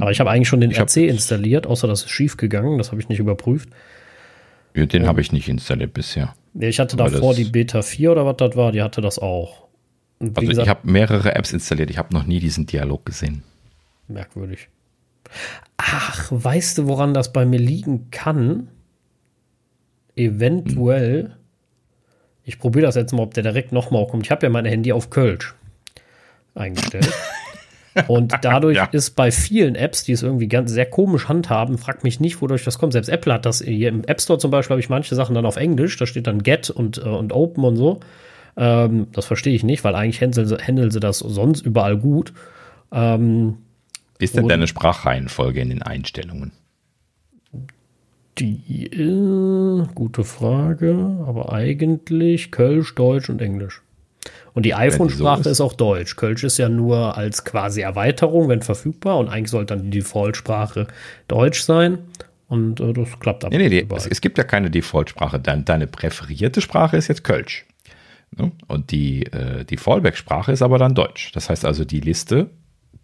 Aber 0.00 0.10
ich 0.10 0.18
habe 0.18 0.30
eigentlich 0.30 0.48
schon 0.48 0.60
den 0.60 0.72
ich 0.72 0.80
RC 0.80 0.96
installiert, 0.96 1.66
außer 1.68 1.86
das 1.86 2.02
ist 2.02 2.10
schief 2.10 2.36
gegangen, 2.36 2.78
das 2.78 2.90
habe 2.90 3.00
ich 3.00 3.08
nicht 3.08 3.20
überprüft. 3.20 3.68
Ja, 4.74 4.86
den 4.86 5.06
habe 5.06 5.20
ich 5.20 5.30
nicht 5.30 5.48
installiert 5.48 5.94
bisher. 5.94 6.34
Ich 6.58 6.80
hatte 6.80 6.98
Aber 6.98 7.10
davor 7.10 7.34
die 7.34 7.44
Beta 7.44 7.82
4 7.82 8.10
oder 8.10 8.26
was 8.26 8.36
das 8.38 8.56
war, 8.56 8.72
die 8.72 8.82
hatte 8.82 9.00
das 9.00 9.20
auch. 9.20 9.68
also 10.20 10.40
gesagt, 10.40 10.66
ich 10.66 10.68
habe 10.68 10.90
mehrere 10.90 11.36
Apps 11.36 11.52
installiert, 11.52 11.90
ich 11.90 11.98
habe 11.98 12.12
noch 12.12 12.26
nie 12.26 12.40
diesen 12.40 12.66
Dialog 12.66 13.06
gesehen. 13.06 13.44
Merkwürdig. 14.10 14.68
Ach, 15.76 16.28
weißt 16.30 16.78
du, 16.78 16.86
woran 16.86 17.14
das 17.14 17.32
bei 17.32 17.46
mir 17.46 17.58
liegen 17.58 18.10
kann? 18.10 18.68
eventuell, 20.20 21.36
ich 22.44 22.58
probiere 22.58 22.86
das 22.86 22.94
jetzt 22.94 23.12
mal, 23.12 23.22
ob 23.22 23.34
der 23.34 23.42
direkt 23.42 23.72
nochmal 23.72 24.06
kommt. 24.06 24.24
Ich 24.24 24.30
habe 24.30 24.46
ja 24.46 24.50
mein 24.50 24.64
Handy 24.64 24.92
auf 24.92 25.10
Kölsch 25.10 25.54
eingestellt. 26.54 27.12
Und 28.06 28.32
dadurch 28.42 28.76
ja. 28.76 28.84
ist 28.92 29.16
bei 29.16 29.32
vielen 29.32 29.74
Apps, 29.74 30.04
die 30.04 30.12
es 30.12 30.22
irgendwie 30.22 30.46
ganz 30.46 30.70
sehr 30.70 30.86
komisch 30.86 31.28
handhaben, 31.28 31.76
fragt 31.76 32.04
mich 32.04 32.20
nicht, 32.20 32.40
wodurch 32.40 32.64
das 32.64 32.78
kommt. 32.78 32.92
Selbst 32.92 33.08
Apple 33.08 33.32
hat 33.32 33.44
das 33.44 33.62
hier 33.62 33.88
im 33.88 34.04
App 34.04 34.20
Store 34.20 34.38
zum 34.38 34.52
Beispiel, 34.52 34.74
habe 34.74 34.80
ich 34.80 34.88
manche 34.88 35.16
Sachen 35.16 35.34
dann 35.34 35.44
auf 35.44 35.56
Englisch, 35.56 35.96
da 35.96 36.06
steht 36.06 36.28
dann 36.28 36.42
Get 36.42 36.70
und, 36.70 36.98
äh, 36.98 37.08
und 37.08 37.32
Open 37.32 37.64
und 37.64 37.76
so. 37.76 37.98
Ähm, 38.56 39.08
das 39.12 39.26
verstehe 39.26 39.54
ich 39.54 39.64
nicht, 39.64 39.82
weil 39.82 39.96
eigentlich 39.96 40.20
handeln 40.20 40.46
sie, 40.46 40.56
handeln 40.56 40.92
sie 40.92 41.00
das 41.00 41.18
sonst 41.18 41.66
überall 41.66 41.96
gut. 41.98 42.32
Ähm, 42.92 43.58
Wie 44.20 44.24
ist 44.24 44.36
denn 44.36 44.48
deine 44.48 44.66
Sprachreihenfolge 44.66 45.60
in 45.60 45.70
den 45.70 45.82
Einstellungen? 45.82 46.52
Die 48.38 48.86
äh, 48.86 49.86
gute 49.94 50.24
Frage, 50.24 51.16
aber 51.26 51.52
eigentlich 51.52 52.50
Kölsch, 52.52 52.94
Deutsch 52.94 53.30
und 53.30 53.40
Englisch. 53.40 53.82
Und 54.52 54.66
die 54.66 54.74
iPhone-Sprache 54.74 55.44
so 55.44 55.50
ist. 55.50 55.56
ist. 55.56 55.60
auch 55.62 55.72
Deutsch. 55.72 56.16
Kölsch 56.16 56.44
ist 56.44 56.58
ja 56.58 56.68
nur 56.68 57.16
als 57.16 57.44
quasi 57.46 57.80
Erweiterung, 57.80 58.48
wenn 58.48 58.60
verfügbar. 58.60 59.16
Und 59.16 59.28
eigentlich 59.28 59.50
sollte 59.50 59.74
dann 59.74 59.90
die 59.90 59.98
Default-Sprache 60.00 60.86
Deutsch 61.26 61.62
sein. 61.62 61.98
Und 62.46 62.78
äh, 62.80 62.92
das 62.92 63.18
klappt 63.20 63.46
aber. 63.46 63.56
Nee, 63.56 63.68
nee, 63.68 63.86
nee. 63.88 63.96
Es, 63.96 64.06
es, 64.06 64.20
gibt 64.20 64.36
ja 64.36 64.44
keine 64.44 64.70
Default-Sprache. 64.70 65.40
Deine, 65.40 65.62
deine 65.62 65.86
präferierte 65.86 66.60
Sprache 66.60 66.98
ist 66.98 67.08
jetzt 67.08 67.24
Kölsch. 67.24 67.64
Ne? 68.36 68.52
Und 68.66 68.90
die, 68.90 69.24
äh, 69.26 69.64
die 69.64 69.78
Fallback-Sprache 69.78 70.52
ist 70.52 70.60
aber 70.60 70.76
dann 70.76 70.94
Deutsch. 70.94 71.32
Das 71.32 71.48
heißt 71.48 71.64
also, 71.64 71.86
die 71.86 72.00
Liste, 72.00 72.50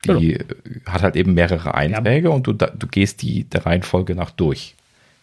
die 0.05 0.39
genau. 0.39 0.87
hat 0.87 1.03
halt 1.03 1.17
eben 1.17 1.35
mehrere 1.35 1.75
Einträge 1.75 2.29
ja. 2.29 2.35
und 2.35 2.47
du, 2.47 2.53
du 2.53 2.87
gehst 2.87 3.23
die 3.23 3.45
der 3.45 3.67
Reihenfolge 3.67 4.15
nach 4.15 4.31
durch. 4.31 4.75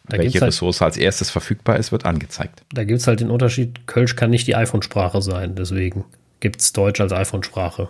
Da 0.07 0.17
Welche 0.17 0.41
halt, 0.41 0.49
Ressource 0.49 0.81
als 0.81 0.97
erstes 0.97 1.29
verfügbar 1.29 1.77
ist, 1.77 1.91
wird 1.91 2.05
angezeigt. 2.05 2.63
Da 2.73 2.83
gibt 2.83 2.99
es 2.99 3.07
halt 3.07 3.21
den 3.21 3.29
Unterschied, 3.29 3.87
Kölsch 3.87 4.15
kann 4.15 4.31
nicht 4.31 4.47
die 4.47 4.55
iPhone-Sprache 4.55 5.21
sein, 5.21 5.55
deswegen 5.55 6.03
gibt 6.41 6.59
es 6.59 6.73
Deutsch 6.73 6.99
als 6.99 7.13
iPhone-Sprache. 7.13 7.89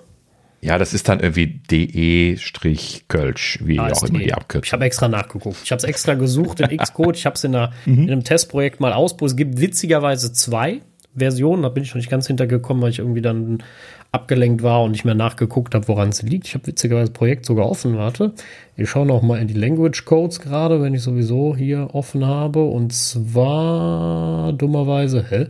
Ja, 0.62 0.78
das 0.78 0.94
ist 0.94 1.10
dann 1.10 1.20
irgendwie 1.20 1.48
DE-Kölsch, 1.70 3.60
wie 3.64 3.80
AST. 3.80 4.04
auch 4.04 4.08
immer 4.08 4.20
die 4.20 4.34
Abkürzung. 4.34 4.66
Ich 4.66 4.74
habe 4.74 4.86
extra 4.86 5.10
nachgeguckt. 5.10 5.58
Ich 5.62 5.72
habe 5.72 5.80
es 5.80 5.84
extra 5.84 6.14
gesucht 6.14 6.62
in 6.62 6.78
Xcode. 6.78 7.18
Ich 7.18 7.26
habe 7.26 7.36
es 7.36 7.44
in, 7.44 7.52
mhm. 7.52 7.68
in, 7.86 8.10
einem 8.10 8.24
Testprojekt 8.24 8.80
mal 8.80 8.94
ausprobiert. 8.94 9.32
Es 9.32 9.36
gibt 9.36 9.60
witzigerweise 9.60 10.32
zwei 10.32 10.80
Versionen. 11.16 11.64
Da 11.64 11.70
bin 11.70 11.84
ich 11.84 11.90
noch 11.90 11.98
nicht 11.98 12.10
ganz 12.10 12.28
hintergekommen, 12.28 12.82
weil 12.82 12.90
ich 12.90 13.00
irgendwie 13.00 13.22
dann 13.22 13.64
abgelenkt 14.12 14.62
war 14.62 14.84
und 14.84 14.92
nicht 14.92 15.06
mehr 15.06 15.16
nachgeguckt 15.16 15.74
habe, 15.74 15.88
woran 15.88 16.10
es 16.10 16.22
liegt. 16.22 16.48
Ich 16.48 16.54
habe 16.54 16.68
witzigerweise 16.68 17.12
das 17.12 17.18
Projekt 17.18 17.46
sogar 17.46 17.70
offen. 17.70 17.98
Warte, 17.98 18.34
ich 18.78 18.90
schaue 18.90 19.06
noch 19.06 19.22
mal 19.22 19.42
in 19.42 19.48
die 19.48 19.54
Language 19.56 20.06
Codes 20.06 20.40
gerade, 20.40 20.82
wenn 20.82 20.94
ich 20.94 21.02
sowieso 21.02 21.56
hier 21.56 21.90
offen 21.94 22.26
habe. 22.26 22.64
Und 22.64 22.94
zwar 22.94 24.54
dummerweise, 24.54 25.26
hä? 25.30 25.48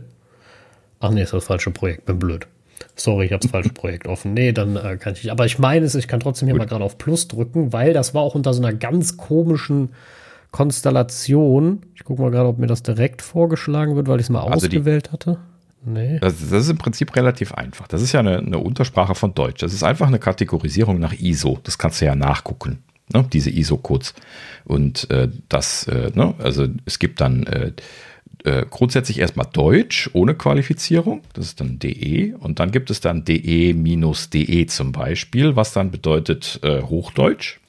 Ach 1.00 1.10
nee, 1.10 1.22
ist 1.22 1.34
das 1.34 1.44
falsche 1.44 1.70
Projekt, 1.70 2.06
bin 2.06 2.18
blöd. 2.18 2.46
Sorry, 2.96 3.26
ich 3.26 3.32
habe 3.32 3.42
das 3.42 3.50
falsche 3.50 3.68
Projekt 3.74 4.06
offen. 4.06 4.32
Nee, 4.32 4.52
dann 4.52 4.76
äh, 4.76 4.96
kann 4.96 5.12
ich 5.12 5.24
nicht. 5.24 5.30
Aber 5.30 5.44
ich 5.44 5.58
meine 5.58 5.84
es, 5.84 5.94
ich 5.94 6.08
kann 6.08 6.20
trotzdem 6.20 6.48
hier 6.48 6.54
Gut. 6.54 6.60
mal 6.60 6.68
gerade 6.68 6.84
auf 6.84 6.96
Plus 6.96 7.28
drücken, 7.28 7.72
weil 7.72 7.92
das 7.92 8.14
war 8.14 8.22
auch 8.22 8.34
unter 8.34 8.54
so 8.54 8.62
einer 8.62 8.72
ganz 8.72 9.18
komischen 9.18 9.90
Konstellation. 10.52 11.82
Ich 11.94 12.04
gucke 12.04 12.22
mal 12.22 12.30
gerade, 12.30 12.48
ob 12.48 12.58
mir 12.58 12.66
das 12.66 12.82
direkt 12.82 13.20
vorgeschlagen 13.20 13.96
wird, 13.96 14.08
weil 14.08 14.20
ich 14.20 14.26
es 14.26 14.30
mal 14.30 14.40
also 14.40 14.66
ausgewählt 14.66 15.12
hatte. 15.12 15.38
Nee. 15.84 16.18
Das, 16.20 16.40
das, 16.40 16.64
ist 16.64 16.70
im 16.70 16.78
Prinzip 16.78 17.14
relativ 17.14 17.52
einfach. 17.52 17.86
Das 17.88 18.00
ist 18.00 18.12
ja 18.12 18.20
eine, 18.20 18.38
eine, 18.38 18.58
Untersprache 18.58 19.14
von 19.14 19.34
Deutsch. 19.34 19.60
Das 19.60 19.72
ist 19.74 19.82
einfach 19.82 20.06
eine 20.06 20.18
Kategorisierung 20.18 20.98
nach 20.98 21.12
ISO. 21.12 21.58
Das 21.62 21.78
kannst 21.78 22.00
du 22.00 22.06
ja 22.06 22.14
nachgucken. 22.14 22.82
ne, 23.12 23.26
diese 23.32 23.50
ISO-Codes. 23.50 24.14
Und 24.64 25.10
äh, 25.10 25.28
das, 25.48 25.86
äh, 25.88 26.10
ne, 26.14 26.34
also 26.38 26.66
es 26.86 26.98
gibt 26.98 27.20
dann 27.20 27.44
äh, 27.44 27.72
äh, 28.44 28.66
grundsätzlich 28.68 29.18
erstmal 29.18 29.46
Deutsch 29.52 30.10
ohne 30.12 30.34
Qualifizierung, 30.34 31.22
das 31.32 31.46
ist 31.46 31.60
dann 31.60 31.78
DE 31.78 32.34
und 32.38 32.60
dann 32.60 32.72
gibt 32.72 32.90
es 32.90 33.00
dann 33.00 33.24
DE-DE 33.24 34.66
zum 34.66 34.92
Beispiel, 34.92 35.56
was 35.56 35.72
dann 35.72 35.90
bedeutet 35.90 36.60
äh, 36.62 36.82
Hochdeutsch. 36.82 37.60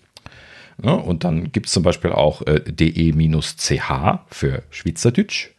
Ja, 0.83 0.91
und 0.91 1.23
dann 1.23 1.53
gibt 1.53 1.67
es 1.67 1.71
zum 1.71 1.83
Beispiel 1.83 2.11
auch 2.11 2.41
äh, 2.41 2.59
DE-CH 2.59 4.25
für 4.29 4.63
Schweizerdeutsch 4.69 5.54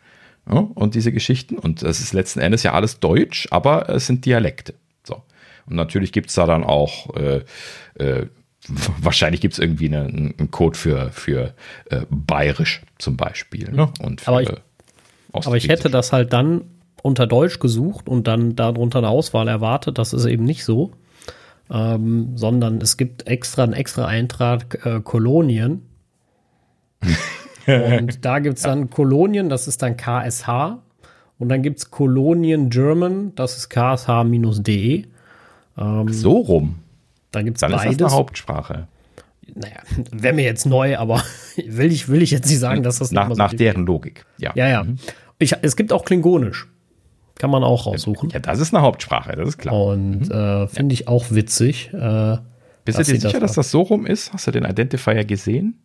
ja, 0.49 0.59
und 0.59 0.95
diese 0.95 1.13
Geschichten. 1.13 1.59
Und 1.59 1.83
das 1.83 2.01
ist 2.01 2.13
letzten 2.13 2.41
Endes 2.41 2.63
ja 2.63 2.73
alles 2.73 3.01
Deutsch, 3.01 3.49
aber 3.51 3.89
es 3.89 4.07
sind 4.07 4.25
Dialekte. 4.25 4.75
So. 5.05 5.23
Und 5.67 5.77
natürlich 5.77 6.13
gibt 6.13 6.29
es 6.29 6.37
da 6.37 6.47
dann 6.47 6.65
auch 6.65 7.15
äh, 7.17 7.43
äh, 7.99 8.27
wahrscheinlich 9.01 9.41
gibt 9.41 9.55
es 9.55 9.59
irgendwie 9.59 9.87
eine, 9.87 10.03
einen 10.03 10.51
Code 10.51 10.77
für, 10.77 11.11
für 11.11 11.55
äh, 11.91 12.03
Bayerisch 12.11 12.83
zum 12.99 13.17
Beispiel. 13.17 13.71
Ne? 13.71 13.91
Und 14.01 14.23
für, 14.23 14.29
aber 14.29 14.43
ich, 14.43 14.51
aber 15.33 15.57
ich 15.57 15.69
hätte 15.69 15.91
das 15.91 16.13
halt 16.13 16.33
dann 16.33 16.65
unter 17.03 17.27
Deutsch 17.27 17.59
gesucht 17.61 18.09
und 18.09 18.27
dann 18.27 18.57
darunter 18.57 18.99
eine 18.99 19.09
Auswahl 19.09 19.49
erwartet. 19.49 19.99
Das 19.99 20.13
ist 20.13 20.25
eben 20.25 20.45
nicht 20.45 20.65
so. 20.65 20.93
Ähm, 21.69 22.37
sondern 22.37 22.81
es 22.81 22.97
gibt 22.97 23.27
extra 23.27 23.65
einen 23.65 23.73
extra 23.73 24.07
Eintrag 24.07 24.87
äh, 24.87 25.01
Kolonien. 25.01 25.83
und 27.67 28.25
da 28.25 28.39
gibt 28.39 28.57
es 28.57 28.63
dann 28.63 28.91
Kolonien, 28.91 29.49
das 29.49 29.69
ist 29.69 29.83
dann 29.83 29.97
KSH. 29.97 30.79
Und 31.39 31.49
dann 31.51 31.63
gibt 31.63 31.79
es 31.79 31.91
Kolonien 31.91 32.71
German, 32.71 33.35
das 33.35 33.57
ist 33.59 33.69
KSH-DE. 33.69 35.05
Ähm, 35.79 36.13
so 36.13 36.39
rum. 36.39 36.77
Da 37.31 37.43
gibt 37.43 37.59
es 37.59 37.61
beides. 37.61 37.85
Ist 37.85 38.01
das 38.01 38.13
eine 38.13 38.19
Hauptsprache. 38.19 38.89
Naja, 39.55 39.77
wäre 40.13 40.35
mir 40.35 40.45
jetzt 40.45 40.67
neu, 40.67 40.97
aber 40.97 41.23
will 41.67 41.93
ich, 41.93 42.09
will 42.09 42.23
ich 42.23 42.31
jetzt 42.31 42.49
nicht 42.49 42.59
sagen, 42.59 42.83
dass 42.83 42.99
das 42.99 43.13
nach, 43.13 43.29
so 43.29 43.35
nach 43.35 43.53
deren 43.53 43.85
Logik. 43.85 44.25
Ja, 44.39 44.53
ja. 44.55 44.69
ja. 44.69 44.85
Mhm. 44.85 44.97
Ich, 45.39 45.55
es 45.61 45.77
gibt 45.77 45.93
auch 45.93 46.05
Klingonisch. 46.05 46.67
Kann 47.39 47.51
man 47.51 47.63
auch 47.63 47.85
raussuchen. 47.87 48.31
Ja, 48.31 48.39
das 48.39 48.61
ist 48.61 48.75
eine 48.75 48.83
Hauptsprache, 48.83 49.37
das 49.37 49.51
ist 49.51 49.59
klar. 49.59 49.75
Und 49.75 50.21
mhm. 50.21 50.31
äh, 50.31 50.69
finde 50.69 50.95
ich 50.95 51.07
auch 51.07 51.27
witzig. 51.31 51.91
Äh, 51.93 52.39
Bist 52.87 52.99
du 52.99 53.03
dir 53.03 53.21
sicher, 53.21 53.33
das 53.33 53.41
dass 53.41 53.53
das 53.53 53.71
so 53.71 53.83
rum 53.83 54.07
ist? 54.07 54.33
Hast 54.33 54.47
du 54.47 54.53
den 54.53 54.65
Identifier 54.65 55.23
gesehen? 55.27 55.79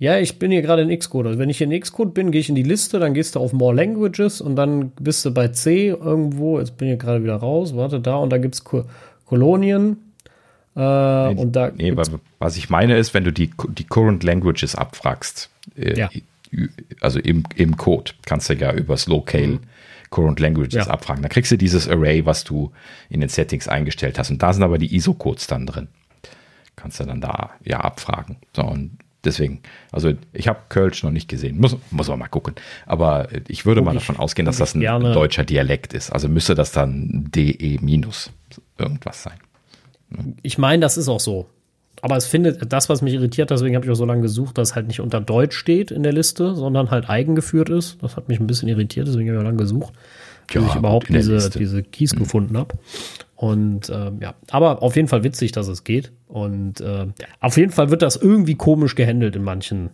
Ja, 0.00 0.18
ich 0.18 0.38
bin 0.38 0.50
hier 0.50 0.62
gerade 0.62 0.80
in 0.80 0.98
Xcode. 0.98 1.26
Also 1.26 1.38
wenn 1.38 1.50
ich 1.50 1.60
in 1.60 1.78
Xcode 1.78 2.14
bin, 2.14 2.30
gehe 2.30 2.40
ich 2.40 2.48
in 2.48 2.54
die 2.54 2.62
Liste, 2.62 2.98
dann 2.98 3.12
gehst 3.12 3.36
du 3.36 3.38
auf 3.38 3.52
More 3.52 3.74
Languages 3.74 4.40
und 4.40 4.56
dann 4.56 4.92
bist 4.92 5.26
du 5.26 5.30
bei 5.30 5.48
C 5.48 5.88
irgendwo. 5.88 6.58
Jetzt 6.58 6.78
bin 6.78 6.88
ich 6.88 6.98
gerade 6.98 7.22
wieder 7.22 7.36
raus. 7.36 7.76
Warte, 7.76 8.00
da 8.00 8.16
und 8.16 8.30
da 8.30 8.38
gibt 8.38 8.54
es 8.54 8.64
Kolonien. 9.26 9.98
Äh, 10.74 11.34
nee, 11.34 11.40
und 11.40 11.52
da 11.54 11.70
nee, 11.76 11.94
was 12.38 12.56
ich 12.56 12.70
meine 12.70 12.96
ist, 12.96 13.12
wenn 13.12 13.24
du 13.24 13.32
die, 13.32 13.50
die 13.76 13.84
Current 13.84 14.24
Languages 14.24 14.74
abfragst, 14.74 15.50
äh, 15.76 15.98
ja. 15.98 16.08
also 17.02 17.18
im, 17.18 17.42
im 17.56 17.76
Code, 17.76 18.12
kannst 18.24 18.48
du 18.48 18.54
ja 18.54 18.72
übers 18.72 19.06
Locale 19.06 19.46
mhm. 19.48 19.60
Current 20.08 20.40
Languages 20.40 20.86
ja. 20.86 20.86
abfragen. 20.86 21.22
Da 21.22 21.28
kriegst 21.28 21.52
du 21.52 21.58
dieses 21.58 21.86
Array, 21.86 22.24
was 22.24 22.44
du 22.44 22.72
in 23.10 23.20
den 23.20 23.28
Settings 23.28 23.68
eingestellt 23.68 24.18
hast. 24.18 24.30
Und 24.30 24.42
da 24.42 24.54
sind 24.54 24.62
aber 24.62 24.78
die 24.78 24.96
ISO-Codes 24.96 25.46
dann 25.46 25.66
drin. 25.66 25.88
Kannst 26.74 27.00
du 27.00 27.04
dann 27.04 27.20
da 27.20 27.50
ja 27.62 27.80
abfragen. 27.80 28.36
So, 28.56 28.62
und 28.62 28.96
deswegen, 29.24 29.60
also 29.92 30.12
ich 30.32 30.48
habe 30.48 30.60
Kölsch 30.68 31.02
noch 31.02 31.10
nicht 31.10 31.28
gesehen. 31.28 31.58
Muss, 31.58 31.76
muss 31.90 32.08
man 32.08 32.18
mal 32.18 32.28
gucken. 32.28 32.54
Aber 32.86 33.28
ich 33.48 33.66
würde 33.66 33.82
mal 33.82 33.94
davon 33.94 34.16
ausgehen, 34.16 34.46
dass 34.46 34.58
das 34.58 34.74
ein, 34.74 34.86
ein 34.86 35.12
deutscher 35.12 35.44
Dialekt 35.44 35.92
ist. 35.92 36.10
Also 36.10 36.28
müsste 36.28 36.54
das 36.54 36.72
dann 36.72 37.28
DE 37.34 37.78
minus 37.80 38.30
irgendwas 38.78 39.22
sein. 39.22 39.38
Ich 40.42 40.58
meine, 40.58 40.80
das 40.80 40.96
ist 40.96 41.08
auch 41.08 41.20
so. 41.20 41.46
Aber 42.02 42.16
es 42.16 42.26
findet, 42.26 42.72
das, 42.72 42.88
was 42.88 43.02
mich 43.02 43.14
irritiert, 43.14 43.50
deswegen 43.50 43.74
habe 43.74 43.84
ich 43.84 43.90
auch 43.90 43.96
so 43.96 44.06
lange 44.06 44.22
gesucht, 44.22 44.56
dass 44.56 44.70
es 44.70 44.74
halt 44.74 44.86
nicht 44.86 45.00
unter 45.00 45.20
Deutsch 45.20 45.56
steht 45.56 45.90
in 45.90 46.02
der 46.02 46.12
Liste, 46.12 46.54
sondern 46.54 46.90
halt 46.90 47.10
eigengeführt 47.10 47.68
ist. 47.68 48.02
Das 48.02 48.16
hat 48.16 48.28
mich 48.28 48.40
ein 48.40 48.46
bisschen 48.46 48.68
irritiert, 48.68 49.06
deswegen 49.06 49.28
habe 49.28 49.36
ich 49.36 49.40
auch 49.40 49.44
lange 49.44 49.58
gesucht, 49.58 49.92
bis 50.46 50.62
ja, 50.62 50.66
ich 50.66 50.76
überhaupt 50.76 51.08
diese, 51.10 51.50
diese 51.50 51.82
Keys 51.82 52.14
mhm. 52.14 52.20
gefunden 52.20 52.56
habe. 52.56 52.78
Und 53.40 53.88
äh, 53.88 54.12
ja, 54.20 54.34
aber 54.50 54.82
auf 54.82 54.96
jeden 54.96 55.08
Fall 55.08 55.24
witzig, 55.24 55.52
dass 55.52 55.66
es 55.66 55.82
geht. 55.82 56.12
Und 56.28 56.82
äh, 56.82 57.06
auf 57.40 57.56
jeden 57.56 57.72
Fall 57.72 57.90
wird 57.90 58.02
das 58.02 58.16
irgendwie 58.16 58.54
komisch 58.54 58.94
gehandelt 58.94 59.34
in 59.34 59.42
manchen 59.42 59.88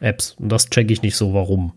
Apps. 0.00 0.34
Und 0.40 0.48
das 0.48 0.68
checke 0.68 0.92
ich 0.92 1.00
nicht 1.02 1.14
so, 1.14 1.32
warum. 1.32 1.74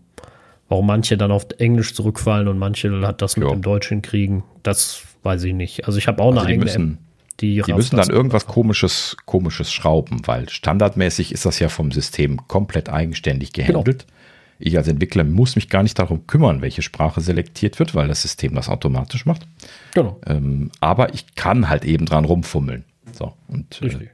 Warum 0.68 0.86
manche 0.86 1.16
dann 1.16 1.30
auf 1.30 1.46
Englisch 1.58 1.94
zurückfallen 1.94 2.48
und 2.48 2.58
manche 2.58 3.06
hat 3.06 3.22
das 3.22 3.36
mit 3.36 3.46
jo. 3.46 3.54
dem 3.54 3.62
Deutsch 3.62 3.88
hinkriegen, 3.88 4.42
das 4.64 5.02
weiß 5.22 5.44
ich 5.44 5.54
nicht. 5.54 5.86
Also 5.86 5.96
ich 5.98 6.08
habe 6.08 6.20
auch 6.20 6.30
also 6.30 6.40
eine 6.40 6.48
eigene 6.48 6.64
müssen, 6.64 6.92
App 6.94 6.98
die, 7.40 7.62
die 7.62 7.72
müssen 7.72 7.96
dann 7.96 8.10
irgendwas 8.10 8.46
komisches, 8.46 9.16
komisches 9.24 9.72
schrauben, 9.72 10.22
weil 10.26 10.48
standardmäßig 10.48 11.30
ist 11.30 11.46
das 11.46 11.60
ja 11.60 11.68
vom 11.68 11.92
System 11.92 12.48
komplett 12.48 12.88
eigenständig 12.88 13.52
genau. 13.52 13.68
gehandelt. 13.68 14.06
Genau. 14.06 14.18
Ich 14.64 14.76
als 14.76 14.88
Entwickler 14.88 15.24
muss 15.24 15.56
mich 15.56 15.68
gar 15.68 15.82
nicht 15.82 15.98
darum 15.98 16.26
kümmern, 16.26 16.62
welche 16.62 16.82
Sprache 16.82 17.20
selektiert 17.20 17.78
wird, 17.78 17.94
weil 17.94 18.08
das 18.08 18.22
System 18.22 18.54
das 18.54 18.68
automatisch 18.68 19.26
macht. 19.26 19.46
Genau. 19.94 20.20
Ähm, 20.26 20.70
aber 20.80 21.12
ich 21.14 21.34
kann 21.34 21.68
halt 21.68 21.84
eben 21.84 22.06
dran 22.06 22.24
rumfummeln. 22.24 22.84
So, 23.12 23.32
und, 23.48 23.80
äh, 23.80 23.84
Richtig. 23.86 24.08
Äh, 24.08 24.12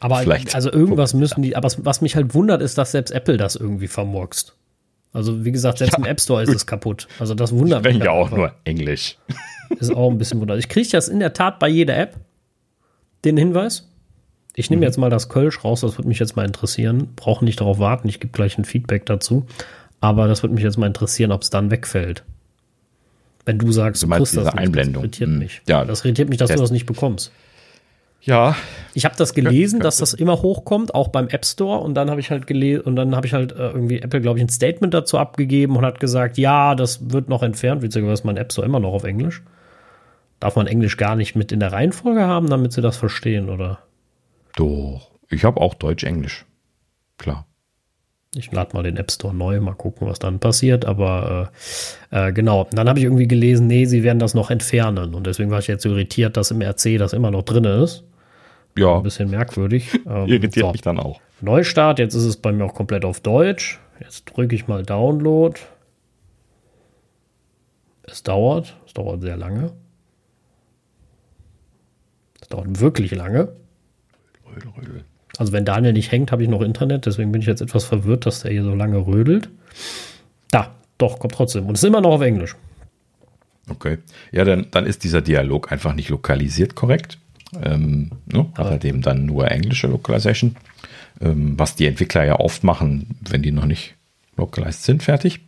aber 0.00 0.16
vielleicht 0.18 0.54
also 0.54 0.70
irgendwas 0.72 1.14
müssen 1.14 1.42
die, 1.42 1.54
aber 1.54 1.68
was 1.78 2.00
mich 2.00 2.16
halt 2.16 2.34
wundert, 2.34 2.60
ist, 2.60 2.76
dass 2.76 2.90
selbst 2.90 3.12
Apple 3.12 3.36
das 3.36 3.54
irgendwie 3.54 3.86
vermurkst. 3.86 4.54
Also 5.12 5.44
wie 5.44 5.52
gesagt, 5.52 5.78
selbst 5.78 5.92
ja, 5.92 5.98
im 5.98 6.04
App 6.04 6.20
Store 6.20 6.42
ist 6.42 6.54
es 6.54 6.66
kaputt. 6.66 7.06
Also 7.18 7.34
das 7.34 7.52
wundert 7.52 7.84
mich. 7.84 7.96
Ich 7.96 8.04
ja 8.04 8.10
auch 8.10 8.30
nur 8.30 8.52
Englisch. 8.64 9.16
Ist 9.78 9.94
auch 9.94 10.10
ein 10.10 10.18
bisschen 10.18 10.40
wunderlich. 10.40 10.64
Ich 10.66 10.68
kriege 10.68 10.88
das 10.90 11.08
in 11.08 11.20
der 11.20 11.32
Tat 11.32 11.58
bei 11.58 11.68
jeder 11.68 11.96
App 11.96 12.16
den 13.24 13.36
Hinweis. 13.36 13.88
Ich 14.54 14.70
nehme 14.70 14.80
mhm. 14.80 14.84
jetzt 14.84 14.98
mal 14.98 15.10
das 15.10 15.28
Kölsch 15.28 15.64
raus, 15.64 15.80
das 15.80 15.96
würde 15.98 16.08
mich 16.08 16.18
jetzt 16.18 16.36
mal 16.36 16.44
interessieren. 16.44 17.08
Brauchen 17.16 17.44
nicht 17.46 17.60
darauf 17.60 17.78
warten, 17.78 18.08
ich 18.08 18.20
gebe 18.20 18.32
gleich 18.32 18.58
ein 18.58 18.64
Feedback 18.64 19.06
dazu. 19.06 19.46
Aber 20.00 20.26
das 20.26 20.42
würde 20.42 20.54
mich 20.54 20.64
jetzt 20.64 20.76
mal 20.78 20.86
interessieren, 20.86 21.32
ob 21.32 21.42
es 21.42 21.50
dann 21.50 21.70
wegfällt. 21.70 22.24
Wenn 23.44 23.58
du 23.58 23.72
sagst, 23.72 24.02
du 24.02 24.06
meinst 24.06 24.32
diese 24.32 24.54
Einblendung. 24.54 25.02
Das 25.04 25.18
irritiert 25.18 25.30
mhm. 25.30 25.38
mich. 25.38 25.62
Ja, 25.68 25.84
das 25.84 26.04
irritiert 26.04 26.28
mich, 26.28 26.38
dass 26.38 26.50
du 26.50 26.58
das 26.58 26.70
nicht 26.70 26.86
bekommst. 26.86 27.32
Ja. 28.20 28.54
Ich 28.94 29.04
habe 29.04 29.16
das 29.16 29.34
gelesen, 29.34 29.80
dass 29.80 29.96
das 29.96 30.14
immer 30.14 30.42
hochkommt, 30.42 30.94
auch 30.94 31.08
beim 31.08 31.28
App 31.28 31.44
Store. 31.44 31.80
Und 31.80 31.94
dann 31.94 32.10
habe 32.10 32.20
ich 32.20 32.30
halt 32.30 32.46
gelesen 32.46 32.82
und 32.82 32.96
dann 32.96 33.16
habe 33.16 33.26
ich 33.26 33.32
halt 33.32 33.52
äh, 33.52 33.70
irgendwie 33.70 34.00
Apple, 34.00 34.20
glaube 34.20 34.38
ich, 34.38 34.44
ein 34.44 34.48
Statement 34.48 34.94
dazu 34.94 35.18
abgegeben 35.18 35.76
und 35.76 35.84
hat 35.84 35.98
gesagt, 35.98 36.38
ja, 36.38 36.74
das 36.74 37.10
wird 37.10 37.28
noch 37.28 37.42
entfernt. 37.42 37.82
Witzigerweise 37.82 38.14
ist 38.14 38.24
mein 38.24 38.36
App 38.36 38.52
Store 38.52 38.66
immer 38.66 38.80
noch 38.80 38.92
auf 38.92 39.04
Englisch. 39.04 39.42
Darf 40.38 40.56
man 40.56 40.66
Englisch 40.66 40.96
gar 40.96 41.16
nicht 41.16 41.34
mit 41.34 41.52
in 41.52 41.60
der 41.60 41.72
Reihenfolge 41.72 42.22
haben, 42.22 42.48
damit 42.48 42.72
sie 42.72 42.80
das 42.80 42.96
verstehen, 42.96 43.48
oder? 43.48 43.80
Doch. 44.56 45.10
Ich 45.30 45.44
habe 45.44 45.60
auch 45.60 45.74
Deutsch-Englisch. 45.74 46.44
Klar. 47.18 47.46
Ich 48.34 48.50
lade 48.50 48.74
mal 48.74 48.82
den 48.82 48.96
App 48.96 49.10
Store 49.10 49.34
neu, 49.34 49.60
mal 49.60 49.74
gucken, 49.74 50.08
was 50.08 50.18
dann 50.18 50.38
passiert. 50.38 50.84
Aber 50.84 51.50
äh, 52.10 52.28
äh, 52.28 52.32
genau, 52.32 52.66
dann 52.72 52.88
habe 52.88 52.98
ich 52.98 53.04
irgendwie 53.04 53.28
gelesen, 53.28 53.66
nee, 53.66 53.84
sie 53.84 54.02
werden 54.02 54.18
das 54.18 54.34
noch 54.34 54.50
entfernen. 54.50 55.14
Und 55.14 55.26
deswegen 55.26 55.50
war 55.50 55.58
ich 55.58 55.66
jetzt 55.66 55.84
irritiert, 55.84 56.36
dass 56.36 56.50
im 56.50 56.62
RC 56.62 56.98
das 56.98 57.12
immer 57.12 57.30
noch 57.30 57.42
drin 57.42 57.64
ist. 57.64 58.04
Ja. 58.76 58.96
Ein 58.96 59.02
bisschen 59.02 59.30
merkwürdig. 59.30 60.00
Ähm, 60.06 60.26
Irritiert 60.26 60.66
so. 60.66 60.72
mich 60.72 60.80
dann 60.80 60.98
auch. 60.98 61.20
Neustart, 61.40 61.98
jetzt 61.98 62.14
ist 62.14 62.24
es 62.24 62.36
bei 62.36 62.52
mir 62.52 62.64
auch 62.64 62.74
komplett 62.74 63.04
auf 63.04 63.20
Deutsch. 63.20 63.78
Jetzt 64.00 64.24
drücke 64.24 64.54
ich 64.54 64.66
mal 64.66 64.82
Download. 64.82 65.58
Es 68.02 68.22
dauert, 68.22 68.76
es 68.86 68.94
dauert 68.94 69.22
sehr 69.22 69.36
lange 69.36 69.72
dauert 72.52 72.80
wirklich 72.80 73.12
lange. 73.12 73.48
Also 75.38 75.52
wenn 75.52 75.64
Daniel 75.64 75.92
nicht 75.92 76.12
hängt, 76.12 76.30
habe 76.32 76.42
ich 76.42 76.48
noch 76.48 76.60
Internet, 76.60 77.06
deswegen 77.06 77.32
bin 77.32 77.40
ich 77.40 77.46
jetzt 77.46 77.62
etwas 77.62 77.84
verwirrt, 77.84 78.26
dass 78.26 78.40
der 78.40 78.52
hier 78.52 78.64
so 78.64 78.74
lange 78.74 79.06
rödelt. 79.06 79.48
Da, 80.50 80.74
doch, 80.98 81.18
kommt 81.18 81.34
trotzdem. 81.34 81.66
Und 81.66 81.74
ist 81.74 81.84
immer 81.84 82.00
noch 82.00 82.12
auf 82.12 82.20
Englisch. 82.20 82.54
Okay. 83.68 83.98
Ja, 84.32 84.44
dann, 84.44 84.66
dann 84.70 84.86
ist 84.86 85.04
dieser 85.04 85.20
Dialog 85.20 85.72
einfach 85.72 85.94
nicht 85.94 86.10
lokalisiert 86.10 86.74
korrekt. 86.74 87.18
Ähm, 87.62 88.10
ne? 88.26 88.46
Hat 88.56 88.66
halt 88.66 89.06
dann 89.06 89.26
nur 89.26 89.50
englische 89.50 89.86
Localization. 89.86 90.56
Ähm, 91.20 91.58
was 91.58 91.76
die 91.76 91.86
Entwickler 91.86 92.24
ja 92.24 92.38
oft 92.40 92.64
machen, 92.64 93.18
wenn 93.20 93.42
die 93.42 93.52
noch 93.52 93.66
nicht 93.66 93.94
localized 94.36 94.84
sind, 94.84 95.02
fertig. 95.02 95.40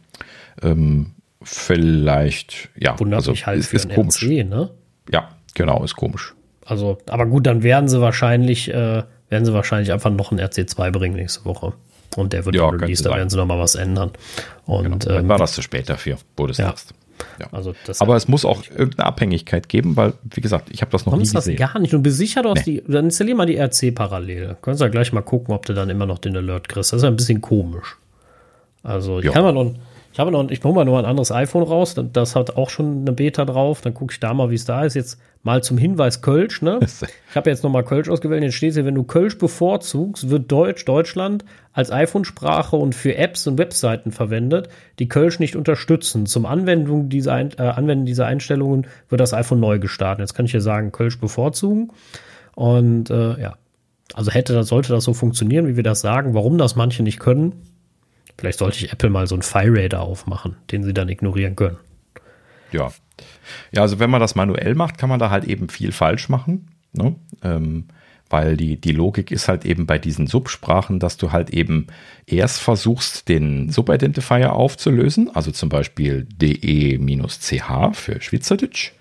Ähm, 0.63 1.13
vielleicht, 1.43 2.71
ja, 2.77 2.99
Wundert 2.99 3.19
also 3.19 3.33
mich 3.33 3.47
halt 3.47 3.61
ist, 3.61 3.75
ist 3.75 3.91
komisch. 3.91 4.23
RC, 4.23 4.49
ne? 4.49 4.71
Ja, 5.11 5.31
genau, 5.55 5.83
ist 5.83 5.97
komisch. 5.97 6.35
Also, 6.65 6.99
aber 7.07 7.27
gut, 7.27 7.47
dann 7.47 7.63
werden 7.63 7.89
sie 7.89 8.01
wahrscheinlich, 8.01 8.69
äh, 8.69 9.03
werden 9.29 9.45
sie 9.45 9.53
wahrscheinlich 9.53 9.93
einfach 9.93 10.11
noch 10.11 10.33
ein 10.33 10.41
RC2 10.41 10.91
bringen 10.91 11.17
nächste 11.17 11.45
Woche. 11.45 11.75
Und 12.17 12.33
der 12.33 12.45
wird 12.45 12.55
ja, 12.55 12.69
released, 12.69 13.05
da 13.05 13.11
werden 13.15 13.29
sie 13.29 13.37
nochmal 13.37 13.59
was 13.59 13.75
ändern. 13.75 14.13
Und 14.67 15.05
genau. 15.05 15.19
ähm, 15.19 15.29
war 15.29 15.39
das 15.39 15.53
zu 15.53 15.63
spät 15.63 15.89
dafür, 15.89 16.17
du 16.37 16.47
es 16.47 16.59
ja. 16.59 16.75
Ja. 17.39 17.47
Also 17.53 17.75
Aber 18.01 18.17
es 18.17 18.29
muss 18.29 18.45
auch 18.45 18.63
irgendeine 18.71 19.07
Abhängigkeit 19.07 19.69
geben, 19.69 19.97
weil, 19.97 20.15
wie 20.23 20.41
gesagt, 20.41 20.69
ich 20.73 20.81
habe 20.81 20.91
das 20.91 21.07
noch 21.07 21.17
nie 21.17 21.23
gesehen. 21.23 21.57
das 21.57 21.73
gar 21.73 21.79
nicht. 21.81 21.93
Du 21.93 22.01
bist 22.01 22.17
sicher, 22.17 22.43
du 22.43 22.51
hast 22.51 22.67
nee. 22.67 22.83
die, 22.87 22.93
dann 22.93 23.07
installier 23.07 23.35
mal 23.35 23.47
die 23.47 23.57
RC 23.57 23.95
parallel. 23.95 24.57
Kannst 24.63 24.81
ja 24.81 24.89
gleich 24.89 25.13
mal 25.13 25.23
gucken, 25.23 25.55
ob 25.55 25.67
du 25.67 25.75
dann 25.75 25.91
immer 25.91 26.07
noch 26.07 26.19
den 26.19 26.37
Alert 26.37 26.69
kriegst. 26.69 26.93
Das 26.93 26.99
ist 26.99 27.05
ein 27.05 27.17
bisschen 27.17 27.41
komisch. 27.41 27.97
Also, 28.83 29.19
ich 29.19 29.27
ja. 29.27 29.33
kann 29.33 29.43
mal 29.43 29.53
noch, 29.53 29.75
Ich 30.15 30.21
habe 30.21 30.31
noch, 30.31 30.49
ich 30.49 30.63
hole 30.63 30.73
mal 30.73 30.85
noch 30.85 30.97
ein 30.97 31.07
anderes 31.07 31.33
iPhone 31.33 31.65
raus. 31.65 31.97
Das 32.13 32.37
hat 32.37 32.57
auch 32.57 32.71
schon 32.71 33.01
eine 33.01 33.11
Beta 33.11 33.45
drauf. 33.45 33.81
Dann 33.81 33.95
gucke 33.95 34.13
ich 34.13 34.21
da 34.21 34.33
mal, 34.33 34.49
wie 34.49 34.55
es 34.55 34.65
da 34.65 34.85
ist. 34.85 34.95
Jetzt 34.95 35.21
mal 35.43 35.61
zum 35.61 35.77
Hinweis 35.77 36.23
Kölsch, 36.23 36.63
ne? 36.63 36.79
Ich 37.31 37.35
habe 37.35 37.51
jetzt 37.51 37.65
nochmal 37.65 37.83
Kölsch 37.83 38.09
ausgewählt. 38.09 38.45
Jetzt 38.45 38.55
steht 38.55 38.75
hier, 38.75 38.85
wenn 38.85 38.95
du 38.95 39.03
Kölsch 39.03 39.37
bevorzugst, 39.39 40.31
wird 40.31 40.53
Deutsch 40.53 40.85
Deutschland 40.85 41.45
als 41.73 41.91
iPhone-Sprache 41.91 42.77
und 42.77 42.95
für 42.95 43.17
Apps 43.17 43.49
und 43.49 43.59
Webseiten 43.59 44.13
verwendet, 44.13 44.69
die 45.01 45.09
Kölsch 45.09 45.41
nicht 45.41 45.57
unterstützen. 45.57 46.27
Zum 46.27 46.47
Anwendung 46.47 47.09
dieser, 47.09 47.37
äh, 47.41 47.63
Anwenden 47.63 48.07
dieser 48.07 48.27
Einstellungen 48.27 48.87
wird 49.09 49.21
das 49.21 49.35
iPhone 49.35 49.59
neu 49.59 49.81
gestartet. 49.81 50.21
Jetzt 50.21 50.35
kann 50.35 50.47
ich 50.47 50.53
hier 50.53 50.61
sagen, 50.61 50.93
Kölsch 50.93 51.19
bevorzugen. 51.19 51.91
Und 52.55 53.11
äh, 53.11 53.41
ja, 53.41 53.57
also 54.15 54.31
hätte, 54.31 54.63
sollte 54.63 54.93
das 54.93 55.03
so 55.03 55.13
funktionieren, 55.13 55.67
wie 55.67 55.75
wir 55.75 55.83
das 55.83 56.03
sagen. 56.03 56.35
Warum 56.35 56.57
das 56.57 56.77
manche 56.77 57.03
nicht 57.03 57.19
können, 57.19 57.74
Vielleicht 58.39 58.59
sollte 58.59 58.85
ich 58.85 58.93
Apple 58.93 59.11
mal 59.11 59.27
so 59.27 59.35
einen 59.35 59.43
Fire 59.43 60.01
aufmachen, 60.01 60.57
den 60.71 60.83
sie 60.83 60.95
dann 60.95 61.09
ignorieren 61.09 61.57
können. 61.57 61.77
Ja. 62.73 62.93
Ja, 63.73 63.83
also 63.83 64.01
wenn 64.01 64.11
man 64.11 64.21
das 64.21 64.35
manuell 64.35 64.75
macht, 64.75 64.99
kann 64.99 65.09
man 65.09 65.21
da 65.21 65.31
halt 65.31 65.45
eben 65.45 65.69
viel 65.69 65.93
falsch 65.93 66.29
machen. 66.29 66.69
Ne? 66.93 67.15
Ähm, 67.43 67.87
weil 68.31 68.57
die, 68.57 68.81
die 68.81 68.93
Logik 68.93 69.31
ist 69.31 69.49
halt 69.49 69.65
eben 69.65 69.87
bei 69.87 69.99
diesen 69.99 70.27
Subsprachen, 70.27 70.99
dass 70.99 71.17
du 71.17 71.31
halt 71.31 71.51
eben 71.51 71.87
erst 72.27 72.61
versuchst, 72.61 73.29
den 73.29 73.71
Subidentifier 73.71 74.53
aufzulösen, 74.55 75.31
also 75.35 75.53
zum 75.53 75.69
Beispiel 75.69 76.27
DE-CH 76.33 77.93
für 77.93 78.21
Schweizerdeutsch. 78.21 78.93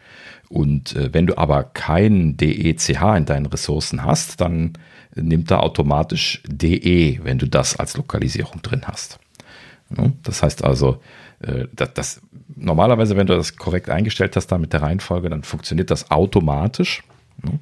Und 0.50 0.96
äh, 0.96 1.12
wenn 1.14 1.26
du 1.26 1.38
aber 1.38 1.64
kein 1.64 2.38
DECH 2.38 2.90
in 3.18 3.26
deinen 3.26 3.48
Ressourcen 3.48 4.04
hast, 4.04 4.40
dann 4.40 4.74
nimmt 5.16 5.50
er 5.50 5.64
automatisch 5.64 6.44
DE, 6.46 7.20
wenn 7.24 7.40
du 7.40 7.48
das 7.48 7.78
als 7.78 7.98
Lokalisierung 7.98 8.62
drin 8.62 8.84
hast. 8.86 9.20
Das 10.24 10.44
heißt 10.44 10.64
also, 10.64 11.02
äh, 11.40 11.66
das, 11.74 11.94
das, 11.94 12.22
normalerweise, 12.56 13.16
wenn 13.16 13.28
du 13.28 13.36
das 13.36 13.56
korrekt 13.56 13.90
eingestellt 13.90 14.36
hast, 14.36 14.48
da 14.48 14.58
mit 14.58 14.74
der 14.74 14.82
Reihenfolge, 14.82 15.30
dann 15.30 15.44
funktioniert 15.44 15.92
das 15.92 16.12
automatisch, 16.12 17.04
ne? 17.42 17.60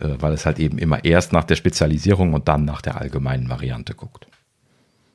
äh, 0.00 0.14
weil 0.20 0.32
es 0.32 0.46
halt 0.46 0.58
eben 0.58 0.78
immer 0.78 1.04
erst 1.04 1.32
nach 1.32 1.44
der 1.44 1.56
Spezialisierung 1.56 2.34
und 2.34 2.48
dann 2.48 2.64
nach 2.64 2.82
der 2.82 3.00
allgemeinen 3.00 3.48
Variante 3.48 3.94
guckt. 3.94 4.26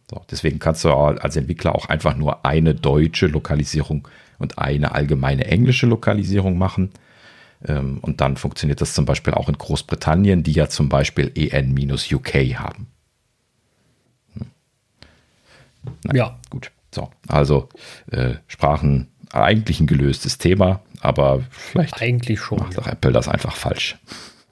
So, 0.09 0.21
deswegen 0.31 0.57
kannst 0.59 0.83
du 0.85 0.91
als 0.91 1.35
Entwickler 1.35 1.75
auch 1.75 1.85
einfach 1.85 2.15
nur 2.15 2.45
eine 2.45 2.73
deutsche 2.73 3.27
Lokalisierung 3.27 4.07
und 4.39 4.57
eine 4.57 4.93
allgemeine 4.93 5.45
englische 5.45 5.85
Lokalisierung 5.85 6.57
machen. 6.57 6.89
Ähm, 7.63 7.99
und 8.01 8.21
dann 8.21 8.37
funktioniert 8.37 8.81
das 8.81 8.93
zum 8.93 9.05
Beispiel 9.05 9.33
auch 9.33 9.49
in 9.49 9.57
Großbritannien, 9.57 10.41
die 10.43 10.53
ja 10.53 10.67
zum 10.67 10.89
Beispiel 10.89 11.31
EN-UK 11.35 12.57
haben. 12.57 12.87
Nein, 16.03 16.15
ja. 16.15 16.39
Gut. 16.49 16.71
So, 16.93 17.09
also 17.27 17.69
äh, 18.11 18.35
Sprachen 18.47 19.07
eigentlich 19.31 19.79
ein 19.79 19.87
gelöstes 19.87 20.37
Thema, 20.39 20.81
aber 21.01 21.41
vielleicht 21.51 22.01
eigentlich 22.01 22.39
schon, 22.39 22.59
macht 22.59 22.77
ja. 22.77 22.91
Apple 22.91 23.11
das 23.11 23.27
einfach 23.27 23.55
falsch. 23.55 23.97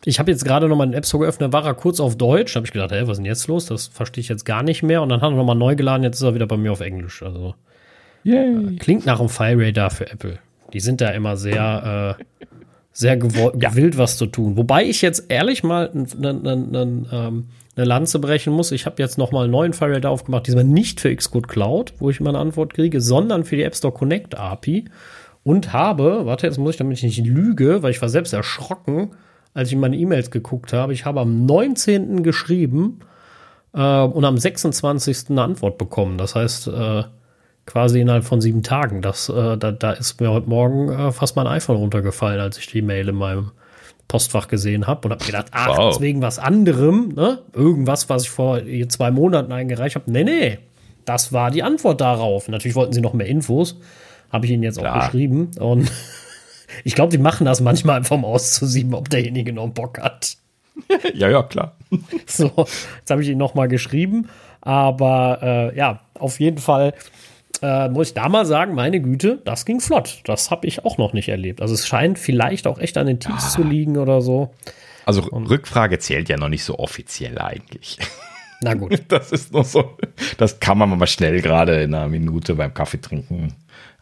Ich 0.05 0.19
habe 0.19 0.31
jetzt 0.31 0.45
gerade 0.45 0.69
noch 0.69 0.77
mal 0.77 0.85
den 0.85 0.93
App 0.93 1.05
Store 1.05 1.23
geöffnet, 1.23 1.51
war 1.51 1.65
er 1.65 1.73
kurz 1.73 1.99
auf 1.99 2.15
Deutsch. 2.15 2.53
Da 2.53 2.59
habe 2.59 2.67
ich 2.67 2.71
gedacht, 2.71 2.91
hey, 2.91 3.01
was 3.03 3.13
ist 3.13 3.17
denn 3.17 3.25
jetzt 3.25 3.47
los? 3.47 3.65
Das 3.65 3.87
verstehe 3.87 4.21
ich 4.21 4.29
jetzt 4.29 4.45
gar 4.45 4.63
nicht 4.63 4.83
mehr. 4.83 5.01
Und 5.01 5.09
dann 5.09 5.19
hat 5.19 5.31
er 5.31 5.35
noch 5.35 5.43
mal 5.43 5.55
neu 5.55 5.75
geladen. 5.75 6.03
Jetzt 6.03 6.17
ist 6.17 6.21
er 6.21 6.33
wieder 6.33 6.47
bei 6.47 6.55
mir 6.55 6.71
auf 6.71 6.79
Englisch. 6.79 7.23
Also 7.23 7.55
Yay. 8.23 8.75
Äh, 8.75 8.75
klingt 8.77 9.05
nach 9.05 9.19
einem 9.19 9.29
Fire 9.29 9.57
Radar 9.57 9.89
für 9.89 10.09
Apple. 10.09 10.39
Die 10.73 10.79
sind 10.79 11.01
da 11.01 11.09
immer 11.09 11.35
sehr, 11.35 12.17
äh, 12.19 12.23
sehr 12.91 13.17
ja. 13.17 13.49
gewillt, 13.49 13.97
was 13.97 14.17
zu 14.17 14.27
tun. 14.27 14.55
Wobei 14.57 14.85
ich 14.85 15.01
jetzt 15.01 15.25
ehrlich 15.29 15.63
mal 15.63 15.89
einen 15.89 17.07
ähm, 17.11 17.47
eine 17.77 17.85
Lanze 17.85 18.19
brechen 18.19 18.53
muss. 18.53 18.71
Ich 18.71 18.85
habe 18.85 19.01
jetzt 19.01 19.17
nochmal 19.17 19.43
einen 19.43 19.51
neuen 19.51 19.73
Fire 19.73 20.09
aufgemacht, 20.09 20.47
diesmal 20.47 20.63
nicht 20.63 20.99
für 20.99 21.15
Xcode 21.15 21.47
Cloud, 21.47 21.93
wo 21.99 22.09
ich 22.09 22.19
immer 22.19 22.29
eine 22.29 22.39
Antwort 22.39 22.73
kriege, 22.73 22.99
sondern 23.01 23.45
für 23.45 23.55
die 23.55 23.63
App 23.63 23.75
Store 23.75 23.93
Connect 23.93 24.35
API 24.35 24.85
und 25.43 25.71
habe, 25.73 26.25
warte, 26.25 26.47
jetzt 26.47 26.57
muss 26.57 26.71
ich 26.71 26.77
damit 26.77 26.97
ich 26.97 27.03
nicht 27.03 27.25
lüge, 27.25 27.83
weil 27.83 27.91
ich 27.91 28.01
war 28.01 28.09
selbst 28.09 28.33
erschrocken, 28.33 29.11
als 29.53 29.69
ich 29.69 29.75
in 29.75 29.79
meine 29.79 29.95
E-Mails 29.95 30.31
geguckt 30.31 30.73
habe. 30.73 30.91
Ich 30.93 31.05
habe 31.05 31.21
am 31.21 31.45
19. 31.45 32.23
geschrieben 32.23 32.99
äh, 33.73 34.01
und 34.01 34.25
am 34.25 34.37
26. 34.37 35.29
eine 35.29 35.43
Antwort 35.43 35.77
bekommen. 35.77 36.17
Das 36.17 36.35
heißt, 36.35 36.67
äh, 36.67 37.03
quasi 37.65 38.01
innerhalb 38.01 38.23
von 38.23 38.41
sieben 38.41 38.63
Tagen. 38.63 39.01
Das, 39.01 39.29
äh, 39.29 39.57
da, 39.57 39.71
da 39.71 39.91
ist 39.91 40.19
mir 40.19 40.31
heute 40.31 40.49
Morgen 40.49 40.89
äh, 40.89 41.11
fast 41.11 41.35
mein 41.35 41.47
iPhone 41.47 41.77
runtergefallen, 41.77 42.39
als 42.39 42.57
ich 42.57 42.67
die 42.67 42.81
Mail 42.81 43.09
in 43.09 43.15
meinem 43.15 43.51
Postfach 44.07 44.47
gesehen 44.47 44.87
habe 44.87 45.07
und 45.07 45.11
habe 45.13 45.25
gedacht, 45.25 45.47
ach, 45.51 45.77
wow. 45.77 45.99
wegen 45.99 46.21
was 46.21 46.39
anderem, 46.39 47.09
ne? 47.09 47.39
Irgendwas, 47.53 48.09
was 48.09 48.23
ich 48.23 48.29
vor 48.29 48.61
zwei 48.87 49.11
Monaten 49.11 49.51
eingereicht 49.51 49.95
habe. 49.95 50.09
Nee, 50.09 50.23
nee, 50.23 50.59
das 51.05 51.33
war 51.33 51.51
die 51.51 51.63
Antwort 51.63 52.01
darauf. 52.01 52.47
Natürlich 52.47 52.75
wollten 52.75 52.93
sie 52.93 53.01
noch 53.01 53.13
mehr 53.13 53.27
Infos. 53.27 53.79
Habe 54.31 54.45
ich 54.45 54.51
ihnen 54.51 54.63
jetzt 54.63 54.79
Klar. 54.79 54.95
auch 54.95 55.05
geschrieben. 55.05 55.51
Und 55.59 55.91
ich 56.83 56.95
glaube, 56.95 57.11
die 57.11 57.17
machen 57.17 57.45
das 57.45 57.61
manchmal 57.61 57.97
einfach 57.97 58.15
um 58.15 58.25
auszusieben, 58.25 58.93
ob 58.93 59.09
derjenige 59.09 59.53
noch 59.53 59.69
Bock 59.69 59.99
hat. 59.99 60.37
ja, 61.13 61.29
ja, 61.29 61.43
klar. 61.43 61.75
so, 62.25 62.51
jetzt 62.99 63.09
habe 63.09 63.23
ich 63.23 63.29
ihn 63.29 63.37
noch 63.37 63.55
mal 63.55 63.67
geschrieben. 63.67 64.29
Aber 64.61 65.39
äh, 65.41 65.77
ja, 65.77 66.01
auf 66.13 66.39
jeden 66.39 66.57
Fall 66.57 66.93
äh, 67.61 67.89
muss 67.89 68.09
ich 68.09 68.13
da 68.13 68.29
mal 68.29 68.45
sagen, 68.45 68.75
meine 68.75 69.01
Güte, 69.01 69.41
das 69.45 69.65
ging 69.65 69.79
flott. 69.79 70.21
Das 70.25 70.51
habe 70.51 70.67
ich 70.67 70.85
auch 70.85 70.97
noch 70.97 71.13
nicht 71.13 71.29
erlebt. 71.29 71.61
Also 71.61 71.73
es 71.73 71.87
scheint 71.87 72.19
vielleicht 72.19 72.67
auch 72.67 72.79
echt 72.79 72.97
an 72.97 73.07
den 73.07 73.19
Teams 73.19 73.43
ah. 73.45 73.49
zu 73.49 73.63
liegen 73.63 73.97
oder 73.97 74.21
so. 74.21 74.53
Also 75.05 75.23
Und, 75.23 75.49
Rückfrage 75.49 75.99
zählt 75.99 76.29
ja 76.29 76.37
noch 76.37 76.49
nicht 76.49 76.63
so 76.63 76.79
offiziell 76.79 77.39
eigentlich. 77.39 77.97
Na 78.61 78.73
gut. 78.73 79.03
Das 79.07 79.31
ist 79.31 79.53
noch 79.53 79.65
so. 79.65 79.97
Das 80.37 80.59
kann 80.59 80.77
man 80.77 80.89
mal 80.97 81.07
schnell 81.07 81.41
gerade 81.41 81.81
in 81.83 81.93
einer 81.93 82.07
Minute 82.07 82.55
beim 82.55 82.73
Kaffee 82.73 82.99
trinken 82.99 83.55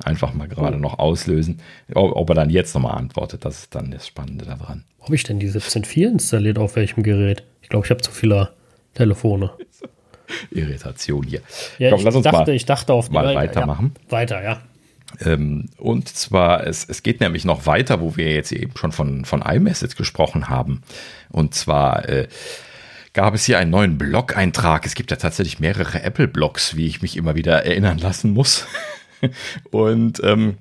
einfach 0.04 0.34
mal 0.34 0.48
gerade 0.48 0.78
oh. 0.78 0.80
noch 0.80 1.00
auslösen. 1.00 1.62
Ob 1.94 2.30
er 2.30 2.36
dann 2.36 2.50
jetzt 2.50 2.74
nochmal 2.74 2.98
antwortet, 2.98 3.46
das 3.46 3.60
ist 3.60 3.76
dann 3.76 3.92
das 3.92 4.08
Spannende 4.08 4.46
daran. 4.46 4.84
Wo 4.98 5.06
habe 5.06 5.16
ich 5.16 5.24
denn 5.24 5.40
die 5.40 5.50
17.4 5.50 6.12
installiert 6.12 6.58
auf 6.58 6.76
welchem 6.76 7.04
Gerät? 7.04 7.44
Ich 7.62 7.70
glaube, 7.70 7.86
ich 7.86 7.92
habe 7.92 8.02
zu 8.02 8.12
viele 8.12 8.52
Telefone. 8.94 9.52
Irritation 10.52 11.26
hier. 11.26 11.42
Ja, 11.78 11.90
Komm, 11.90 12.00
ich, 12.00 12.06
lass 12.06 12.16
uns 12.16 12.24
dachte, 12.24 12.52
mal, 12.52 12.56
ich 12.56 12.66
dachte 12.66 12.94
auf 12.94 13.10
mal 13.10 13.30
die, 13.30 13.36
weitermachen. 13.36 13.94
Ja, 14.06 14.12
weiter, 14.12 14.44
ja. 14.44 14.62
Ähm, 15.22 15.70
und 15.78 16.10
zwar, 16.10 16.66
es, 16.68 16.86
es 16.86 17.04
geht 17.04 17.22
nämlich 17.22 17.46
noch 17.46 17.66
weiter, 17.66 18.02
wo 18.02 18.18
wir 18.18 18.34
jetzt 18.34 18.52
eben 18.52 18.76
schon 18.76 18.92
von, 18.92 19.26
von 19.26 19.42
iMessage 19.42 19.96
gesprochen 19.96 20.50
haben. 20.50 20.82
Und 21.30 21.54
zwar 21.54 22.08
äh, 22.10 22.28
gab 23.14 23.34
es 23.34 23.46
hier 23.46 23.60
einen 23.60 23.72
neuen 23.72 23.98
Blog-Eintrag. 23.98 24.86
Es 24.86 24.96
gibt 24.96 25.12
ja 25.12 25.18
tatsächlich 25.18 25.60
mehrere 25.60 26.04
Apple-Blogs, 26.04 26.76
wie 26.76 26.88
ich 26.88 27.02
mich 27.02 27.18
immer 27.18 27.36
wieder 27.36 27.66
erinnern 27.66 27.98
lassen 27.98 28.32
muss. 28.32 28.68
Und 29.72 30.22
ähm, 30.24 30.58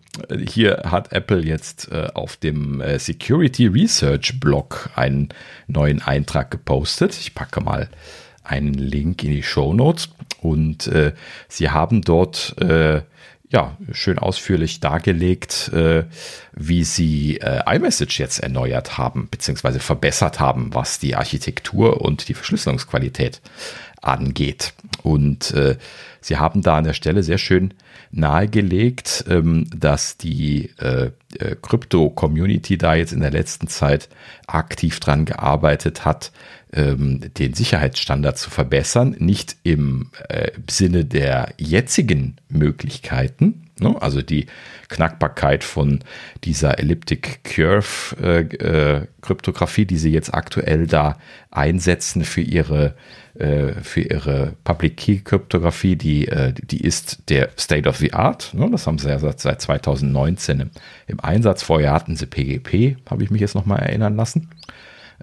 hier 0.46 0.82
hat 0.84 1.12
Apple 1.12 1.44
jetzt 1.44 1.90
äh, 1.90 2.08
auf 2.14 2.36
dem 2.36 2.80
äh, 2.80 2.98
Security 2.98 3.66
Research 3.66 4.38
Blog 4.40 4.90
einen 4.94 5.30
neuen 5.66 6.00
Eintrag 6.00 6.50
gepostet. 6.50 7.18
Ich 7.18 7.34
packe 7.34 7.60
mal 7.60 7.88
einen 8.44 8.74
Link 8.74 9.24
in 9.24 9.30
die 9.30 9.42
Show 9.42 9.74
Notes 9.74 10.10
und 10.40 10.86
äh, 10.86 11.12
sie 11.48 11.70
haben 11.70 12.02
dort 12.02 12.54
äh, 12.60 13.02
ja 13.48 13.76
schön 13.92 14.18
ausführlich 14.18 14.80
dargelegt, 14.80 15.70
äh, 15.72 16.04
wie 16.52 16.84
sie 16.84 17.38
äh, 17.38 17.62
iMessage 17.74 18.18
jetzt 18.18 18.40
erneuert 18.40 18.98
haben 18.98 19.28
beziehungsweise 19.30 19.80
verbessert 19.80 20.40
haben, 20.40 20.74
was 20.74 20.98
die 20.98 21.16
Architektur 21.16 22.00
und 22.00 22.28
die 22.28 22.34
Verschlüsselungsqualität 22.34 23.40
angeht. 24.02 24.74
Und 25.02 25.52
äh, 25.52 25.76
sie 26.20 26.36
haben 26.36 26.62
da 26.62 26.78
an 26.78 26.84
der 26.84 26.92
Stelle 26.92 27.22
sehr 27.22 27.38
schön 27.38 27.74
nahegelegt, 28.10 29.24
ähm, 29.28 29.66
dass 29.74 30.16
die 30.16 30.70
äh, 30.78 31.10
äh, 31.38 31.56
Krypto-Community 31.60 32.78
da 32.78 32.94
jetzt 32.94 33.12
in 33.12 33.20
der 33.20 33.30
letzten 33.30 33.68
Zeit 33.68 34.08
aktiv 34.46 35.00
dran 35.00 35.24
gearbeitet 35.24 36.04
hat, 36.04 36.32
ähm, 36.74 37.20
den 37.38 37.54
Sicherheitsstandard 37.54 38.36
zu 38.36 38.50
verbessern, 38.50 39.16
nicht 39.18 39.56
im 39.62 40.10
äh, 40.28 40.50
Sinne 40.68 41.04
der 41.04 41.54
jetzigen 41.56 42.36
Möglichkeiten, 42.48 43.64
ne? 43.80 44.00
also 44.00 44.22
die 44.22 44.46
Knackbarkeit 44.88 45.64
von 45.64 46.00
dieser 46.44 46.78
Elliptic 46.78 47.44
Curve 47.44 48.16
äh, 48.20 48.40
äh, 48.40 49.06
Kryptographie, 49.22 49.86
die 49.86 49.98
sie 49.98 50.10
jetzt 50.10 50.34
aktuell 50.34 50.86
da 50.86 51.18
einsetzen 51.50 52.24
für 52.24 52.42
ihre 52.42 52.94
äh, 53.34 53.82
für 53.82 54.02
ihre 54.02 54.54
Public 54.62 54.96
Key 54.96 55.18
Kryptographie, 55.18 55.96
die, 55.96 56.28
äh, 56.28 56.52
die 56.52 56.80
ist 56.80 57.28
der 57.28 57.50
State 57.58 57.88
of 57.88 57.96
the 57.96 58.12
Art. 58.12 58.54
Ne? 58.54 58.68
Das 58.70 58.86
haben 58.86 58.98
sie 58.98 59.08
ja 59.08 59.18
seit, 59.18 59.40
seit 59.40 59.60
2019 59.60 60.60
im, 60.60 60.70
im 61.08 61.18
Einsatz. 61.18 61.64
Vorher 61.64 61.92
hatten 61.92 62.14
sie 62.14 62.26
PGP, 62.26 62.96
habe 63.10 63.24
ich 63.24 63.30
mich 63.30 63.40
jetzt 63.40 63.56
nochmal 63.56 63.80
erinnern 63.80 64.14
lassen. 64.14 64.50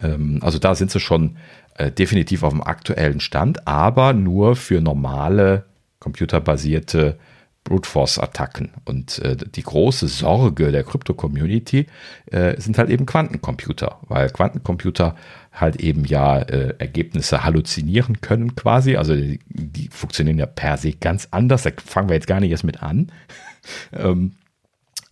Ähm, 0.01 0.39
also 0.41 0.59
da 0.59 0.75
sind 0.75 0.91
sie 0.91 0.99
schon 0.99 1.37
äh, 1.75 1.91
definitiv 1.91 2.43
auf 2.43 2.53
dem 2.53 2.63
aktuellen 2.63 3.19
Stand, 3.19 3.67
aber 3.67 4.13
nur 4.13 4.55
für 4.55 4.81
normale 4.81 5.65
computerbasierte 5.99 7.17
Brute 7.63 7.87
Force-Attacken. 7.87 8.71
Und 8.85 9.19
äh, 9.19 9.35
die 9.37 9.61
große 9.61 10.07
Sorge 10.07 10.71
der 10.71 10.83
Krypto-Community 10.83 11.85
äh, 12.31 12.59
sind 12.59 12.77
halt 12.79 12.89
eben 12.89 13.05
Quantencomputer, 13.05 13.99
weil 14.07 14.29
Quantencomputer 14.29 15.15
halt 15.53 15.75
eben 15.75 16.05
ja 16.05 16.39
äh, 16.39 16.73
Ergebnisse 16.79 17.43
halluzinieren 17.43 18.19
können 18.21 18.55
quasi. 18.55 18.95
Also 18.95 19.15
die, 19.15 19.39
die, 19.47 19.89
funktionieren 19.89 20.39
ja 20.39 20.47
per 20.47 20.77
se 20.77 20.93
ganz 20.93 21.27
anders. 21.29 21.61
Da 21.61 21.69
fangen 21.85 22.09
wir 22.09 22.15
jetzt 22.15 22.27
gar 22.27 22.39
nicht 22.39 22.51
erst 22.51 22.63
mit 22.63 22.81
an. 22.81 23.11
ähm, 23.93 24.33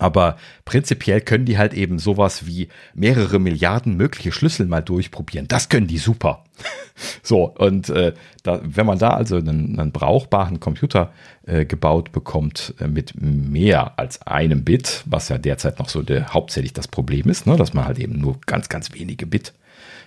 aber 0.00 0.38
prinzipiell 0.64 1.20
können 1.20 1.44
die 1.44 1.58
halt 1.58 1.74
eben 1.74 1.98
sowas 1.98 2.46
wie 2.46 2.68
mehrere 2.94 3.38
Milliarden 3.38 3.96
mögliche 3.96 4.32
Schlüssel 4.32 4.66
mal 4.66 4.80
durchprobieren. 4.80 5.46
Das 5.46 5.68
können 5.68 5.86
die 5.86 5.98
super. 5.98 6.44
so, 7.22 7.44
und 7.44 7.90
äh, 7.90 8.14
da, 8.42 8.60
wenn 8.64 8.86
man 8.86 8.98
da 8.98 9.10
also 9.10 9.36
einen, 9.36 9.78
einen 9.78 9.92
brauchbaren 9.92 10.58
Computer 10.58 11.12
äh, 11.46 11.66
gebaut 11.66 12.12
bekommt 12.12 12.74
äh, 12.80 12.88
mit 12.88 13.12
mehr 13.20 13.98
als 13.98 14.22
einem 14.22 14.64
Bit, 14.64 15.02
was 15.04 15.28
ja 15.28 15.36
derzeit 15.36 15.78
noch 15.78 15.90
so 15.90 16.02
der, 16.02 16.32
hauptsächlich 16.32 16.72
das 16.72 16.88
Problem 16.88 17.28
ist, 17.28 17.46
ne, 17.46 17.56
dass 17.56 17.74
man 17.74 17.84
halt 17.84 17.98
eben 17.98 18.18
nur 18.18 18.38
ganz, 18.46 18.70
ganz 18.70 18.94
wenige 18.94 19.26
Bit 19.26 19.52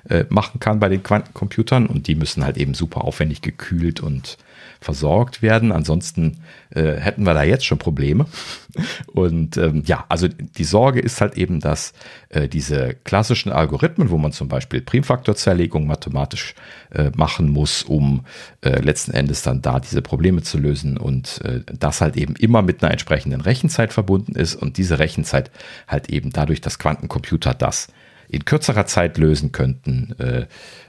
äh, 0.09 0.25
machen 0.29 0.59
kann 0.59 0.79
bei 0.79 0.89
den 0.89 1.03
Quantencomputern 1.03 1.85
und 1.85 2.07
die 2.07 2.15
müssen 2.15 2.43
halt 2.43 2.57
eben 2.57 2.73
super 2.73 3.03
aufwendig 3.03 3.41
gekühlt 3.41 3.99
und 3.99 4.37
versorgt 4.83 5.41
werden. 5.41 5.71
Ansonsten 5.71 6.41
äh, 6.69 6.95
hätten 6.97 7.25
wir 7.25 7.33
da 7.33 7.43
jetzt 7.43 7.65
schon 7.65 7.77
Probleme. 7.77 8.25
Und 9.07 9.57
ähm, 9.57 9.83
ja, 9.85 10.05
also 10.09 10.27
die 10.27 10.63
Sorge 10.63 10.99
ist 10.99 11.21
halt 11.21 11.37
eben, 11.37 11.59
dass 11.59 11.93
äh, 12.29 12.47
diese 12.47 12.95
klassischen 13.03 13.51
Algorithmen, 13.51 14.09
wo 14.09 14.17
man 14.17 14.31
zum 14.31 14.47
Beispiel 14.47 14.81
Primfaktorzerlegung 14.81 15.87
mathematisch 15.87 16.55
äh, 16.91 17.11
machen 17.15 17.49
muss, 17.49 17.83
um 17.83 18.25
äh, 18.61 18.81
letzten 18.81 19.11
Endes 19.11 19.41
dann 19.41 19.61
da 19.61 19.79
diese 19.79 20.01
Probleme 20.01 20.41
zu 20.41 20.57
lösen 20.57 20.97
und 20.97 21.41
äh, 21.43 21.61
das 21.65 22.01
halt 22.01 22.17
eben 22.17 22.35
immer 22.35 22.61
mit 22.61 22.83
einer 22.83 22.91
entsprechenden 22.91 23.41
Rechenzeit 23.41 23.93
verbunden 23.93 24.35
ist 24.35 24.55
und 24.55 24.77
diese 24.77 24.99
Rechenzeit 24.99 25.51
halt 25.87 26.09
eben 26.09 26.31
dadurch, 26.31 26.61
dass 26.61 26.79
Quantencomputer 26.79 27.53
das 27.53 27.87
in 28.27 28.45
kürzerer 28.45 28.85
Zeit 28.85 29.17
lösen 29.17 29.51
könnten, 29.51 30.15
äh, 30.17 30.47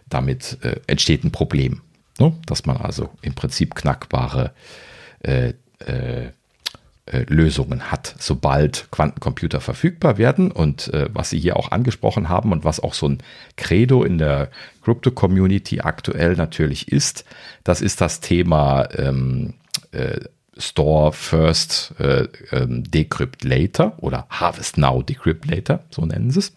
damit 0.09 0.59
entsteht 0.87 1.25
ein 1.25 1.33
Problem. 1.33 1.81
Ne? 2.19 2.35
Dass 2.47 2.67
man 2.67 2.77
also 2.77 3.11
im 3.23 3.35
Prinzip 3.35 3.75
knackbare 3.75 4.53
äh, 5.21 5.55
äh, 5.87 6.31
äh, 7.07 7.27
Lösungen 7.29 7.91
hat, 7.91 8.15
sobald 8.19 8.89
Quantencomputer 8.91 9.61
verfügbar 9.61 10.17
werden. 10.17 10.51
Und 10.51 10.93
äh, 10.95 11.07
was 11.13 11.29
Sie 11.29 11.39
hier 11.39 11.57
auch 11.57 11.71
angesprochen 11.71 12.31
haben 12.31 12.51
und 12.51 12.65
was 12.65 12.81
auch 12.81 12.95
so 12.95 13.09
ein 13.09 13.19
Credo 13.57 14.05
in 14.05 14.17
der 14.17 14.51
Crypto-Community 14.83 15.81
aktuell 15.81 16.35
natürlich 16.35 16.91
ist, 16.91 17.27
das 17.63 17.83
ist 17.83 18.01
das 18.01 18.21
Thema 18.21 18.89
ähm, 18.97 19.53
äh, 19.93 20.21
Store 20.57 21.13
First 21.13 21.93
äh, 21.99 22.27
ähm, 22.53 22.91
Decrypt 22.91 23.45
Later 23.45 23.93
oder 23.99 24.27
Harvest 24.31 24.79
Now 24.79 25.03
Decrypt 25.03 25.45
Later, 25.51 25.81
so 25.91 26.07
nennen 26.07 26.31
sie 26.31 26.39
es. 26.39 26.55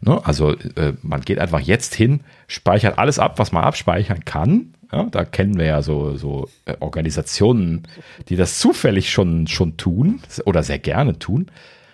Ne? 0.00 0.24
Also 0.24 0.52
äh, 0.52 0.94
man 1.02 1.20
geht 1.20 1.38
einfach 1.38 1.60
jetzt 1.60 1.94
hin, 1.94 2.20
speichert 2.46 2.98
alles 2.98 3.18
ab, 3.18 3.38
was 3.38 3.52
man 3.52 3.64
abspeichern 3.64 4.24
kann 4.24 4.72
ja, 4.92 5.04
da 5.04 5.24
kennen 5.24 5.58
wir 5.58 5.66
ja 5.66 5.82
so, 5.82 6.16
so 6.16 6.48
äh, 6.66 6.76
Organisationen, 6.80 7.88
die 8.28 8.36
das 8.36 8.58
zufällig 8.58 9.10
schon, 9.10 9.46
schon 9.46 9.76
tun 9.76 10.20
oder 10.44 10.62
sehr 10.62 10.78
gerne 10.78 11.18
tun. 11.18 11.50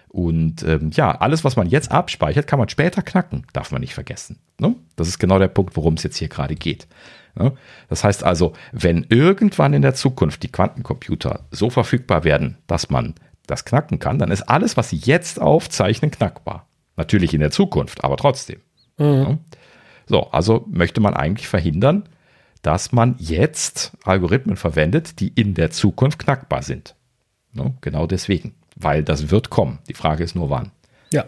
Und 0.08 0.62
ähm, 0.64 0.90
ja, 0.94 1.12
alles, 1.12 1.44
was 1.44 1.56
man 1.56 1.68
jetzt 1.68 1.92
abspeichert, 1.92 2.46
kann 2.46 2.58
man 2.58 2.68
später 2.68 3.02
knacken, 3.02 3.46
darf 3.52 3.70
man 3.70 3.80
nicht 3.80 3.94
vergessen. 3.94 4.38
Ne? 4.58 4.74
Das 4.96 5.06
ist 5.06 5.18
genau 5.18 5.38
der 5.38 5.48
Punkt, 5.48 5.76
worum 5.76 5.94
es 5.94 6.02
jetzt 6.02 6.16
hier 6.16 6.28
gerade 6.28 6.56
geht. 6.56 6.88
Ne? 7.36 7.52
Das 7.88 8.04
heißt 8.04 8.24
also, 8.24 8.54
wenn 8.72 9.06
irgendwann 9.08 9.74
in 9.74 9.82
der 9.82 9.94
Zukunft 9.94 10.42
die 10.42 10.50
Quantencomputer 10.50 11.46
so 11.50 11.70
verfügbar 11.70 12.24
werden, 12.24 12.58
dass 12.66 12.90
man 12.90 13.14
das 13.46 13.64
knacken 13.64 13.98
kann, 13.98 14.18
dann 14.18 14.30
ist 14.30 14.42
alles, 14.42 14.76
was 14.76 14.90
sie 14.90 14.96
jetzt 14.96 15.40
aufzeichnen, 15.40 16.10
knackbar. 16.10 16.66
Natürlich 16.96 17.32
in 17.32 17.40
der 17.40 17.50
Zukunft, 17.50 18.02
aber 18.02 18.16
trotzdem. 18.16 18.60
Mhm. 18.96 19.06
Ne? 19.06 19.38
So, 20.06 20.30
also 20.30 20.66
möchte 20.68 21.00
man 21.00 21.14
eigentlich 21.14 21.48
verhindern, 21.48 22.08
dass 22.62 22.93
man 22.93 23.14
jetzt 23.18 23.93
Algorithmen 24.05 24.56
verwendet, 24.56 25.20
die 25.20 25.28
in 25.28 25.55
der 25.55 25.70
Zukunft 25.70 26.18
knackbar 26.18 26.62
sind. 26.62 26.94
No, 27.52 27.74
genau 27.80 28.06
deswegen, 28.06 28.55
weil 28.76 29.02
das 29.02 29.30
wird 29.30 29.51
kommen. 29.51 29.78
Die 29.89 29.94
Frage 29.94 30.24
ist 30.24 30.35
nur 30.35 30.51
wann. 30.51 30.70
Ja. 31.12 31.24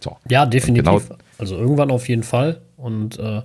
So. 0.00 0.16
Ja, 0.28 0.46
definitiv. 0.46 1.08
Genau, 1.08 1.18
also 1.38 1.56
irgendwann 1.56 1.90
auf 1.90 2.08
jeden 2.08 2.24
Fall. 2.24 2.60
Und 2.76 3.18
äh, 3.18 3.42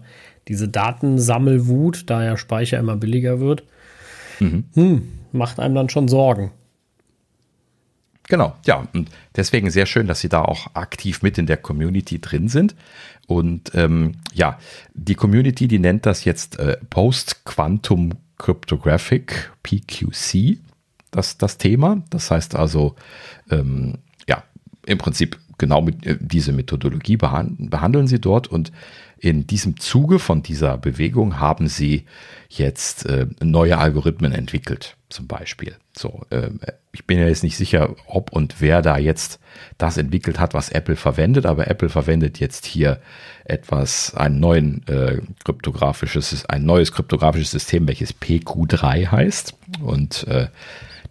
diese 0.48 0.68
Datensammelwut, 0.68 2.10
da 2.10 2.24
ja 2.24 2.38
Speicher 2.38 2.80
immer 2.80 2.96
billiger 2.96 3.40
wird, 3.40 3.64
mhm. 4.40 4.66
hm, 4.74 5.12
macht 5.32 5.60
einem 5.60 5.76
dann 5.76 5.90
schon 5.90 6.08
Sorgen. 6.08 6.52
Genau, 8.28 8.56
ja. 8.66 8.88
Und 8.94 9.10
deswegen 9.36 9.70
sehr 9.70 9.86
schön, 9.86 10.08
dass 10.08 10.20
Sie 10.20 10.30
da 10.30 10.42
auch 10.42 10.76
aktiv 10.76 11.22
mit 11.22 11.38
in 11.38 11.46
der 11.46 11.58
Community 11.58 12.20
drin 12.20 12.50
sind. 12.50 12.76
Und 13.28 13.72
ähm, 13.76 14.14
ja, 14.34 14.58
die 14.94 15.16
Community, 15.16 15.68
die 15.68 15.80
nennt 15.80 16.06
das 16.06 16.24
jetzt 16.24 16.58
äh, 16.60 16.78
Post-Quantum 16.90 18.14
Cryptographic, 18.38 19.52
PQC, 19.64 20.60
das, 21.12 21.38
das 21.38 21.58
Thema. 21.58 22.04
Das 22.10 22.32
heißt 22.32 22.56
also, 22.56 22.96
ähm, 23.50 23.96
ja, 24.28 24.44
im 24.86 24.98
Prinzip 24.98 25.38
genau 25.58 25.82
mit, 25.82 26.06
äh, 26.06 26.18
diese 26.20 26.54
Methodologie 26.54 27.18
behandeln, 27.18 27.70
behandeln 27.70 28.08
sie 28.08 28.20
dort 28.20 28.48
und 28.48 28.72
in 29.20 29.48
diesem 29.48 29.80
Zuge 29.80 30.20
von 30.20 30.44
dieser 30.44 30.78
Bewegung 30.78 31.40
haben 31.40 31.68
sie 31.68 32.06
jetzt 32.50 33.06
äh, 33.06 33.28
neue 33.42 33.78
Algorithmen 33.78 34.32
entwickelt, 34.32 34.96
zum 35.10 35.28
Beispiel. 35.28 35.76
So, 35.96 36.22
äh, 36.30 36.50
ich 36.92 37.06
bin 37.06 37.20
ja 37.20 37.28
jetzt 37.28 37.44
nicht 37.44 37.58
sicher, 37.58 37.96
ob 38.06 38.32
und 38.32 38.62
wer 38.62 38.82
da 38.82 38.98
jetzt 38.98 39.40
das 39.78 39.98
entwickelt 39.98 40.40
hat, 40.40 40.54
was 40.54 40.70
Apple 40.70 40.96
verwendet, 40.96 41.46
aber 41.46 41.68
Apple 41.68 41.90
verwendet 41.90 42.40
jetzt 42.40 42.66
hier 42.66 43.00
etwas, 43.46 44.14
einen 44.16 44.40
neuen 44.40 44.88
äh, 44.88 45.22
kryptografisches, 45.44 46.46
ein 46.46 46.66
neues 46.66 46.92
kryptografisches 46.92 47.52
System, 47.52 47.88
welches 47.88 48.16
PQ3 48.16 49.12
heißt. 49.12 49.56
Und 49.82 50.28
äh, 50.28 50.48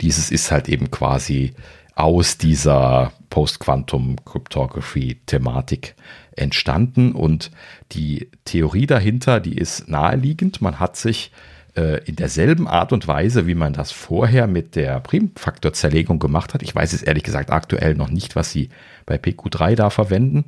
dieses 0.01 0.31
ist 0.31 0.51
halt 0.51 0.69
eben 0.69 0.91
quasi 0.91 1.55
aus 1.95 2.37
dieser 2.37 3.13
Post-Quantum 3.31 4.17
Cryptography 4.25 5.21
Thematik 5.27 5.95
entstanden 6.37 7.13
und 7.13 7.51
die 7.93 8.31
Theorie 8.45 8.87
dahinter, 8.87 9.41
die 9.41 9.57
ist 9.57 9.89
naheliegend. 9.89 10.63
Man 10.63 10.79
hat 10.79 10.97
sich 10.97 11.33
äh, 11.77 12.03
in 12.05 12.17
derselben 12.17 12.67
Art 12.67 12.93
und 12.93 13.07
Weise, 13.07 13.47
wie 13.47 13.55
man 13.55 13.73
das 13.73 13.93
vorher 13.93 14.47
mit 14.47 14.77
der 14.77 15.01
Primfaktorzerlegung 15.01 16.19
gemacht 16.19 16.55
hat. 16.55 16.63
Ich 16.63 16.75
weiß 16.75 16.93
es 16.93 17.03
ehrlich 17.03 17.23
gesagt 17.23 17.51
aktuell 17.51 17.95
noch 17.95 18.11
nicht, 18.11 18.37
was 18.37 18.51
sie 18.51 18.71
bei 19.05 19.17
PQ3 19.17 19.75
da 19.75 19.91
verwenden. 19.91 20.45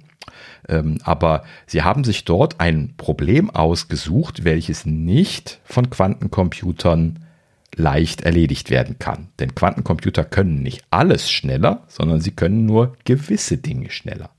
Ähm, 0.68 0.98
aber 1.04 1.44
sie 1.66 1.82
haben 1.82 2.04
sich 2.04 2.24
dort 2.24 2.60
ein 2.60 2.94
Problem 2.96 3.50
ausgesucht, 3.50 4.44
welches 4.44 4.86
nicht 4.86 5.60
von 5.64 5.90
Quantencomputern 5.90 7.20
leicht 7.76 8.22
erledigt 8.22 8.70
werden 8.70 8.98
kann. 8.98 9.28
Denn 9.38 9.54
Quantencomputer 9.54 10.24
können 10.24 10.62
nicht 10.62 10.82
alles 10.90 11.30
schneller, 11.30 11.84
sondern 11.88 12.20
sie 12.20 12.32
können 12.32 12.66
nur 12.66 12.96
gewisse 13.04 13.58
Dinge 13.58 13.90
schneller. 13.90 14.30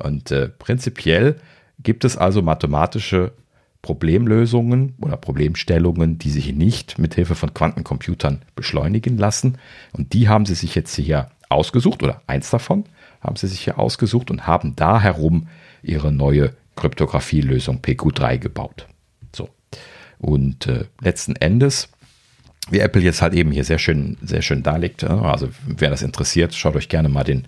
Ne? 0.00 0.08
Und 0.08 0.30
äh, 0.30 0.48
prinzipiell 0.48 1.36
gibt 1.82 2.04
es 2.04 2.16
also 2.16 2.42
mathematische 2.42 3.32
Problemlösungen 3.82 4.94
oder 5.00 5.16
Problemstellungen, 5.16 6.18
die 6.18 6.30
sich 6.30 6.52
nicht 6.54 6.98
mit 6.98 7.14
Hilfe 7.14 7.34
von 7.34 7.54
Quantencomputern 7.54 8.42
beschleunigen 8.54 9.16
lassen. 9.16 9.58
Und 9.92 10.12
die 10.12 10.28
haben 10.28 10.44
sie 10.44 10.54
sich 10.54 10.74
jetzt 10.74 10.94
hier 10.94 11.30
ausgesucht 11.48 12.02
oder 12.02 12.22
eins 12.26 12.50
davon 12.50 12.84
haben 13.20 13.36
sie 13.36 13.48
sich 13.48 13.60
hier 13.60 13.78
ausgesucht 13.78 14.30
und 14.30 14.46
haben 14.46 14.74
da 14.76 15.00
herum 15.00 15.48
ihre 15.82 16.10
neue 16.12 16.54
Kryptographielösung 16.76 17.80
PQ3 17.80 18.38
gebaut. 18.38 18.86
So. 19.34 19.50
Und 20.18 20.66
äh, 20.66 20.84
letzten 21.00 21.36
Endes, 21.36 21.90
wie 22.70 22.80
Apple 22.80 23.02
jetzt 23.02 23.22
halt 23.22 23.34
eben 23.34 23.50
hier 23.50 23.64
sehr 23.64 23.78
schön, 23.78 24.16
sehr 24.22 24.42
schön 24.42 24.62
darlegt, 24.62 25.04
also 25.04 25.48
wer 25.66 25.90
das 25.90 26.02
interessiert, 26.02 26.54
schaut 26.54 26.76
euch 26.76 26.88
gerne 26.88 27.08
mal 27.08 27.24
den 27.24 27.46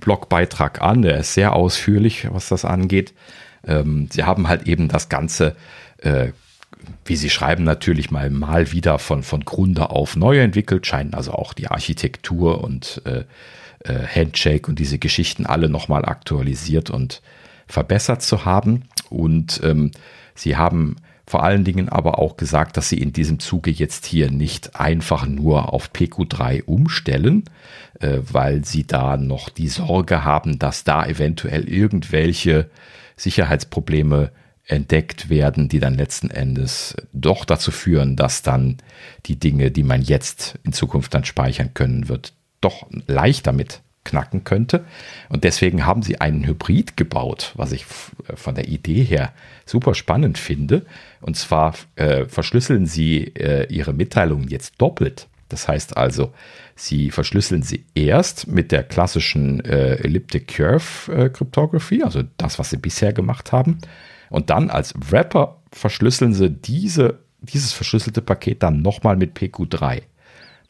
Blogbeitrag 0.00 0.80
an. 0.82 1.02
Der 1.02 1.18
ist 1.18 1.34
sehr 1.34 1.54
ausführlich, 1.54 2.28
was 2.30 2.48
das 2.48 2.64
angeht. 2.64 3.14
Ähm, 3.66 4.08
sie 4.10 4.24
haben 4.24 4.48
halt 4.48 4.66
eben 4.66 4.88
das 4.88 5.08
Ganze, 5.08 5.56
äh, 5.98 6.28
wie 7.04 7.16
sie 7.16 7.30
schreiben, 7.30 7.64
natürlich 7.64 8.10
mal, 8.10 8.30
mal 8.30 8.72
wieder 8.72 8.98
von, 8.98 9.22
von 9.22 9.44
Grunde 9.44 9.90
auf 9.90 10.16
neu 10.16 10.38
entwickelt, 10.40 10.86
scheinen 10.86 11.14
also 11.14 11.32
auch 11.32 11.52
die 11.52 11.68
Architektur 11.68 12.64
und 12.64 13.02
äh, 13.04 13.24
äh, 13.84 14.06
Handshake 14.06 14.68
und 14.68 14.78
diese 14.78 14.98
Geschichten 14.98 15.46
alle 15.46 15.68
nochmal 15.68 16.04
aktualisiert 16.04 16.90
und 16.90 17.22
verbessert 17.66 18.22
zu 18.22 18.44
haben. 18.44 18.84
Und 19.10 19.60
ähm, 19.62 19.90
sie 20.34 20.56
haben 20.56 20.96
vor 21.30 21.44
allen 21.44 21.62
Dingen 21.62 21.88
aber 21.88 22.18
auch 22.18 22.36
gesagt, 22.36 22.76
dass 22.76 22.88
sie 22.88 23.00
in 23.00 23.12
diesem 23.12 23.38
Zuge 23.38 23.70
jetzt 23.70 24.04
hier 24.04 24.32
nicht 24.32 24.74
einfach 24.74 25.26
nur 25.26 25.72
auf 25.72 25.92
PQ3 25.92 26.64
umstellen, 26.64 27.44
äh, 28.00 28.18
weil 28.22 28.64
sie 28.64 28.84
da 28.84 29.16
noch 29.16 29.48
die 29.48 29.68
Sorge 29.68 30.24
haben, 30.24 30.58
dass 30.58 30.82
da 30.82 31.06
eventuell 31.06 31.68
irgendwelche 31.68 32.68
Sicherheitsprobleme 33.14 34.32
entdeckt 34.66 35.30
werden, 35.30 35.68
die 35.68 35.78
dann 35.78 35.94
letzten 35.94 36.30
Endes 36.30 36.96
doch 37.12 37.44
dazu 37.44 37.70
führen, 37.70 38.16
dass 38.16 38.42
dann 38.42 38.78
die 39.26 39.38
Dinge, 39.38 39.70
die 39.70 39.84
man 39.84 40.02
jetzt 40.02 40.58
in 40.64 40.72
Zukunft 40.72 41.14
dann 41.14 41.24
speichern 41.24 41.74
können 41.74 42.08
wird, 42.08 42.32
doch 42.60 42.88
leicht 43.06 43.46
damit 43.46 43.82
knacken 44.04 44.44
könnte. 44.44 44.84
Und 45.28 45.44
deswegen 45.44 45.86
haben 45.86 46.02
sie 46.02 46.20
einen 46.20 46.46
Hybrid 46.46 46.96
gebaut, 46.96 47.52
was 47.56 47.72
ich 47.72 47.84
von 48.34 48.54
der 48.54 48.68
Idee 48.68 49.02
her 49.02 49.32
super 49.66 49.94
spannend 49.94 50.38
finde. 50.38 50.86
Und 51.20 51.36
zwar 51.36 51.74
äh, 51.96 52.24
verschlüsseln 52.26 52.86
sie 52.86 53.34
äh, 53.34 53.66
ihre 53.72 53.92
Mitteilungen 53.92 54.48
jetzt 54.48 54.80
doppelt. 54.80 55.28
Das 55.48 55.68
heißt 55.68 55.96
also, 55.96 56.32
sie 56.76 57.10
verschlüsseln 57.10 57.62
sie 57.62 57.84
erst 57.94 58.46
mit 58.46 58.72
der 58.72 58.84
klassischen 58.84 59.62
äh, 59.64 59.96
Elliptic 59.96 60.48
Curve 60.48 61.12
äh, 61.12 61.28
Cryptography, 61.28 62.02
also 62.02 62.22
das, 62.36 62.58
was 62.58 62.70
sie 62.70 62.76
bisher 62.76 63.12
gemacht 63.12 63.52
haben. 63.52 63.78
Und 64.30 64.48
dann 64.48 64.70
als 64.70 64.94
Wrapper 64.96 65.60
verschlüsseln 65.72 66.34
sie 66.34 66.50
diese, 66.50 67.18
dieses 67.40 67.72
verschlüsselte 67.72 68.22
Paket 68.22 68.62
dann 68.62 68.80
nochmal 68.80 69.16
mit 69.16 69.36
PQ3. 69.36 70.02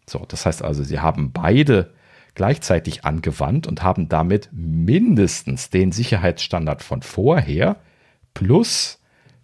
So, 0.07 0.25
das 0.27 0.47
heißt 0.47 0.65
also, 0.65 0.83
sie 0.83 0.99
haben 0.99 1.31
beide 1.31 1.93
gleichzeitig 2.35 3.05
angewandt 3.05 3.67
und 3.67 3.83
haben 3.83 4.09
damit 4.09 4.49
mindestens 4.53 5.71
den 5.71 5.93
Sicherheitsstandard 5.93 6.83
von 6.83 7.03
vorher 7.03 7.77
plus 8.35 8.99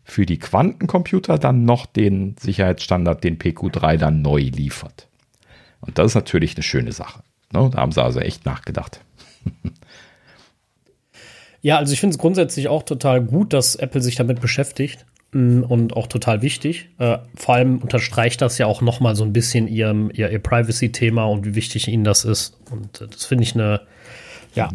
für 0.05 0.27
die 0.27 0.39
Quantencomputer 0.39 1.39
dann 1.39 1.65
noch 1.65 1.87
den 1.87 2.37
Sicherheitsstandard, 2.39 3.25
den 3.25 3.39
PQ3 3.39 3.97
dann 3.97 4.23
neu 4.23 4.41
liefert. 4.41 5.09
Und 5.81 5.99
das 5.99 6.07
ist 6.09 6.15
natürlich 6.15 6.55
eine 6.55 6.63
schöne 6.63 6.93
Sache. 6.93 7.23
Ne? 7.53 7.71
Da 7.73 7.79
haben 7.79 7.93
sie 7.93 8.03
also 8.03 8.21
echt 8.21 8.47
nachgedacht. 8.47 9.01
Ja, 11.63 11.79
also 11.79 11.93
ich 11.93 11.99
finde 11.99 12.15
es 12.15 12.19
grundsätzlich 12.19 12.69
auch 12.69 12.85
total 12.85 13.21
gut, 13.21 13.53
dass 13.53 13.75
Apple 13.75 14.01
sich 14.01 14.15
damit 14.15 14.41
beschäftigt 14.41 15.05
und 15.65 15.97
auch 15.97 16.07
total 16.07 16.43
wichtig. 16.43 16.89
Äh, 16.99 17.19
vor 17.35 17.55
allem 17.55 17.79
unterstreicht 17.79 18.41
das 18.43 18.59
ja 18.59 18.67
auch 18.67 18.81
noch 18.81 19.01
mal 19.01 19.15
so 19.15 19.25
ein 19.25 19.33
bisschen 19.33 19.69
ihr, 19.69 20.09
ihr, 20.13 20.31
ihr 20.31 20.39
Privacy-Thema 20.39 21.25
und 21.25 21.45
wie 21.45 21.55
wichtig 21.55 21.89
ihnen 21.89 22.05
das 22.05 22.25
ist. 22.25 22.59
Und 22.71 23.01
äh, 23.01 23.09
das 23.09 23.25
finde 23.25 23.45
ich 23.45 23.55
eine, 23.55 23.83
ja, 24.55 24.71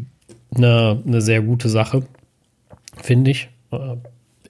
eine, 0.55 1.01
eine 1.05 1.21
sehr 1.21 1.41
gute 1.41 1.69
Sache, 1.69 2.03
finde 3.01 3.31
ich. 3.31 3.49
Äh, 3.71 3.97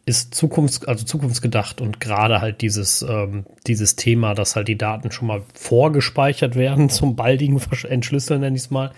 ist 0.06 0.34
Zukunfts-, 0.34 0.86
also 0.86 1.06
zukunftsgedacht 1.06 1.80
und 1.80 2.00
gerade 2.00 2.42
halt 2.42 2.62
dieses, 2.62 3.02
ähm, 3.04 3.46
dieses 3.68 3.96
Thema, 3.96 4.34
dass 4.34 4.56
halt 4.56 4.68
die 4.68 4.78
Daten 4.78 5.12
schon 5.12 5.28
mal 5.28 5.44
vorgespeichert 5.54 6.56
werden 6.56 6.90
zum 6.92 7.16
baldigen 7.16 7.62
Entschlüsseln, 7.88 8.42
nenne 8.42 8.56
ich 8.56 8.64
es 8.64 8.72
mal. 8.72 8.92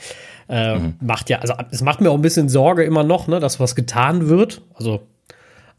Äh, 0.49 0.80
mhm. 0.80 0.95
Macht 1.02 1.30
ja, 1.30 1.40
also 1.40 1.53
es 1.72 1.81
macht 1.81 2.02
mir 2.02 2.10
auch 2.10 2.15
ein 2.15 2.22
bisschen 2.22 2.49
Sorge 2.49 2.84
immer 2.84 3.03
noch, 3.03 3.27
ne, 3.27 3.40
dass 3.40 3.60
was 3.60 3.76
getan 3.76 4.27
wird. 4.30 4.61
Also, 4.73 5.02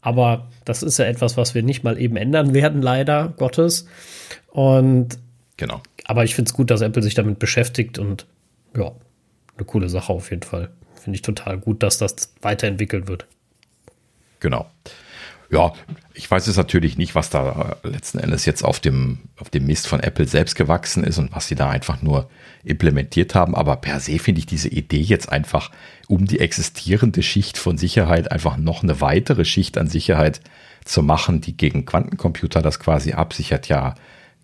aber 0.05 0.47
das 0.65 0.83
ist 0.83 0.99
ja 0.99 1.05
etwas, 1.05 1.35
was 1.35 1.55
wir 1.55 1.63
nicht 1.63 1.83
mal 1.83 1.99
eben 1.99 2.15
ändern 2.15 2.53
werden, 2.53 2.83
leider 2.83 3.33
Gottes. 3.37 3.87
Und 4.51 5.17
genau. 5.57 5.81
Aber 6.05 6.23
ich 6.23 6.35
finde 6.35 6.49
es 6.49 6.53
gut, 6.53 6.69
dass 6.69 6.81
Apple 6.81 7.01
sich 7.01 7.15
damit 7.15 7.39
beschäftigt 7.39 7.97
und 7.97 8.27
ja, 8.77 8.91
eine 9.57 9.65
coole 9.65 9.89
Sache 9.89 10.13
auf 10.13 10.29
jeden 10.29 10.43
Fall. 10.43 10.69
Finde 10.93 11.15
ich 11.15 11.23
total 11.23 11.57
gut, 11.57 11.81
dass 11.81 11.97
das 11.97 12.35
weiterentwickelt 12.41 13.07
wird. 13.07 13.25
Genau. 14.41 14.67
Ja, 15.55 15.71
ich 16.13 16.29
weiß 16.29 16.47
es 16.47 16.57
natürlich 16.57 16.97
nicht, 16.97 17.15
was 17.15 17.29
da 17.29 17.77
letzten 17.83 18.19
Endes 18.19 18.45
jetzt 18.45 18.63
auf 18.63 18.81
dem, 18.81 19.19
auf 19.37 19.49
dem 19.49 19.65
Mist 19.65 19.87
von 19.87 20.01
Apple 20.01 20.27
selbst 20.27 20.55
gewachsen 20.55 21.05
ist 21.05 21.17
und 21.17 21.33
was 21.33 21.47
sie 21.47 21.55
da 21.55 21.69
einfach 21.69 22.01
nur 22.01 22.29
implementiert 22.65 23.35
haben. 23.35 23.55
Aber 23.55 23.77
per 23.77 24.01
se 24.01 24.19
finde 24.19 24.39
ich 24.39 24.45
diese 24.45 24.67
Idee 24.67 24.99
jetzt 24.99 25.31
einfach, 25.31 25.71
um 26.09 26.25
die 26.25 26.41
existierende 26.41 27.23
Schicht 27.23 27.57
von 27.57 27.77
Sicherheit 27.77 28.33
einfach 28.33 28.57
noch 28.57 28.83
eine 28.83 28.99
weitere 28.99 29.45
Schicht 29.45 29.77
an 29.77 29.87
Sicherheit 29.87 30.41
zu 30.83 31.01
machen, 31.01 31.39
die 31.39 31.55
gegen 31.55 31.85
Quantencomputer 31.85 32.61
das 32.61 32.79
quasi 32.79 33.13
absichert, 33.13 33.69
ja 33.69 33.95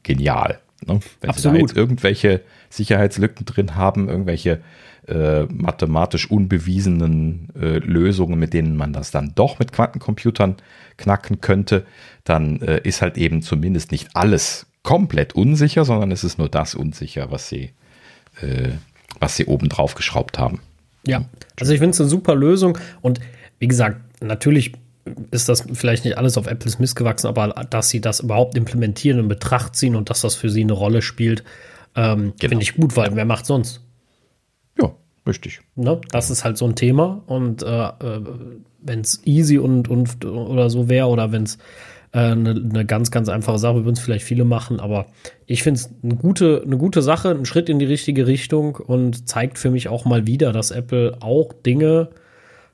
genial. 0.03 0.59
Ne? 0.85 1.01
Wenn 1.19 1.29
Absolut. 1.29 1.55
Sie 1.55 1.59
da 1.59 1.67
jetzt 1.67 1.75
irgendwelche 1.75 2.41
Sicherheitslücken 2.69 3.45
drin 3.45 3.75
haben, 3.75 4.07
irgendwelche 4.07 4.61
äh, 5.11 5.45
mathematisch 5.51 6.31
unbewiesenen 6.31 7.49
äh, 7.55 7.79
Lösungen, 7.79 8.39
mit 8.39 8.53
denen 8.53 8.77
man 8.77 8.93
das 8.93 9.11
dann 9.11 9.33
doch 9.35 9.59
mit 9.59 9.73
Quantencomputern 9.73 10.55
knacken 10.97 11.41
könnte, 11.41 11.85
dann 12.23 12.61
äh, 12.61 12.81
ist 12.83 13.01
halt 13.01 13.17
eben 13.17 13.41
zumindest 13.41 13.91
nicht 13.91 14.15
alles 14.15 14.67
komplett 14.83 15.33
unsicher, 15.33 15.85
sondern 15.85 16.11
es 16.11 16.23
ist 16.23 16.37
nur 16.37 16.49
das 16.49 16.75
unsicher, 16.75 17.29
was 17.29 17.49
sie, 17.49 17.71
äh, 18.41 18.69
was 19.19 19.35
sie 19.35 19.45
oben 19.45 19.69
drauf 19.69 19.95
geschraubt 19.95 20.39
haben. 20.39 20.61
Ja, 21.05 21.25
also 21.59 21.73
ich 21.73 21.79
finde 21.79 21.91
es 21.91 21.99
eine 21.99 22.09
super 22.09 22.35
Lösung 22.35 22.77
und 23.01 23.19
wie 23.59 23.67
gesagt, 23.67 23.99
natürlich 24.21 24.73
ist 25.31 25.49
das 25.49 25.65
vielleicht 25.73 26.05
nicht 26.05 26.17
alles 26.17 26.37
auf 26.37 26.47
Apples 26.47 26.79
Mist 26.79 26.95
gewachsen, 26.95 27.27
aber 27.27 27.49
dass 27.69 27.89
sie 27.89 28.01
das 28.01 28.19
überhaupt 28.19 28.55
implementieren 28.55 29.17
und 29.17 29.25
in 29.25 29.29
Betracht 29.29 29.75
ziehen 29.75 29.95
und 29.95 30.09
dass 30.09 30.21
das 30.21 30.35
für 30.35 30.49
sie 30.49 30.61
eine 30.61 30.73
Rolle 30.73 31.01
spielt, 31.01 31.43
ähm, 31.95 32.33
genau. 32.39 32.49
finde 32.49 32.63
ich 32.63 32.75
gut, 32.75 32.95
weil 32.95 33.15
wer 33.15 33.25
macht 33.25 33.45
sonst? 33.45 33.81
Richtig. 35.27 35.61
Ne? 35.75 36.01
Das 36.11 36.29
ist 36.29 36.43
halt 36.43 36.57
so 36.57 36.65
ein 36.65 36.75
Thema. 36.75 37.21
Und 37.27 37.63
äh, 37.63 37.67
äh 37.67 38.21
wenn 38.83 39.01
es 39.01 39.21
easy 39.25 39.59
und, 39.59 39.89
und 39.89 40.25
oder 40.25 40.71
so 40.71 40.89
wäre, 40.89 41.05
oder 41.05 41.31
wenn 41.31 41.43
es 41.43 41.59
eine 42.11 42.49
äh, 42.49 42.53
ne 42.53 42.85
ganz, 42.85 43.11
ganz 43.11 43.29
einfache 43.29 43.59
Sache, 43.59 43.85
würden 43.85 43.93
es 43.93 43.99
vielleicht 43.99 44.25
viele 44.25 44.43
machen, 44.43 44.79
aber 44.79 45.05
ich 45.45 45.63
finde 45.63 45.79
es 45.79 45.89
eine 46.03 46.15
gute, 46.15 46.61
eine 46.65 46.77
gute 46.77 47.01
Sache, 47.01 47.29
ein 47.29 47.45
Schritt 47.45 47.69
in 47.69 47.79
die 47.79 47.85
richtige 47.85 48.27
Richtung 48.27 48.75
und 48.75 49.29
zeigt 49.29 49.57
für 49.57 49.69
mich 49.69 49.87
auch 49.87 50.05
mal 50.05 50.27
wieder, 50.27 50.51
dass 50.51 50.71
Apple 50.71 51.17
auch 51.21 51.53
Dinge 51.53 52.09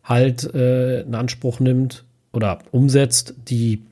halt 0.03 0.43
äh, 0.53 1.01
in 1.01 1.13
Anspruch 1.13 1.59
nimmt 1.59 2.05
oder 2.33 2.59
umsetzt, 2.71 3.35
die 3.47 3.83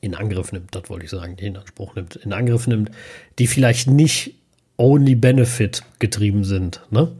in 0.00 0.14
Angriff 0.14 0.52
nimmt, 0.52 0.74
das 0.74 0.90
wollte 0.90 1.06
ich 1.06 1.10
sagen, 1.10 1.36
die 1.36 1.46
in 1.46 1.56
Anspruch 1.56 1.94
nimmt, 1.94 2.16
in 2.16 2.34
Angriff 2.34 2.66
nimmt, 2.66 2.90
die 3.38 3.46
vielleicht 3.46 3.88
nicht 3.88 4.34
only 4.76 5.14
benefit 5.14 5.82
getrieben 5.98 6.44
sind, 6.44 6.82
ne? 6.90 7.12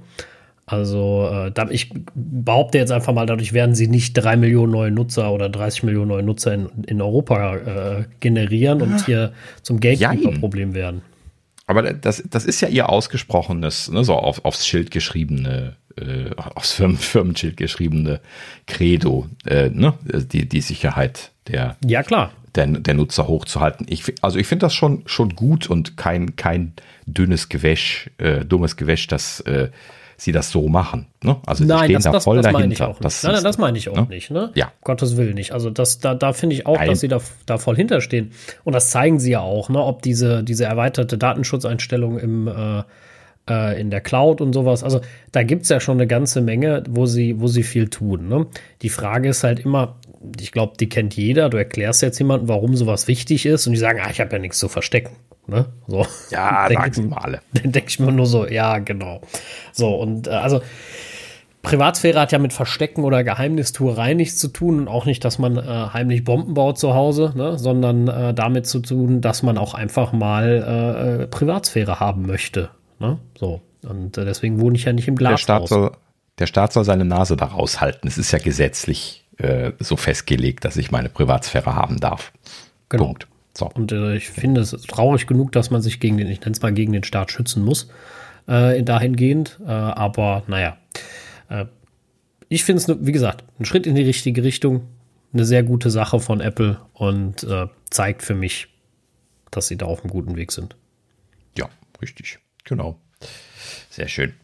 Also 0.66 1.28
äh, 1.30 1.52
ich 1.70 1.92
behaupte 2.14 2.78
jetzt 2.78 2.90
einfach 2.90 3.12
mal, 3.12 3.26
dadurch 3.26 3.52
werden 3.52 3.74
sie 3.74 3.86
nicht 3.86 4.14
drei 4.14 4.36
Millionen 4.36 4.72
neue 4.72 4.90
Nutzer 4.90 5.30
oder 5.30 5.48
30 5.50 5.82
Millionen 5.82 6.08
neue 6.08 6.22
Nutzer 6.22 6.54
in, 6.54 6.68
in 6.86 7.02
Europa 7.02 7.56
äh, 7.56 8.04
generieren 8.20 8.80
und 8.80 8.94
ah. 8.94 9.04
hier 9.04 9.32
zum 9.62 9.78
Gatekeeper-Problem 9.78 10.74
werden. 10.74 11.02
Aber 11.66 11.82
das, 11.92 12.22
das 12.28 12.44
ist 12.44 12.60
ja 12.60 12.68
ihr 12.68 12.88
ausgesprochenes, 12.88 13.90
ne, 13.90 14.04
so 14.04 14.14
auf, 14.14 14.44
aufs 14.44 14.66
Schild 14.66 14.90
geschriebene, 14.90 15.76
äh, 15.98 16.30
aufs 16.36 16.72
Firmen, 16.72 16.96
Firmenschild 16.98 17.56
geschriebene 17.56 18.20
Credo, 18.66 19.26
äh, 19.46 19.70
ne, 19.70 19.94
die, 20.04 20.48
die 20.48 20.60
Sicherheit 20.60 21.30
der, 21.48 21.76
ja, 21.84 22.02
klar. 22.02 22.32
der, 22.54 22.66
der 22.66 22.94
Nutzer 22.94 23.28
hochzuhalten. 23.28 23.86
Ich, 23.88 24.04
also 24.22 24.38
ich 24.38 24.46
finde 24.46 24.66
das 24.66 24.74
schon, 24.74 25.02
schon 25.06 25.30
gut 25.36 25.68
und 25.68 25.96
kein, 25.96 26.36
kein 26.36 26.72
dünnes 27.06 27.48
Gewäsch, 27.48 28.10
äh, 28.18 28.44
dummes 28.44 28.76
Gewäsch, 28.76 29.06
das 29.06 29.40
äh, 29.40 29.68
sie 30.16 30.32
das 30.32 30.50
so 30.50 30.68
machen. 30.68 31.06
Ne? 31.22 31.36
Also 31.46 31.64
nein, 31.64 31.84
stehen 31.84 31.94
das, 31.94 32.04
da 32.04 32.12
das, 32.12 32.24
voll 32.24 32.36
das 32.36 32.52
dahinter. 32.52 32.96
Das 33.00 33.22
nein, 33.22 33.34
nein, 33.34 33.44
das 33.44 33.58
meine 33.58 33.78
ich 33.78 33.88
auch 33.88 33.96
ne? 33.96 34.06
nicht. 34.08 34.30
Ne? 34.30 34.50
Ja. 34.54 34.72
Gottes 34.82 35.16
Willen 35.16 35.34
nicht. 35.34 35.52
Also 35.52 35.70
das, 35.70 35.98
da, 35.98 36.14
da 36.14 36.32
finde 36.32 36.54
ich 36.54 36.66
auch, 36.66 36.78
nein. 36.78 36.88
dass 36.88 37.00
sie 37.00 37.08
da, 37.08 37.20
da 37.46 37.58
voll 37.58 37.76
hinterstehen. 37.76 38.32
Und 38.64 38.74
das 38.74 38.90
zeigen 38.90 39.18
sie 39.18 39.32
ja 39.32 39.40
auch, 39.40 39.68
ne? 39.68 39.82
ob 39.82 40.02
diese, 40.02 40.42
diese 40.44 40.64
erweiterte 40.64 41.18
Datenschutzeinstellung 41.18 42.18
im 42.18 42.48
äh, 42.48 42.82
äh, 43.48 43.80
in 43.80 43.90
der 43.90 44.00
Cloud 44.00 44.40
und 44.40 44.52
sowas. 44.52 44.82
Also 44.82 45.00
da 45.32 45.42
gibt 45.42 45.62
es 45.62 45.68
ja 45.68 45.80
schon 45.80 45.98
eine 45.98 46.06
ganze 46.06 46.40
Menge, 46.40 46.82
wo 46.88 47.06
sie, 47.06 47.40
wo 47.40 47.46
sie 47.46 47.62
viel 47.62 47.88
tun. 47.88 48.28
Ne? 48.28 48.46
Die 48.82 48.88
Frage 48.88 49.28
ist 49.28 49.44
halt 49.44 49.60
immer, 49.60 49.96
ich 50.40 50.52
glaube, 50.52 50.74
die 50.78 50.88
kennt 50.88 51.14
jeder. 51.14 51.50
Du 51.50 51.56
erklärst 51.56 52.02
jetzt 52.02 52.18
jemandem, 52.18 52.48
warum 52.48 52.76
sowas 52.76 53.08
wichtig 53.08 53.46
ist, 53.46 53.66
und 53.66 53.72
die 53.72 53.78
sagen, 53.78 54.00
ah, 54.02 54.10
ich 54.10 54.20
habe 54.20 54.32
ja 54.32 54.38
nichts 54.38 54.58
zu 54.58 54.68
verstecken. 54.68 55.16
Ne? 55.46 55.66
So. 55.86 56.06
Ja, 56.30 56.66
alle. 57.16 57.40
Dann 57.52 57.72
denke 57.72 57.88
ich 57.88 57.98
mir 57.98 58.12
nur 58.12 58.26
so, 58.26 58.46
ja, 58.46 58.78
genau. 58.78 59.20
So, 59.72 59.94
und 59.94 60.26
äh, 60.26 60.30
also 60.30 60.62
Privatsphäre 61.62 62.20
hat 62.20 62.30
ja 62.30 62.38
mit 62.38 62.52
Verstecken 62.52 63.04
oder 63.04 63.24
Geheimnistuerei 63.24 64.14
nichts 64.14 64.38
zu 64.38 64.48
tun 64.48 64.80
und 64.80 64.88
auch 64.88 65.06
nicht, 65.06 65.24
dass 65.24 65.38
man 65.38 65.56
äh, 65.56 65.62
heimlich 65.62 66.22
Bomben 66.22 66.54
baut 66.54 66.78
zu 66.78 66.94
Hause, 66.94 67.32
ne? 67.34 67.58
sondern 67.58 68.06
äh, 68.06 68.34
damit 68.34 68.66
zu 68.66 68.80
tun, 68.80 69.20
dass 69.20 69.42
man 69.42 69.58
auch 69.58 69.74
einfach 69.74 70.12
mal 70.12 70.46
äh, 70.46 71.22
äh 71.22 71.26
Privatsphäre 71.26 72.00
haben 72.00 72.26
möchte. 72.26 72.68
Ne? 72.98 73.18
So. 73.36 73.62
Und 73.82 74.18
äh, 74.18 74.24
deswegen 74.24 74.60
wohne 74.60 74.76
ich 74.76 74.84
ja 74.84 74.92
nicht 74.92 75.08
im 75.08 75.16
Glas. 75.16 75.32
Der 75.32 75.38
Staat, 75.38 75.68
soll, 75.68 75.92
der 76.38 76.46
Staat 76.46 76.72
soll 76.72 76.84
seine 76.84 77.04
Nase 77.04 77.36
da 77.36 77.46
raushalten. 77.46 78.08
Es 78.08 78.18
ist 78.18 78.30
ja 78.30 78.38
gesetzlich 78.38 79.22
so 79.80 79.96
festgelegt, 79.96 80.64
dass 80.64 80.76
ich 80.76 80.92
meine 80.92 81.08
Privatsphäre 81.08 81.74
haben 81.74 81.98
darf. 81.98 82.30
Genau. 82.88 83.06
Punkt. 83.06 83.26
So. 83.56 83.70
Und 83.72 83.92
äh, 83.92 84.16
ich 84.16 84.28
finde 84.28 84.60
es 84.60 84.70
traurig 84.70 85.26
genug, 85.26 85.52
dass 85.52 85.70
man 85.70 85.80
sich 85.80 86.00
gegen 86.00 86.18
den, 86.18 86.28
ich 86.28 86.40
nenne 86.40 86.52
es 86.52 86.62
mal 86.62 86.72
gegen 86.72 86.92
den 86.92 87.04
Staat 87.04 87.30
schützen 87.30 87.64
muss, 87.64 87.88
äh, 88.46 88.82
dahingehend. 88.82 89.60
Äh, 89.64 89.70
aber 89.70 90.42
naja, 90.48 90.76
äh, 91.48 91.66
ich 92.48 92.64
finde 92.64 92.82
es, 92.82 93.06
wie 93.06 93.12
gesagt, 93.12 93.44
ein 93.58 93.64
Schritt 93.64 93.86
in 93.86 93.94
die 93.94 94.02
richtige 94.02 94.42
Richtung, 94.42 94.88
eine 95.32 95.44
sehr 95.44 95.62
gute 95.62 95.90
Sache 95.90 96.20
von 96.20 96.40
Apple 96.40 96.80
und 96.92 97.42
äh, 97.44 97.66
zeigt 97.90 98.22
für 98.22 98.34
mich, 98.34 98.68
dass 99.50 99.68
sie 99.68 99.76
da 99.76 99.86
auf 99.86 100.02
einem 100.02 100.10
guten 100.10 100.36
Weg 100.36 100.52
sind. 100.52 100.76
Ja, 101.56 101.68
richtig. 102.02 102.38
Genau. 102.64 102.98
Sehr 103.90 104.08
schön. 104.08 104.34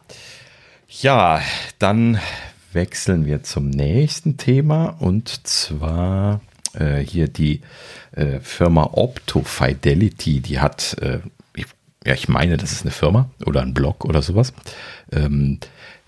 Ja, 0.89 1.41
dann 1.79 2.21
wechseln 2.73 3.27
wir 3.27 3.43
zum 3.43 3.71
nächsten 3.71 4.37
Thema 4.37 4.89
und 5.01 5.47
zwar 5.47 6.41
äh, 6.75 6.99
hier 6.99 7.29
die 7.29 7.61
äh, 8.13 8.41
Firma 8.41 8.91
Opto 8.93 9.43
Fidelity, 9.43 10.41
die 10.41 10.61
hat, 10.61 10.97
äh, 11.01 11.19
ich, 11.55 11.67
ja, 12.05 12.15
ich 12.15 12.29
meine, 12.29 12.57
das 12.57 12.73
ist 12.73 12.83
eine 12.83 12.91
Firma 12.91 13.31
oder 13.47 13.63
ein 13.63 13.75
Blog 13.75 14.05
oder 14.05 14.23
sowas. 14.23 14.53
Ähm, 15.13 15.59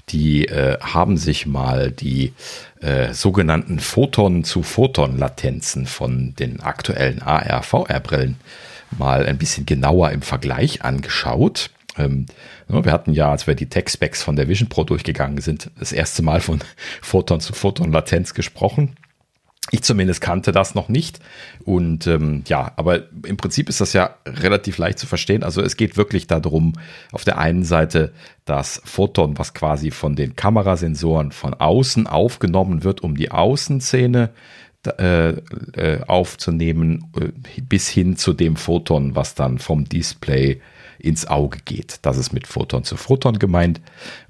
die 0.09 0.47
äh, 0.47 0.79
haben 0.81 1.17
sich 1.17 1.47
mal 1.47 1.91
die 1.91 2.33
äh, 2.81 3.15
sogenannten 3.15 3.79
Photon 3.79 4.45
zu 4.45 4.63
Photon 4.63 5.17
Latenzen 5.17 5.87
von 5.87 6.35
den 6.35 6.61
aktuellen 6.61 7.23
AR 7.23 7.63
VR 7.63 8.01
Brillen 8.01 8.37
mal 8.99 9.25
ein 9.27 9.39
bisschen 9.39 9.65
genauer 9.65 10.11
im 10.11 10.23
Vergleich 10.23 10.85
angeschaut. 10.85 11.71
Ähm, 11.97 12.27
wir 12.69 12.93
hatten 12.93 13.13
ja, 13.13 13.31
als 13.31 13.47
wir 13.47 13.55
die 13.55 13.69
Tech-Specs 13.69 14.23
von 14.23 14.37
der 14.37 14.49
Vision 14.49 14.69
Pro 14.69 14.85
durchgegangen 14.85 15.41
sind, 15.41 15.71
das 15.79 15.93
erste 15.93 16.23
Mal 16.23 16.41
von 16.41 16.61
Photon 17.03 17.41
zu 17.41 17.53
Photon-Latenz 17.53 18.35
gesprochen. 18.35 18.97
Ich 19.71 19.83
zumindest 19.83 20.21
kannte 20.21 20.51
das 20.51 20.75
noch 20.75 20.89
nicht. 20.89 21.21
Und 21.65 22.07
ähm, 22.07 22.43
ja, 22.47 22.73
aber 22.77 23.05
im 23.25 23.37
Prinzip 23.37 23.69
ist 23.69 23.81
das 23.81 23.93
ja 23.93 24.17
relativ 24.27 24.77
leicht 24.77 24.99
zu 24.99 25.07
verstehen. 25.07 25.45
Also 25.45 25.63
es 25.63 25.77
geht 25.77 25.97
wirklich 25.97 26.27
darum, 26.27 26.73
auf 27.13 27.25
der 27.25 27.39
einen 27.39 27.65
Seite 27.65 28.13
das 28.45 28.83
Photon, 28.85 29.39
was 29.39 29.55
quasi 29.55 29.93
von 29.93 30.17
den 30.17 30.35
Kamerasensoren 30.35 31.31
von 31.31 31.55
außen 31.55 32.09
aufgenommen 32.09 32.83
wird, 32.83 33.03
um 33.03 33.17
die 33.17 33.31
Außenszene 33.31 34.31
äh, 34.99 35.29
äh, 35.29 36.01
aufzunehmen, 36.09 37.13
äh, 37.17 37.61
bis 37.61 37.89
hin 37.89 38.17
zu 38.17 38.33
dem 38.33 38.57
Photon, 38.57 39.15
was 39.15 39.37
dann 39.37 39.59
vom 39.59 39.85
Display 39.85 40.61
ins 41.03 41.27
Auge 41.27 41.59
geht. 41.65 41.99
Das 42.03 42.17
ist 42.17 42.33
mit 42.33 42.47
Photon 42.47 42.85
zu 42.85 42.97
Photon 42.97 43.39
gemeint. 43.39 43.81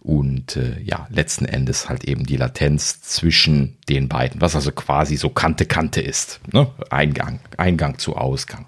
Und 0.01 0.57
äh, 0.57 0.81
ja, 0.83 1.07
letzten 1.11 1.45
Endes 1.45 1.89
halt 1.89 2.05
eben 2.05 2.25
die 2.25 2.37
Latenz 2.37 3.03
zwischen 3.03 3.77
den 3.89 4.09
beiden, 4.09 4.41
was 4.41 4.55
also 4.55 4.73
quasi 4.73 5.17
so 5.17 5.29
Kante-Kante 5.29 6.01
ist. 6.01 6.41
Ne? 6.53 6.69
Eingang, 6.91 7.41
Eingang 7.59 7.99
zu 7.99 8.17
Ausgang. 8.17 8.67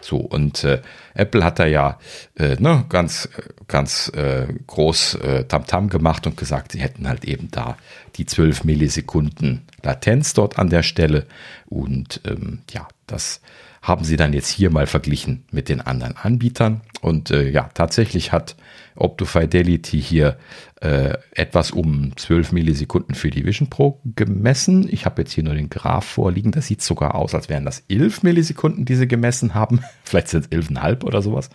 So, 0.00 0.18
und 0.18 0.64
äh, 0.64 0.82
Apple 1.14 1.42
hat 1.42 1.58
da 1.58 1.66
ja 1.66 1.98
äh, 2.36 2.56
ne, 2.58 2.84
ganz, 2.90 3.28
ganz 3.68 4.08
äh, 4.14 4.46
groß 4.66 5.14
äh, 5.14 5.44
Tamtam 5.44 5.88
gemacht 5.88 6.26
und 6.26 6.36
gesagt, 6.36 6.72
sie 6.72 6.80
hätten 6.80 7.08
halt 7.08 7.24
eben 7.24 7.50
da 7.50 7.78
die 8.16 8.26
12 8.26 8.64
Millisekunden 8.64 9.62
Latenz 9.82 10.34
dort 10.34 10.58
an 10.58 10.68
der 10.68 10.82
Stelle. 10.82 11.26
Und 11.66 12.20
ähm, 12.26 12.60
ja, 12.70 12.86
das 13.06 13.40
haben 13.84 14.02
sie 14.02 14.16
dann 14.16 14.32
jetzt 14.32 14.48
hier 14.48 14.70
mal 14.70 14.86
verglichen 14.86 15.44
mit 15.52 15.68
den 15.68 15.82
anderen 15.82 16.16
Anbietern. 16.16 16.80
Und 17.02 17.30
äh, 17.30 17.50
ja, 17.50 17.68
tatsächlich 17.74 18.32
hat 18.32 18.56
OptoFidelity 18.96 20.00
hier 20.00 20.38
äh, 20.80 21.18
etwas 21.32 21.70
um 21.70 22.16
12 22.16 22.52
Millisekunden 22.52 23.14
für 23.14 23.28
die 23.28 23.44
Vision 23.44 23.68
Pro 23.68 24.00
gemessen. 24.16 24.88
Ich 24.90 25.04
habe 25.04 25.20
jetzt 25.20 25.32
hier 25.32 25.44
nur 25.44 25.54
den 25.54 25.68
Graph 25.68 26.06
vorliegen. 26.06 26.50
Das 26.50 26.66
sieht 26.66 26.80
sogar 26.80 27.14
aus, 27.14 27.34
als 27.34 27.50
wären 27.50 27.66
das 27.66 27.84
11 27.90 28.22
Millisekunden, 28.22 28.86
die 28.86 28.94
sie 28.94 29.06
gemessen 29.06 29.54
haben. 29.54 29.80
Vielleicht 30.04 30.28
sind 30.28 30.46
es 30.50 30.66
11,5 30.66 31.04
oder 31.04 31.20
sowas. 31.20 31.50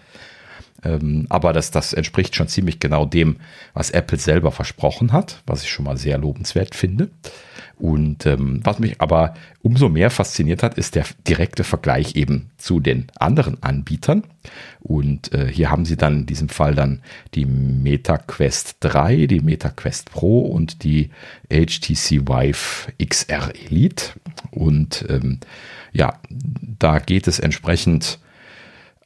Ähm, 0.84 1.26
aber 1.30 1.54
das, 1.54 1.72
das 1.72 1.94
entspricht 1.94 2.36
schon 2.36 2.48
ziemlich 2.48 2.80
genau 2.80 3.06
dem, 3.06 3.38
was 3.74 3.92
Apple 3.92 4.18
selber 4.18 4.52
versprochen 4.52 5.12
hat, 5.12 5.42
was 5.46 5.64
ich 5.64 5.70
schon 5.70 5.86
mal 5.86 5.98
sehr 5.98 6.18
lobenswert 6.18 6.76
finde. 6.76 7.10
Und 7.80 8.26
ähm, 8.26 8.60
was 8.64 8.80
mich 8.80 9.00
aber 9.00 9.36
umso 9.62 9.88
mehr 9.88 10.10
fasziniert 10.10 10.64
hat, 10.64 10.78
ist 10.78 10.96
der 10.96 11.06
direkte 11.26 11.64
Vergleich 11.64 12.16
eben 12.18 12.52
zu 12.58 12.82
den 12.82 13.08
anderen 13.18 13.64
Anbietern. 13.64 14.24
Und 14.82 15.34
äh, 15.34 15.48
hier 15.48 15.72
haben 15.72 15.86
sie 15.86 15.96
dann 15.96 16.22
in 16.22 16.26
diesem 16.26 16.50
Fall 16.50 16.76
dann 16.76 17.02
die 17.36 17.46
Meta 17.46 18.18
Quest 18.18 18.78
3, 18.82 19.28
die 19.28 19.40
Meta 19.40 19.70
Quest 19.70 20.12
Pro 20.12 20.42
und 20.42 20.84
die 20.84 21.10
HTC 21.50 22.28
Vive 22.28 22.92
XR 23.02 23.54
Elite. 23.56 24.12
Und 24.52 25.06
ähm, 25.08 25.40
ja, 25.94 26.20
da 26.30 27.00
geht 27.00 27.28
es 27.28 27.40
entsprechend 27.40 28.20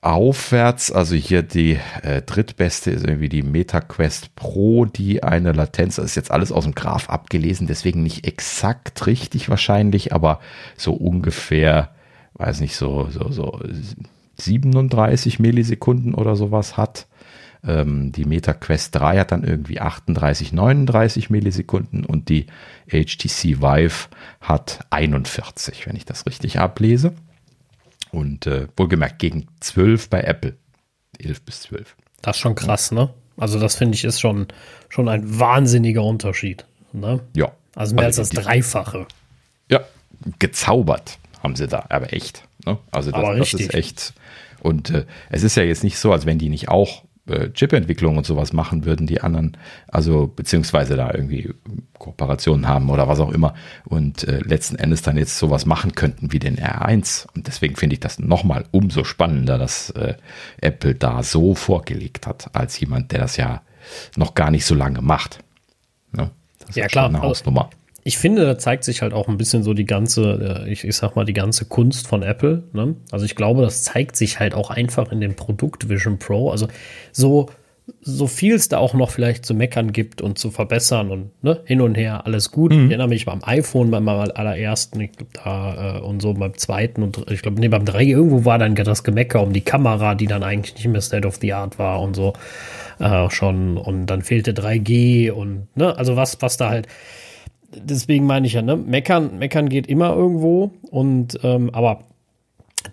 aufwärts. 0.03 0.91
Also 0.91 1.15
hier 1.15 1.43
die 1.43 1.79
äh, 2.01 2.21
drittbeste 2.21 2.91
ist 2.91 3.05
irgendwie 3.05 3.29
die 3.29 3.41
MetaQuest 3.41 4.35
Pro, 4.35 4.85
die 4.85 5.23
eine 5.23 5.53
Latenz, 5.53 5.95
das 5.95 6.05
ist 6.05 6.15
jetzt 6.15 6.31
alles 6.31 6.51
aus 6.51 6.65
dem 6.65 6.75
Graph 6.75 7.09
abgelesen, 7.09 7.67
deswegen 7.67 8.03
nicht 8.03 8.27
exakt 8.27 9.07
richtig 9.07 9.49
wahrscheinlich, 9.49 10.13
aber 10.13 10.39
so 10.75 10.93
ungefähr, 10.93 11.91
weiß 12.33 12.59
nicht, 12.59 12.75
so, 12.75 13.07
so, 13.09 13.31
so 13.31 13.59
37 14.37 15.39
Millisekunden 15.39 16.13
oder 16.13 16.35
sowas 16.35 16.75
hat. 16.75 17.07
Ähm, 17.65 18.11
die 18.11 18.25
MetaQuest 18.25 18.93
3 18.95 19.19
hat 19.19 19.31
dann 19.31 19.45
irgendwie 19.45 19.79
38, 19.79 20.51
39 20.51 21.29
Millisekunden 21.29 22.05
und 22.05 22.27
die 22.27 22.47
HTC 22.89 23.61
Vive 23.61 24.09
hat 24.41 24.79
41, 24.89 25.87
wenn 25.87 25.95
ich 25.95 26.03
das 26.03 26.25
richtig 26.25 26.59
ablese. 26.59 27.13
Und 28.13 28.45
äh, 28.45 28.67
wohlgemerkt 28.77 29.17
gegen 29.17 29.47
12 29.59 30.09
bei 30.09 30.21
Apple. 30.21 30.55
11 31.17 31.41
bis 31.41 31.61
12. 31.61 31.95
Das 32.21 32.35
ist 32.35 32.41
schon 32.41 32.53
krass, 32.53 32.91
ne? 32.91 33.09
Also 33.37 33.59
das 33.59 33.75
finde 33.75 33.95
ich 33.95 34.03
ist 34.03 34.21
schon, 34.21 34.47
schon 34.87 35.09
ein 35.09 35.39
wahnsinniger 35.39 36.03
Unterschied. 36.03 36.65
Ne? 36.91 37.21
Ja. 37.35 37.51
Also 37.73 37.95
mehr 37.95 38.05
also 38.05 38.21
als 38.21 38.29
das 38.29 38.43
Dreifache. 38.43 39.07
Ja, 39.67 39.81
gezaubert 40.37 41.17
haben 41.41 41.55
sie 41.55 41.67
da, 41.67 41.87
aber 41.89 42.13
echt. 42.13 42.47
Ne? 42.67 42.77
Also 42.91 43.09
das, 43.09 43.51
das 43.51 43.53
ist 43.53 43.73
echt. 43.73 44.13
Und 44.61 44.91
äh, 44.91 45.05
es 45.31 45.41
ist 45.41 45.55
ja 45.55 45.63
jetzt 45.63 45.83
nicht 45.83 45.97
so, 45.97 46.11
als 46.11 46.27
wenn 46.27 46.37
die 46.37 46.49
nicht 46.49 46.69
auch 46.69 47.03
äh, 47.27 47.49
Chip-Entwicklung 47.51 48.17
und 48.17 48.25
sowas 48.25 48.53
machen 48.53 48.85
würden, 48.85 49.07
die 49.07 49.21
anderen, 49.21 49.57
also 49.87 50.27
beziehungsweise 50.27 50.95
da 50.95 51.13
irgendwie 51.13 51.53
Kooperationen 51.97 52.67
haben 52.67 52.89
oder 52.89 53.07
was 53.07 53.19
auch 53.19 53.31
immer 53.31 53.53
und 53.85 54.27
äh, 54.27 54.39
letzten 54.39 54.75
Endes 54.75 55.01
dann 55.01 55.17
jetzt 55.17 55.37
sowas 55.37 55.65
machen 55.65 55.95
könnten 55.95 56.31
wie 56.31 56.39
den 56.39 56.57
R1. 56.57 57.27
Und 57.35 57.47
deswegen 57.47 57.75
finde 57.75 57.93
ich 57.93 57.99
das 57.99 58.19
nochmal 58.19 58.65
umso 58.71 59.03
spannender, 59.03 59.57
dass 59.57 59.89
äh, 59.91 60.15
Apple 60.59 60.95
da 60.95 61.23
so 61.23 61.55
vorgelegt 61.55 62.27
hat, 62.27 62.49
als 62.53 62.79
jemand, 62.79 63.11
der 63.11 63.19
das 63.19 63.37
ja 63.37 63.61
noch 64.15 64.33
gar 64.33 64.51
nicht 64.51 64.65
so 64.65 64.75
lange 64.75 65.01
macht. 65.01 65.39
Ne? 66.11 66.31
ja, 66.73 66.87
klar. 66.87 67.07
Eine 67.07 67.21
Hausnummer 67.21 67.69
ich 68.03 68.17
finde, 68.17 68.45
da 68.45 68.57
zeigt 68.57 68.83
sich 68.83 69.01
halt 69.01 69.13
auch 69.13 69.27
ein 69.27 69.37
bisschen 69.37 69.63
so 69.63 69.73
die 69.73 69.85
ganze, 69.85 70.65
äh, 70.65 70.71
ich, 70.71 70.83
ich 70.83 70.95
sag 70.95 71.15
mal, 71.15 71.25
die 71.25 71.33
ganze 71.33 71.65
Kunst 71.65 72.07
von 72.07 72.21
Apple. 72.21 72.63
Ne? 72.73 72.95
Also 73.11 73.25
ich 73.25 73.35
glaube, 73.35 73.61
das 73.61 73.83
zeigt 73.83 74.15
sich 74.15 74.39
halt 74.39 74.53
auch 74.53 74.69
einfach 74.69 75.11
in 75.11 75.21
dem 75.21 75.35
Produkt 75.35 75.87
Vision 75.87 76.19
Pro. 76.19 76.51
Also 76.51 76.67
so, 77.13 77.49
so 78.01 78.27
viel 78.27 78.55
es 78.55 78.67
da 78.67 78.77
auch 78.77 78.93
noch 78.93 79.09
vielleicht 79.09 79.45
zu 79.45 79.53
meckern 79.53 79.93
gibt 79.93 80.21
und 80.21 80.37
zu 80.37 80.51
verbessern 80.51 81.11
und 81.11 81.43
ne, 81.43 81.61
hin 81.65 81.79
und 81.79 81.95
her, 81.95 82.25
alles 82.25 82.51
gut. 82.51 82.73
Mhm. 82.73 82.85
Ich 82.85 82.89
erinnere 82.91 83.09
mich 83.09 83.25
beim 83.25 83.41
iPhone, 83.43 83.91
beim 83.91 84.07
allerersten, 84.07 84.99
ich 84.99 85.13
glaube 85.13 85.31
da 85.41 85.97
äh, 85.97 85.99
und 86.01 86.21
so 86.21 86.33
beim 86.33 86.57
zweiten 86.57 87.03
und 87.03 87.25
ich 87.29 87.41
glaube, 87.41 87.59
nee, 87.59 87.69
beim 87.69 87.85
drei 87.85 88.03
irgendwo 88.03 88.45
war 88.45 88.57
dann 88.57 88.75
das 88.75 89.03
Gemecker 89.03 89.41
um 89.41 89.53
die 89.53 89.61
Kamera, 89.61 90.15
die 90.15 90.27
dann 90.27 90.43
eigentlich 90.43 90.75
nicht 90.75 90.87
mehr 90.87 91.01
State 91.01 91.27
of 91.27 91.37
the 91.37 91.53
Art 91.53 91.79
war 91.79 92.01
und 92.01 92.15
so 92.15 92.33
äh, 92.99 93.29
schon. 93.29 93.77
Und 93.77 94.07
dann 94.07 94.21
fehlte 94.21 94.51
3G 94.51 95.31
und 95.31 95.67
ne, 95.75 95.97
also 95.97 96.15
was, 96.17 96.41
was 96.41 96.57
da 96.57 96.69
halt 96.69 96.87
deswegen 97.75 98.25
meine 98.25 98.47
ich 98.47 98.53
ja, 98.53 98.61
ne, 98.61 98.75
meckern, 98.77 99.37
meckern 99.39 99.69
geht 99.69 99.87
immer 99.87 100.15
irgendwo 100.15 100.71
und 100.89 101.39
ähm, 101.43 101.69
aber 101.73 102.05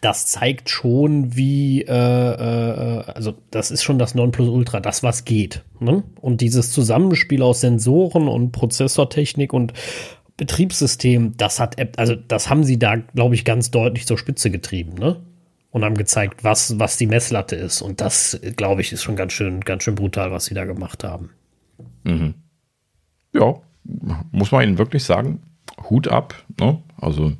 das 0.01 0.27
zeigt 0.27 0.70
schon, 0.70 1.36
wie, 1.36 1.82
äh, 1.82 1.93
äh, 1.93 3.02
also 3.12 3.35
das 3.51 3.70
ist 3.70 3.82
schon 3.82 3.98
das 3.98 4.15
Nonplusultra, 4.15 4.81
das 4.81 5.02
was 5.02 5.24
geht. 5.24 5.65
Ne? 5.81 6.05
Und 6.20 6.40
dieses 6.40 6.70
Zusammenspiel 6.73 7.43
aus 7.43 7.61
Sensoren 7.61 8.28
und 8.28 8.52
Prozessortechnik 8.52 9.52
und 9.52 9.73
Betriebssystem, 10.36 11.36
das 11.36 11.61
hat, 11.61 11.77
also 11.98 12.15
das 12.15 12.48
haben 12.48 12.65
sie 12.65 12.78
da, 12.78 12.97
glaube 12.97 13.35
ich, 13.35 13.44
ganz 13.44 13.70
deutlich 13.70 14.07
zur 14.07 14.16
Spitze 14.16 14.51
getrieben, 14.51 14.94
ne? 14.94 15.20
Und 15.73 15.85
haben 15.85 15.97
gezeigt, 15.97 16.43
was, 16.43 16.81
was 16.81 16.97
die 16.97 17.07
Messlatte 17.07 17.55
ist. 17.55 17.81
Und 17.81 18.01
das, 18.01 18.40
glaube 18.57 18.81
ich, 18.81 18.93
ist 18.93 19.05
schon 19.05 19.15
ganz 19.15 19.35
schön, 19.35 19.61
ganz 19.61 19.85
schön 19.85 19.94
brutal, 19.94 20.32
was 20.32 20.47
sie 20.47 20.55
da 20.55 20.65
gemacht 20.65 21.05
haben. 21.05 21.31
Mhm. 22.02 22.35
Ja, 23.32 23.61
muss 23.85 24.52
man 24.52 24.62
ihnen 24.62 24.78
wirklich 24.78 25.05
sagen, 25.05 25.43
Hut 25.89 26.09
ab. 26.09 26.35
Ne? 26.59 26.82
Also 26.97 27.32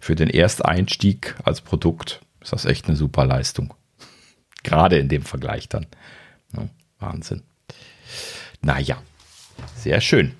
für 0.00 0.14
den 0.14 0.28
Ersteinstieg 0.28 1.34
als 1.44 1.60
Produkt 1.60 2.20
ist 2.40 2.52
das 2.52 2.64
echt 2.64 2.86
eine 2.88 2.96
super 2.96 3.24
Leistung. 3.24 3.74
Gerade 4.62 4.98
in 4.98 5.08
dem 5.08 5.22
Vergleich 5.22 5.68
dann. 5.68 5.86
Ne? 6.52 6.68
Wahnsinn. 6.98 7.42
Naja, 8.62 8.96
sehr 9.76 10.00
schön. 10.00 10.32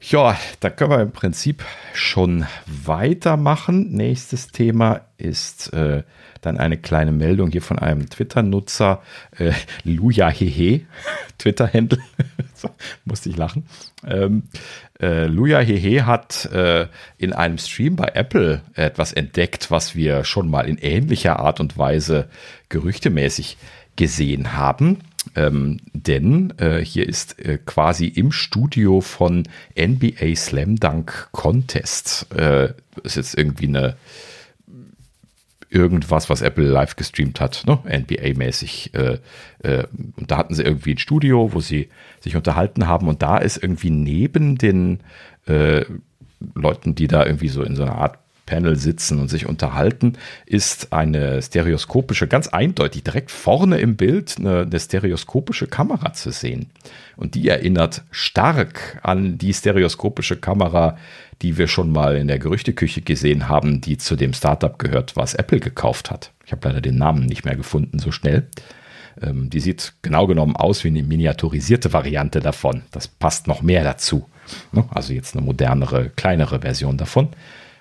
Ja, 0.00 0.38
da 0.60 0.68
können 0.68 0.90
wir 0.90 1.00
im 1.00 1.12
Prinzip 1.12 1.64
schon 1.94 2.44
weitermachen. 2.66 3.92
Nächstes 3.92 4.48
Thema 4.48 5.00
ist 5.16 5.72
äh, 5.72 6.02
dann 6.42 6.58
eine 6.58 6.76
kleine 6.76 7.10
Meldung 7.10 7.50
hier 7.50 7.62
von 7.62 7.78
einem 7.78 8.10
Twitter-Nutzer, 8.10 9.02
äh, 9.38 9.52
Luja 9.82 10.28
Hehe, 10.28 10.82
Twitter-Handle, 11.38 11.98
so, 11.98 12.33
musste 13.04 13.28
ich 13.28 13.36
lachen. 13.36 13.66
Ähm, 14.06 14.44
äh, 15.00 15.26
Luja 15.26 15.60
Hehe 15.60 16.06
hat 16.06 16.46
äh, 16.46 16.86
in 17.18 17.32
einem 17.32 17.58
Stream 17.58 17.96
bei 17.96 18.10
Apple 18.14 18.62
etwas 18.74 19.12
entdeckt, 19.12 19.70
was 19.70 19.94
wir 19.94 20.24
schon 20.24 20.48
mal 20.48 20.68
in 20.68 20.78
ähnlicher 20.78 21.38
Art 21.40 21.60
und 21.60 21.76
Weise 21.78 22.28
gerüchtemäßig 22.68 23.56
gesehen 23.96 24.54
haben. 24.54 25.00
Ähm, 25.36 25.80
denn 25.92 26.52
äh, 26.58 26.84
hier 26.84 27.08
ist 27.08 27.38
äh, 27.38 27.58
quasi 27.64 28.06
im 28.06 28.30
Studio 28.30 29.00
von 29.00 29.44
NBA 29.78 30.36
Slam 30.36 30.76
Dunk 30.76 31.28
Contest. 31.32 32.26
Äh, 32.34 32.74
ist 33.02 33.16
jetzt 33.16 33.36
irgendwie 33.36 33.68
eine 33.68 33.96
irgendwas, 35.74 36.30
was 36.30 36.40
Apple 36.40 36.64
live 36.64 36.96
gestreamt 36.96 37.40
hat, 37.40 37.64
ne? 37.66 37.78
NBA-mäßig. 37.84 38.94
Äh, 38.94 39.18
äh, 39.62 39.84
da 40.16 40.38
hatten 40.38 40.54
sie 40.54 40.62
irgendwie 40.62 40.94
ein 40.94 40.98
Studio, 40.98 41.52
wo 41.52 41.60
sie 41.60 41.88
sich 42.20 42.36
unterhalten 42.36 42.86
haben. 42.86 43.08
Und 43.08 43.22
da 43.22 43.38
ist 43.38 43.62
irgendwie 43.62 43.90
neben 43.90 44.56
den 44.56 45.00
äh, 45.46 45.84
Leuten, 46.54 46.94
die 46.94 47.08
da 47.08 47.26
irgendwie 47.26 47.48
so 47.48 47.62
in 47.62 47.76
so 47.76 47.82
einer 47.82 47.96
Art 47.96 48.18
Panel 48.46 48.76
sitzen 48.76 49.20
und 49.20 49.28
sich 49.28 49.46
unterhalten, 49.46 50.14
ist 50.46 50.92
eine 50.92 51.40
stereoskopische, 51.40 52.28
ganz 52.28 52.48
eindeutig 52.48 53.02
direkt 53.02 53.30
vorne 53.30 53.78
im 53.78 53.96
Bild 53.96 54.36
eine, 54.38 54.62
eine, 54.62 54.80
stereoskopische 54.80 55.66
Kamera 55.66 56.12
zu 56.12 56.30
sehen. 56.30 56.70
Und 57.16 57.34
die 57.34 57.48
erinnert 57.48 58.02
stark 58.10 59.00
an 59.02 59.38
die 59.38 59.54
stereoskopische 59.54 60.36
Kamera, 60.36 60.98
die 61.42 61.58
wir 61.58 61.68
schon 61.68 61.90
mal 61.90 62.16
in 62.16 62.28
der 62.28 62.38
Gerüchteküche 62.38 63.02
gesehen 63.02 63.48
haben, 63.48 63.80
die 63.80 63.98
zu 63.98 64.16
dem 64.16 64.32
Startup 64.32 64.78
gehört, 64.78 65.16
was 65.16 65.34
Apple 65.34 65.60
gekauft 65.60 66.10
hat. 66.10 66.32
Ich 66.46 66.52
habe 66.52 66.68
leider 66.68 66.80
den 66.80 66.96
Namen 66.96 67.26
nicht 67.26 67.44
mehr 67.44 67.56
gefunden 67.56 67.98
so 67.98 68.12
schnell. 68.12 68.48
Ähm, 69.20 69.50
die 69.50 69.60
sieht 69.60 69.94
genau 70.02 70.26
genommen 70.26 70.56
aus 70.56 70.84
wie 70.84 70.88
eine 70.88 71.02
miniaturisierte 71.02 71.92
Variante 71.92 72.40
davon. 72.40 72.82
Das 72.90 73.08
passt 73.08 73.46
noch 73.46 73.62
mehr 73.62 73.84
dazu. 73.84 74.28
Ne? 74.72 74.84
Also 74.90 75.12
jetzt 75.12 75.36
eine 75.36 75.44
modernere, 75.44 76.10
kleinere 76.10 76.60
Version 76.60 76.96
davon. 76.96 77.28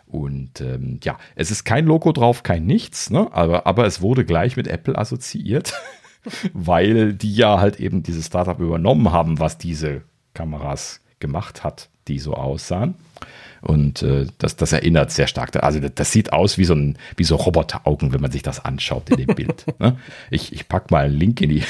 Und 0.08 0.62
ähm, 0.62 1.00
ja, 1.04 1.18
es 1.36 1.50
ist 1.50 1.64
kein 1.64 1.86
Logo 1.86 2.12
drauf, 2.12 2.44
kein 2.44 2.66
nichts, 2.66 3.10
ne? 3.10 3.30
aber, 3.32 3.66
aber 3.66 3.88
es 3.88 4.00
wurde 4.02 4.26
gleich 4.26 4.56
mit 4.56 4.68
Apple 4.68 4.96
assoziiert, 4.96 5.74
weil 6.54 7.14
die 7.14 7.34
ja 7.34 7.60
halt 7.60 7.80
eben 7.80 8.04
dieses 8.04 8.28
Startup 8.28 8.60
übernommen 8.60 9.12
haben, 9.12 9.40
was 9.40 9.58
diese 9.58 10.04
Kameras 10.36 11.02
gemacht 11.20 11.64
hat, 11.64 11.90
die 12.08 12.20
so 12.20 12.36
aussahen. 12.36 12.94
Und 13.64 14.04
äh, 14.04 14.26
das, 14.40 14.58
das 14.58 14.74
erinnert 14.74 15.12
sehr 15.12 15.28
stark. 15.28 15.64
Also 15.64 15.80
das, 15.80 16.12
sieht 16.12 16.34
aus 16.34 16.58
wie 16.58 16.66
so 16.66 16.76
ein 16.76 16.98
wie 17.16 17.24
so 17.24 17.38
Roboteraugen, 17.38 18.12
wenn 18.12 18.20
man 18.20 18.32
sich 18.32 18.44
das 18.44 18.64
anschaut 18.64 19.10
in 19.10 19.26
dem 19.26 19.36
Bild. 19.36 19.66
Ne? 19.80 19.98
Ich, 20.30 20.54
ich 20.54 20.68
pack 20.68 20.92
mal 20.92 21.06
einen 21.06 21.18
Link 21.18 21.42
in 21.42 21.50
die, 21.50 21.64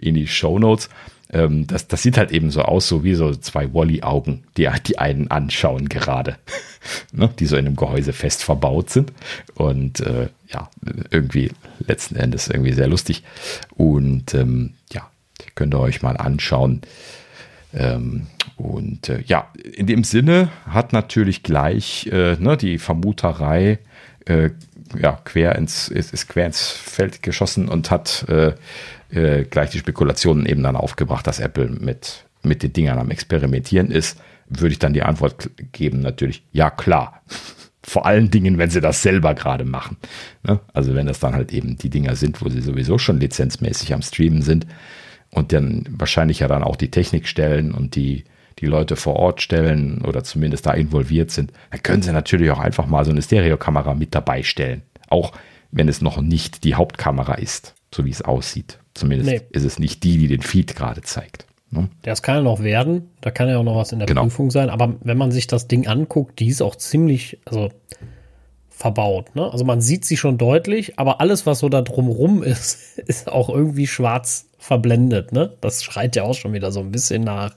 in 0.00 0.14
die 0.14 0.26
Show 0.26 0.58
Notes. 0.58 0.88
Ähm, 1.30 1.66
das, 1.66 1.86
das 1.86 2.02
sieht 2.02 2.16
halt 2.16 2.32
eben 2.32 2.50
so 2.50 2.62
aus, 2.62 2.88
so 2.88 3.04
wie 3.04 3.14
so 3.14 3.34
zwei 3.34 3.72
Wally-Augen, 3.72 4.44
die, 4.56 4.68
die 4.86 4.98
einen 4.98 5.30
anschauen 5.30 5.88
gerade. 5.88 6.36
ne? 7.12 7.30
Die 7.38 7.46
so 7.46 7.56
in 7.56 7.66
einem 7.66 7.76
Gehäuse 7.76 8.14
fest 8.14 8.42
verbaut 8.42 8.88
sind. 8.88 9.12
Und 9.54 10.00
äh, 10.00 10.28
ja, 10.48 10.70
irgendwie 11.10 11.50
letzten 11.86 12.16
Endes 12.16 12.48
irgendwie 12.48 12.72
sehr 12.72 12.88
lustig. 12.88 13.22
Und 13.76 14.32
ähm, 14.34 14.74
ja, 14.92 15.10
könnt 15.54 15.74
ihr 15.74 15.80
euch 15.80 16.00
mal 16.02 16.16
anschauen. 16.16 16.80
Ähm, 17.74 18.26
und 18.56 19.08
äh, 19.08 19.22
ja, 19.26 19.50
in 19.74 19.86
dem 19.86 20.04
Sinne 20.04 20.48
hat 20.68 20.92
natürlich 20.92 21.42
gleich 21.42 22.06
äh, 22.12 22.36
ne, 22.36 22.56
die 22.56 22.78
Vermuterei 22.78 23.78
äh, 24.26 24.50
ja, 25.00 25.18
quer 25.24 25.56
ins, 25.56 25.88
ist, 25.88 26.12
ist, 26.12 26.28
quer 26.28 26.46
ins 26.46 26.68
Feld 26.68 27.22
geschossen 27.22 27.68
und 27.68 27.90
hat 27.90 28.26
äh, 28.28 28.54
äh, 29.10 29.44
gleich 29.44 29.70
die 29.70 29.78
Spekulationen 29.78 30.46
eben 30.46 30.62
dann 30.62 30.76
aufgebracht, 30.76 31.26
dass 31.26 31.40
Apple 31.40 31.68
mit, 31.68 32.24
mit 32.42 32.62
den 32.62 32.72
Dingern 32.72 32.98
am 32.98 33.10
Experimentieren 33.10 33.90
ist. 33.90 34.18
Würde 34.48 34.72
ich 34.72 34.78
dann 34.78 34.92
die 34.92 35.02
Antwort 35.02 35.50
geben, 35.72 36.00
natürlich, 36.00 36.44
ja 36.52 36.70
klar. 36.70 37.22
Vor 37.82 38.06
allen 38.06 38.30
Dingen, 38.30 38.56
wenn 38.56 38.70
sie 38.70 38.80
das 38.80 39.02
selber 39.02 39.34
gerade 39.34 39.66
machen. 39.66 39.98
Ne? 40.42 40.58
Also 40.72 40.94
wenn 40.94 41.06
das 41.06 41.20
dann 41.20 41.34
halt 41.34 41.52
eben 41.52 41.76
die 41.76 41.90
Dinger 41.90 42.16
sind, 42.16 42.40
wo 42.40 42.48
sie 42.48 42.62
sowieso 42.62 42.96
schon 42.96 43.20
lizenzmäßig 43.20 43.92
am 43.92 44.00
Streamen 44.00 44.40
sind 44.40 44.66
und 45.34 45.52
dann 45.52 45.84
wahrscheinlich 45.90 46.40
ja 46.40 46.48
dann 46.48 46.62
auch 46.62 46.76
die 46.76 46.90
Technik 46.90 47.26
stellen 47.26 47.72
und 47.72 47.96
die, 47.96 48.24
die 48.60 48.66
Leute 48.66 48.96
vor 48.96 49.16
Ort 49.16 49.42
stellen 49.42 50.02
oder 50.02 50.24
zumindest 50.24 50.66
da 50.66 50.72
involviert 50.72 51.30
sind, 51.30 51.52
dann 51.70 51.82
können 51.82 52.02
sie 52.02 52.12
natürlich 52.12 52.50
auch 52.50 52.60
einfach 52.60 52.86
mal 52.86 53.04
so 53.04 53.10
eine 53.10 53.22
Stereokamera 53.22 53.94
mit 53.94 54.14
dabei 54.14 54.42
stellen. 54.42 54.82
Auch 55.08 55.32
wenn 55.70 55.88
es 55.88 56.00
noch 56.00 56.20
nicht 56.20 56.64
die 56.64 56.76
Hauptkamera 56.76 57.34
ist, 57.34 57.74
so 57.92 58.04
wie 58.04 58.10
es 58.10 58.22
aussieht. 58.22 58.78
Zumindest 58.94 59.30
nee. 59.30 59.40
ist 59.50 59.64
es 59.64 59.78
nicht 59.78 60.04
die, 60.04 60.18
die 60.18 60.28
den 60.28 60.42
Feed 60.42 60.76
gerade 60.76 61.02
zeigt. 61.02 61.46
Ne? 61.70 61.88
Das 62.02 62.22
kann 62.22 62.36
ja 62.36 62.42
noch 62.42 62.62
werden, 62.62 63.10
da 63.20 63.32
kann 63.32 63.48
ja 63.48 63.58
auch 63.58 63.64
noch 63.64 63.76
was 63.76 63.90
in 63.90 63.98
der 63.98 64.06
genau. 64.06 64.22
Prüfung 64.22 64.52
sein, 64.52 64.70
aber 64.70 64.94
wenn 65.02 65.18
man 65.18 65.32
sich 65.32 65.48
das 65.48 65.66
Ding 65.66 65.88
anguckt, 65.88 66.38
die 66.38 66.46
ist 66.46 66.62
auch 66.62 66.76
ziemlich, 66.76 67.40
also 67.44 67.70
verbaut. 68.76 69.36
Ne? 69.36 69.50
Also 69.50 69.64
man 69.64 69.80
sieht 69.80 70.04
sie 70.04 70.16
schon 70.16 70.36
deutlich, 70.36 70.98
aber 70.98 71.20
alles, 71.20 71.46
was 71.46 71.60
so 71.60 71.68
da 71.68 71.80
drumrum 71.80 72.42
ist, 72.42 72.98
ist 73.06 73.30
auch 73.30 73.48
irgendwie 73.48 73.86
schwarz 73.86 74.48
verblendet. 74.58 75.32
Ne? 75.32 75.54
Das 75.60 75.84
schreit 75.84 76.16
ja 76.16 76.24
auch 76.24 76.34
schon 76.34 76.52
wieder 76.52 76.72
so 76.72 76.80
ein 76.80 76.90
bisschen 76.90 77.22
nach. 77.22 77.54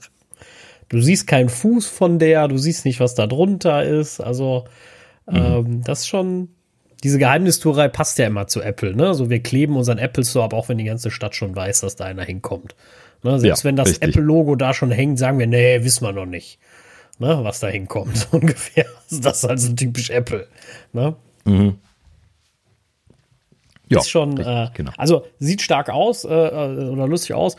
Du 0.88 1.00
siehst 1.00 1.26
keinen 1.26 1.48
Fuß 1.48 1.86
von 1.86 2.18
der, 2.18 2.48
du 2.48 2.56
siehst 2.56 2.84
nicht, 2.84 3.00
was 3.00 3.14
da 3.14 3.26
drunter 3.26 3.84
ist. 3.84 4.20
Also 4.20 4.64
mhm. 5.26 5.36
ähm, 5.36 5.82
das 5.84 6.00
ist 6.00 6.08
schon. 6.08 6.48
Diese 7.04 7.18
Geheimnistuerei 7.20 7.86
passt 7.86 8.18
ja 8.18 8.26
immer 8.26 8.48
zu 8.48 8.60
Apple, 8.60 8.92
ne? 8.92 9.14
So, 9.14 9.30
wir 9.30 9.40
kleben 9.40 9.76
unseren 9.76 9.98
Apple 9.98 10.24
Store 10.24 10.46
ab, 10.46 10.52
auch 10.52 10.68
wenn 10.68 10.78
die 10.78 10.84
ganze 10.84 11.12
Stadt 11.12 11.36
schon 11.36 11.54
weiß, 11.54 11.82
dass 11.82 11.94
da 11.94 12.06
einer 12.06 12.24
hinkommt. 12.24 12.74
Ne? 13.22 13.38
Selbst 13.38 13.62
ja, 13.62 13.68
wenn 13.68 13.76
das 13.76 13.98
Apple-Logo 13.98 14.56
da 14.56 14.74
schon 14.74 14.90
hängt, 14.90 15.16
sagen 15.16 15.38
wir, 15.38 15.46
nee, 15.46 15.84
wissen 15.84 16.04
wir 16.04 16.12
noch 16.12 16.26
nicht 16.26 16.58
ne, 17.18 17.40
was 17.42 17.60
da 17.60 17.68
hinkommt, 17.68 18.16
so 18.16 18.26
ungefähr. 18.32 18.86
Das 19.10 19.38
ist 19.38 19.44
also 19.44 19.72
typisch 19.72 20.10
Apple. 20.10 20.46
Ne? 20.92 21.16
Mhm. 21.44 21.78
Ja, 23.90 24.00
ist 24.00 24.10
schon, 24.10 24.38
äh, 24.38 24.68
genau. 24.74 24.92
also 24.98 25.24
sieht 25.38 25.62
stark 25.62 25.88
aus 25.88 26.24
äh, 26.24 26.28
äh, 26.28 26.88
oder 26.90 27.06
lustig 27.06 27.34
aus. 27.34 27.56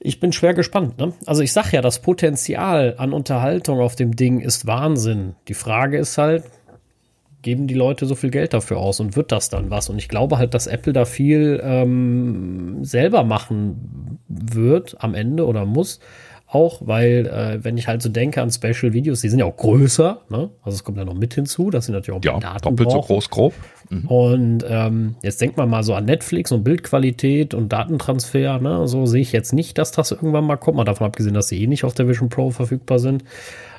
Ich 0.00 0.20
bin 0.20 0.32
schwer 0.32 0.54
gespannt. 0.54 0.98
Ne? 0.98 1.12
Also 1.24 1.42
ich 1.42 1.52
sag 1.52 1.72
ja, 1.72 1.80
das 1.80 2.00
Potenzial 2.00 2.94
an 2.98 3.12
Unterhaltung 3.12 3.80
auf 3.80 3.96
dem 3.96 4.16
Ding 4.16 4.40
ist 4.40 4.66
Wahnsinn. 4.66 5.36
Die 5.48 5.54
Frage 5.54 5.98
ist 5.98 6.18
halt, 6.18 6.44
geben 7.42 7.68
die 7.68 7.74
Leute 7.74 8.06
so 8.06 8.16
viel 8.16 8.30
Geld 8.30 8.54
dafür 8.54 8.78
aus 8.78 8.98
und 8.98 9.14
wird 9.14 9.30
das 9.30 9.48
dann 9.48 9.70
was? 9.70 9.88
Und 9.88 9.98
ich 9.98 10.08
glaube 10.08 10.36
halt, 10.36 10.52
dass 10.52 10.66
Apple 10.66 10.92
da 10.92 11.04
viel 11.04 11.60
ähm, 11.62 12.84
selber 12.84 13.22
machen 13.22 14.18
wird 14.26 14.96
am 14.98 15.14
Ende 15.14 15.46
oder 15.46 15.64
muss, 15.64 16.00
auch, 16.48 16.80
weil 16.84 17.26
äh, 17.26 17.64
wenn 17.64 17.76
ich 17.76 17.88
halt 17.88 18.02
so 18.02 18.08
denke 18.08 18.40
an 18.40 18.50
Special 18.50 18.92
Videos, 18.92 19.20
die 19.20 19.28
sind 19.28 19.40
ja 19.40 19.44
auch 19.44 19.56
größer, 19.56 20.22
ne? 20.28 20.50
also 20.62 20.76
es 20.76 20.84
kommt 20.84 20.96
ja 20.96 21.04
noch 21.04 21.14
mit 21.14 21.34
hinzu, 21.34 21.70
dass 21.70 21.86
sie 21.86 21.92
natürlich 21.92 22.18
auch 22.20 22.24
ja, 22.24 22.38
Daten 22.38 22.62
doppelt 22.62 22.88
brauchen. 22.88 23.02
so 23.02 23.06
groß, 23.06 23.30
grob. 23.30 23.54
Mhm. 23.90 24.06
Und 24.06 24.64
ähm, 24.68 25.16
jetzt 25.22 25.40
denkt 25.40 25.56
man 25.56 25.68
mal 25.68 25.82
so 25.82 25.94
an 25.94 26.04
Netflix 26.04 26.52
und 26.52 26.62
Bildqualität 26.62 27.52
und 27.52 27.72
Datentransfer, 27.72 28.60
ne? 28.60 28.86
so 28.86 29.06
sehe 29.06 29.22
ich 29.22 29.32
jetzt 29.32 29.52
nicht, 29.52 29.76
dass 29.78 29.90
das 29.90 30.12
irgendwann 30.12 30.44
mal 30.44 30.56
kommt, 30.56 30.76
mal 30.76 30.84
davon 30.84 31.08
abgesehen, 31.08 31.34
dass 31.34 31.48
sie 31.48 31.62
eh 31.62 31.66
nicht 31.66 31.84
auf 31.84 31.94
der 31.94 32.06
Vision 32.06 32.28
Pro 32.28 32.50
verfügbar 32.50 33.00
sind. 33.00 33.24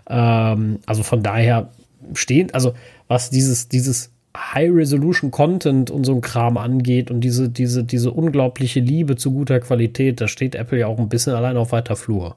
Ähm, 0.09 0.79
also 0.85 1.03
von 1.03 1.23
daher 1.23 1.69
stehen, 2.13 2.53
also 2.53 2.73
was 3.07 3.29
dieses, 3.29 3.69
dieses 3.69 4.11
High-Resolution-Content 4.35 5.89
und 5.89 6.03
so 6.03 6.13
ein 6.13 6.21
Kram 6.21 6.57
angeht 6.57 7.09
und 7.11 7.21
diese, 7.21 7.49
diese, 7.49 7.83
diese 7.83 8.11
unglaubliche 8.11 8.79
Liebe 8.79 9.15
zu 9.15 9.31
guter 9.31 9.59
Qualität, 9.59 10.21
da 10.21 10.27
steht 10.27 10.55
Apple 10.55 10.79
ja 10.79 10.87
auch 10.87 10.99
ein 10.99 11.09
bisschen 11.09 11.33
allein 11.33 11.57
auf 11.57 11.71
weiter 11.71 11.95
Flur. 11.95 12.35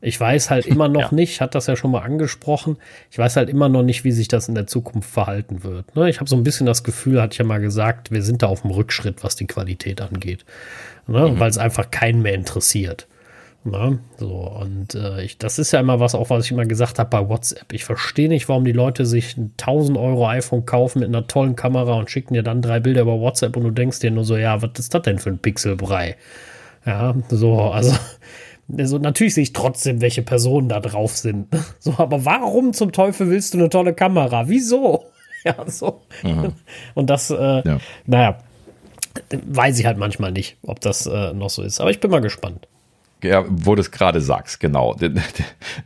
Ich 0.00 0.18
weiß 0.20 0.50
halt 0.50 0.66
immer 0.66 0.88
noch 0.88 1.10
ja. 1.10 1.14
nicht, 1.14 1.40
hat 1.40 1.54
das 1.54 1.66
ja 1.66 1.76
schon 1.76 1.90
mal 1.90 2.02
angesprochen, 2.02 2.76
ich 3.10 3.18
weiß 3.18 3.36
halt 3.36 3.50
immer 3.50 3.68
noch 3.68 3.82
nicht, 3.82 4.04
wie 4.04 4.12
sich 4.12 4.28
das 4.28 4.48
in 4.48 4.54
der 4.54 4.66
Zukunft 4.66 5.10
verhalten 5.10 5.64
wird. 5.64 5.94
Ne? 5.96 6.08
Ich 6.08 6.20
habe 6.20 6.28
so 6.28 6.36
ein 6.36 6.42
bisschen 6.42 6.66
das 6.66 6.84
Gefühl, 6.84 7.20
hatte 7.20 7.34
ich 7.34 7.38
ja 7.38 7.44
mal 7.44 7.60
gesagt, 7.60 8.10
wir 8.10 8.22
sind 8.22 8.42
da 8.42 8.46
auf 8.46 8.62
dem 8.62 8.70
Rückschritt, 8.70 9.24
was 9.24 9.36
die 9.36 9.46
Qualität 9.46 10.00
angeht. 10.00 10.44
Ne? 11.06 11.28
Mhm. 11.28 11.40
Weil 11.40 11.50
es 11.50 11.58
einfach 11.58 11.90
keinen 11.90 12.22
mehr 12.22 12.34
interessiert. 12.34 13.06
Ne? 13.64 13.98
So, 14.16 14.34
und 14.34 14.94
äh, 14.94 15.22
ich, 15.22 15.36
das 15.36 15.58
ist 15.58 15.72
ja 15.72 15.80
immer 15.80 16.00
was, 16.00 16.14
auch 16.14 16.30
was 16.30 16.44
ich 16.44 16.52
immer 16.52 16.64
gesagt 16.64 16.98
habe 16.98 17.10
bei 17.10 17.28
WhatsApp. 17.28 17.72
Ich 17.72 17.84
verstehe 17.84 18.28
nicht, 18.28 18.48
warum 18.48 18.64
die 18.64 18.72
Leute 18.72 19.04
sich 19.04 19.36
ein 19.36 19.52
1000 19.58 19.98
Euro 19.98 20.26
iPhone 20.28 20.64
kaufen 20.64 21.00
mit 21.00 21.08
einer 21.08 21.26
tollen 21.26 21.56
Kamera 21.56 21.94
und 21.94 22.10
schicken 22.10 22.34
dir 22.34 22.42
dann 22.42 22.62
drei 22.62 22.80
Bilder 22.80 23.02
über 23.02 23.18
WhatsApp 23.18 23.56
und 23.56 23.64
du 23.64 23.70
denkst 23.70 23.98
dir 23.98 24.10
nur 24.10 24.24
so, 24.24 24.36
ja, 24.36 24.62
was 24.62 24.70
ist 24.78 24.94
das 24.94 25.02
denn 25.02 25.18
für 25.18 25.30
ein 25.30 25.38
Pixelbrei? 25.38 26.16
Ja, 26.86 27.14
so, 27.28 27.60
also 27.60 27.94
also 28.76 28.98
natürlich 28.98 29.34
sehe 29.34 29.42
ich 29.42 29.52
trotzdem, 29.52 30.00
welche 30.00 30.22
Personen 30.22 30.68
da 30.68 30.80
drauf 30.80 31.16
sind. 31.16 31.48
So, 31.80 31.94
aber 31.96 32.24
warum 32.24 32.72
zum 32.72 32.92
Teufel 32.92 33.30
willst 33.30 33.54
du 33.54 33.58
eine 33.58 33.70
tolle 33.70 33.94
Kamera? 33.94 34.48
Wieso? 34.48 35.04
Ja, 35.44 35.54
so. 35.68 36.02
Mhm. 36.24 36.52
Und 36.94 37.10
das, 37.10 37.30
äh, 37.30 37.62
ja. 37.64 37.78
naja, 38.06 38.38
weiß 39.30 39.78
ich 39.78 39.86
halt 39.86 39.96
manchmal 39.96 40.32
nicht, 40.32 40.56
ob 40.62 40.80
das 40.80 41.06
äh, 41.06 41.32
noch 41.32 41.48
so 41.48 41.62
ist. 41.62 41.80
Aber 41.80 41.90
ich 41.90 42.00
bin 42.00 42.10
mal 42.10 42.20
gespannt. 42.20 42.66
Ja, 43.22 43.44
wo 43.48 43.76
du 43.76 43.80
es 43.80 43.92
gerade 43.92 44.20
sagst, 44.20 44.58
genau. 44.58 44.96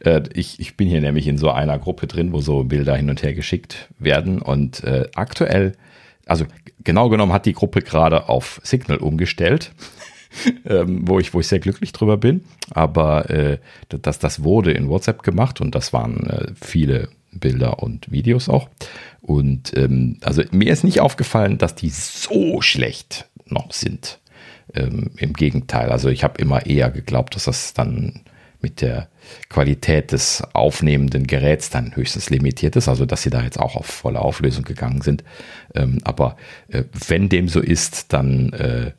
Äh, 0.01 0.23
ich, 0.33 0.59
ich 0.59 0.79
bin 0.79 0.89
hier 0.89 1.03
nämlich 1.03 1.29
in 1.29 1.37
so 1.37 1.51
einer 1.51 1.79
Gruppe 1.79 2.07
drin, 2.07 2.33
wo 2.33 2.41
so 2.41 2.65
Bilder 2.65 2.97
hin 2.97 3.11
und 3.11 3.23
her 3.23 3.35
geschickt 3.35 3.91
werden. 3.99 4.41
Und 4.41 4.83
äh, 4.85 5.07
aktuell, 5.15 5.73
also 6.25 6.47
genau 6.83 7.11
genommen 7.11 7.35
hat 7.35 7.45
die 7.45 7.53
Gruppe 7.53 7.83
gerade 7.83 8.31
auf 8.31 8.59
Signal 8.65 8.99
umgestellt 8.99 9.73
ähm, 10.67 11.03
wo, 11.07 11.19
ich, 11.19 11.35
wo 11.35 11.41
ich 11.41 11.47
sehr 11.47 11.59
glücklich 11.61 11.93
drüber 11.93 12.17
bin. 12.17 12.45
Aber 12.71 13.31
äh, 13.31 13.59
das, 13.89 14.19
das 14.19 14.43
wurde 14.43 14.73
in 14.73 14.89
WhatsApp 14.89 15.23
gemacht 15.23 15.61
und 15.61 15.75
das 15.75 15.93
waren 15.93 16.27
äh, 16.27 16.53
viele 16.61 17.09
Bilder 17.33 17.83
und 17.83 18.11
Videos 18.11 18.49
auch. 18.49 18.69
Und 19.21 19.77
ähm, 19.77 20.19
also 20.23 20.43
mir 20.51 20.73
ist 20.73 20.85
nicht 20.85 21.01
aufgefallen, 21.01 21.59
dass 21.59 21.75
die 21.75 21.91
so 21.91 22.61
schlecht 22.61 23.29
noch 23.47 23.73
sind. 23.73 24.19
Ähm, 24.75 25.11
Im 25.17 25.33
Gegenteil, 25.33 25.91
also 25.91 26.09
ich 26.09 26.25
habe 26.25 26.41
immer 26.41 26.67
eher 26.67 26.91
geglaubt, 26.91 27.35
dass 27.35 27.45
das 27.45 27.75
dann 27.75 28.21
mit 28.63 28.81
der 28.81 29.09
Qualität 29.49 30.13
des 30.13 30.43
aufnehmenden 30.53 31.27
Geräts 31.27 31.71
dann 31.71 31.97
höchstens 31.97 32.31
limitiert 32.31 32.77
ist, 32.77 32.89
also 32.89 33.07
dass 33.07 33.23
sie 33.23 33.31
da 33.31 33.43
jetzt 33.43 33.59
auch 33.59 33.77
auf 33.77 33.87
volle 33.87 34.21
Auflösung 34.21 34.65
gegangen 34.65 35.03
sind. 35.03 35.25
Ähm, 35.75 35.99
aber 36.05 36.37
äh, 36.69 36.85
wenn 37.09 37.29
dem 37.29 37.49
so 37.49 37.61
ist, 37.61 38.13
dann, 38.13 38.53
äh, 38.53 38.93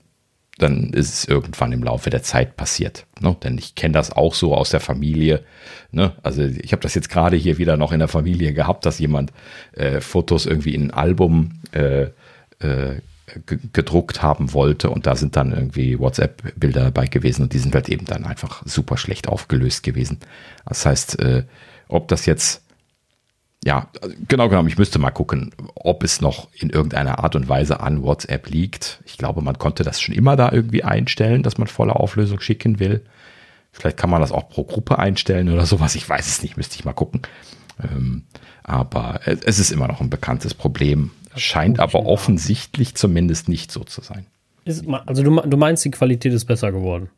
dann 0.57 0.93
ist 0.93 1.13
es 1.13 1.25
irgendwann 1.25 1.71
im 1.71 1.83
Laufe 1.83 2.09
der 2.09 2.23
Zeit 2.23 2.55
passiert. 2.55 3.05
Ne? 3.19 3.35
Denn 3.43 3.57
ich 3.57 3.75
kenne 3.75 3.93
das 3.93 4.11
auch 4.11 4.35
so 4.35 4.55
aus 4.55 4.69
der 4.69 4.79
Familie. 4.79 5.43
Ne? 5.91 6.13
Also 6.21 6.43
ich 6.43 6.71
habe 6.71 6.81
das 6.81 6.93
jetzt 6.93 7.09
gerade 7.09 7.35
hier 7.37 7.57
wieder 7.57 7.75
noch 7.75 7.91
in 7.91 7.99
der 7.99 8.07
Familie 8.07 8.53
gehabt, 8.53 8.85
dass 8.85 8.99
jemand 8.99 9.33
äh, 9.73 9.99
Fotos 9.99 10.45
irgendwie 10.45 10.75
in 10.75 10.89
ein 10.89 10.91
Album 10.91 11.59
äh, 11.71 12.07
äh, 12.59 13.01
gedruckt 13.71 14.21
haben 14.21 14.53
wollte 14.53 14.89
und 14.89 15.07
da 15.07 15.15
sind 15.15 15.35
dann 15.35 15.53
irgendwie 15.53 15.97
WhatsApp-Bilder 15.97 16.83
dabei 16.83 17.07
gewesen 17.07 17.43
und 17.43 17.53
die 17.53 17.57
sind 17.57 17.73
halt 17.73 17.89
eben 17.89 18.05
dann 18.05 18.25
einfach 18.25 18.61
super 18.65 18.97
schlecht 18.97 19.27
aufgelöst 19.27 19.81
gewesen. 19.81 20.19
Das 20.65 20.85
heißt, 20.85 21.19
äh, 21.19 21.43
ob 21.87 22.09
das 22.09 22.25
jetzt, 22.25 22.63
ja, 23.65 23.87
genau 24.27 24.49
genommen, 24.49 24.67
ich 24.67 24.77
müsste 24.77 24.99
mal 24.99 25.11
gucken, 25.11 25.51
ob 25.75 26.03
es 26.03 26.21
noch 26.21 26.49
in 26.53 26.69
irgendeiner 26.69 27.19
Art 27.19 27.35
und 27.35 27.47
Weise 27.47 27.79
an 27.79 28.03
WhatsApp 28.03 28.49
liegt. 28.49 29.01
Ich 29.05 29.17
glaube, 29.17 29.41
man 29.41 29.57
konnte 29.57 29.83
das 29.83 30.01
schon 30.01 30.13
immer 30.13 30.35
da 30.35 30.51
irgendwie 30.51 30.83
einstellen, 30.83 31.43
dass 31.43 31.57
man 31.57 31.67
volle 31.67 31.95
Auflösung 31.95 32.39
schicken 32.39 32.79
will. 32.79 33.05
Vielleicht 33.71 33.97
kann 33.97 34.09
man 34.09 34.21
das 34.21 34.31
auch 34.31 34.49
pro 34.49 34.63
Gruppe 34.63 34.99
einstellen 34.99 35.49
oder 35.49 35.65
sowas. 35.65 35.95
Ich 35.95 36.07
weiß 36.07 36.27
es 36.27 36.43
nicht, 36.43 36.57
müsste 36.57 36.75
ich 36.75 36.85
mal 36.85 36.93
gucken. 36.93 37.21
Ähm, 37.81 38.23
aber 38.63 39.21
es 39.25 39.59
ist 39.59 39.71
immer 39.71 39.87
noch 39.87 40.01
ein 40.01 40.09
bekanntes 40.09 40.53
Problem. 40.53 41.11
Scheint 41.35 41.79
aber 41.79 42.05
offensichtlich 42.05 42.95
zumindest 42.95 43.49
nicht 43.49 43.71
so 43.71 43.83
zu 43.83 44.01
sein. 44.01 44.25
Ist, 44.65 44.85
also 45.05 45.23
du, 45.23 45.41
du, 45.41 45.57
meinst, 45.57 45.83
die 45.83 45.91
Qualität 45.91 46.33
ist 46.33 46.45
besser 46.45 46.71
geworden? 46.71 47.09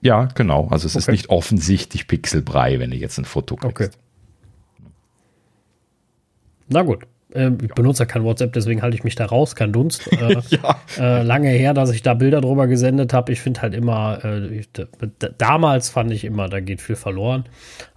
Ja, 0.00 0.26
genau. 0.34 0.68
Also 0.68 0.86
es 0.86 0.94
okay. 0.94 1.00
ist 1.00 1.08
nicht 1.08 1.30
offensichtlich 1.30 2.06
Pixelbrei, 2.06 2.78
wenn 2.78 2.90
du 2.90 2.96
jetzt 2.96 3.18
ein 3.18 3.24
Foto 3.24 3.56
kriegst. 3.56 3.74
Okay. 3.74 3.90
Na 6.72 6.82
gut. 6.82 7.04
Äh, 7.34 7.50
ich 7.62 7.74
benutze 7.74 8.02
ja 8.02 8.06
kein 8.06 8.24
WhatsApp, 8.24 8.52
deswegen 8.52 8.82
halte 8.82 8.96
ich 8.96 9.04
mich 9.04 9.14
da 9.14 9.26
raus, 9.26 9.54
kein 9.54 9.72
Dunst. 9.72 10.08
Äh, 10.22 10.36
ja. 10.50 10.76
äh, 10.98 11.22
lange 11.22 11.48
her, 11.48 11.74
dass 11.74 11.90
ich 11.90 12.02
da 12.02 12.14
Bilder 12.14 12.40
drüber 12.40 12.66
gesendet 12.66 13.12
habe. 13.12 13.32
Ich 13.32 13.40
finde 13.40 13.62
halt 13.62 13.74
immer, 13.74 14.20
äh, 14.24 14.46
ich, 14.58 14.68
damals 15.38 15.88
fand 15.88 16.12
ich 16.12 16.24
immer, 16.24 16.48
da 16.48 16.60
geht 16.60 16.80
viel 16.80 16.96
verloren. 16.96 17.44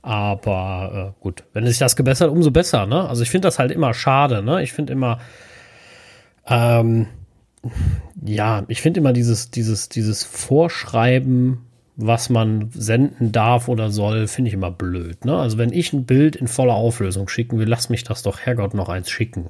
Aber 0.01 1.13
äh, 1.13 1.21
gut, 1.21 1.43
wenn 1.53 1.67
sich 1.67 1.77
das 1.77 1.95
gebessert, 1.95 2.31
umso 2.31 2.51
besser. 2.51 2.87
Ne? 2.87 3.07
Also 3.07 3.21
ich 3.21 3.29
finde 3.29 3.47
das 3.47 3.59
halt 3.59 3.71
immer 3.71 3.93
schade. 3.93 4.41
Ne? 4.41 4.63
Ich 4.63 4.73
finde 4.73 4.93
immer, 4.93 5.19
ähm, 6.47 7.07
ja, 8.23 8.63
ich 8.67 8.81
finde 8.81 9.01
immer 9.01 9.13
dieses, 9.13 9.51
dieses, 9.51 9.89
dieses 9.89 10.23
Vorschreiben 10.23 11.65
was 11.97 12.29
man 12.29 12.69
senden 12.73 13.31
darf 13.31 13.67
oder 13.67 13.89
soll, 13.89 14.27
finde 14.27 14.49
ich 14.49 14.53
immer 14.53 14.71
blöd. 14.71 15.23
Ne? 15.23 15.37
Also 15.37 15.57
wenn 15.57 15.71
ich 15.71 15.93
ein 15.93 16.05
Bild 16.05 16.35
in 16.35 16.47
voller 16.47 16.73
Auflösung 16.73 17.29
schicken 17.29 17.57
will, 17.57 17.67
lass 17.67 17.89
mich 17.89 18.03
das 18.03 18.21
doch 18.21 18.39
Herrgott 18.39 18.73
noch 18.73 18.89
eins 18.89 19.09
schicken. 19.09 19.49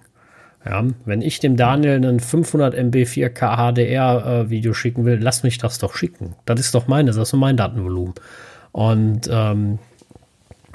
Ja, 0.63 0.84
wenn 1.05 1.22
ich 1.22 1.39
dem 1.39 1.57
Daniel 1.57 1.95
einen 1.95 2.19
500 2.19 2.73
MB 2.73 2.95
4K 2.95 3.73
HDR 3.73 4.26
äh, 4.26 4.49
Video 4.49 4.73
schicken 4.73 5.05
will, 5.05 5.19
lass 5.22 5.43
mich 5.43 5.59
das 5.59 5.77
doch 5.77 5.95
schicken. 5.95 6.35
Das 6.45 6.59
ist 6.59 6.73
doch 6.73 6.88
meine, 6.88 7.11
das 7.11 7.17
ist 7.17 7.34
mein 7.34 7.55
Datenvolumen. 7.55 8.15
Und 8.72 9.30
ähm, 9.31 9.77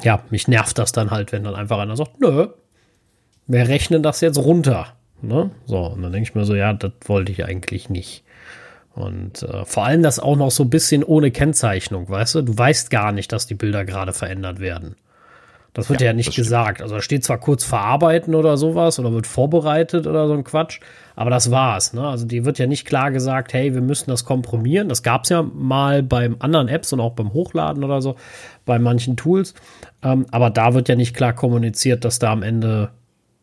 ja, 0.03 0.23
mich 0.31 0.47
nervt 0.47 0.79
das 0.79 0.93
dann 0.93 1.11
halt, 1.11 1.33
wenn 1.33 1.43
dann 1.43 1.57
einfach 1.57 1.79
einer 1.79 1.97
sagt, 1.97 2.21
nö, 2.21 2.49
wir 3.49 3.69
rechnen 3.69 4.03
das 4.03 4.21
jetzt 4.21 4.39
runter. 4.39 4.95
Ne? 5.23 5.51
So, 5.67 5.79
und 5.87 6.03
dann 6.03 6.13
denke 6.13 6.29
ich 6.29 6.35
mir 6.37 6.45
so, 6.45 6.55
ja, 6.55 6.73
das 6.73 6.93
wollte 7.07 7.33
ich 7.33 7.45
eigentlich 7.45 7.91
nicht. 7.91 8.23
Und 9.01 9.43
äh, 9.43 9.65
vor 9.65 9.85
allem 9.85 10.03
das 10.03 10.19
auch 10.19 10.37
noch 10.37 10.51
so 10.51 10.65
ein 10.65 10.71
bisschen 10.71 11.03
ohne 11.03 11.31
Kennzeichnung, 11.31 12.09
weißt 12.09 12.37
du? 12.37 12.43
Du 12.43 12.57
weißt 12.57 12.91
gar 12.91 13.13
nicht, 13.13 13.33
dass 13.33 13.47
die 13.47 13.55
Bilder 13.55 13.85
gerade 13.85 14.13
verändert 14.13 14.61
werden. 14.61 14.97
Das 15.73 15.89
wird 15.89 16.01
ja, 16.01 16.09
ja 16.09 16.13
nicht 16.13 16.35
gesagt. 16.35 16.83
Also 16.83 16.97
da 16.97 17.01
steht 17.01 17.23
zwar 17.25 17.39
kurz 17.39 17.65
verarbeiten 17.65 18.35
oder 18.35 18.57
sowas 18.57 18.99
oder 18.99 19.13
wird 19.13 19.27
vorbereitet 19.27 20.07
oder 20.07 20.27
so 20.27 20.35
ein 20.35 20.43
Quatsch, 20.43 20.81
aber 21.15 21.31
das 21.31 21.51
war's. 21.53 21.93
Ne? 21.93 22.07
Also 22.07 22.27
die 22.27 22.45
wird 22.45 22.59
ja 22.59 22.67
nicht 22.67 22.87
klar 22.87 23.13
gesagt, 23.13 23.53
hey, 23.53 23.73
wir 23.73 23.81
müssen 23.81 24.11
das 24.11 24.25
komprimieren. 24.25 24.89
Das 24.89 25.05
gab's 25.05 25.29
ja 25.29 25.43
mal 25.43 26.03
beim 26.03 26.37
anderen 26.41 26.67
Apps 26.67 26.93
und 26.93 26.99
auch 26.99 27.13
beim 27.13 27.33
Hochladen 27.33 27.85
oder 27.85 28.03
so, 28.03 28.17
bei 28.67 28.81
manchen 28.81 29.17
Tools. 29.17 29.55
Ähm, 30.03 30.27
aber 30.33 30.51
da 30.51 30.75
wird 30.75 30.89
ja 30.89 30.97
nicht 30.97 31.15
klar 31.15 31.35
kommuniziert, 31.35 32.05
dass 32.05 32.19
da 32.19 32.33
am 32.33 32.43
Ende 32.43 32.91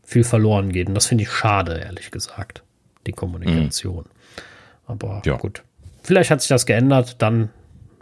viel 0.04 0.26
verloren 0.26 0.72
geht. 0.72 0.90
Und 0.90 0.96
das 0.96 1.08
finde 1.08 1.24
ich 1.24 1.32
schade, 1.32 1.80
ehrlich 1.80 2.12
gesagt, 2.12 2.64
die 3.06 3.14
Kommunikation. 3.14 4.04
Mhm. 4.04 4.17
Aber 4.88 5.22
ja. 5.26 5.38
gut. 5.38 5.64
Vielleicht 6.04 6.32
hat 6.32 6.42
sich 6.42 6.50
das 6.50 6.66
geändert, 6.66 7.22
dann 7.22 7.50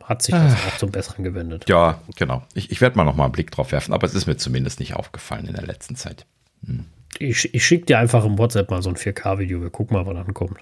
hat 0.03 0.22
sich 0.22 0.36
das 0.36 0.53
auch 0.53 0.78
zum 0.78 0.91
Besseren 0.91 1.24
gewendet. 1.24 1.68
Ja, 1.68 1.99
genau. 2.16 2.44
Ich, 2.53 2.72
ich 2.72 2.80
werde 2.80 2.95
mal 2.95 3.03
noch 3.03 3.16
mal 3.16 3.24
einen 3.26 3.34
Blick 3.34 3.49
drauf 3.52 3.72
werfen, 3.72 3.94
aber 3.94 4.06
es 4.06 4.14
ist 4.14 4.28
mir 4.28 4.38
zumindest 4.38 4.80
nicht 4.80 4.95
aufgefallen 4.95 5.48
in 5.48 5.56
der 5.56 5.66
letzten 5.66 5.95
Zeit. 5.95 6.26
Hm. 6.66 6.86
Ich, 7.18 7.53
ich 7.53 7.66
schicke 7.66 7.86
dir 7.86 7.99
einfach 7.99 8.24
im 8.24 8.38
WhatsApp 8.38 8.70
mal 8.70 8.84
so 8.84 8.90
ein 8.90 8.95
4K-Video. 8.95 9.62
Wir 9.62 9.70
gucken 9.70 9.98
mal, 9.98 10.06
was 10.06 10.14
dann 10.14 10.34
kommt. 10.34 10.60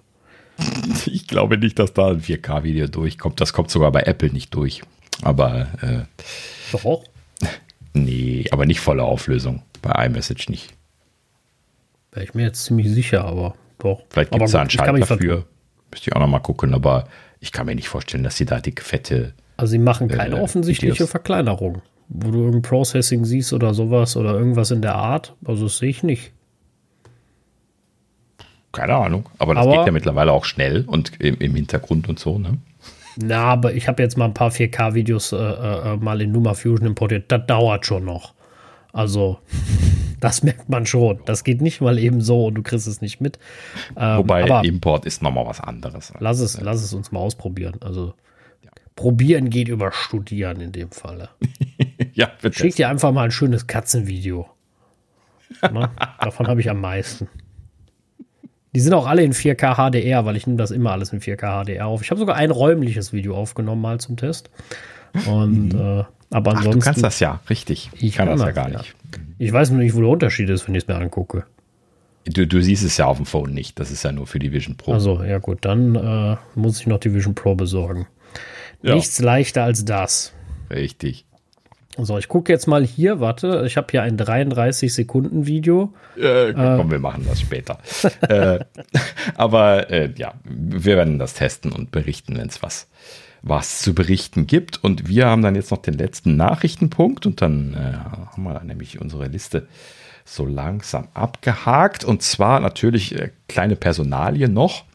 Ich 1.05 1.27
glaube 1.27 1.57
nicht, 1.57 1.79
dass 1.79 1.93
da 1.93 2.09
ein 2.09 2.21
4K-Video 2.21 2.87
durchkommt. 2.87 3.41
Das 3.41 3.53
kommt 3.53 3.71
sogar 3.71 3.91
bei 3.91 4.03
Apple 4.03 4.31
nicht 4.31 4.53
durch. 4.53 4.81
Aber. 5.21 5.67
Äh, 5.81 6.03
Doch. 6.71 7.03
Nee, 7.95 8.47
aber 8.49 8.65
nicht 8.65 8.79
volle 8.79 9.03
Auflösung. 9.03 9.61
Bei 9.83 10.07
iMessage 10.07 10.49
nicht. 10.49 10.73
Wäre 12.11 12.23
ich 12.23 12.33
mir 12.33 12.41
jetzt 12.41 12.65
ziemlich 12.65 12.89
sicher, 12.89 13.23
aber 13.23 13.53
doch. 13.77 14.01
Vielleicht 14.09 14.31
gibt 14.31 14.43
es 14.43 14.51
da 14.51 14.61
einen 14.61 14.71
Schalter 14.71 14.97
dafür. 14.97 15.45
Müsste 15.93 16.09
ich 16.09 16.15
auch 16.15 16.21
noch 16.21 16.27
mal 16.27 16.39
gucken, 16.39 16.73
aber 16.73 17.05
ich 17.39 17.51
kann 17.51 17.67
mir 17.67 17.75
nicht 17.75 17.87
vorstellen, 17.87 18.23
dass 18.23 18.35
sie 18.35 18.45
da 18.45 18.59
die 18.59 18.73
fette. 18.75 19.33
Also 19.57 19.71
sie 19.71 19.77
machen 19.77 20.07
keine 20.07 20.37
äh, 20.37 20.41
offensichtliche 20.41 20.95
Videos. 20.95 21.11
Verkleinerung, 21.11 21.83
wo 22.09 22.31
du 22.31 22.39
irgendein 22.39 22.63
Processing 22.63 23.25
siehst 23.25 23.53
oder 23.53 23.75
sowas 23.75 24.17
oder 24.17 24.33
irgendwas 24.33 24.71
in 24.71 24.81
der 24.81 24.95
Art. 24.95 25.35
Also 25.45 25.65
das 25.65 25.77
sehe 25.77 25.89
ich 25.89 26.01
nicht. 26.01 26.31
Keine 28.71 28.95
Ahnung, 28.95 29.29
aber 29.37 29.53
das 29.53 29.67
aber, 29.67 29.77
geht 29.77 29.85
ja 29.85 29.91
mittlerweile 29.91 30.31
auch 30.31 30.45
schnell 30.45 30.83
und 30.87 31.21
im, 31.21 31.37
im 31.37 31.53
Hintergrund 31.53 32.09
und 32.09 32.17
so, 32.17 32.39
ne? 32.39 32.57
Na, 33.17 33.43
aber 33.43 33.75
ich 33.75 33.87
habe 33.87 34.01
jetzt 34.01 34.17
mal 34.17 34.25
ein 34.25 34.33
paar 34.33 34.49
4K-Videos 34.49 35.33
äh, 35.33 35.35
äh, 35.35 35.97
mal 35.97 36.19
in 36.23 36.31
Numa 36.31 36.55
Fusion 36.55 36.87
importiert. 36.87 37.25
Das 37.27 37.45
dauert 37.45 37.85
schon 37.85 38.05
noch. 38.05 38.33
Also, 38.93 39.39
das 40.19 40.43
merkt 40.43 40.69
man 40.69 40.85
schon. 40.85 41.19
Das 41.25 41.43
geht 41.43 41.61
nicht 41.61 41.81
mal 41.81 41.99
eben 41.99 42.21
so 42.21 42.45
und 42.45 42.55
du 42.55 42.63
kriegst 42.63 42.87
es 42.87 43.01
nicht 43.01 43.19
mit. 43.19 43.39
Ähm, 43.97 44.19
Wobei 44.19 44.61
Import 44.61 45.05
ist 45.05 45.21
nochmal 45.21 45.45
was 45.45 45.59
anderes. 45.59 46.13
Lass 46.19 46.39
es, 46.39 46.61
lass 46.61 46.81
es 46.81 46.93
uns 46.93 47.11
mal 47.11 47.19
ausprobieren. 47.19 47.75
Also, 47.81 48.13
ja. 48.63 48.71
probieren 48.95 49.49
geht 49.49 49.67
über 49.67 49.91
studieren 49.91 50.61
in 50.61 50.71
dem 50.71 50.91
Falle. 50.91 51.29
ja, 52.13 52.29
bitte. 52.41 52.57
Schick 52.57 52.75
dir 52.75 52.87
einfach 52.87 53.11
mal 53.11 53.25
ein 53.25 53.31
schönes 53.31 53.67
Katzenvideo. 53.67 54.47
Na, 55.61 55.91
davon 56.19 56.47
habe 56.47 56.61
ich 56.61 56.69
am 56.69 56.79
meisten. 56.79 57.27
Die 58.75 58.79
sind 58.79 58.93
auch 58.93 59.05
alle 59.05 59.23
in 59.23 59.33
4K 59.33 59.75
HDR, 59.75 60.25
weil 60.25 60.35
ich 60.35 60.47
nehme 60.47 60.57
das 60.57 60.71
immer 60.71 60.91
alles 60.91 61.13
in 61.13 61.19
4K 61.19 61.63
HDR 61.63 61.87
auf. 61.87 62.01
Ich 62.01 62.09
habe 62.09 62.19
sogar 62.19 62.35
ein 62.35 62.49
räumliches 62.49 63.13
Video 63.13 63.35
aufgenommen 63.35 63.81
mal 63.81 63.99
zum 63.99 64.17
Test. 64.17 64.49
Und 65.27 65.73
mhm. 65.73 65.79
äh, 65.79 66.03
aber 66.33 66.51
ansonsten. 66.51 66.69
Ach, 66.69 66.73
du 66.73 66.85
kannst 66.85 67.03
das 67.03 67.19
ja, 67.19 67.39
richtig. 67.49 67.89
Ich 67.93 68.15
kann, 68.15 68.27
kann 68.27 68.37
das 68.37 68.45
ja 68.45 68.51
gar 68.51 68.69
nicht. 68.69 68.95
Ich 69.37 69.51
weiß 69.51 69.71
nur 69.71 69.79
nicht, 69.79 69.95
wo 69.95 69.99
der 69.99 70.09
Unterschied 70.09 70.49
ist, 70.49 70.67
wenn 70.67 70.75
ich 70.75 70.83
es 70.83 70.87
mir 70.87 70.95
angucke. 70.95 71.45
Du, 72.25 72.47
du, 72.47 72.61
siehst 72.61 72.83
es 72.83 72.97
ja 72.97 73.05
auf 73.05 73.17
dem 73.17 73.25
Phone 73.25 73.53
nicht. 73.53 73.79
Das 73.79 73.91
ist 73.91 74.03
ja 74.03 74.11
nur 74.11 74.27
für 74.27 74.39
die 74.39 74.51
Vision 74.51 74.77
Pro. 74.77 74.93
Also 74.93 75.21
ja 75.23 75.39
gut, 75.39 75.59
dann 75.61 75.95
äh, 75.95 76.37
muss 76.55 76.79
ich 76.79 76.87
noch 76.87 76.99
die 76.99 77.13
Vision 77.13 77.35
Pro 77.35 77.55
besorgen. 77.55 78.07
Ja. 78.81 78.95
Nichts 78.95 79.19
leichter 79.19 79.63
als 79.63 79.83
das. 79.83 80.33
Richtig. 80.69 81.25
So, 81.97 82.17
ich 82.17 82.27
gucke 82.27 82.51
jetzt 82.51 82.65
mal 82.65 82.83
hier, 82.83 83.19
warte, 83.19 83.63
ich 83.67 83.77
habe 83.77 83.87
hier 83.91 84.01
ein 84.01 84.17
33 84.17 84.91
Sekunden 84.91 85.45
Video. 85.45 85.93
Äh, 86.17 86.49
äh, 86.49 86.53
komm, 86.53 86.89
wir 86.89 86.99
machen 86.99 87.25
das 87.27 87.39
später. 87.39 87.77
äh, 88.21 88.59
aber 89.35 89.91
äh, 89.91 90.11
ja, 90.17 90.33
wir 90.43 90.97
werden 90.97 91.19
das 91.19 91.35
testen 91.35 91.71
und 91.71 91.91
berichten, 91.91 92.35
wenn 92.37 92.47
es 92.47 92.63
was 92.63 92.87
was 93.43 93.79
zu 93.79 93.93
berichten 93.93 94.47
gibt. 94.47 94.83
Und 94.83 95.07
wir 95.07 95.27
haben 95.27 95.43
dann 95.43 95.55
jetzt 95.55 95.69
noch 95.69 95.81
den 95.81 95.95
letzten 95.95 96.35
Nachrichtenpunkt 96.37 97.25
und 97.25 97.41
dann 97.41 97.73
äh, 97.73 97.97
haben 98.31 98.43
wir 98.43 98.63
nämlich 98.63 98.99
unsere 98.99 99.27
Liste 99.27 99.67
so 100.25 100.45
langsam 100.45 101.09
abgehakt. 101.13 102.03
Und 102.05 102.23
zwar 102.23 102.61
natürlich 102.61 103.19
äh, 103.19 103.29
kleine 103.47 103.75
Personalien 103.75 104.53
noch. 104.53 104.85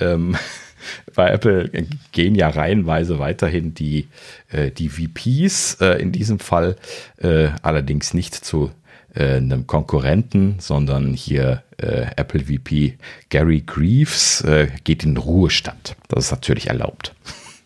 Ähm, 0.00 0.36
bei 1.14 1.30
Apple 1.30 1.70
gehen 2.10 2.34
ja 2.34 2.48
reihenweise 2.48 3.20
weiterhin 3.20 3.74
die, 3.74 4.08
äh, 4.50 4.72
die 4.72 4.88
VPs, 4.88 5.80
äh, 5.80 6.02
in 6.02 6.10
diesem 6.10 6.40
Fall 6.40 6.76
äh, 7.18 7.50
allerdings 7.62 8.12
nicht 8.12 8.34
zu 8.34 8.72
äh, 9.14 9.36
einem 9.36 9.68
Konkurrenten, 9.68 10.56
sondern 10.58 11.14
hier 11.14 11.62
äh, 11.76 12.06
Apple 12.16 12.46
VP 12.46 12.98
Gary 13.28 13.62
Greaves 13.64 14.40
äh, 14.40 14.66
geht 14.82 15.04
in 15.04 15.16
Ruhestand. 15.16 15.94
Das 16.08 16.26
ist 16.26 16.30
natürlich 16.32 16.66
erlaubt. 16.66 17.14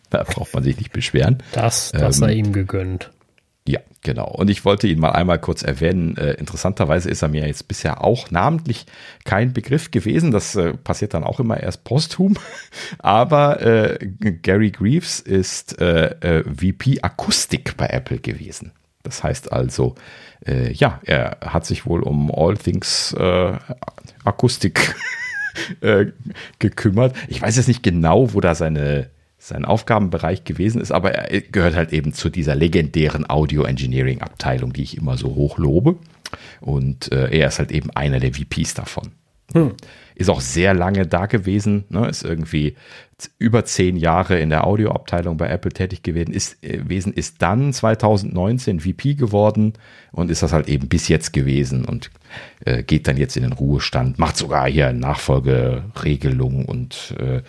Da 0.19 0.23
braucht 0.23 0.53
man 0.53 0.63
sich 0.63 0.77
nicht 0.77 0.91
beschweren. 0.91 1.43
Das, 1.51 1.91
das 1.91 2.01
ähm, 2.01 2.11
sei 2.11 2.33
ihm 2.33 2.51
gegönnt. 2.51 3.11
Ja, 3.69 3.81
genau. 4.01 4.27
Und 4.27 4.49
ich 4.49 4.65
wollte 4.65 4.87
ihn 4.87 4.99
mal 4.99 5.11
einmal 5.11 5.37
kurz 5.37 5.61
erwähnen. 5.61 6.17
Äh, 6.17 6.31
interessanterweise 6.33 7.07
ist 7.07 7.21
er 7.21 7.27
mir 7.27 7.45
jetzt 7.45 7.67
bisher 7.67 8.03
auch 8.03 8.31
namentlich 8.31 8.87
kein 9.25 9.53
Begriff 9.53 9.91
gewesen. 9.91 10.31
Das 10.31 10.55
äh, 10.55 10.73
passiert 10.73 11.13
dann 11.13 11.23
auch 11.23 11.39
immer 11.39 11.59
erst 11.59 11.83
posthum. 11.83 12.35
Aber 12.97 13.61
äh, 13.61 14.07
Gary 14.41 14.71
Greaves 14.71 15.19
ist 15.19 15.79
äh, 15.79 16.39
äh, 16.39 16.43
VP 16.45 17.01
Akustik 17.03 17.77
bei 17.77 17.85
Apple 17.85 18.17
gewesen. 18.17 18.71
Das 19.03 19.23
heißt 19.23 19.51
also, 19.51 19.93
äh, 20.47 20.71
ja, 20.71 20.99
er 21.05 21.37
hat 21.41 21.67
sich 21.67 21.85
wohl 21.85 22.01
um 22.01 22.31
All 22.31 22.57
Things 22.57 23.15
Akustik 24.23 24.95
gekümmert. 26.59 27.15
Ich 27.27 27.39
weiß 27.39 27.55
jetzt 27.55 27.67
nicht 27.67 27.83
genau, 27.83 28.33
wo 28.33 28.41
da 28.41 28.55
seine 28.55 29.11
sein 29.39 29.65
Aufgabenbereich 29.65 30.43
gewesen 30.43 30.81
ist, 30.81 30.91
aber 30.91 31.11
er 31.13 31.41
gehört 31.41 31.75
halt 31.75 31.93
eben 31.93 32.13
zu 32.13 32.29
dieser 32.29 32.55
legendären 32.55 33.27
Audio 33.29 33.63
Engineering 33.63 34.21
Abteilung, 34.21 34.73
die 34.73 34.83
ich 34.83 34.97
immer 34.97 35.17
so 35.17 35.33
hoch 35.33 35.57
lobe. 35.57 35.95
Und 36.61 37.11
äh, 37.11 37.35
er 37.35 37.47
ist 37.47 37.57
halt 37.57 37.71
eben 37.71 37.89
einer 37.91 38.19
der 38.19 38.33
VPs 38.33 38.75
davon. 38.75 39.11
Hm. 39.53 39.73
Ist 40.15 40.29
auch 40.29 40.41
sehr 40.41 40.73
lange 40.73 41.07
da 41.07 41.27
gewesen, 41.27 41.85
ne? 41.89 42.07
ist 42.07 42.23
irgendwie 42.23 42.75
über 43.37 43.65
zehn 43.65 43.97
Jahre 43.97 44.39
in 44.39 44.49
der 44.49 44.65
Audioabteilung 44.65 45.37
bei 45.37 45.49
Apple 45.49 45.71
tätig 45.71 46.03
gewesen, 46.03 46.33
ist, 46.33 46.63
äh, 46.63 46.77
gewesen, 46.77 47.13
ist 47.13 47.41
dann 47.41 47.73
2019 47.73 48.81
VP 48.81 49.15
geworden 49.15 49.73
und 50.11 50.29
ist 50.29 50.43
das 50.43 50.53
halt 50.53 50.69
eben 50.69 50.87
bis 50.87 51.07
jetzt 51.07 51.33
gewesen 51.33 51.85
und 51.85 52.11
äh, 52.65 52.83
geht 52.83 53.07
dann 53.07 53.17
jetzt 53.17 53.37
in 53.37 53.43
den 53.43 53.53
Ruhestand, 53.53 54.19
macht 54.19 54.37
sogar 54.37 54.69
hier 54.69 54.93
Nachfolgeregelung 54.93 56.65
und 56.65 57.15
äh, 57.19 57.41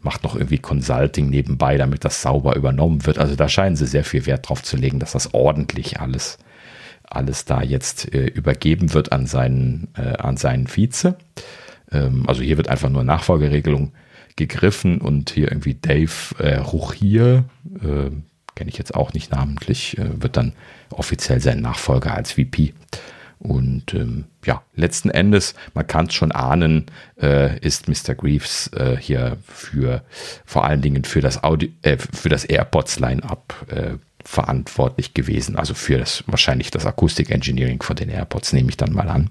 macht 0.00 0.22
noch 0.22 0.34
irgendwie 0.34 0.58
Consulting 0.58 1.30
nebenbei, 1.30 1.76
damit 1.78 2.04
das 2.04 2.22
sauber 2.22 2.56
übernommen 2.56 3.06
wird. 3.06 3.18
Also 3.18 3.34
da 3.34 3.48
scheinen 3.48 3.76
sie 3.76 3.86
sehr 3.86 4.04
viel 4.04 4.26
Wert 4.26 4.48
drauf 4.48 4.62
zu 4.62 4.76
legen, 4.76 4.98
dass 4.98 5.12
das 5.12 5.32
ordentlich 5.34 6.00
alles 6.00 6.38
alles 7.08 7.44
da 7.44 7.62
jetzt 7.62 8.12
äh, 8.14 8.26
übergeben 8.26 8.94
wird 8.94 9.12
an 9.12 9.26
seinen, 9.26 9.88
äh, 9.96 10.16
an 10.16 10.36
seinen 10.36 10.66
Vize. 10.66 11.16
Ähm, 11.90 12.24
also 12.26 12.42
hier 12.42 12.56
wird 12.56 12.68
einfach 12.68 12.88
nur 12.88 13.04
Nachfolgeregelung 13.04 13.92
gegriffen 14.36 15.00
und 15.00 15.30
hier 15.30 15.50
irgendwie 15.50 15.74
Dave 15.74 16.12
äh, 16.38 16.56
Ruchier, 16.56 17.44
äh, 17.80 18.10
kenne 18.54 18.70
ich 18.70 18.78
jetzt 18.78 18.94
auch 18.94 19.12
nicht 19.12 19.32
namentlich, 19.32 19.98
äh, 19.98 20.22
wird 20.22 20.36
dann 20.36 20.52
offiziell 20.90 21.40
sein 21.40 21.60
Nachfolger 21.60 22.14
als 22.14 22.32
VP. 22.32 22.74
Und 23.38 23.92
ähm, 23.92 24.24
ja, 24.44 24.62
letzten 24.74 25.10
Endes, 25.10 25.54
man 25.74 25.86
kann 25.86 26.06
es 26.06 26.14
schon 26.14 26.32
ahnen, 26.32 26.86
äh, 27.20 27.58
ist 27.60 27.86
Mr. 27.86 28.14
Greaves 28.14 28.68
äh, 28.68 28.96
hier 28.96 29.36
für 29.46 30.02
vor 30.46 30.64
allen 30.64 30.80
Dingen 30.80 31.04
für 31.04 31.20
das 31.20 31.44
Audi 31.44 31.74
äh, 31.82 31.98
für 31.98 32.30
das 32.30 32.44
AirPods 32.44 32.98
Line-up 32.98 33.54
äh, 33.68 33.98
verantwortlich 34.26 35.14
gewesen. 35.14 35.56
Also 35.56 35.74
für 35.74 35.98
das 35.98 36.24
wahrscheinlich 36.26 36.70
das 36.70 36.84
Akustik-Engineering 36.84 37.82
von 37.82 37.96
den 37.96 38.10
AirPods 38.10 38.52
nehme 38.52 38.68
ich 38.68 38.76
dann 38.76 38.92
mal 38.92 39.08
an. 39.08 39.30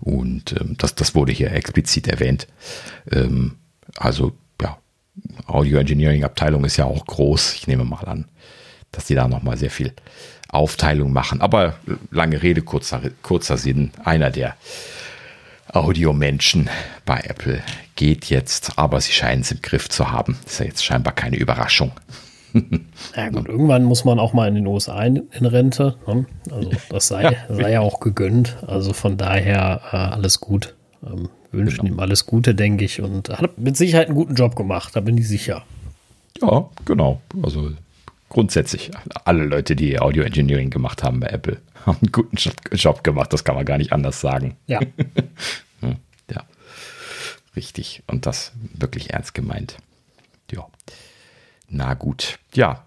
Und 0.00 0.54
ähm, 0.60 0.76
das, 0.78 0.94
das 0.94 1.14
wurde 1.14 1.32
hier 1.32 1.52
explizit 1.52 2.06
erwähnt. 2.06 2.46
Ähm, 3.10 3.56
also 3.96 4.32
ja, 4.62 4.78
Audio 5.46 5.78
Engineering 5.78 6.24
Abteilung 6.24 6.64
ist 6.64 6.76
ja 6.76 6.84
auch 6.84 7.04
groß. 7.04 7.54
Ich 7.54 7.66
nehme 7.66 7.84
mal 7.84 8.04
an, 8.04 8.26
dass 8.92 9.06
die 9.06 9.14
da 9.14 9.26
nochmal 9.26 9.56
sehr 9.56 9.70
viel 9.70 9.92
Aufteilung 10.48 11.12
machen. 11.12 11.40
Aber 11.40 11.76
lange 12.10 12.42
Rede, 12.42 12.62
kurzer, 12.62 13.02
kurzer 13.22 13.56
Sinn. 13.56 13.90
Einer 14.04 14.30
der 14.30 14.56
Audiomenschen 15.66 16.70
bei 17.04 17.20
Apple 17.20 17.62
geht 17.96 18.26
jetzt, 18.26 18.78
aber 18.78 19.00
sie 19.00 19.12
scheinen 19.12 19.42
es 19.42 19.50
im 19.50 19.60
Griff 19.60 19.88
zu 19.88 20.12
haben. 20.12 20.38
Ist 20.46 20.60
ja 20.60 20.66
jetzt 20.66 20.84
scheinbar 20.84 21.14
keine 21.14 21.36
Überraschung. 21.36 21.92
Ja 23.16 23.28
gut, 23.30 23.48
irgendwann 23.48 23.84
muss 23.84 24.04
man 24.04 24.18
auch 24.18 24.32
mal 24.32 24.48
in 24.48 24.54
den 24.54 24.66
USA 24.66 25.02
in, 25.02 25.28
in 25.32 25.46
Rente. 25.46 25.96
Ne? 26.06 26.26
Also 26.50 26.70
das 26.90 27.08
sei, 27.08 27.36
sei 27.48 27.72
ja 27.72 27.80
auch 27.80 28.00
gegönnt. 28.00 28.56
Also 28.66 28.92
von 28.92 29.16
daher 29.16 29.80
äh, 29.92 29.96
alles 29.96 30.40
gut. 30.40 30.74
Ähm, 31.04 31.28
wünschen 31.52 31.86
genau. 31.86 31.94
ihm 31.94 32.00
alles 32.00 32.26
Gute, 32.26 32.54
denke 32.54 32.84
ich. 32.84 33.00
Und 33.00 33.28
hat 33.30 33.58
mit 33.58 33.76
Sicherheit 33.76 34.08
einen 34.08 34.16
guten 34.16 34.34
Job 34.34 34.56
gemacht, 34.56 34.94
da 34.94 35.00
bin 35.00 35.16
ich 35.18 35.28
sicher. 35.28 35.64
Ja, 36.40 36.68
genau. 36.84 37.20
Also 37.42 37.72
grundsätzlich 38.28 38.90
alle 39.24 39.44
Leute, 39.44 39.74
die 39.74 39.98
Audio 39.98 40.22
Engineering 40.22 40.70
gemacht 40.70 41.02
haben 41.02 41.20
bei 41.20 41.28
Apple, 41.28 41.60
haben 41.86 41.98
einen 42.00 42.12
guten 42.12 42.36
Job 42.72 43.04
gemacht. 43.04 43.32
Das 43.32 43.44
kann 43.44 43.54
man 43.54 43.64
gar 43.64 43.78
nicht 43.78 43.92
anders 43.92 44.20
sagen. 44.20 44.56
Ja. 44.66 44.80
ja. 46.30 46.44
Richtig. 47.56 48.02
Und 48.06 48.26
das 48.26 48.52
wirklich 48.74 49.10
ernst 49.10 49.34
gemeint. 49.34 49.76
Ja. 50.52 50.66
Na 51.68 51.94
gut, 51.94 52.38
ja, 52.54 52.84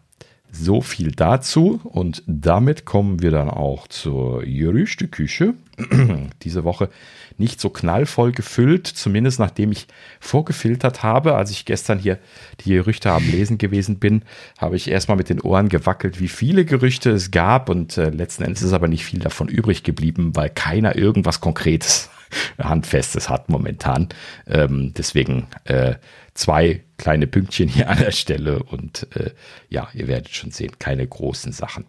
so 0.51 0.81
viel 0.81 1.11
dazu 1.11 1.79
und 1.83 2.23
damit 2.27 2.83
kommen 2.83 3.21
wir 3.21 3.31
dann 3.31 3.49
auch 3.49 3.87
zur 3.87 4.43
Gerüchteküche. 4.43 5.53
Diese 6.41 6.63
Woche 6.63 6.89
nicht 7.37 7.61
so 7.61 7.69
knallvoll 7.69 8.31
gefüllt, 8.33 8.87
zumindest 8.87 9.39
nachdem 9.39 9.71
ich 9.71 9.87
vorgefiltert 10.19 11.03
habe. 11.03 11.35
Als 11.35 11.51
ich 11.51 11.65
gestern 11.65 11.99
hier 11.99 12.19
die 12.59 12.71
Gerüchte 12.71 13.11
am 13.11 13.23
Lesen 13.29 13.57
gewesen 13.57 13.99
bin, 13.99 14.23
habe 14.57 14.75
ich 14.75 14.89
erstmal 14.89 15.17
mit 15.17 15.29
den 15.29 15.41
Ohren 15.41 15.69
gewackelt, 15.69 16.19
wie 16.19 16.27
viele 16.27 16.65
Gerüchte 16.65 17.11
es 17.11 17.31
gab 17.31 17.69
und 17.69 17.97
äh, 17.97 18.09
letzten 18.09 18.43
Endes 18.43 18.61
ist 18.61 18.73
aber 18.73 18.87
nicht 18.87 19.05
viel 19.05 19.19
davon 19.19 19.47
übrig 19.47 19.83
geblieben, 19.83 20.35
weil 20.35 20.49
keiner 20.49 20.95
irgendwas 20.95 21.39
Konkretes 21.39 22.09
Handfestes 22.57 23.29
hat 23.29 23.49
momentan. 23.49 24.09
Ähm, 24.47 24.93
deswegen 24.95 25.47
äh, 25.65 25.95
zwei 26.33 26.83
kleine 26.97 27.27
Pünktchen 27.27 27.67
hier 27.67 27.89
an 27.89 27.99
der 27.99 28.11
Stelle 28.11 28.63
und 28.63 29.07
äh, 29.15 29.31
ja, 29.69 29.89
ihr 29.93 30.07
werdet 30.07 30.29
schon 30.29 30.51
sehen, 30.51 30.79
keine 30.79 31.05
großen 31.07 31.51
Sachen. 31.51 31.85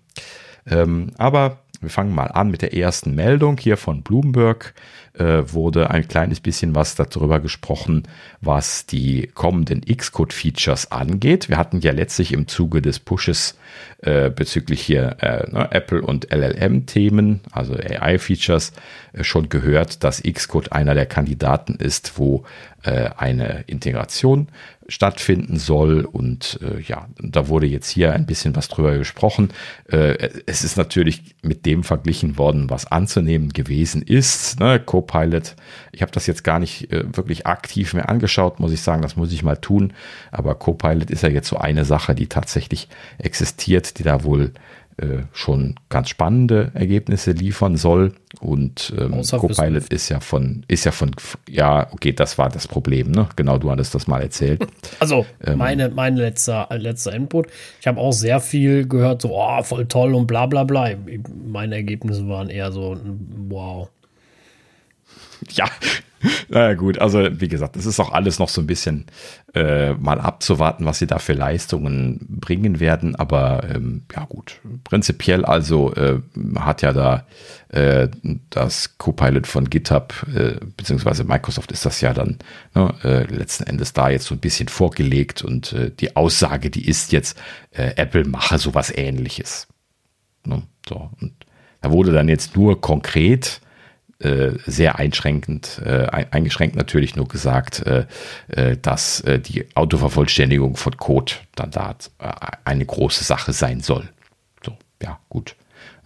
Ähm, 0.67 1.13
aber 1.19 1.62
wir 1.83 1.91
fangen 1.91 2.15
mal 2.15 2.29
an 2.29 2.51
mit 2.51 2.63
der 2.63 2.75
ersten 2.75 3.15
Meldung 3.15 3.59
hier 3.59 3.77
von 3.77 4.03
Bloomberg. 4.03 4.75
Äh, 5.15 5.53
wurde 5.53 5.91
ein 5.91 6.09
kleines 6.09 6.41
bisschen 6.41 6.75
was 6.75 6.95
darüber 6.95 7.39
gesprochen, 7.41 8.05
was 8.41 8.87
die 8.87 9.27
kommenden 9.35 9.83
Xcode-Features 9.83 10.91
angeht. 10.91 11.51
Wir 11.51 11.59
hatten 11.59 11.81
ja 11.81 11.93
letztlich 11.93 12.33
im 12.33 12.49
Zuge 12.49 12.81
des 12.81 12.99
Pushes 12.99 13.59
äh, 13.99 14.31
bezüglich 14.31 14.81
hier 14.81 15.17
äh, 15.21 15.51
ne, 15.51 15.71
Apple 15.71 16.01
und 16.01 16.33
LLM-Themen, 16.33 17.41
also 17.51 17.75
AI-Features, 17.75 18.73
äh, 19.13 19.23
schon 19.23 19.51
gehört, 19.51 20.03
dass 20.03 20.23
Xcode 20.23 20.73
einer 20.73 20.95
der 20.95 21.07
Kandidaten 21.07 21.75
ist, 21.75 22.17
wo 22.17 22.45
äh, 22.83 23.11
eine 23.17 23.65
Integration 23.67 24.49
stattfinden 24.89 25.57
soll. 25.57 26.05
Und 26.05 26.59
äh, 26.63 26.81
ja, 26.81 27.09
da 27.19 27.49
wurde 27.49 27.67
jetzt 27.67 27.89
hier 27.89 28.13
ein 28.13 28.27
bisschen 28.27 28.57
was 28.57 28.69
drüber 28.69 28.99
gesprochen. 28.99 29.51
Äh, 29.89 30.29
es 30.47 30.65
ist 30.65 30.77
natürlich 30.77 31.35
mit 31.43 31.67
dem 31.67 31.85
verglichen 31.85 32.39
worden, 32.39 32.71
was 32.71 32.91
anzunehmen 32.91 33.51
gewesen 33.51 34.03
ist. 34.03 34.61
Ne? 34.61 34.81
Copilot, 34.81 35.57
ich 35.93 36.03
habe 36.03 36.13
das 36.13 36.27
jetzt 36.27 36.45
gar 36.45 36.59
nicht 36.59 36.93
äh, 36.93 37.05
wirklich 37.17 37.47
aktiv 37.47 37.95
mehr 37.95 38.09
angeschaut, 38.09 38.61
muss 38.61 38.73
ich 38.73 38.83
sagen, 38.83 39.03
das 39.03 39.17
muss 39.17 39.33
ich 39.33 39.43
mal 39.43 39.57
tun. 39.57 39.93
Aber 40.31 40.55
Copilot 40.55 41.11
ist 41.11 41.23
ja 41.23 41.29
jetzt 41.29 41.49
so 41.49 41.57
eine 41.57 41.85
Sache, 41.85 42.15
die 42.15 42.27
tatsächlich 42.27 42.89
existiert, 43.19 43.99
die 43.99 44.03
da 44.03 44.25
wohl 44.25 44.53
äh, 44.99 45.23
schon 45.33 45.77
ganz 45.89 46.09
spannende 46.11 46.71
Ergebnisse 46.75 47.33
liefern 47.33 47.77
soll. 47.77 48.13
Und 48.41 48.93
ähm, 48.99 49.23
Copilot 49.23 49.93
ist 49.93 50.09
ja 50.09 50.21
von, 50.21 50.65
ist 50.69 50.85
ja 50.85 50.93
von, 50.93 51.13
ja, 51.49 51.87
okay, 51.93 52.13
das 52.13 52.39
war 52.39 52.49
das 52.49 52.69
Problem, 52.69 53.11
ne? 53.11 53.29
Genau, 53.37 53.59
du 53.59 53.71
hattest 53.71 53.95
das 53.95 54.07
mal 54.07 54.21
erzählt. 54.21 54.67
Also, 55.01 55.27
ähm, 55.45 55.59
meine, 55.59 55.89
mein 55.89 56.17
letzter, 56.17 56.69
letzter 56.71 57.13
Input. 57.15 57.49
Ich 57.81 57.87
habe 57.87 57.99
auch 57.99 58.13
sehr 58.13 58.41
viel 58.41 58.87
gehört, 58.87 59.23
so, 59.23 59.31
oh, 59.33 59.63
voll 59.63 59.87
toll 59.87 60.15
und 60.15 60.27
bla 60.27 60.47
bla 60.47 60.65
bla. 60.65 60.91
Meine 61.45 61.75
Ergebnisse 61.77 62.29
waren 62.29 62.51
eher 62.51 62.71
so, 62.71 62.97
wow. 63.49 63.89
Ja, 65.51 65.67
naja, 66.49 66.75
gut, 66.75 66.99
also 66.99 67.29
wie 67.41 67.49
gesagt, 67.49 67.77
es 67.77 67.87
ist 67.87 68.01
auch 68.01 68.13
alles 68.13 68.39
noch 68.39 68.49
so 68.49 68.61
ein 68.61 68.67
bisschen 68.67 69.07
äh, 69.55 69.95
mal 69.95 70.21
abzuwarten, 70.21 70.85
was 70.85 70.99
sie 70.99 71.07
da 71.07 71.19
für 71.19 71.33
Leistungen 71.33 72.19
bringen 72.29 72.81
werden. 72.81 73.17
Aber 73.17 73.65
ähm, 73.73 74.03
ja, 74.15 74.25
gut, 74.25 74.61
prinzipiell 74.85 75.45
also 75.45 75.95
äh, 75.95 76.21
hat 76.57 76.83
ja 76.83 76.93
da 76.93 77.27
äh, 77.69 78.09
das 78.51 78.99
Copilot 78.99 79.47
von 79.47 79.71
GitHub, 79.71 80.15
äh, 80.35 80.57
beziehungsweise 80.77 81.25
Microsoft 81.25 81.73
ist 81.73 81.87
das 81.87 82.01
ja 82.01 82.13
dann 82.13 82.39
ne, 82.75 82.95
äh, 83.03 83.25
letzten 83.25 83.65
Endes 83.65 83.93
da 83.93 84.11
jetzt 84.11 84.27
so 84.27 84.35
ein 84.35 84.41
bisschen 84.41 84.69
vorgelegt 84.69 85.43
und 85.43 85.73
äh, 85.73 85.91
die 85.91 86.17
Aussage, 86.17 86.71
die 86.71 86.87
ist 86.87 87.13
jetzt, 87.13 87.39
äh, 87.71 87.95
Apple 87.97 88.25
mache 88.25 88.59
sowas 88.59 88.93
ähnliches. 88.95 89.69
Ne, 90.45 90.63
so, 90.87 91.11
und 91.21 91.33
da 91.81 91.91
wurde 91.91 92.13
dann 92.13 92.29
jetzt 92.29 92.57
nur 92.57 92.81
konkret 92.81 93.62
äh, 94.23 94.53
sehr 94.67 94.99
einschränkend, 94.99 95.81
äh, 95.85 96.07
eingeschränkt 96.07 96.77
natürlich 96.77 97.17
nur 97.17 97.29
gesagt, 97.29 97.85
äh, 97.87 98.07
äh 98.49 98.77
dass 98.81 99.21
äh, 99.23 99.39
die 99.39 99.67
Autovervollständigung 99.75 100.77
von 100.77 100.97
Code 100.97 101.33
dann 101.55 101.71
da 101.71 101.97
eine 102.65 102.87
große 102.87 103.25
Sache 103.25 103.53
sein 103.53 103.81
soll. 103.81 104.09
So, 104.65 104.77
ja, 105.03 105.19
gut. 105.29 105.57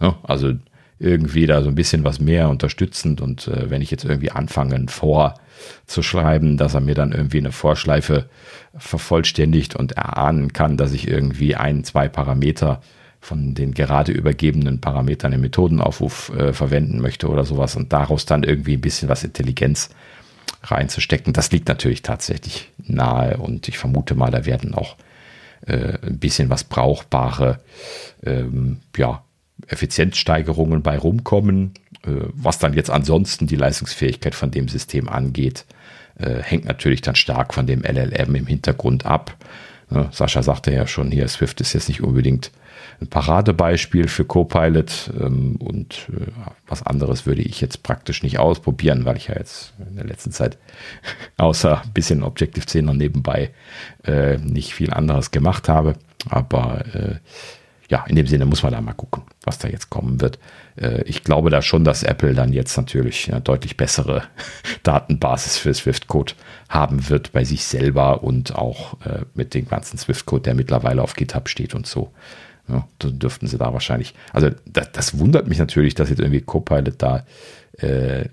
Ja, 0.01 0.17
also 0.23 0.53
irgendwie 0.99 1.45
da 1.45 1.61
so 1.61 1.69
ein 1.69 1.75
bisschen 1.75 2.03
was 2.03 2.19
mehr 2.19 2.49
unterstützend 2.49 3.21
und 3.21 3.51
wenn 3.53 3.83
ich 3.83 3.91
jetzt 3.91 4.03
irgendwie 4.03 4.31
anfange, 4.31 4.73
ein 4.73 4.87
vor 4.87 5.35
dass 6.57 6.73
er 6.73 6.81
mir 6.81 6.95
dann 6.95 7.11
irgendwie 7.11 7.37
eine 7.37 7.51
Vorschleife 7.51 8.29
vervollständigt 8.75 9.75
und 9.75 9.91
erahnen 9.91 10.53
kann, 10.53 10.77
dass 10.77 10.93
ich 10.93 11.07
irgendwie 11.07 11.55
ein, 11.55 11.83
zwei 11.83 12.07
Parameter 12.07 12.81
von 13.27 13.53
den 13.53 13.73
gerade 13.73 14.13
übergebenen 14.13 14.79
Parametern 14.79 15.33
im 15.33 15.41
Methodenaufruf 15.41 16.29
äh, 16.29 16.53
verwenden 16.53 17.01
möchte 17.01 17.27
oder 17.27 17.43
sowas 17.43 17.75
und 17.75 17.91
daraus 17.91 18.25
dann 18.25 18.43
irgendwie 18.43 18.75
ein 18.75 18.81
bisschen 18.81 19.09
was 19.09 19.25
Intelligenz 19.25 19.89
reinzustecken. 20.63 21.33
Das 21.33 21.51
liegt 21.51 21.67
natürlich 21.67 22.03
tatsächlich 22.03 22.71
nahe 22.77 23.35
und 23.35 23.67
ich 23.67 23.77
vermute 23.77 24.15
mal, 24.15 24.31
da 24.31 24.45
werden 24.45 24.73
auch 24.73 24.95
äh, 25.65 25.97
ein 26.07 26.19
bisschen 26.19 26.49
was 26.49 26.63
brauchbare 26.63 27.59
ähm, 28.23 28.77
ja, 28.95 29.23
Effizienzsteigerungen 29.67 30.81
bei 30.81 30.97
rumkommen. 30.97 31.73
Äh, 32.03 32.29
was 32.31 32.59
dann 32.59 32.73
jetzt 32.73 32.89
ansonsten 32.89 33.45
die 33.45 33.57
Leistungsfähigkeit 33.57 34.35
von 34.35 34.51
dem 34.51 34.69
System 34.69 35.09
angeht, 35.09 35.65
äh, 36.17 36.41
hängt 36.41 36.63
natürlich 36.63 37.01
dann 37.01 37.15
stark 37.15 37.53
von 37.53 37.67
dem 37.67 37.81
LLM 37.81 38.35
im 38.35 38.47
Hintergrund 38.47 39.05
ab. 39.05 39.35
Sascha 40.11 40.43
sagte 40.43 40.73
ja 40.73 40.85
schon 40.85 41.11
hier, 41.11 41.29
Swift 41.29 41.61
ist 41.61 41.71
jetzt 41.71 41.87
nicht 41.87 42.03
unbedingt 42.03 42.51
ein 43.01 43.07
Paradebeispiel 43.07 44.07
für 44.07 44.25
Copilot 44.25 45.11
ähm, 45.19 45.55
und 45.57 46.07
äh, 46.11 46.31
was 46.67 46.83
anderes 46.83 47.25
würde 47.25 47.41
ich 47.41 47.61
jetzt 47.61 47.83
praktisch 47.83 48.23
nicht 48.23 48.39
ausprobieren, 48.39 49.05
weil 49.05 49.17
ich 49.17 49.27
ja 49.27 49.35
jetzt 49.35 49.73
in 49.89 49.95
der 49.95 50.05
letzten 50.05 50.31
Zeit 50.31 50.57
außer 51.37 51.81
ein 51.81 51.93
bisschen 51.93 52.23
Objective-C 52.23 52.81
noch 52.81 52.93
nebenbei 52.93 53.51
äh, 54.03 54.37
nicht 54.37 54.73
viel 54.73 54.93
anderes 54.93 55.31
gemacht 55.31 55.69
habe. 55.69 55.95
Aber 56.29 56.83
äh, 56.93 57.15
ja, 57.89 58.03
in 58.07 58.15
dem 58.15 58.27
Sinne 58.27 58.45
muss 58.45 58.63
man 58.63 58.73
da 58.73 58.81
mal 58.81 58.93
gucken, 58.93 59.23
was 59.43 59.59
da 59.59 59.69
jetzt 59.69 59.89
kommen 59.89 60.19
wird. 60.19 60.39
Äh, 60.75 61.03
ich 61.03 61.23
glaube 61.23 61.49
da 61.49 61.61
schon, 61.61 61.83
dass 61.83 62.03
Apple 62.03 62.33
dann 62.33 62.51
jetzt 62.51 62.75
natürlich 62.75 63.31
eine 63.31 63.41
deutlich 63.41 63.77
bessere 63.77 64.23
Datenbasis 64.83 65.57
für 65.57 65.73
Swift-Code 65.73 66.33
haben 66.69 67.09
wird 67.09 67.31
bei 67.31 67.45
sich 67.45 67.63
selber 67.63 68.23
und 68.23 68.55
auch 68.55 68.99
äh, 69.05 69.21
mit 69.35 69.53
dem 69.53 69.67
ganzen 69.67 69.97
Swift-Code, 69.97 70.43
der 70.43 70.55
mittlerweile 70.55 71.01
auf 71.01 71.13
GitHub 71.13 71.47
steht 71.47 71.75
und 71.75 71.87
so. 71.87 72.11
Ja, 72.67 72.87
dann 72.99 73.19
dürften 73.19 73.47
sie 73.47 73.57
da 73.57 73.73
wahrscheinlich. 73.73 74.13
Also 74.33 74.49
das, 74.65 74.91
das, 74.91 75.19
wundert 75.19 75.47
mich 75.47 75.57
natürlich, 75.57 75.95
dass 75.95 76.09
jetzt 76.09 76.19
irgendwie 76.19 76.41
Copilot 76.41 76.95
da 76.97 77.25
äh, 77.77 78.25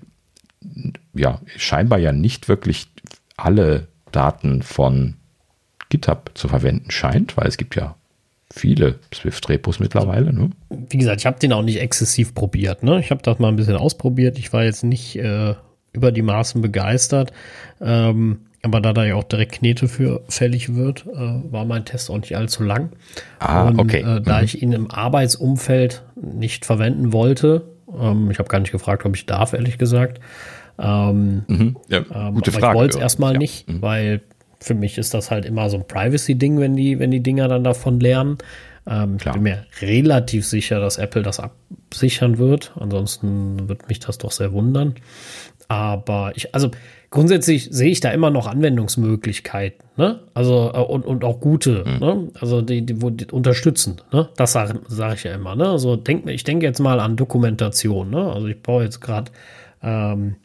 ja 1.13 1.39
scheinbar 1.55 1.99
ja 1.99 2.11
nicht 2.11 2.49
wirklich 2.49 2.87
alle 3.37 3.87
Daten 4.11 4.61
von 4.61 5.15
GitHub 5.89 6.31
zu 6.33 6.47
verwenden 6.47 6.91
scheint, 6.91 7.37
weil 7.37 7.47
es 7.47 7.57
gibt 7.57 7.75
ja 7.75 7.95
viele 8.51 8.99
Swift-Repos 9.13 9.79
mittlerweile. 9.79 10.33
Ne? 10.33 10.49
Wie 10.69 10.97
gesagt, 10.97 11.21
ich 11.21 11.25
habe 11.25 11.39
den 11.39 11.53
auch 11.53 11.61
nicht 11.61 11.79
exzessiv 11.79 12.33
probiert. 12.33 12.83
Ne? 12.83 12.99
Ich 12.99 13.11
habe 13.11 13.21
das 13.21 13.39
mal 13.39 13.49
ein 13.49 13.55
bisschen 13.55 13.75
ausprobiert. 13.75 14.37
Ich 14.39 14.53
war 14.53 14.63
jetzt 14.63 14.83
nicht 14.83 15.17
äh, 15.17 15.55
über 15.91 16.11
die 16.11 16.21
Maßen 16.21 16.61
begeistert. 16.61 17.33
Ähm, 17.81 18.41
aber 18.65 18.81
da 18.81 18.93
da 18.93 19.05
ja 19.05 19.15
auch 19.15 19.23
direkt 19.23 19.53
Knete 19.53 19.87
für 19.87 20.21
fällig 20.27 20.75
wird, 20.75 21.05
äh, 21.05 21.51
war 21.51 21.65
mein 21.65 21.85
Test 21.85 22.09
auch 22.09 22.17
nicht 22.17 22.35
allzu 22.35 22.63
lang. 22.63 22.89
Ah, 23.39 23.67
und, 23.67 23.79
okay. 23.79 24.01
Äh, 24.01 24.21
da 24.21 24.39
mhm. 24.39 24.43
ich 24.43 24.61
ihn 24.61 24.71
im 24.73 24.91
Arbeitsumfeld 24.91 26.03
nicht 26.15 26.65
verwenden 26.65 27.13
wollte, 27.13 27.63
ähm, 27.99 28.29
ich 28.31 28.39
habe 28.39 28.49
gar 28.49 28.59
nicht 28.59 28.71
gefragt, 28.71 29.05
ob 29.05 29.15
ich 29.15 29.25
darf, 29.25 29.53
ehrlich 29.53 29.77
gesagt. 29.77 30.19
Ähm, 30.77 31.43
mhm. 31.47 31.77
ja, 31.87 32.03
ähm, 32.13 32.35
gute 32.35 32.51
Frage. 32.51 32.73
Ich 32.73 32.79
wollte 32.79 32.97
es 32.97 33.01
erstmal 33.01 33.33
ja. 33.33 33.39
nicht, 33.39 33.69
mhm. 33.69 33.81
weil 33.81 34.21
für 34.59 34.73
mich 34.73 34.97
ist 34.97 35.13
das 35.13 35.31
halt 35.31 35.45
immer 35.45 35.69
so 35.69 35.77
ein 35.77 35.87
Privacy-Ding, 35.87 36.59
wenn 36.59 36.75
die, 36.75 36.99
wenn 36.99 37.11
die 37.11 37.21
Dinger 37.21 37.47
dann 37.47 37.63
davon 37.63 37.99
lernen. 37.99 38.37
Ähm, 38.87 39.17
ich 39.17 39.31
bin 39.31 39.43
mir 39.43 39.65
relativ 39.81 40.45
sicher, 40.45 40.79
dass 40.79 40.97
Apple 40.97 41.21
das 41.21 41.39
absichern 41.39 42.37
wird. 42.37 42.73
Ansonsten 42.79 43.69
wird 43.69 43.87
mich 43.87 43.99
das 43.99 44.17
doch 44.17 44.31
sehr 44.31 44.51
wundern. 44.53 44.95
Aber 45.67 46.31
ich, 46.35 46.53
also 46.53 46.71
grundsätzlich 47.09 47.69
sehe 47.71 47.89
ich 47.91 47.99
da 47.99 48.11
immer 48.11 48.29
noch 48.29 48.47
Anwendungsmöglichkeiten, 48.47 49.85
ne? 49.97 50.19
Also 50.33 50.71
äh, 50.73 50.79
und, 50.79 51.05
und 51.05 51.23
auch 51.23 51.39
gute, 51.39 51.83
mhm. 51.85 51.99
ne? 51.99 52.29
Also 52.39 52.61
die, 52.61 52.85
die, 52.85 53.01
wo 53.01 53.09
die 53.09 53.25
unterstützen, 53.31 54.01
ne? 54.11 54.29
Das 54.35 54.53
sage 54.53 54.79
sag 54.87 55.15
ich 55.15 55.23
ja 55.23 55.33
immer, 55.33 55.55
ne? 55.55 55.69
Also 55.69 55.95
denk, 55.95 56.29
ich 56.29 56.43
denke 56.43 56.65
jetzt 56.65 56.79
mal 56.79 56.99
an 56.99 57.15
Dokumentation, 57.15 58.09
ne? 58.09 58.31
Also 58.31 58.47
ich 58.47 58.61
baue 58.61 58.83
jetzt 58.83 59.01
gerade 59.01 59.31
ähm, 59.81 60.35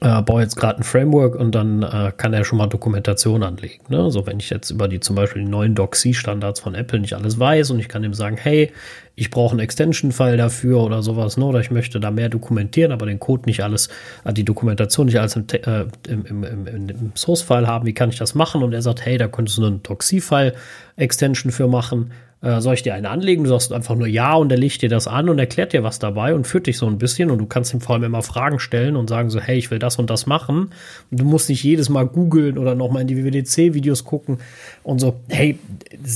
äh, 0.00 0.22
baue 0.22 0.42
jetzt 0.42 0.56
gerade 0.56 0.80
ein 0.80 0.82
Framework 0.82 1.34
und 1.34 1.54
dann 1.54 1.82
äh, 1.82 2.12
kann 2.16 2.32
er 2.32 2.44
schon 2.44 2.58
mal 2.58 2.66
Dokumentation 2.66 3.42
anlegen. 3.42 3.84
Ne? 3.88 4.10
So, 4.10 4.26
wenn 4.26 4.38
ich 4.38 4.50
jetzt 4.50 4.70
über 4.70 4.88
die 4.88 5.00
zum 5.00 5.16
Beispiel 5.16 5.42
die 5.42 5.48
neuen 5.48 5.74
Doc-C-Standards 5.74 6.60
von 6.60 6.74
Apple 6.74 7.00
nicht 7.00 7.14
alles 7.14 7.38
weiß 7.38 7.70
und 7.70 7.80
ich 7.80 7.88
kann 7.88 8.04
ihm 8.04 8.14
sagen, 8.14 8.36
hey, 8.36 8.72
ich 9.14 9.30
brauche 9.30 9.52
einen 9.52 9.60
Extension-File 9.60 10.36
dafür 10.36 10.82
oder 10.82 11.02
sowas, 11.02 11.36
ne? 11.36 11.44
oder 11.44 11.60
ich 11.60 11.70
möchte 11.70 12.00
da 12.00 12.10
mehr 12.10 12.28
dokumentieren, 12.28 12.92
aber 12.92 13.06
den 13.06 13.20
Code 13.20 13.44
nicht 13.46 13.62
alles, 13.62 13.88
äh, 14.24 14.32
die 14.32 14.44
Dokumentation 14.44 15.06
nicht 15.06 15.18
alles 15.18 15.36
im, 15.36 15.46
äh, 15.52 15.84
im, 16.08 16.24
im, 16.26 16.44
im, 16.44 16.88
im 16.88 17.12
Source-File 17.14 17.66
haben, 17.66 17.86
wie 17.86 17.94
kann 17.94 18.10
ich 18.10 18.18
das 18.18 18.34
machen? 18.34 18.62
Und 18.62 18.72
er 18.72 18.82
sagt, 18.82 19.04
hey, 19.04 19.16
da 19.16 19.28
könntest 19.28 19.58
du 19.58 19.66
einen 19.66 19.82
Doc-C-File-Extension 19.82 21.52
für 21.52 21.68
machen 21.68 22.10
äh, 22.44 22.60
soll 22.60 22.74
ich 22.74 22.82
dir 22.82 22.94
eine 22.94 23.08
anlegen? 23.08 23.44
Du 23.44 23.50
sagst 23.50 23.72
einfach 23.72 23.94
nur 23.94 24.06
ja 24.06 24.34
und 24.34 24.52
er 24.52 24.58
legt 24.58 24.82
dir 24.82 24.90
das 24.90 25.08
an 25.08 25.28
und 25.30 25.38
erklärt 25.38 25.72
dir 25.72 25.82
was 25.82 25.98
dabei 25.98 26.34
und 26.34 26.46
führt 26.46 26.66
dich 26.66 26.76
so 26.76 26.86
ein 26.86 26.98
bisschen 26.98 27.30
und 27.30 27.38
du 27.38 27.46
kannst 27.46 27.72
ihm 27.72 27.80
vor 27.80 27.94
allem 27.94 28.04
immer 28.04 28.22
Fragen 28.22 28.58
stellen 28.58 28.96
und 28.96 29.08
sagen 29.08 29.30
so, 29.30 29.40
hey, 29.40 29.56
ich 29.56 29.70
will 29.70 29.78
das 29.78 29.96
und 29.98 30.10
das 30.10 30.26
machen. 30.26 30.70
Und 31.10 31.20
du 31.20 31.24
musst 31.24 31.48
nicht 31.48 31.64
jedes 31.64 31.88
Mal 31.88 32.06
googeln 32.06 32.58
oder 32.58 32.74
nochmal 32.74 33.02
in 33.02 33.08
die 33.08 33.16
WWDC-Videos 33.16 34.04
gucken 34.04 34.38
und 34.82 34.98
so, 34.98 35.20
hey, 35.28 35.58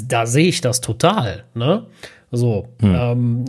da 0.06 0.26
sehe 0.26 0.48
ich 0.48 0.60
das 0.60 0.80
total, 0.80 1.44
ne? 1.54 1.86
So, 2.30 2.68
hm. 2.80 2.94
ähm, 2.94 3.44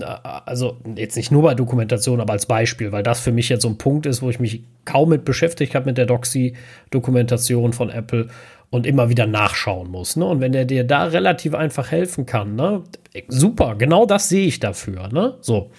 also 0.46 0.78
jetzt 0.96 1.18
nicht 1.18 1.32
nur 1.32 1.44
bei 1.44 1.54
Dokumentation, 1.54 2.22
aber 2.22 2.32
als 2.32 2.46
Beispiel, 2.46 2.94
weil 2.94 3.04
das 3.04 3.20
für 3.20 3.34
mich 3.34 3.50
jetzt 3.50 3.64
so 3.64 3.68
ein 3.68 3.78
Punkt 3.78 4.06
ist, 4.06 4.22
wo 4.22 4.30
ich 4.30 4.40
mich 4.40 4.64
kaum 4.86 5.10
mit 5.10 5.26
beschäftigt 5.26 5.76
habe 5.76 5.88
mit 5.88 5.98
der 5.98 6.06
Doxy-Dokumentation 6.06 7.74
von 7.74 7.90
Apple 7.90 8.28
und 8.70 8.86
immer 8.86 9.10
wieder 9.10 9.26
nachschauen 9.26 9.90
muss. 9.90 10.16
Ne? 10.16 10.26
Und 10.26 10.42
wenn 10.42 10.52
der 10.52 10.66
dir 10.66 10.84
da 10.84 11.06
relativ 11.06 11.54
einfach 11.56 11.92
helfen 11.92 12.26
kann, 12.26 12.56
ne? 12.56 12.84
super, 13.28 13.76
genau 13.76 14.06
das 14.06 14.30
sehe 14.30 14.46
ich 14.46 14.60
dafür. 14.60 15.10
Ne? 15.10 15.38
So, 15.42 15.72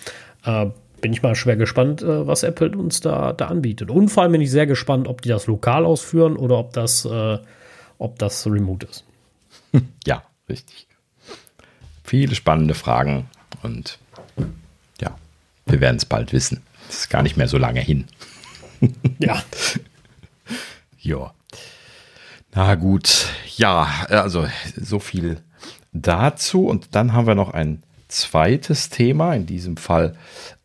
äh, 0.44 0.66
bin 1.00 1.12
ich 1.12 1.22
mal 1.22 1.34
schwer 1.34 1.56
gespannt, 1.56 2.02
äh, 2.02 2.26
was 2.26 2.42
Apple 2.42 2.76
uns 2.76 3.00
da, 3.00 3.32
da 3.32 3.46
anbietet. 3.46 3.90
Und 3.90 4.08
vor 4.08 4.22
allem 4.22 4.32
bin 4.32 4.40
ich 4.40 4.50
sehr 4.50 4.66
gespannt, 4.66 5.08
ob 5.08 5.22
die 5.22 5.28
das 5.28 5.46
lokal 5.46 5.84
ausführen 5.84 6.36
oder 6.36 6.58
ob 6.58 6.72
das, 6.72 7.04
äh, 7.04 7.38
ob 7.98 8.18
das 8.18 8.46
remote 8.46 8.86
ist. 8.86 9.04
Ja, 10.04 10.24
richtig. 10.48 10.88
Viele 12.02 12.34
spannende 12.34 12.74
Fragen 12.74 13.28
und 13.62 13.98
ja, 15.00 15.16
wir 15.66 15.80
werden 15.80 15.96
es 15.96 16.04
bald 16.04 16.32
wissen. 16.32 16.62
Es 16.88 17.02
ist 17.02 17.10
gar 17.10 17.22
nicht 17.22 17.36
mehr 17.36 17.46
so 17.46 17.56
lange 17.56 17.80
hin. 17.80 18.06
ja. 19.20 19.40
ja. 20.98 21.32
Na 22.52 22.74
gut, 22.74 23.28
ja, 23.56 23.86
also 24.09 24.48
so 24.77 24.98
viel 24.98 25.40
dazu. 25.93 26.66
Und 26.66 26.94
dann 26.94 27.12
haben 27.12 27.27
wir 27.27 27.35
noch 27.35 27.51
ein 27.55 27.82
zweites 28.09 28.90
Thema, 28.90 29.35
in 29.35 29.47
diesem 29.47 29.77
Fall 29.77 30.16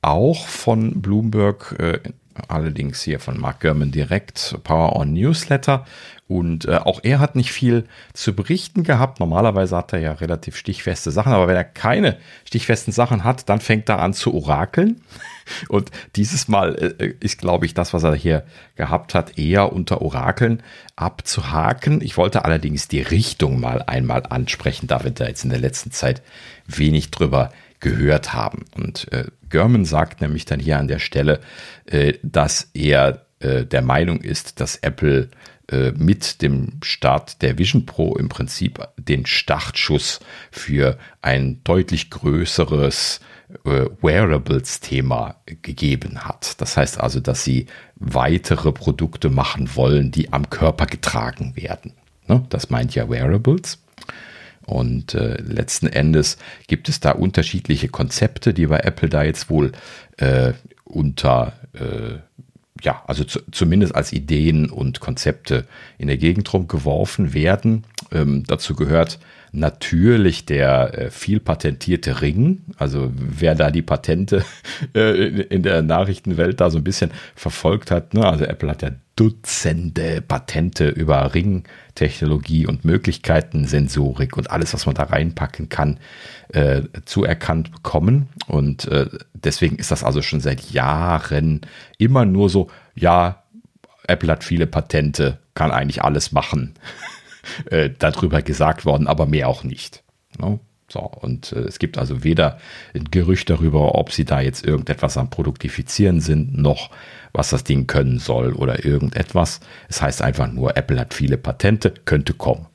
auch 0.02 0.48
von 0.48 1.02
Bloomberg, 1.02 1.76
äh, 1.80 2.00
allerdings 2.48 3.04
hier 3.04 3.20
von 3.20 3.40
Mark 3.40 3.62
Gurman 3.62 3.92
direkt, 3.92 4.58
Power 4.64 4.96
On 4.96 5.14
Newsletter. 5.14 5.86
Und 6.28 6.66
äh, 6.66 6.78
auch 6.78 7.02
er 7.04 7.20
hat 7.20 7.36
nicht 7.36 7.52
viel 7.52 7.86
zu 8.14 8.34
berichten 8.36 8.84
gehabt. 8.84 9.20
Normalerweise 9.20 9.78
hat 9.78 9.94
er 9.94 10.00
ja 10.00 10.12
relativ 10.14 10.56
stichfeste 10.56 11.12
Sachen, 11.12 11.32
aber 11.32 11.48
wenn 11.48 11.56
er 11.56 11.64
keine 11.64 12.18
stichfesten 12.46 12.92
Sachen 12.92 13.24
hat, 13.24 13.48
dann 13.48 13.60
fängt 13.60 13.90
er 13.90 14.00
an 14.00 14.14
zu 14.14 14.34
orakeln. 14.34 15.02
Und 15.70 15.92
dieses 16.16 16.48
Mal 16.48 16.96
äh, 17.00 17.14
ist, 17.20 17.38
glaube 17.38 17.68
ich, 17.68 17.76
das, 17.76 17.94
was 17.94 18.04
er 18.04 18.16
hier 18.16 18.44
gehabt 18.76 19.14
hat, 19.14 19.38
eher 19.38 19.72
unter 19.72 20.02
Orakeln 20.02 20.64
abzuhaken. 20.96 22.02
Ich 22.02 22.18
wollte 22.18 22.44
allerdings 22.44 22.88
die 22.88 23.02
Richtung 23.02 23.60
mal 23.60 23.84
einmal 23.84 24.24
ansprechen, 24.28 24.88
da 24.88 25.04
wir 25.04 25.12
da 25.12 25.28
jetzt 25.28 25.44
in 25.44 25.52
der 25.52 25.60
letzten 25.60 25.92
Zeit 25.92 26.24
wenig 26.66 27.12
drüber 27.12 27.52
gehört 27.82 28.34
haben. 28.34 28.66
Und 28.76 29.12
äh, 29.14 29.26
German 29.52 29.86
sagt 29.86 30.22
nämlich 30.22 30.46
dann 30.46 30.60
hier 30.60 30.80
an 30.80 30.88
der 30.88 30.98
Stelle, 30.98 31.40
äh, 31.86 32.14
dass 32.24 32.72
er 32.74 33.26
äh, 33.40 33.64
der 33.66 33.84
Meinung 33.84 34.22
ist, 34.22 34.60
dass 34.60 34.78
Apple 34.78 35.24
äh, 35.24 35.28
mit 35.72 36.44
dem 36.44 36.74
Start 36.84 37.42
der 37.42 37.58
Vision 37.58 37.86
Pro 37.86 38.16
im 38.16 38.30
Prinzip 38.30 38.88
den 38.98 39.26
Startschuss 39.26 40.20
für 40.52 40.98
ein 41.22 41.62
deutlich 41.64 42.12
größeres 42.12 43.20
äh, 43.64 43.86
Wearables-Thema 44.02 45.36
gegeben 45.46 46.26
hat. 46.26 46.60
Das 46.62 46.78
heißt 46.78 47.00
also, 47.00 47.20
dass 47.20 47.44
sie 47.44 47.68
weitere 47.96 48.72
Produkte 48.72 49.30
machen 49.30 49.76
wollen, 49.76 50.12
die 50.12 50.34
am 50.34 50.50
Körper 50.50 50.88
getragen 50.88 51.56
werden. 51.56 51.94
Ne? 52.28 52.44
Das 52.50 52.70
meint 52.70 52.96
ja 52.96 53.10
Wearables. 53.10 53.80
Und 54.66 55.14
äh, 55.14 55.40
letzten 55.42 55.88
Endes 55.88 56.38
gibt 56.68 56.90
es 56.90 57.00
da 57.00 57.12
unterschiedliche 57.12 57.88
Konzepte, 57.88 58.52
die 58.54 58.66
bei 58.66 58.80
Apple 58.80 59.10
da 59.10 59.24
jetzt 59.24 59.50
wohl 59.50 59.74
äh, 60.18 60.54
unter 60.84 61.54
äh, 61.74 62.18
ja, 62.82 63.04
also 63.08 63.24
zu, 63.24 63.40
zumindest 63.52 63.96
als 63.96 64.12
Ideen 64.12 64.70
und 64.70 65.00
Konzepte 65.00 65.66
in 65.98 66.08
der 66.08 66.18
Gegend 66.18 66.52
rumgeworfen 66.54 67.34
werden. 67.34 67.86
Ähm, 68.12 68.44
dazu 68.48 68.76
gehört 68.76 69.20
natürlich 69.56 70.46
der 70.46 70.98
äh, 70.98 71.12
viel 71.12 71.40
patentierte 71.40 72.22
Ring. 72.22 72.62
Also 72.78 73.12
wer 73.16 73.56
da 73.56 73.72
die 73.72 73.82
Patente 73.82 74.46
äh, 74.96 75.28
in, 75.28 75.38
in, 75.40 75.64
der 75.64 75.82
Nachrichtenwelt 75.82 76.62
da 76.62 76.70
so 76.70 76.78
ein 76.78 76.84
bisschen 76.84 77.12
verfolgt 77.36 77.92
hat, 77.92 78.14
ne? 78.14 78.28
also 78.28 78.46
Apple 78.46 78.70
hat 78.70 78.82
ja 78.82 78.92
Dutzende 79.16 80.22
Patente 80.22 80.90
über 80.90 81.34
Ringtechnologie 81.34 82.68
und 82.68 82.84
Möglichkeiten, 82.84 83.66
Sensorik 83.66 84.36
und 84.36 84.52
alles, 84.52 84.74
was 84.74 84.86
man 84.86 84.96
da 84.96 85.04
reinpacken 85.04 85.70
kann, 85.70 86.00
äh, 86.50 86.82
zuerkannt 87.06 87.72
bekommen. 87.72 88.28
Und 88.48 88.90
äh, 88.90 89.08
deswegen 89.34 89.78
ist 89.78 89.92
das 89.92 90.04
also 90.04 90.22
schon 90.22 90.42
seit 90.42 90.70
Jahren 90.72 91.62
immer 91.98 92.26
nur 92.26 92.50
so, 92.50 92.70
ja, 92.94 93.44
Apple 94.06 94.30
hat 94.30 94.44
viele 94.44 94.68
Patente, 94.68 95.40
kann 95.54 95.72
eigentlich 95.72 96.04
alles 96.04 96.34
machen. 96.34 96.74
Äh, 97.70 97.90
darüber 97.98 98.42
gesagt 98.42 98.86
worden, 98.86 99.08
aber 99.08 99.26
mehr 99.26 99.48
auch 99.48 99.64
nicht. 99.64 100.04
Ne? 100.40 100.60
So, 100.88 101.00
und 101.00 101.52
äh, 101.52 101.62
es 101.62 101.80
gibt 101.80 101.98
also 101.98 102.24
weder 102.24 102.60
ein 102.94 103.06
Gerücht 103.12 103.50
darüber, 103.50 103.96
ob 103.96 104.12
sie 104.12 104.26
da 104.26 104.42
jetzt 104.42 104.66
irgendetwas 104.66 105.18
am 105.18 105.30
Produktifizieren 105.30 106.22
sind, 106.22 106.58
noch 106.58 106.92
was 107.34 107.50
das 107.50 107.64
Ding 107.64 107.88
können 107.88 108.20
soll 108.20 108.54
oder 108.54 108.86
irgendetwas. 108.86 109.60
Es 109.90 110.02
heißt 110.02 110.22
einfach 110.22 110.52
nur, 110.52 110.78
Apple 110.78 111.00
hat 111.00 111.14
viele 111.14 111.38
Patente, 111.38 111.94
könnte 112.06 112.34
kommen. 112.34 112.68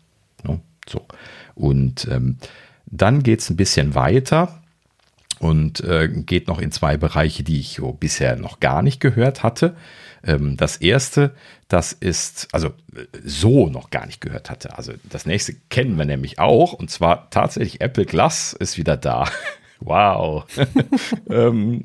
Ne? 0.43 0.61
So. 0.89 1.07
Und 1.55 2.09
ähm, 2.11 2.37
dann 2.87 3.23
geht 3.23 3.41
es 3.41 3.51
ein 3.51 3.57
bisschen 3.57 3.95
weiter 3.95 4.61
und 5.39 5.81
äh, 5.81 6.09
geht 6.09 6.49
noch 6.49 6.59
in 6.59 6.73
zwei 6.73 6.97
Bereiche, 6.97 7.43
die 7.43 7.61
ich 7.61 7.77
so 7.77 7.93
bisher 7.93 8.37
noch 8.37 8.61
gar 8.61 8.83
nicht 8.83 9.01
gehört 9.01 9.43
hatte. 9.43 9.77
Ähm, 10.25 10.57
das 10.57 10.77
erste, 10.77 11.35
das 11.69 11.93
ist, 11.93 12.49
also 12.53 12.71
so 13.25 13.69
noch 13.69 13.91
gar 13.91 14.07
nicht 14.07 14.21
gehört 14.21 14.51
hatte. 14.51 14.77
Also 14.77 14.93
das 15.09 15.27
nächste 15.27 15.55
kennen 15.71 15.97
wir 15.97 16.05
nämlich 16.05 16.39
auch 16.39 16.73
und 16.73 16.91
zwar 16.91 17.31
tatsächlich 17.31 17.81
Apple 17.81 18.07
Glass 18.07 18.53
ist 18.53 18.79
wieder 18.79 18.97
da. 18.97 19.25
Wow. 19.83 20.45
ähm, 21.31 21.85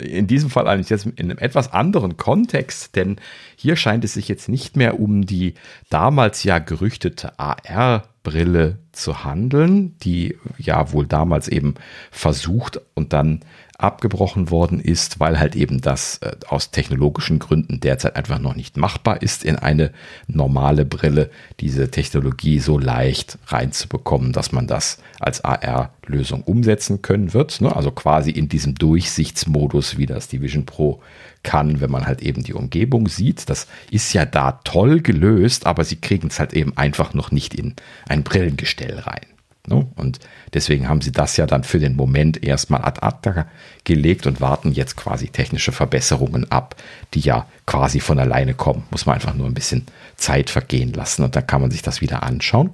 in 0.00 0.26
diesem 0.26 0.50
Fall 0.50 0.66
eigentlich 0.66 0.90
jetzt 0.90 1.06
in 1.06 1.30
einem 1.30 1.38
etwas 1.38 1.72
anderen 1.72 2.16
Kontext, 2.16 2.96
denn 2.96 3.18
hier 3.54 3.76
scheint 3.76 4.04
es 4.04 4.14
sich 4.14 4.26
jetzt 4.28 4.48
nicht 4.48 4.76
mehr 4.76 4.98
um 4.98 5.24
die 5.24 5.54
damals 5.88 6.42
ja 6.42 6.58
gerüchtete 6.58 7.38
AR-Brille 7.38 8.78
zu 8.90 9.22
handeln, 9.22 9.96
die 9.98 10.36
ja 10.58 10.92
wohl 10.92 11.06
damals 11.06 11.46
eben 11.46 11.74
versucht 12.10 12.80
und 12.94 13.12
dann 13.12 13.40
abgebrochen 13.78 14.50
worden 14.50 14.80
ist, 14.80 15.20
weil 15.20 15.38
halt 15.38 15.54
eben 15.54 15.80
das 15.80 16.18
äh, 16.18 16.32
aus 16.48 16.70
technologischen 16.70 17.38
Gründen 17.38 17.80
derzeit 17.80 18.16
einfach 18.16 18.38
noch 18.38 18.56
nicht 18.56 18.76
machbar 18.76 19.22
ist, 19.22 19.44
in 19.44 19.56
eine 19.56 19.92
normale 20.26 20.84
Brille 20.84 21.30
diese 21.60 21.90
Technologie 21.90 22.58
so 22.58 22.78
leicht 22.78 23.38
reinzubekommen, 23.46 24.32
dass 24.32 24.52
man 24.52 24.66
das 24.66 24.98
als 25.20 25.44
AR-Lösung 25.44 26.42
umsetzen 26.42 27.02
können 27.02 27.34
wird. 27.34 27.60
Ne? 27.60 27.74
Also 27.74 27.90
quasi 27.90 28.30
in 28.30 28.48
diesem 28.48 28.74
Durchsichtsmodus, 28.74 29.98
wie 29.98 30.06
das 30.06 30.28
die 30.28 30.40
Vision 30.40 30.64
Pro 30.64 31.00
kann, 31.42 31.80
wenn 31.80 31.90
man 31.90 32.06
halt 32.06 32.22
eben 32.22 32.42
die 32.42 32.54
Umgebung 32.54 33.08
sieht. 33.08 33.48
Das 33.48 33.66
ist 33.90 34.12
ja 34.12 34.24
da 34.24 34.60
toll 34.64 35.00
gelöst, 35.00 35.66
aber 35.66 35.84
sie 35.84 35.96
kriegen 35.96 36.28
es 36.28 36.40
halt 36.40 36.54
eben 36.54 36.76
einfach 36.76 37.14
noch 37.14 37.30
nicht 37.30 37.54
in 37.54 37.74
ein 38.08 38.24
Brillengestell 38.24 38.98
rein. 38.98 39.35
Ne? 39.66 39.86
Und 39.96 40.20
deswegen 40.54 40.88
haben 40.88 41.00
sie 41.00 41.12
das 41.12 41.36
ja 41.36 41.46
dann 41.46 41.64
für 41.64 41.78
den 41.78 41.96
Moment 41.96 42.42
erstmal 42.42 42.84
ad 42.84 43.00
acta 43.02 43.46
gelegt 43.84 44.26
und 44.26 44.40
warten 44.40 44.72
jetzt 44.72 44.96
quasi 44.96 45.28
technische 45.28 45.72
Verbesserungen 45.72 46.50
ab, 46.50 46.76
die 47.14 47.20
ja 47.20 47.46
quasi 47.66 48.00
von 48.00 48.18
alleine 48.18 48.54
kommen. 48.54 48.84
Muss 48.90 49.06
man 49.06 49.16
einfach 49.16 49.34
nur 49.34 49.46
ein 49.46 49.54
bisschen 49.54 49.86
Zeit 50.16 50.50
vergehen 50.50 50.92
lassen 50.92 51.22
und 51.22 51.36
dann 51.36 51.46
kann 51.46 51.60
man 51.60 51.70
sich 51.70 51.82
das 51.82 52.00
wieder 52.00 52.22
anschauen. 52.22 52.70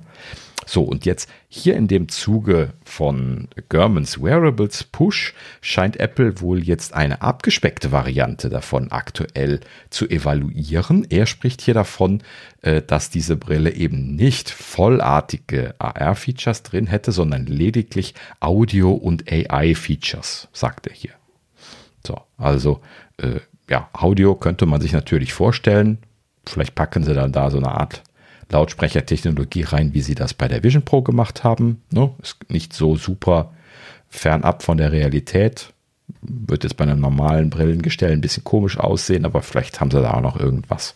So, 0.66 0.82
und 0.82 1.04
jetzt 1.06 1.28
hier 1.48 1.76
in 1.76 1.88
dem 1.88 2.08
Zuge 2.08 2.72
von 2.84 3.48
Germans 3.68 4.22
Wearables 4.22 4.84
Push 4.84 5.34
scheint 5.60 5.98
Apple 5.98 6.40
wohl 6.40 6.62
jetzt 6.62 6.94
eine 6.94 7.22
abgespeckte 7.22 7.90
Variante 7.92 8.48
davon 8.48 8.92
aktuell 8.92 9.60
zu 9.90 10.08
evaluieren. 10.08 11.06
Er 11.10 11.26
spricht 11.26 11.60
hier 11.62 11.74
davon, 11.74 12.22
äh, 12.62 12.82
dass 12.82 13.10
diese 13.10 13.36
Brille 13.36 13.74
eben 13.74 14.14
nicht 14.14 14.50
vollartige 14.50 15.74
AR-Features 15.78 16.62
drin 16.62 16.86
hätte, 16.86 17.12
sondern 17.12 17.46
lediglich 17.46 18.14
Audio- 18.40 18.92
und 18.92 19.30
AI-Features, 19.30 20.48
sagt 20.52 20.86
er 20.86 20.94
hier. 20.94 21.12
So, 22.06 22.20
also 22.36 22.80
äh, 23.18 23.40
ja, 23.68 23.88
Audio 23.92 24.34
könnte 24.34 24.66
man 24.66 24.80
sich 24.80 24.92
natürlich 24.92 25.32
vorstellen. 25.32 25.98
Vielleicht 26.46 26.74
packen 26.74 27.04
sie 27.04 27.14
dann 27.14 27.32
da 27.32 27.50
so 27.50 27.58
eine 27.58 27.70
Art 27.70 28.02
Lautsprechertechnologie 28.50 29.62
rein, 29.62 29.94
wie 29.94 30.02
sie 30.02 30.14
das 30.14 30.34
bei 30.34 30.48
der 30.48 30.62
Vision 30.62 30.84
Pro 30.84 31.02
gemacht 31.02 31.44
haben. 31.44 31.82
Ne? 31.90 32.10
Ist 32.22 32.38
nicht 32.48 32.72
so 32.72 32.96
super 32.96 33.52
fernab 34.08 34.62
von 34.62 34.76
der 34.76 34.92
Realität. 34.92 35.72
Wird 36.20 36.64
jetzt 36.64 36.76
bei 36.76 36.84
einem 36.84 37.00
normalen 37.00 37.50
Brillengestell 37.50 38.12
ein 38.12 38.20
bisschen 38.20 38.44
komisch 38.44 38.78
aussehen, 38.78 39.24
aber 39.24 39.42
vielleicht 39.42 39.80
haben 39.80 39.90
sie 39.90 40.02
da 40.02 40.14
auch 40.14 40.20
noch 40.20 40.38
irgendwas 40.38 40.94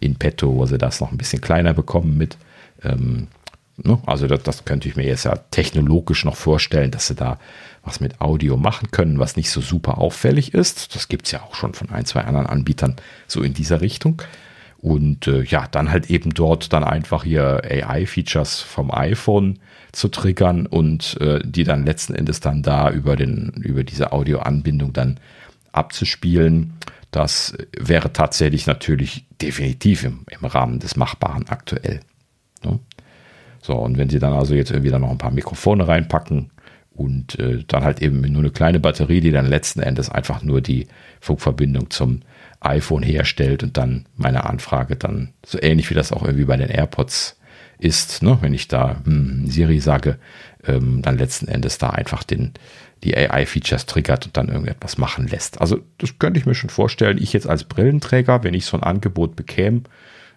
in 0.00 0.16
petto, 0.16 0.54
wo 0.54 0.66
sie 0.66 0.78
das 0.78 1.00
noch 1.00 1.12
ein 1.12 1.18
bisschen 1.18 1.40
kleiner 1.40 1.74
bekommen 1.74 2.16
mit. 2.16 2.36
Ähm, 2.82 3.28
ne? 3.76 3.98
Also 4.06 4.26
das, 4.26 4.42
das, 4.42 4.64
könnte 4.64 4.88
ich 4.88 4.96
mir 4.96 5.06
jetzt 5.06 5.24
ja 5.24 5.36
technologisch 5.50 6.24
noch 6.24 6.36
vorstellen, 6.36 6.90
dass 6.90 7.08
sie 7.08 7.14
da 7.14 7.38
was 7.82 8.00
mit 8.00 8.20
Audio 8.20 8.56
machen 8.56 8.90
können, 8.90 9.18
was 9.18 9.36
nicht 9.36 9.50
so 9.50 9.60
super 9.60 9.98
auffällig 9.98 10.54
ist. 10.54 10.94
Das 10.94 11.08
gibt 11.08 11.26
es 11.26 11.32
ja 11.32 11.42
auch 11.42 11.54
schon 11.54 11.74
von 11.74 11.90
ein, 11.90 12.04
zwei 12.04 12.22
anderen 12.22 12.46
Anbietern 12.46 12.96
so 13.26 13.42
in 13.42 13.54
dieser 13.54 13.80
Richtung. 13.80 14.22
Und 14.78 15.26
äh, 15.26 15.42
ja, 15.42 15.66
dann 15.70 15.90
halt 15.90 16.10
eben 16.10 16.30
dort 16.30 16.72
dann 16.72 16.84
einfach 16.84 17.24
hier 17.24 17.62
AI-Features 17.64 18.60
vom 18.60 18.90
iPhone 18.90 19.58
zu 19.92 20.08
triggern 20.08 20.66
und 20.66 21.18
äh, 21.20 21.40
die 21.44 21.64
dann 21.64 21.86
letzten 21.86 22.14
Endes 22.14 22.40
dann 22.40 22.62
da 22.62 22.90
über, 22.90 23.16
den, 23.16 23.48
über 23.62 23.82
diese 23.82 24.12
Audioanbindung 24.12 24.92
dann 24.92 25.18
abzuspielen. 25.72 26.74
Das 27.10 27.56
wäre 27.78 28.12
tatsächlich 28.12 28.66
natürlich 28.66 29.24
definitiv 29.40 30.04
im, 30.04 30.26
im 30.30 30.44
Rahmen 30.44 30.80
des 30.80 30.96
Machbaren 30.96 31.48
aktuell. 31.48 32.00
Ne? 32.62 32.78
So, 33.62 33.74
und 33.74 33.96
wenn 33.98 34.10
sie 34.10 34.18
dann 34.18 34.34
also 34.34 34.54
jetzt 34.54 34.70
irgendwie 34.70 34.90
dann 34.90 35.00
noch 35.00 35.10
ein 35.10 35.18
paar 35.18 35.30
Mikrofone 35.30 35.88
reinpacken 35.88 36.50
und 36.94 37.38
äh, 37.38 37.64
dann 37.66 37.84
halt 37.84 38.02
eben 38.02 38.20
nur 38.20 38.42
eine 38.42 38.50
kleine 38.50 38.80
Batterie, 38.80 39.20
die 39.20 39.32
dann 39.32 39.46
letzten 39.46 39.80
Endes 39.80 40.10
einfach 40.10 40.42
nur 40.42 40.60
die 40.60 40.86
Funkverbindung 41.20 41.90
zum 41.90 42.20
iPhone 42.68 43.02
herstellt 43.02 43.62
und 43.62 43.76
dann 43.76 44.06
meine 44.16 44.44
Anfrage 44.44 44.96
dann 44.96 45.32
so 45.44 45.58
ähnlich 45.60 45.90
wie 45.90 45.94
das 45.94 46.12
auch 46.12 46.22
irgendwie 46.22 46.44
bei 46.44 46.56
den 46.56 46.68
AirPods 46.68 47.38
ist, 47.78 48.22
ne? 48.22 48.38
wenn 48.40 48.54
ich 48.54 48.68
da 48.68 49.00
hm, 49.04 49.46
Siri 49.48 49.80
sage, 49.80 50.18
ähm, 50.64 51.02
dann 51.02 51.18
letzten 51.18 51.48
Endes 51.48 51.78
da 51.78 51.90
einfach 51.90 52.22
den, 52.22 52.52
die 53.04 53.16
AI-Features 53.16 53.86
triggert 53.86 54.26
und 54.26 54.36
dann 54.36 54.48
irgendetwas 54.48 54.98
machen 54.98 55.28
lässt. 55.28 55.60
Also 55.60 55.80
das 55.98 56.18
könnte 56.18 56.40
ich 56.40 56.46
mir 56.46 56.54
schon 56.54 56.70
vorstellen. 56.70 57.18
Ich 57.20 57.32
jetzt 57.32 57.48
als 57.48 57.64
Brillenträger, 57.64 58.42
wenn 58.42 58.54
ich 58.54 58.64
so 58.64 58.76
ein 58.76 58.82
Angebot 58.82 59.36
bekäme, 59.36 59.82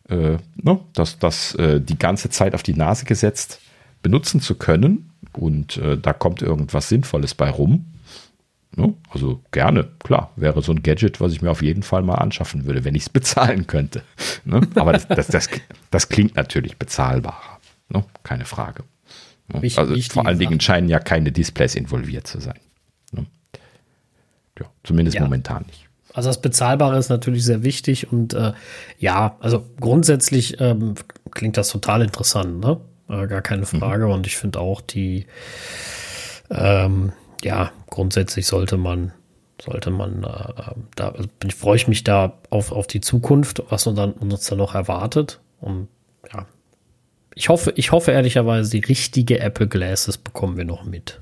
äh, 0.10 0.38
ne? 0.56 0.80
dass 0.93 1.19
das 1.19 1.56
äh, 1.56 1.80
die 1.80 1.97
ganze 1.97 2.30
Zeit 2.30 2.56
auf 2.56 2.64
die 2.64 2.76
Nase 2.76 3.06
gesetzt 3.06 3.61
benutzen 4.01 4.39
zu 4.41 4.56
können 4.56 5.11
und 5.34 5.77
äh, 5.77 5.97
da 5.97 6.14
kommt 6.14 6.41
irgendwas 6.41 6.89
Sinnvolles 6.89 7.34
bei 7.34 7.49
rum? 7.49 7.89
Also 9.09 9.41
gerne, 9.51 9.89
klar, 9.99 10.31
wäre 10.35 10.61
so 10.61 10.71
ein 10.71 10.83
Gadget, 10.83 11.19
was 11.19 11.33
ich 11.33 11.41
mir 11.41 11.51
auf 11.51 11.61
jeden 11.61 11.83
Fall 11.83 12.03
mal 12.03 12.15
anschaffen 12.15 12.65
würde, 12.65 12.85
wenn 12.85 12.95
ich 12.95 13.03
es 13.03 13.09
bezahlen 13.09 13.67
könnte. 13.67 14.03
Ne? 14.45 14.61
Aber 14.75 14.93
das, 14.93 15.07
das, 15.07 15.27
das, 15.27 15.49
das, 15.91 16.09
klingt 16.09 16.35
natürlich 16.35 16.77
bezahlbarer, 16.77 17.59
ne? 17.89 18.05
keine 18.23 18.45
Frage. 18.45 18.83
Ne? 19.47 19.69
Also 19.75 19.95
vor 20.11 20.25
allen 20.25 20.39
Dingen 20.39 20.59
scheinen 20.59 20.87
ja 20.87 20.99
keine 20.99 21.31
Displays 21.31 21.75
involviert 21.75 22.27
zu 22.27 22.39
sein. 22.39 22.59
Ne? 23.11 23.25
Ja, 24.59 24.67
zumindest 24.83 25.15
ja. 25.15 25.23
momentan 25.23 25.65
nicht. 25.65 25.87
Also 26.13 26.29
das 26.29 26.41
Bezahlbare 26.41 26.97
ist 26.97 27.09
natürlich 27.09 27.43
sehr 27.43 27.63
wichtig 27.63 28.11
und 28.11 28.33
äh, 28.33 28.53
ja, 28.97 29.37
also 29.39 29.65
grundsätzlich 29.79 30.59
ähm, 30.59 30.95
klingt 31.31 31.57
das 31.57 31.69
total 31.69 32.01
interessant, 32.01 32.59
ne? 32.59 32.79
Äh, 33.09 33.27
gar 33.27 33.41
keine 33.41 33.61
mhm. 33.61 33.65
Frage. 33.79 34.05
Mhm. 34.05 34.11
Und 34.11 34.27
ich 34.27 34.37
finde 34.37 34.59
auch 34.59 34.81
die 34.81 35.27
ähm, 36.49 37.13
ja, 37.44 37.72
grundsätzlich 37.90 38.48
sollte 38.48 38.78
man, 38.78 39.11
sollte 39.61 39.91
man, 39.91 40.24
äh, 40.24 40.74
da 40.95 41.10
also 41.10 41.28
freue 41.56 41.76
ich 41.76 41.88
mich 41.88 42.03
da 42.03 42.40
auf, 42.49 42.72
auf 42.72 42.88
die 42.88 43.02
Zukunft, 43.02 43.64
was 43.70 43.88
uns 43.88 43.98
dann, 43.98 44.14
uns 44.14 44.45
dann 44.45 44.57
noch 44.57 44.76
erwartet. 44.76 45.40
Und 45.60 45.88
ja, 46.32 46.45
ich 47.36 47.49
hoffe, 47.49 47.74
ich 47.76 47.91
hoffe 47.91 48.11
ehrlicherweise, 48.11 48.72
die 48.72 48.86
richtige 48.86 49.40
Apple 49.40 49.68
Glasses 49.68 50.18
bekommen 50.18 50.57
wir 50.57 50.66
noch 50.66 50.84
mit. 50.84 51.22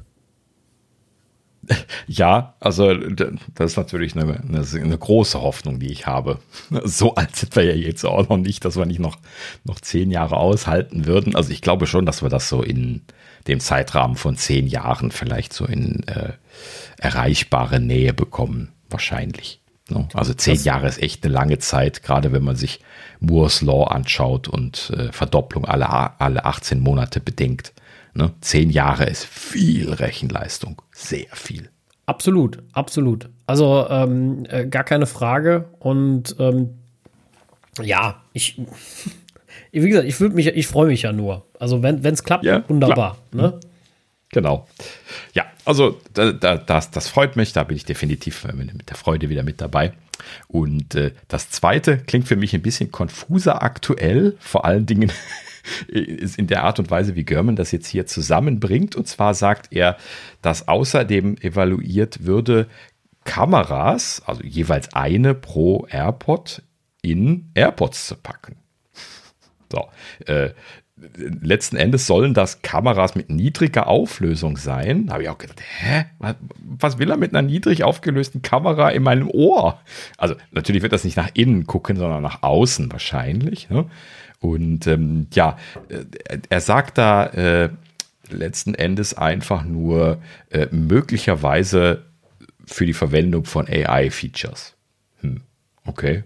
Ja, 2.07 2.55
also 2.61 2.93
das 2.93 3.71
ist 3.71 3.77
natürlich 3.77 4.15
eine, 4.15 4.39
eine, 4.39 4.65
eine, 4.73 4.97
große 4.97 5.41
Hoffnung, 5.41 5.79
die 5.79 5.91
ich 5.91 6.07
habe. 6.07 6.39
So 6.85 7.15
alt 7.15 7.35
sind 7.35 7.55
wir 7.55 7.63
ja 7.63 7.73
jetzt 7.73 8.05
auch 8.05 8.29
noch 8.29 8.37
nicht, 8.37 8.63
dass 8.63 8.77
wir 8.77 8.85
nicht 8.85 8.99
noch, 8.99 9.17
noch 9.65 9.81
zehn 9.81 10.09
Jahre 10.09 10.37
aushalten 10.37 11.05
würden. 11.05 11.35
Also 11.35 11.51
ich 11.51 11.61
glaube 11.61 11.85
schon, 11.85 12.05
dass 12.05 12.21
wir 12.21 12.29
das 12.29 12.47
so 12.47 12.61
in, 12.61 13.01
dem 13.47 13.59
Zeitrahmen 13.59 14.15
von 14.15 14.37
zehn 14.37 14.67
Jahren 14.67 15.11
vielleicht 15.11 15.53
so 15.53 15.65
in 15.65 16.07
äh, 16.07 16.33
erreichbare 16.97 17.79
Nähe 17.79 18.13
bekommen, 18.13 18.73
wahrscheinlich. 18.89 19.61
Ne? 19.89 20.07
Also 20.13 20.33
zehn 20.33 20.55
das 20.55 20.65
Jahre 20.65 20.87
ist 20.87 21.01
echt 21.01 21.23
eine 21.23 21.33
lange 21.33 21.59
Zeit, 21.59 22.03
gerade 22.03 22.31
wenn 22.31 22.43
man 22.43 22.55
sich 22.55 22.79
Moore's 23.19 23.61
Law 23.61 23.85
anschaut 23.85 24.47
und 24.47 24.91
äh, 24.95 25.11
Verdopplung 25.11 25.65
alle, 25.65 26.19
alle 26.19 26.45
18 26.45 26.79
Monate 26.79 27.19
bedenkt. 27.19 27.73
Ne? 28.13 28.33
Zehn 28.41 28.69
Jahre 28.69 29.05
ist 29.05 29.25
viel 29.25 29.91
Rechenleistung, 29.93 30.81
sehr 30.91 31.27
viel. 31.33 31.69
Absolut, 32.05 32.63
absolut. 32.71 33.29
Also 33.47 33.85
ähm, 33.89 34.45
äh, 34.49 34.65
gar 34.65 34.83
keine 34.83 35.05
Frage. 35.05 35.65
Und 35.79 36.35
ähm, 36.39 36.79
Ja, 37.81 38.21
ich, 38.33 38.59
wie 39.83 39.89
gesagt, 39.89 40.07
ich 40.07 40.19
mich, 40.19 40.47
ich 40.47 40.67
freue 40.67 40.87
mich 40.87 41.03
ja 41.03 41.13
nur. 41.13 41.45
Also 41.59 41.83
wenn 41.83 42.03
es 42.03 42.23
klappt, 42.23 42.43
ja, 42.43 42.67
wunderbar. 42.67 43.17
Ne? 43.31 43.59
Genau. 44.29 44.67
Ja, 45.33 45.45
also 45.65 45.99
da, 46.13 46.31
da, 46.33 46.57
das, 46.57 46.91
das 46.91 47.07
freut 47.07 47.35
mich, 47.35 47.53
da 47.53 47.63
bin 47.63 47.77
ich 47.77 47.85
definitiv 47.85 48.45
äh, 48.45 48.53
mit 48.53 48.89
der 48.89 48.97
Freude 48.97 49.29
wieder 49.29 49.43
mit 49.43 49.61
dabei. 49.61 49.93
Und 50.47 50.95
äh, 50.95 51.11
das 51.27 51.49
zweite 51.49 51.97
klingt 51.97 52.27
für 52.27 52.35
mich 52.35 52.53
ein 52.53 52.61
bisschen 52.61 52.91
konfuser 52.91 53.63
aktuell, 53.63 54.35
vor 54.39 54.65
allen 54.65 54.85
Dingen 54.85 55.11
ist 55.87 56.37
in 56.37 56.47
der 56.47 56.63
Art 56.63 56.79
und 56.79 56.91
Weise, 56.91 57.15
wie 57.15 57.23
Görman 57.23 57.55
das 57.55 57.71
jetzt 57.71 57.87
hier 57.87 58.05
zusammenbringt. 58.05 58.95
Und 58.95 59.07
zwar 59.07 59.33
sagt 59.33 59.71
er, 59.71 59.97
dass 60.41 60.67
außerdem 60.67 61.37
evaluiert 61.37 62.25
würde, 62.25 62.67
Kameras, 63.23 64.21
also 64.25 64.41
jeweils 64.43 64.93
eine 64.93 65.33
pro 65.35 65.85
AirPod, 65.89 66.63
in 67.01 67.49
AirPods 67.53 68.07
zu 68.07 68.15
packen. 68.15 68.55
So, 69.71 69.87
äh, 70.25 70.51
letzten 71.41 71.75
Endes 71.75 72.07
sollen 72.07 72.33
das 72.33 72.61
Kameras 72.61 73.15
mit 73.15 73.29
niedriger 73.29 73.87
Auflösung 73.87 74.57
sein. 74.57 75.07
Da 75.07 75.13
habe 75.13 75.23
ich 75.23 75.29
auch 75.29 75.37
gedacht, 75.37 75.61
hä? 75.61 76.05
Was 76.59 76.97
will 76.97 77.11
er 77.11 77.17
mit 77.17 77.33
einer 77.33 77.47
niedrig 77.47 77.83
aufgelösten 77.83 78.41
Kamera 78.41 78.89
in 78.89 79.03
meinem 79.03 79.29
Ohr? 79.29 79.79
Also 80.17 80.35
natürlich 80.51 80.81
wird 80.81 80.93
das 80.93 81.03
nicht 81.03 81.17
nach 81.17 81.29
innen 81.33 81.67
gucken, 81.67 81.97
sondern 81.97 82.23
nach 82.23 82.41
außen 82.41 82.91
wahrscheinlich. 82.91 83.69
Ne? 83.69 83.85
Und 84.39 84.87
ähm, 84.87 85.27
ja, 85.33 85.57
äh, 85.89 86.39
er 86.49 86.61
sagt 86.61 86.97
da 86.97 87.25
äh, 87.27 87.69
letzten 88.29 88.73
Endes 88.73 89.13
einfach 89.13 89.63
nur 89.63 90.21
äh, 90.49 90.67
möglicherweise 90.71 92.05
für 92.65 92.85
die 92.85 92.93
Verwendung 92.93 93.45
von 93.45 93.67
AI-Features. 93.67 94.75
Hm, 95.21 95.41
okay. 95.85 96.23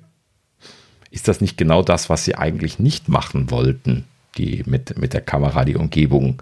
Ist 1.12 1.28
das 1.28 1.42
nicht 1.42 1.58
genau 1.58 1.84
das, 1.84 2.10
was 2.10 2.26
sie 2.26 2.36
eigentlich 2.36 2.80
nicht 2.80 3.10
machen 3.10 3.52
wollten, 3.52 4.06
die 4.38 4.64
mit, 4.66 4.98
mit 4.98 5.14
der 5.14 5.22
Kamera 5.22 5.66
die 5.66 5.76
Umgebung 5.76 6.42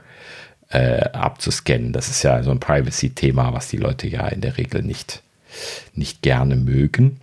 äh, 0.70 1.02
abzuscannen? 1.10 1.92
Das 1.92 2.10
ist 2.10 2.24
ja 2.24 2.44
so 2.44 2.52
ein 2.52 2.60
Privacy-Thema, 2.60 3.52
was 3.52 3.68
die 3.68 3.78
Leute 3.78 4.08
ja 4.08 4.28
in 4.28 4.42
der 4.42 4.58
Regel 4.58 4.84
nicht, 4.84 5.24
nicht 5.96 6.22
gerne 6.22 6.56
mögen. 6.56 7.18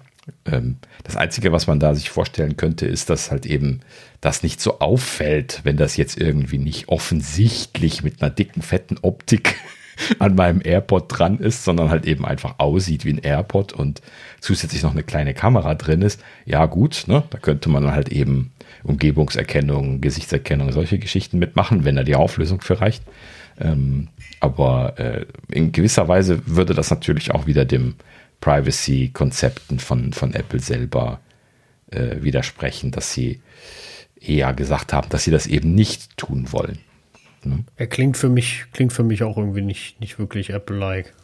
Ähm, 0.44 0.76
das 1.04 1.16
Einzige, 1.16 1.52
was 1.52 1.68
man 1.68 1.78
da 1.78 1.94
sich 1.94 2.10
vorstellen 2.10 2.56
könnte, 2.56 2.86
ist, 2.86 3.10
dass 3.10 3.30
halt 3.30 3.46
eben 3.46 3.80
das 4.20 4.42
nicht 4.42 4.60
so 4.60 4.80
auffällt, 4.80 5.60
wenn 5.62 5.76
das 5.76 5.96
jetzt 5.96 6.18
irgendwie 6.18 6.58
nicht 6.58 6.88
offensichtlich 6.88 8.02
mit 8.02 8.20
einer 8.20 8.30
dicken, 8.30 8.62
fetten 8.62 8.98
Optik 9.02 9.56
an 10.18 10.34
meinem 10.34 10.60
AirPod 10.62 11.06
dran 11.08 11.38
ist, 11.38 11.64
sondern 11.64 11.90
halt 11.90 12.06
eben 12.06 12.24
einfach 12.24 12.54
aussieht 12.58 13.04
wie 13.04 13.12
ein 13.12 13.18
AirPod 13.18 13.72
und 13.72 14.02
zusätzlich 14.40 14.82
noch 14.82 14.92
eine 14.92 15.02
kleine 15.02 15.34
Kamera 15.34 15.74
drin 15.74 16.02
ist. 16.02 16.22
Ja, 16.44 16.66
gut, 16.66 17.04
ne? 17.06 17.24
da 17.30 17.38
könnte 17.38 17.68
man 17.68 17.90
halt 17.92 18.10
eben 18.10 18.52
Umgebungserkennung, 18.84 20.00
Gesichtserkennung, 20.00 20.72
solche 20.72 20.98
Geschichten 20.98 21.38
mitmachen, 21.38 21.84
wenn 21.84 21.96
da 21.96 22.04
die 22.04 22.14
Auflösung 22.14 22.60
für 22.60 22.80
reicht. 22.80 23.02
Ähm, 23.58 24.08
aber 24.40 24.98
äh, 24.98 25.26
in 25.50 25.72
gewisser 25.72 26.08
Weise 26.08 26.42
würde 26.46 26.74
das 26.74 26.90
natürlich 26.90 27.30
auch 27.32 27.46
wieder 27.46 27.64
dem 27.64 27.94
Privacy-Konzepten 28.40 29.78
von, 29.78 30.12
von 30.12 30.34
Apple 30.34 30.60
selber 30.60 31.20
äh, 31.90 32.22
widersprechen, 32.22 32.90
dass 32.90 33.12
sie 33.12 33.40
eher 34.20 34.52
gesagt 34.52 34.92
haben, 34.92 35.08
dass 35.08 35.24
sie 35.24 35.30
das 35.30 35.46
eben 35.46 35.74
nicht 35.74 36.16
tun 36.16 36.52
wollen. 36.52 36.78
Ne? 37.44 37.64
Er 37.76 37.86
klingt 37.86 38.16
für 38.16 38.28
mich, 38.28 38.64
klingt 38.72 38.92
für 38.92 39.04
mich 39.04 39.22
auch 39.22 39.36
irgendwie 39.36 39.62
nicht, 39.62 40.00
nicht 40.00 40.18
wirklich 40.18 40.50
Apple-like. 40.50 41.14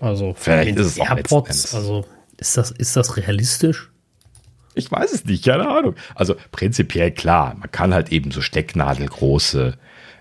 Also 0.00 0.34
vielleicht 0.36 0.76
ist 0.76 0.86
es 0.86 1.00
auch 1.00 1.10
AirPods, 1.10 1.74
also 1.74 2.04
ist 2.36 2.56
das, 2.56 2.72
ist 2.72 2.96
das 2.96 3.16
realistisch? 3.16 3.90
Ich 4.74 4.90
weiß 4.90 5.12
es 5.12 5.24
nicht, 5.24 5.44
keine 5.44 5.68
Ahnung. 5.68 5.94
Also 6.14 6.34
prinzipiell 6.50 7.12
klar, 7.12 7.54
man 7.58 7.70
kann 7.70 7.94
halt 7.94 8.10
eben 8.10 8.32
so 8.32 8.40
stecknadelgroße, 8.40 9.76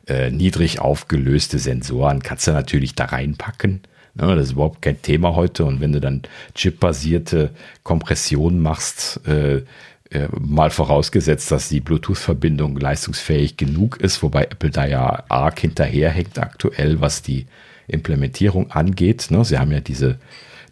äh, 0.07 0.29
niedrig 0.29 0.79
aufgelöste 0.79 1.57
Sensoren, 1.57 2.21
kannst 2.21 2.47
du 2.47 2.51
natürlich 2.51 2.93
da 2.95 3.05
reinpacken. 3.05 3.81
Ne, 4.13 4.35
das 4.35 4.47
ist 4.47 4.51
überhaupt 4.53 4.81
kein 4.81 5.01
Thema 5.01 5.35
heute. 5.35 5.63
Und 5.63 5.79
wenn 5.79 5.93
du 5.93 6.01
dann 6.01 6.23
chipbasierte 6.53 7.51
Kompression 7.83 8.59
machst, 8.59 9.25
äh, 9.25 9.63
äh, 10.11 10.27
mal 10.39 10.69
vorausgesetzt, 10.69 11.51
dass 11.51 11.69
die 11.69 11.79
Bluetooth-Verbindung 11.79 12.77
leistungsfähig 12.77 13.55
genug 13.55 13.97
ist, 13.97 14.21
wobei 14.21 14.43
Apple 14.43 14.69
da 14.69 14.85
ja 14.85 15.23
arg 15.29 15.59
hinterherhängt 15.59 16.37
aktuell, 16.37 16.99
was 16.99 17.21
die 17.21 17.45
Implementierung 17.87 18.71
angeht. 18.71 19.27
Ne? 19.29 19.45
Sie 19.45 19.57
haben 19.57 19.71
ja 19.71 19.79
diese 19.79 20.17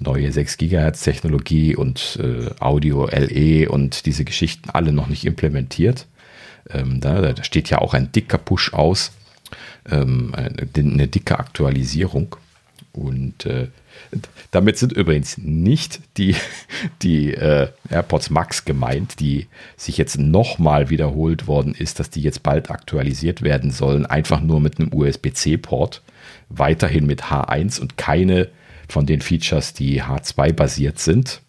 neue 0.01 0.31
6 0.31 0.57
GHz 0.57 1.01
Technologie 1.01 1.75
und 1.75 2.19
äh, 2.21 2.49
Audio 2.59 3.07
LE 3.07 3.69
und 3.69 4.05
diese 4.05 4.25
Geschichten 4.25 4.69
alle 4.71 4.91
noch 4.91 5.07
nicht 5.07 5.25
implementiert. 5.25 6.05
Ähm, 6.69 6.99
da, 6.99 7.33
da, 7.33 7.43
steht 7.43 7.69
ja 7.69 7.79
auch 7.79 7.93
ein 7.93 8.11
dicker 8.11 8.37
Push 8.37 8.73
aus, 8.73 9.11
ähm, 9.89 10.33
eine, 10.35 10.67
eine, 10.75 11.07
dicke 11.07 11.39
Aktualisierung. 11.39 12.35
Und 12.91 13.45
äh, 13.45 13.67
damit 14.51 14.77
sind 14.77 14.93
übrigens 14.93 15.37
nicht 15.37 16.01
die, 16.17 16.35
die 17.01 17.33
äh, 17.33 17.69
AirPods 17.89 18.29
Max 18.29 18.65
gemeint, 18.65 19.19
die 19.19 19.47
sich 19.77 19.97
jetzt 19.97 20.17
nochmal 20.17 20.89
wiederholt 20.89 21.47
worden 21.47 21.73
ist, 21.73 21.99
dass 21.99 22.09
die 22.09 22.21
jetzt 22.21 22.43
bald 22.43 22.71
aktualisiert 22.71 23.41
werden 23.41 23.71
sollen, 23.71 24.05
einfach 24.05 24.41
nur 24.41 24.59
mit 24.59 24.79
einem 24.79 24.93
USB-C-Port, 24.93 26.01
weiterhin 26.49 27.05
mit 27.05 27.25
H1 27.25 27.79
und 27.79 27.97
keine 27.97 28.49
von 28.87 29.05
den 29.05 29.21
Features, 29.21 29.73
die 29.73 30.01
H2 30.01 30.53
basiert 30.53 30.99
sind. 30.99 31.41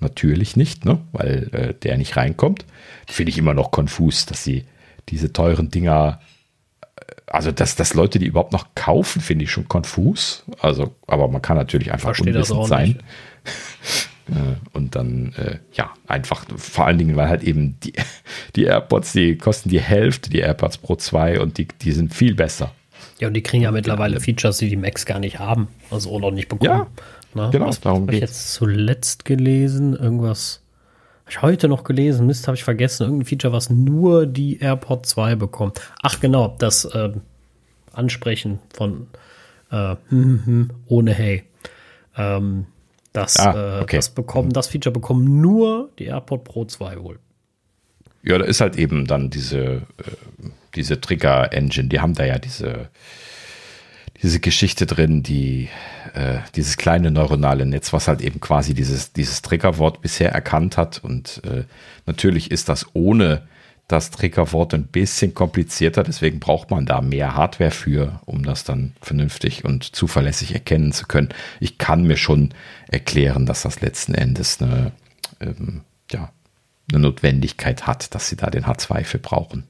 Natürlich 0.00 0.56
nicht, 0.56 0.84
ne? 0.84 1.00
weil 1.12 1.48
äh, 1.52 1.74
der 1.74 1.96
nicht 1.98 2.16
reinkommt. 2.16 2.64
Finde 3.06 3.30
ich 3.30 3.38
immer 3.38 3.54
noch 3.54 3.70
konfus, 3.70 4.26
dass 4.26 4.44
sie 4.44 4.64
diese 5.08 5.32
teuren 5.32 5.70
Dinger 5.70 6.20
also 7.26 7.50
dass, 7.50 7.76
dass 7.76 7.94
Leute 7.94 8.18
die 8.18 8.26
überhaupt 8.26 8.52
noch 8.52 8.68
kaufen, 8.74 9.20
finde 9.20 9.44
ich 9.44 9.50
schon 9.50 9.68
konfus. 9.68 10.44
Also, 10.60 10.94
aber 11.06 11.28
man 11.28 11.42
kann 11.42 11.56
natürlich 11.56 11.92
einfach 11.92 12.18
unwissend 12.18 12.66
sein. 12.66 13.02
Äh, 14.28 14.56
und 14.76 14.96
dann, 14.96 15.34
äh, 15.36 15.58
ja, 15.72 15.92
einfach, 16.08 16.44
vor 16.56 16.86
allen 16.86 16.98
Dingen, 16.98 17.14
weil 17.14 17.28
halt 17.28 17.44
eben 17.44 17.78
die, 17.84 17.92
die 18.56 18.64
AirPods, 18.64 19.12
die 19.12 19.38
kosten 19.38 19.68
die 19.68 19.80
Hälfte, 19.80 20.30
die 20.30 20.40
AirPods 20.40 20.78
Pro 20.78 20.96
2 20.96 21.38
und 21.38 21.58
die, 21.58 21.68
die 21.80 21.92
sind 21.92 22.12
viel 22.12 22.34
besser. 22.34 22.72
Ja, 23.20 23.28
und 23.28 23.34
die 23.34 23.42
kriegen 23.42 23.62
ja 23.62 23.70
mittlerweile 23.70 24.18
Features, 24.18 24.58
die 24.58 24.68
die 24.68 24.76
Macs 24.76 25.06
gar 25.06 25.20
nicht 25.20 25.38
haben. 25.38 25.68
Also 25.92 26.10
oder 26.10 26.32
nicht 26.32 26.48
bekommen. 26.48 26.70
Ja, 26.70 26.86
Na, 27.34 27.50
genau, 27.50 27.68
was 27.68 27.80
darum 27.80 28.02
habe 28.02 28.14
ich 28.14 28.20
jetzt 28.20 28.52
zuletzt 28.52 29.24
gelesen? 29.24 29.94
Irgendwas 29.94 30.60
habe 31.26 31.30
ich 31.30 31.42
heute 31.42 31.68
noch 31.68 31.82
gelesen, 31.82 32.26
Mist, 32.26 32.46
habe 32.46 32.56
ich 32.56 32.62
vergessen. 32.62 33.02
Irgendein 33.02 33.26
Feature, 33.26 33.52
was 33.52 33.68
nur 33.68 34.26
die 34.26 34.60
AirPod 34.60 35.06
2 35.06 35.34
bekommt. 35.34 35.80
Ach 36.00 36.20
genau, 36.20 36.54
das 36.58 36.84
äh, 36.84 37.12
Ansprechen 37.92 38.60
von 38.72 39.08
äh, 39.72 39.96
hm, 40.08 40.42
hm, 40.46 40.70
ohne 40.86 41.12
Hey. 41.12 41.42
Ähm, 42.16 42.66
das, 43.12 43.36
ah, 43.38 43.78
äh, 43.78 43.82
okay. 43.82 43.96
das, 43.96 44.10
bekommen, 44.10 44.50
das 44.50 44.68
Feature 44.68 44.92
bekommen 44.92 45.40
nur 45.40 45.90
die 45.98 46.04
AirPod 46.04 46.44
Pro 46.44 46.64
2 46.64 47.02
wohl. 47.02 47.18
Ja, 48.22 48.38
da 48.38 48.44
ist 48.44 48.60
halt 48.60 48.76
eben 48.76 49.06
dann 49.06 49.28
diese, 49.28 49.58
äh, 49.58 49.82
diese 50.76 51.00
Trigger-Engine, 51.00 51.88
die 51.88 52.00
haben 52.00 52.14
da 52.14 52.24
ja 52.24 52.38
diese 52.38 52.88
diese 54.22 54.40
Geschichte 54.40 54.86
drin, 54.86 55.22
die 55.22 55.68
äh, 56.16 56.38
dieses 56.54 56.78
kleine 56.78 57.10
neuronale 57.10 57.66
Netz, 57.66 57.92
was 57.92 58.08
halt 58.08 58.22
eben 58.22 58.40
quasi 58.40 58.72
dieses, 58.72 59.12
dieses 59.12 59.42
Triggerwort 59.42 60.00
bisher 60.00 60.32
erkannt 60.32 60.78
hat. 60.78 61.04
Und 61.04 61.42
äh, 61.44 61.64
natürlich 62.06 62.50
ist 62.50 62.70
das 62.70 62.86
ohne 62.94 63.42
das 63.86 64.10
Triggerwort 64.10 64.74
ein 64.74 64.86
bisschen 64.86 65.34
komplizierter, 65.34 66.02
deswegen 66.02 66.40
braucht 66.40 66.70
man 66.70 66.86
da 66.86 67.00
mehr 67.00 67.36
Hardware 67.36 67.70
für, 67.70 68.20
um 68.24 68.42
das 68.42 68.64
dann 68.64 68.94
vernünftig 69.00 69.64
und 69.64 69.94
zuverlässig 69.94 70.54
erkennen 70.54 70.90
zu 70.90 71.06
können. 71.06 71.28
Ich 71.60 71.78
kann 71.78 72.04
mir 72.04 72.16
schon 72.16 72.52
erklären, 72.88 73.46
dass 73.46 73.62
das 73.62 73.80
letzten 73.82 74.14
Endes 74.14 74.60
eine, 74.60 74.92
ähm, 75.40 75.82
ja, 76.10 76.30
eine 76.90 77.00
Notwendigkeit 77.00 77.86
hat, 77.86 78.14
dass 78.14 78.28
sie 78.28 78.36
da 78.36 78.50
den 78.50 78.64
H2 78.64 79.04
für 79.04 79.18
brauchen. 79.18 79.64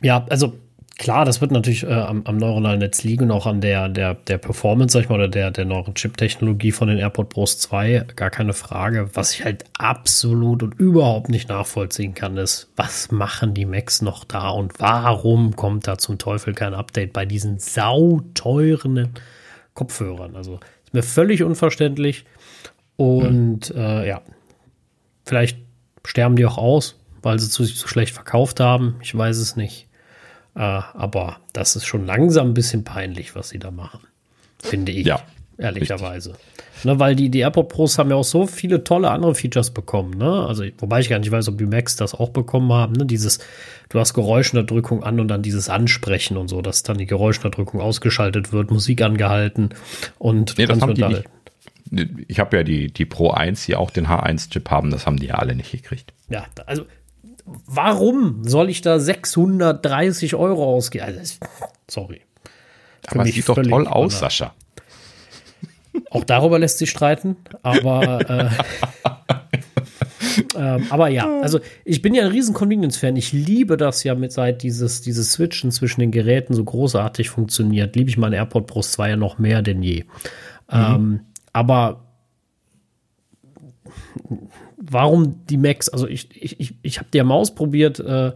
Ja, 0.00 0.26
also 0.28 0.56
Klar, 0.98 1.24
das 1.24 1.40
wird 1.40 1.50
natürlich 1.50 1.84
äh, 1.84 1.92
am, 1.92 2.22
am, 2.26 2.36
neuronalen 2.36 2.80
Netz 2.80 3.02
liegen 3.02 3.24
und 3.24 3.30
auch 3.30 3.46
an 3.46 3.60
der, 3.60 3.88
der, 3.88 4.14
der 4.14 4.38
Performance, 4.38 4.92
sag 4.92 5.04
ich 5.04 5.08
mal, 5.08 5.16
oder 5.16 5.28
der, 5.28 5.50
der 5.50 5.64
neueren 5.64 5.94
Chip-Technologie 5.94 6.70
von 6.70 6.88
den 6.88 6.98
AirPod 6.98 7.30
Pros 7.30 7.58
2, 7.58 8.06
gar 8.14 8.30
keine 8.30 8.52
Frage. 8.52 9.08
Was 9.14 9.32
ich 9.34 9.44
halt 9.44 9.64
absolut 9.78 10.62
und 10.62 10.78
überhaupt 10.78 11.28
nicht 11.28 11.48
nachvollziehen 11.48 12.14
kann, 12.14 12.36
ist, 12.36 12.70
was 12.76 13.10
machen 13.10 13.54
die 13.54 13.64
Macs 13.64 14.02
noch 14.02 14.24
da 14.24 14.50
und 14.50 14.78
warum 14.80 15.56
kommt 15.56 15.88
da 15.88 15.96
zum 15.96 16.18
Teufel 16.18 16.54
kein 16.54 16.74
Update 16.74 17.12
bei 17.12 17.24
diesen 17.24 17.58
sauteuren 17.58 19.14
Kopfhörern? 19.74 20.36
Also 20.36 20.60
ist 20.84 20.94
mir 20.94 21.02
völlig 21.02 21.42
unverständlich. 21.42 22.26
Und 22.96 23.70
hm. 23.70 23.76
äh, 23.76 24.08
ja, 24.08 24.20
vielleicht 25.24 25.58
sterben 26.04 26.36
die 26.36 26.44
auch 26.44 26.58
aus, 26.58 27.00
weil 27.22 27.38
sie 27.38 27.48
zu, 27.48 27.64
zu 27.64 27.88
schlecht 27.88 28.12
verkauft 28.12 28.60
haben. 28.60 28.96
Ich 29.02 29.16
weiß 29.16 29.38
es 29.38 29.56
nicht. 29.56 29.88
Äh, 30.54 30.60
aber 30.60 31.38
das 31.52 31.76
ist 31.76 31.86
schon 31.86 32.06
langsam 32.06 32.48
ein 32.48 32.54
bisschen 32.54 32.84
peinlich, 32.84 33.34
was 33.34 33.48
sie 33.48 33.58
da 33.58 33.70
machen. 33.70 34.00
Finde 34.58 34.92
ich. 34.92 35.06
Ja. 35.06 35.22
ehrlicherweise. 35.58 36.34
Ne, 36.84 36.98
weil 36.98 37.14
die, 37.14 37.30
die 37.30 37.40
AirPod 37.40 37.68
Pros 37.68 37.98
haben 37.98 38.10
ja 38.10 38.16
auch 38.16 38.24
so 38.24 38.46
viele 38.46 38.82
tolle 38.84 39.10
andere 39.10 39.34
Features 39.34 39.70
bekommen. 39.70 40.18
Ne? 40.18 40.46
Also, 40.46 40.64
wobei 40.78 41.00
ich 41.00 41.08
gar 41.08 41.18
nicht 41.18 41.30
weiß, 41.30 41.48
ob 41.48 41.58
die 41.58 41.66
Macs 41.66 41.96
das 41.96 42.14
auch 42.14 42.30
bekommen 42.30 42.72
haben. 42.72 42.94
Ne? 42.94 43.06
Dieses, 43.06 43.38
du 43.88 44.00
hast 44.00 44.14
Geräuschunterdrückung 44.14 45.04
an 45.04 45.20
und 45.20 45.28
dann 45.28 45.42
dieses 45.42 45.68
Ansprechen 45.68 46.36
und 46.36 46.48
so, 46.48 46.60
dass 46.60 46.82
dann 46.82 46.98
die 46.98 47.06
Geräuschunterdrückung 47.06 47.80
ausgeschaltet 47.80 48.52
wird, 48.52 48.70
Musik 48.70 49.02
angehalten 49.02 49.70
und 50.18 50.58
nee, 50.58 50.66
das 50.66 50.80
haben 50.80 50.94
die 50.94 51.04
nicht. 51.04 51.24
Ich 52.26 52.40
habe 52.40 52.56
ja 52.56 52.62
die, 52.62 52.90
die 52.90 53.04
Pro 53.04 53.30
1, 53.32 53.66
die 53.66 53.76
auch 53.76 53.90
den 53.90 54.06
H1-Chip 54.06 54.70
haben, 54.70 54.90
das 54.90 55.04
haben 55.04 55.18
die 55.18 55.26
ja 55.26 55.34
alle 55.34 55.54
nicht 55.54 55.72
gekriegt. 55.72 56.14
Ja, 56.30 56.46
also 56.64 56.86
warum 57.44 58.44
soll 58.44 58.70
ich 58.70 58.80
da 58.80 58.98
630 58.98 60.34
Euro 60.34 60.64
ausgeben? 60.64 61.04
Also, 61.04 61.36
sorry. 61.88 62.22
Aber 63.08 63.26
es 63.26 63.34
sieht 63.34 63.48
doch 63.48 63.60
toll 63.60 63.86
aus, 63.86 64.18
Sascha. 64.18 64.54
Auch 66.10 66.24
darüber 66.24 66.58
lässt 66.58 66.78
sich 66.78 66.90
streiten, 66.90 67.36
aber 67.62 68.30
äh, 68.30 68.48
ähm, 70.56 70.86
aber 70.88 71.08
ja, 71.08 71.40
also 71.40 71.60
ich 71.84 72.00
bin 72.00 72.14
ja 72.14 72.22
ein 72.24 72.30
riesen 72.30 72.54
Convenience-Fan. 72.54 73.16
Ich 73.16 73.32
liebe 73.32 73.76
das 73.76 74.02
ja 74.04 74.14
mit 74.14 74.32
seit 74.32 74.62
dieses, 74.62 75.02
dieses 75.02 75.32
Switchen 75.32 75.70
zwischen 75.70 76.00
den 76.00 76.10
Geräten 76.10 76.54
so 76.54 76.64
großartig 76.64 77.28
funktioniert. 77.28 77.94
Liebe 77.94 78.08
ich 78.08 78.16
meine 78.16 78.36
AirPod 78.36 78.66
Pro 78.66 78.80
2 78.80 79.10
ja 79.10 79.16
noch 79.16 79.38
mehr 79.38 79.60
denn 79.60 79.82
je. 79.82 80.04
Mhm. 80.04 80.08
Ähm, 80.70 81.20
aber 81.52 82.04
warum 84.92 85.46
die 85.46 85.56
Macs? 85.56 85.88
Also 85.88 86.06
ich, 86.06 86.28
ich, 86.34 86.60
ich, 86.60 86.74
ich 86.82 86.98
habe 86.98 87.08
die 87.12 87.18
ja 87.18 87.24
mal 87.24 87.34
ausprobiert. 87.34 88.00
Äh, 88.00 88.32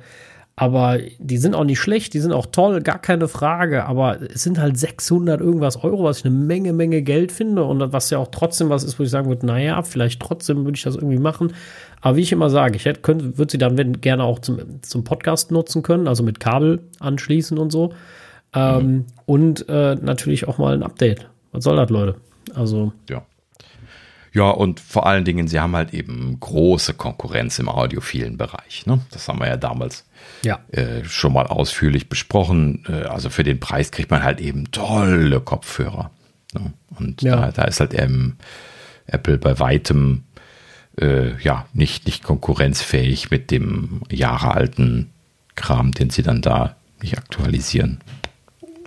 aber 0.59 0.99
die 1.19 1.37
sind 1.37 1.55
auch 1.55 1.65
nicht 1.65 1.79
schlecht, 1.79 2.15
die 2.15 2.19
sind 2.19 2.33
auch 2.33 2.47
toll, 2.47 2.81
gar 2.81 2.99
keine 2.99 3.29
Frage. 3.29 3.85
Aber 3.85 4.19
es 4.23 4.43
sind 4.43 4.59
halt 4.59 4.79
600 4.79 5.39
irgendwas 5.39 5.85
Euro, 5.85 6.05
was 6.05 6.21
ich 6.21 6.25
eine 6.25 6.35
Menge, 6.35 6.73
Menge 6.73 7.03
Geld 7.03 7.31
finde 7.31 7.63
und 7.65 7.93
was 7.93 8.09
ja 8.09 8.17
auch 8.17 8.29
trotzdem 8.31 8.71
was 8.71 8.83
ist, 8.83 8.99
wo 8.99 9.03
ich 9.03 9.11
sagen 9.11 9.29
würde, 9.29 9.45
naja, 9.45 9.83
vielleicht 9.83 10.19
trotzdem 10.21 10.65
würde 10.65 10.77
ich 10.77 10.83
das 10.83 10.95
irgendwie 10.97 11.19
machen. 11.19 11.53
Aber 12.01 12.17
wie 12.17 12.23
ich 12.23 12.33
immer 12.33 12.49
sage, 12.49 12.77
ich 12.77 12.87
hätte, 12.87 13.37
würde 13.37 13.53
sie 13.53 13.59
dann 13.59 14.01
gerne 14.01 14.25
auch 14.25 14.39
zum, 14.39 14.83
zum 14.83 15.05
Podcast 15.05 15.51
nutzen 15.51 15.83
können, 15.83 16.09
also 16.09 16.23
mit 16.23 16.41
Kabel 16.41 16.81
anschließen 17.01 17.59
und 17.59 17.71
so. 17.71 17.93
Ähm, 18.55 18.87
mhm. 18.87 19.05
Und 19.27 19.69
äh, 19.69 19.97
natürlich 19.97 20.49
auch 20.49 20.57
mal 20.57 20.73
ein 20.73 20.83
Update. 20.83 21.29
Was 21.53 21.65
soll 21.65 21.77
das, 21.77 21.91
Leute? 21.91 22.17
Also. 22.55 22.93
Ja. 23.11 23.27
Ja, 24.37 24.51
und 24.51 24.81
vor 24.81 25.07
allen 25.07 25.25
Dingen, 25.25 25.49
sie 25.49 25.61
haben 25.61 25.75
halt 25.75 25.95
eben 25.95 26.39
große 26.39 26.93
Konkurrenz 26.93 27.59
im 27.59 27.71
audiophilen 27.71 28.37
Bereich. 28.37 28.85
Ne? 28.85 29.01
Das 29.11 29.29
haben 29.29 29.41
wir 29.41 29.47
ja 29.47 29.57
damals 29.57 30.05
ja. 30.43 30.61
Äh, 30.73 31.05
schon 31.05 31.33
mal 31.33 31.47
ausführlich 31.47 32.11
besprochen. 32.11 32.85
Äh, 32.87 33.05
also 33.05 33.31
für 33.31 33.45
den 33.45 33.61
Preis 33.61 33.91
kriegt 33.91 34.11
man 34.11 34.23
halt 34.23 34.43
eben 34.43 34.71
tolle 34.73 35.41
Kopfhörer. 35.41 36.11
Ne? 36.53 36.75
Und 36.99 37.23
ja. 37.23 37.37
da, 37.37 37.51
da, 37.51 37.65
ist 37.65 37.81
halt 37.81 37.95
eben 37.95 38.37
Apple 39.07 39.39
bei 39.39 39.59
weitem 39.59 40.25
äh, 41.01 41.35
ja 41.41 41.65
nicht, 41.73 42.05
nicht 42.05 42.23
konkurrenzfähig 42.23 43.31
mit 43.31 43.51
dem 43.51 44.03
jahrealten 44.11 45.13
Kram, 45.55 45.93
den 45.93 46.11
sie 46.11 46.23
dann 46.23 46.43
da 46.43 46.77
nicht 47.01 47.17
aktualisieren. 47.17 48.03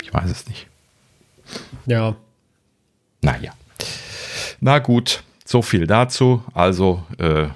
Ich 0.04 0.14
weiß 0.14 0.30
es 0.30 0.48
nicht. 0.48 0.68
Ja. 1.88 2.16
Naja. 3.24 3.52
Na 4.60 4.78
gut, 4.78 5.24
so 5.50 5.64
viel 5.64 5.88
dazu. 5.88 6.44
Also 6.54 7.04
äh, 7.18 7.48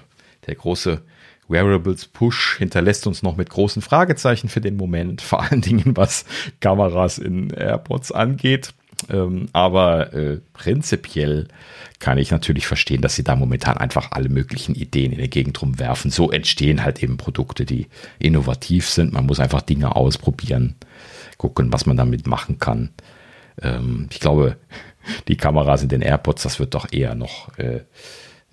der 0.48 0.56
große 0.56 1.02
Wearables 1.48 2.06
Push 2.06 2.57
hinterlässt 2.57 3.06
uns 3.06 3.22
noch 3.22 3.38
mit 3.38 3.52
großen 3.52 3.84
Fragezeichen 3.84 4.49
für 4.49 4.61
den 4.61 4.78
Moment, 4.78 5.22
vor 5.22 5.44
allen 5.44 5.61
Dingen 5.61 5.95
was 5.95 6.26
Kameras 6.60 7.20
in 7.20 7.52
AirPods 7.52 8.11
angeht. 8.11 8.74
Ähm, 9.10 9.48
aber 9.53 10.14
äh, 10.14 10.40
prinzipiell 10.53 11.49
kann 11.99 12.18
ich 12.18 12.32
natürlich 12.32 12.65
verstehen, 12.65 13.02
dass 13.02 13.15
sie 13.15 13.24
da 13.24 13.36
momentan 13.36 13.78
einfach 13.78 14.11
alle 14.11 14.30
möglichen 14.30 14.74
Ideen 14.74 15.11
in 15.11 15.20
der 15.20 15.28
Gegend 15.28 15.61
rumwerfen. 15.61 16.10
So 16.10 16.32
entstehen 16.32 16.84
halt 16.84 17.03
eben 17.03 17.18
Produkte, 17.18 17.65
die 17.65 17.88
innovativ 18.18 18.90
sind. 18.90 19.14
Man 19.14 19.26
muss 19.26 19.40
einfach 19.40 19.61
Dinge 19.61 19.95
ausprobieren, 19.95 20.76
gucken, 21.38 21.72
was 21.72 21.86
man 21.86 21.98
damit 21.98 22.26
machen 22.26 22.57
kann. 22.60 22.90
Ähm, 23.61 24.07
ich 24.11 24.20
glaube, 24.20 24.57
die 25.27 25.38
Kameras 25.38 25.84
in 25.84 25.89
den 25.89 26.01
AirPods, 26.01 26.43
das 26.43 26.59
wird 26.59 26.73
doch 26.73 26.91
eher 26.91 27.15
noch, 27.15 27.57
äh, 27.57 27.81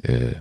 äh, 0.03 0.35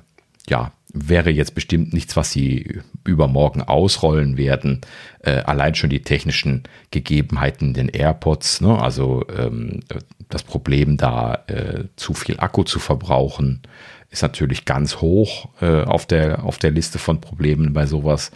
ja, 0.48 0.72
wäre 0.92 1.30
jetzt 1.30 1.54
bestimmt 1.54 1.94
nichts, 1.94 2.16
was 2.16 2.32
sie 2.32 2.82
übermorgen 3.06 3.62
ausrollen 3.62 4.38
werden. 4.38 4.82
Äh, 5.20 5.42
allein 5.42 5.76
schon 5.76 5.90
die 5.90 6.02
technischen 6.02 6.64
Gegebenheiten 6.92 7.70
in 7.70 7.74
den 7.74 7.90
AirPods, 7.90 8.62
ne? 8.62 8.80
also 8.80 9.24
ähm, 9.36 9.82
das 10.30 10.44
Problem 10.44 10.98
da, 10.98 11.44
äh, 11.48 11.84
zu 11.96 12.14
viel 12.14 12.40
Akku 12.40 12.64
zu 12.64 12.80
verbrauchen, 12.80 13.62
ist 14.10 14.24
natürlich 14.24 14.66
ganz 14.66 14.98
hoch 14.98 15.50
äh, 15.62 15.84
auf, 15.84 16.06
der, 16.06 16.44
auf 16.44 16.58
der 16.58 16.72
Liste 16.72 16.98
von 16.98 17.22
Problemen 17.22 17.74
bei 17.74 17.86
sowas. 17.86 18.32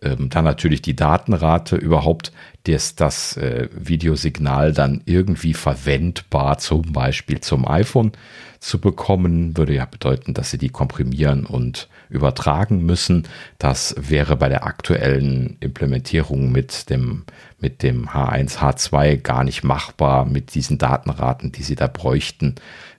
Ähm, 0.00 0.28
dann 0.30 0.44
natürlich 0.44 0.82
die 0.82 0.94
Datenrate 0.94 1.76
überhaupt, 1.76 2.32
dass 2.64 2.94
das 2.94 3.36
äh, 3.36 3.68
Videosignal 3.72 4.72
dann 4.72 5.02
irgendwie 5.06 5.54
verwendbar 5.54 6.58
zum 6.58 6.92
Beispiel 6.92 7.40
zum 7.40 7.66
iPhone 7.66 8.12
zu 8.60 8.80
bekommen, 8.80 9.56
würde 9.56 9.74
ja 9.74 9.86
bedeuten, 9.86 10.34
dass 10.34 10.50
sie 10.50 10.58
die 10.58 10.68
komprimieren 10.68 11.46
und 11.46 11.88
übertragen 12.08 12.84
müssen. 12.84 13.26
Das 13.58 13.94
wäre 13.98 14.36
bei 14.36 14.48
der 14.48 14.64
aktuellen 14.64 15.56
Implementierung 15.60 16.52
mit 16.52 16.90
dem, 16.90 17.24
mit 17.58 17.82
dem 17.82 18.08
H1, 18.08 18.58
H2 18.58 19.16
gar 19.16 19.44
nicht 19.44 19.64
machbar 19.64 20.24
mit 20.24 20.54
diesen 20.54 20.78
Datenraten, 20.78 21.52
die 21.52 21.62
sie 21.62 21.76
da 21.76 21.86
bräuchten. 21.86 22.56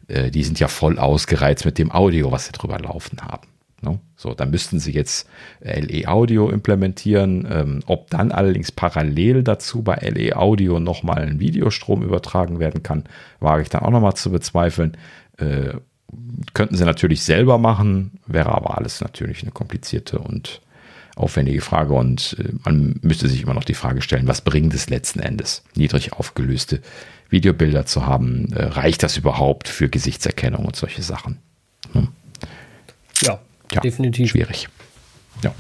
Äh, 0.08 0.32
die 0.32 0.44
sind 0.44 0.60
ja 0.60 0.68
voll 0.68 1.00
ausgereizt 1.00 1.66
mit 1.66 1.78
dem 1.78 1.92
Audio, 1.92 2.32
was 2.32 2.46
sie 2.48 2.52
drüber 2.52 2.80
laufen 2.80 3.22
haben. 3.22 3.48
Ne? 3.82 4.00
So, 4.16 4.34
dann 4.34 4.52
müssten 4.52 4.80
sie 4.80 4.92
jetzt 4.92 5.28
LE 5.62 6.08
Audio 6.08 6.50
implementieren. 6.50 7.48
Ähm, 7.50 7.80
ob 7.86 8.10
dann 8.10 8.32
allerdings 8.32 8.72
parallel 8.72 9.44
dazu 9.44 9.82
bei 9.82 9.96
LE 9.96 10.36
Audio 10.36 10.80
nochmal 10.80 11.20
ein 11.20 11.40
Videostrom 11.40 12.04
übertragen 12.04 12.60
werden 12.60 12.84
kann, 12.84 13.06
wage 13.40 13.64
ich 13.64 13.70
dann 13.70 13.82
auch 13.82 13.92
nochmal 13.92 14.16
zu 14.16 14.32
bezweifeln. 14.32 14.98
Äh, 15.38 15.74
könnten 16.54 16.76
sie 16.76 16.86
natürlich 16.86 17.24
selber 17.24 17.58
machen, 17.58 18.20
wäre 18.26 18.52
aber 18.52 18.78
alles 18.78 19.02
natürlich 19.02 19.44
eine 19.44 19.52
komplizierte 19.52 20.20
und 20.20 20.62
aufwendige 21.16 21.62
Frage 21.62 21.94
und 21.94 22.38
äh, 22.40 22.54
man 22.64 23.00
müsste 23.02 23.28
sich 23.28 23.44
immer 23.44 23.54
noch 23.54 23.66
die 23.66 23.74
Frage 23.74 24.02
stellen, 24.02 24.28
was 24.28 24.42
bringt 24.42 24.74
es 24.74 24.90
letzten 24.90 25.20
Endes, 25.20 25.64
niedrig 25.76 26.14
aufgelöste 26.14 26.82
Videobilder 27.30 27.86
zu 27.86 28.06
haben? 28.06 28.52
Äh, 28.54 28.66
reicht 28.66 29.04
das 29.04 29.18
überhaupt 29.18 29.68
für 29.68 29.90
Gesichtserkennung 29.90 30.66
und 30.66 30.76
solche 30.76 31.04
Sachen? 31.04 31.38
Hm. 31.94 32.08
Ja, 33.22 33.40
ja, 33.74 33.82
definitiv. 33.82 34.32
Schwierig. 34.32 34.68
Ja. 35.44 35.54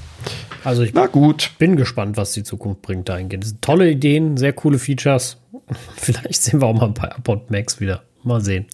Also 0.64 0.84
ich 0.84 0.94
Na 0.94 1.07
gut. 1.07 1.52
bin 1.57 1.76
gespannt, 1.76 2.18
was 2.18 2.34
die 2.34 2.44
Zukunft 2.44 2.81
bringt 2.81 3.10
dahingehend. 3.10 3.44
Das 3.44 3.52
sind 3.52 3.61
tolle 3.61 3.90
Ideen, 3.90 4.38
sehr 4.38 4.53
coole 4.53 4.80
Features. 4.80 5.38
Vielleicht 5.95 6.41
sehen 6.41 6.61
wir 6.61 6.68
auch 6.68 6.73
mal 6.73 6.88
ein 6.88 6.94
paar 6.94 7.11
AirPod 7.11 7.49
Max 7.49 7.80
wieder. 7.80 8.03
Mal 8.23 8.41
sehen. 8.41 8.65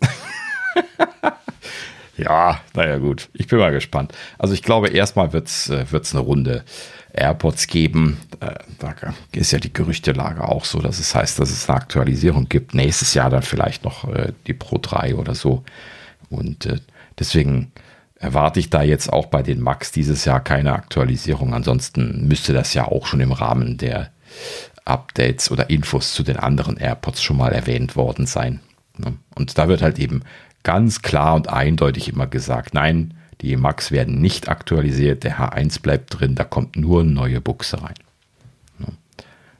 ja, 2.16 2.60
naja 2.74 2.98
gut. 2.98 3.28
Ich 3.32 3.48
bin 3.48 3.58
mal 3.58 3.72
gespannt. 3.72 4.12
Also 4.38 4.54
ich 4.54 4.62
glaube, 4.62 4.88
erstmal 4.88 5.32
wird 5.32 5.48
es 5.48 5.68
äh, 5.68 5.84
eine 5.90 6.20
Runde 6.20 6.64
AirPods 7.12 7.66
geben. 7.66 8.18
Äh, 8.40 8.54
da 8.78 8.94
ist 9.32 9.50
ja 9.50 9.58
die 9.58 9.72
Gerüchtelage 9.72 10.46
auch 10.46 10.64
so, 10.64 10.80
dass 10.80 11.00
es 11.00 11.14
heißt, 11.14 11.40
dass 11.40 11.50
es 11.50 11.68
eine 11.68 11.78
Aktualisierung 11.78 12.48
gibt. 12.48 12.74
Nächstes 12.74 13.14
Jahr 13.14 13.30
dann 13.30 13.42
vielleicht 13.42 13.84
noch 13.84 14.08
äh, 14.08 14.32
die 14.46 14.54
Pro 14.54 14.78
3 14.80 15.16
oder 15.16 15.34
so. 15.34 15.64
Und 16.30 16.68
deswegen 17.18 17.72
erwarte 18.22 18.60
ich 18.60 18.70
da 18.70 18.82
jetzt 18.82 19.12
auch 19.12 19.26
bei 19.26 19.42
den 19.42 19.60
Max 19.60 19.90
dieses 19.90 20.24
Jahr 20.24 20.40
keine 20.40 20.72
Aktualisierung. 20.72 21.54
Ansonsten 21.54 22.28
müsste 22.28 22.52
das 22.52 22.72
ja 22.72 22.86
auch 22.86 23.06
schon 23.06 23.20
im 23.20 23.32
Rahmen 23.32 23.78
der 23.78 24.10
Updates 24.84 25.50
oder 25.50 25.70
Infos 25.70 26.14
zu 26.14 26.22
den 26.22 26.36
anderen 26.36 26.76
AirPods 26.76 27.20
schon 27.20 27.36
mal 27.36 27.52
erwähnt 27.52 27.96
worden 27.96 28.26
sein. 28.26 28.60
Ne? 28.96 29.14
Und 29.34 29.58
da 29.58 29.66
wird 29.68 29.82
halt 29.82 29.98
eben 29.98 30.22
ganz 30.62 31.02
klar 31.02 31.34
und 31.34 31.48
eindeutig 31.48 32.08
immer 32.08 32.28
gesagt, 32.28 32.74
nein, 32.74 33.14
die 33.40 33.56
Max 33.56 33.90
werden 33.90 34.20
nicht 34.20 34.48
aktualisiert, 34.48 35.24
der 35.24 35.38
H1 35.38 35.82
bleibt 35.82 36.20
drin, 36.20 36.36
da 36.36 36.44
kommt 36.44 36.76
nur 36.76 37.00
eine 37.00 37.10
neue 37.10 37.40
Buchse 37.40 37.82
rein. 37.82 37.94
Ne? 38.78 38.86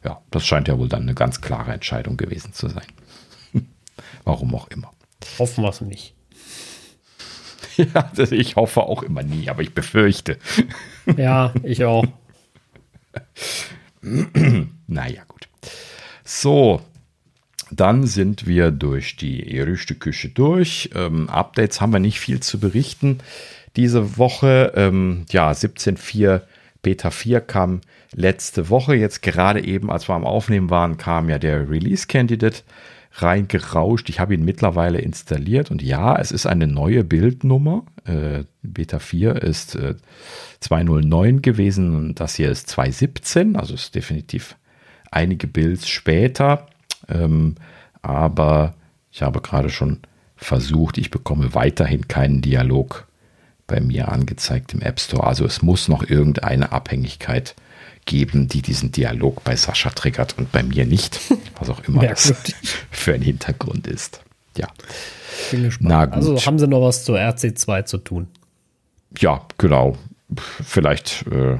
Ja, 0.04 0.20
das 0.30 0.46
scheint 0.46 0.68
ja 0.68 0.78
wohl 0.78 0.88
dann 0.88 1.02
eine 1.02 1.14
ganz 1.14 1.40
klare 1.40 1.72
Entscheidung 1.72 2.16
gewesen 2.16 2.52
zu 2.52 2.68
sein. 2.68 2.86
Warum 4.24 4.54
auch 4.54 4.68
immer. 4.68 4.92
Hoffen 5.40 5.64
wir 5.64 5.70
es 5.70 5.80
nicht. 5.80 6.14
Ja, 7.94 8.10
ich 8.30 8.56
hoffe 8.56 8.82
auch 8.82 9.02
immer 9.02 9.22
nie, 9.22 9.48
aber 9.48 9.62
ich 9.62 9.74
befürchte. 9.74 10.38
Ja, 11.16 11.52
ich 11.62 11.84
auch. 11.84 12.04
naja, 14.86 15.22
gut. 15.26 15.48
So, 16.24 16.80
dann 17.70 18.06
sind 18.06 18.46
wir 18.46 18.70
durch 18.70 19.16
die 19.16 19.44
Gerüchteküche 19.44 20.28
durch. 20.28 20.90
Ähm, 20.94 21.28
Updates 21.28 21.80
haben 21.80 21.92
wir 21.92 22.00
nicht 22.00 22.20
viel 22.20 22.40
zu 22.40 22.60
berichten 22.60 23.18
diese 23.76 24.18
Woche. 24.18 24.72
Ähm, 24.76 25.24
ja, 25.30 25.50
17.4 25.50 26.42
Beta 26.82 27.10
4 27.10 27.40
kam 27.40 27.80
letzte 28.14 28.68
Woche. 28.68 28.94
Jetzt 28.94 29.22
gerade 29.22 29.64
eben, 29.64 29.90
als 29.90 30.08
wir 30.08 30.14
am 30.14 30.26
Aufnehmen 30.26 30.70
waren, 30.70 30.96
kam 30.96 31.28
ja 31.28 31.38
der 31.38 31.70
Release 31.70 32.06
Candidate 32.06 32.62
reingerauscht. 33.14 34.08
Ich 34.08 34.20
habe 34.20 34.34
ihn 34.34 34.44
mittlerweile 34.44 34.98
installiert 34.98 35.70
und 35.70 35.82
ja, 35.82 36.16
es 36.16 36.32
ist 36.32 36.46
eine 36.46 36.66
neue 36.66 37.04
Bildnummer. 37.04 37.84
Äh, 38.04 38.44
Beta 38.62 38.98
4 38.98 39.36
ist 39.42 39.74
äh, 39.74 39.94
209 40.60 41.42
gewesen 41.42 41.94
und 41.94 42.20
das 42.20 42.36
hier 42.36 42.50
ist 42.50 42.68
217, 42.68 43.56
also 43.56 43.74
ist 43.74 43.94
definitiv 43.94 44.56
einige 45.10 45.46
Builds 45.46 45.88
später. 45.88 46.66
Ähm, 47.08 47.56
aber 48.00 48.74
ich 49.10 49.22
habe 49.22 49.40
gerade 49.40 49.68
schon 49.68 50.00
versucht, 50.36 50.98
ich 50.98 51.10
bekomme 51.10 51.54
weiterhin 51.54 52.08
keinen 52.08 52.40
Dialog 52.40 53.06
bei 53.66 53.80
mir 53.80 54.10
angezeigt 54.10 54.74
im 54.74 54.80
App 54.80 54.98
Store. 54.98 55.26
Also 55.26 55.44
es 55.44 55.62
muss 55.62 55.88
noch 55.88 56.02
irgendeine 56.02 56.72
Abhängigkeit 56.72 57.54
geben, 58.04 58.48
die 58.48 58.62
diesen 58.62 58.92
Dialog 58.92 59.44
bei 59.44 59.56
Sascha 59.56 59.90
triggert 59.90 60.36
und 60.38 60.52
bei 60.52 60.62
mir 60.62 60.86
nicht. 60.86 61.20
Was 61.58 61.70
auch 61.70 61.80
immer 61.86 62.06
das 62.06 62.34
für 62.90 63.14
ein 63.14 63.22
Hintergrund 63.22 63.86
ist. 63.86 64.20
Ja. 64.56 64.68
Bin 65.50 65.62
gespannt. 65.64 65.88
Na 65.88 66.04
gut. 66.06 66.14
Also 66.14 66.44
haben 66.44 66.58
sie 66.58 66.68
noch 66.68 66.82
was 66.82 67.04
zur 67.04 67.18
RC2 67.18 67.86
zu 67.86 67.98
tun? 67.98 68.28
Ja, 69.18 69.46
genau. 69.56 69.96
Vielleicht 70.36 71.26
äh, 71.26 71.58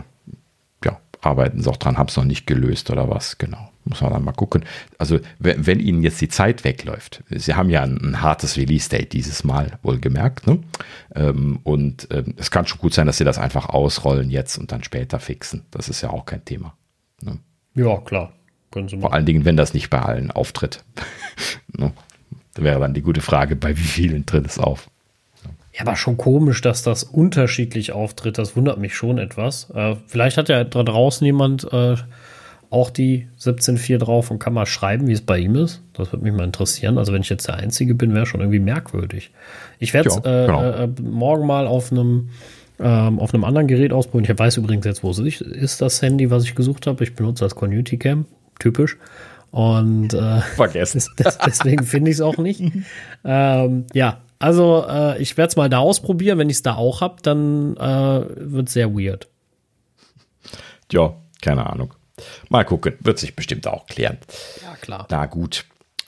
ja, 0.84 1.00
arbeiten 1.22 1.62
sie 1.62 1.70
auch 1.70 1.78
dran, 1.78 1.96
haben 1.96 2.08
es 2.08 2.16
noch 2.16 2.24
nicht 2.24 2.46
gelöst 2.46 2.90
oder 2.90 3.08
was, 3.08 3.38
genau. 3.38 3.71
Muss 3.84 4.00
man 4.00 4.12
dann 4.12 4.24
mal 4.24 4.32
gucken. 4.32 4.64
Also, 4.98 5.18
wenn, 5.38 5.66
wenn 5.66 5.80
Ihnen 5.80 6.02
jetzt 6.02 6.20
die 6.20 6.28
Zeit 6.28 6.62
wegläuft, 6.62 7.24
Sie 7.30 7.54
haben 7.54 7.68
ja 7.68 7.82
ein, 7.82 7.98
ein 7.98 8.22
hartes 8.22 8.56
Release-Date 8.56 9.12
dieses 9.12 9.42
Mal 9.42 9.78
wohlgemerkt, 9.82 10.46
ne? 10.46 10.60
Ähm, 11.14 11.58
und 11.64 12.06
ähm, 12.12 12.34
es 12.36 12.50
kann 12.50 12.66
schon 12.66 12.78
gut 12.78 12.94
sein, 12.94 13.06
dass 13.06 13.18
Sie 13.18 13.24
das 13.24 13.38
einfach 13.38 13.68
ausrollen 13.68 14.30
jetzt 14.30 14.56
und 14.58 14.70
dann 14.70 14.84
später 14.84 15.18
fixen. 15.18 15.64
Das 15.70 15.88
ist 15.88 16.00
ja 16.00 16.10
auch 16.10 16.26
kein 16.26 16.44
Thema. 16.44 16.74
Ne? 17.22 17.38
Ja, 17.74 17.98
klar. 17.98 18.32
Vor 18.70 19.12
allen 19.12 19.26
Dingen, 19.26 19.44
wenn 19.44 19.56
das 19.56 19.74
nicht 19.74 19.90
bei 19.90 20.00
allen 20.00 20.30
auftritt. 20.30 20.84
ne? 21.76 21.92
Da 22.54 22.62
wäre 22.62 22.80
dann 22.80 22.94
die 22.94 23.02
gute 23.02 23.20
Frage, 23.20 23.56
bei 23.56 23.76
wie 23.76 23.82
vielen 23.82 24.26
tritt 24.26 24.46
es 24.46 24.58
auf? 24.58 24.88
Ja, 25.74 25.82
aber 25.82 25.96
schon 25.96 26.18
komisch, 26.18 26.60
dass 26.60 26.82
das 26.82 27.02
unterschiedlich 27.02 27.92
auftritt. 27.92 28.36
Das 28.36 28.56
wundert 28.56 28.78
mich 28.78 28.94
schon 28.94 29.18
etwas. 29.18 29.70
Äh, 29.70 29.96
vielleicht 30.06 30.36
hat 30.36 30.48
ja 30.48 30.64
da 30.64 30.82
draußen 30.82 31.24
jemand 31.24 31.70
äh, 31.72 31.96
auch 32.72 32.90
die 32.90 33.28
17.4 33.38 33.98
drauf 33.98 34.30
und 34.30 34.38
kann 34.38 34.54
mal 34.54 34.64
schreiben, 34.64 35.06
wie 35.06 35.12
es 35.12 35.20
bei 35.20 35.38
ihm 35.38 35.56
ist. 35.56 35.82
Das 35.92 36.10
würde 36.10 36.24
mich 36.24 36.32
mal 36.32 36.44
interessieren. 36.44 36.96
Also 36.96 37.12
wenn 37.12 37.20
ich 37.20 37.28
jetzt 37.28 37.46
der 37.46 37.56
Einzige 37.56 37.94
bin, 37.94 38.14
wäre 38.14 38.24
schon 38.24 38.40
irgendwie 38.40 38.60
merkwürdig. 38.60 39.30
Ich 39.78 39.92
werde 39.92 40.08
es 40.08 40.14
ja, 40.16 40.46
genau. 40.46 40.62
äh, 40.62 40.88
morgen 41.02 41.46
mal 41.46 41.66
auf 41.66 41.92
einem 41.92 42.30
ähm, 42.80 43.20
auf 43.20 43.34
einem 43.34 43.44
anderen 43.44 43.68
Gerät 43.68 43.92
ausprobieren. 43.92 44.32
Ich 44.32 44.38
weiß 44.38 44.56
übrigens 44.56 44.86
jetzt, 44.86 45.02
wo 45.02 45.10
es 45.10 45.18
ist, 45.18 45.82
das 45.82 46.00
Handy, 46.00 46.30
was 46.30 46.44
ich 46.44 46.54
gesucht 46.54 46.86
habe. 46.86 47.04
Ich 47.04 47.14
benutze 47.14 47.44
das 47.44 47.54
Community 47.54 47.98
Cam, 47.98 48.24
typisch. 48.58 48.96
Und 49.50 50.14
äh, 50.14 50.40
vergessen. 50.56 51.02
deswegen 51.46 51.84
finde 51.84 52.10
ich 52.10 52.16
es 52.16 52.20
auch 52.22 52.38
nicht. 52.38 52.62
ähm, 53.24 53.84
ja, 53.92 54.22
also 54.38 54.86
äh, 54.88 55.20
ich 55.20 55.36
werde 55.36 55.50
es 55.50 55.56
mal 55.56 55.68
da 55.68 55.78
ausprobieren. 55.78 56.38
Wenn 56.38 56.48
ich 56.48 56.56
es 56.56 56.62
da 56.62 56.74
auch 56.74 57.02
habe, 57.02 57.16
dann 57.22 57.76
äh, 57.76 58.24
wird 58.36 58.68
es 58.68 58.72
sehr 58.72 58.94
weird. 58.94 59.28
Ja, 60.90 61.14
keine 61.42 61.66
Ahnung. 61.68 61.92
Mal 62.48 62.64
gucken, 62.64 62.94
wird 63.00 63.18
sich 63.18 63.34
bestimmt 63.34 63.66
auch 63.66 63.86
klären. 63.86 64.18
Ja, 64.62 64.74
klar. 64.76 65.06
Na 65.10 65.26
gut. 65.26 65.64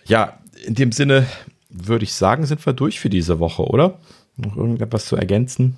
Ja, 0.07 0.39
in 0.65 0.75
dem 0.75 0.93
Sinne 0.93 1.27
würde 1.69 2.05
ich 2.05 2.15
sagen, 2.15 2.47
sind 2.47 2.65
wir 2.65 2.73
durch 2.73 3.01
für 3.01 3.11
diese 3.11 3.39
Woche, 3.41 3.65
oder? 3.65 3.99
Noch 4.37 4.57
irgendetwas 4.57 5.07
zu 5.07 5.17
ergänzen? 5.17 5.77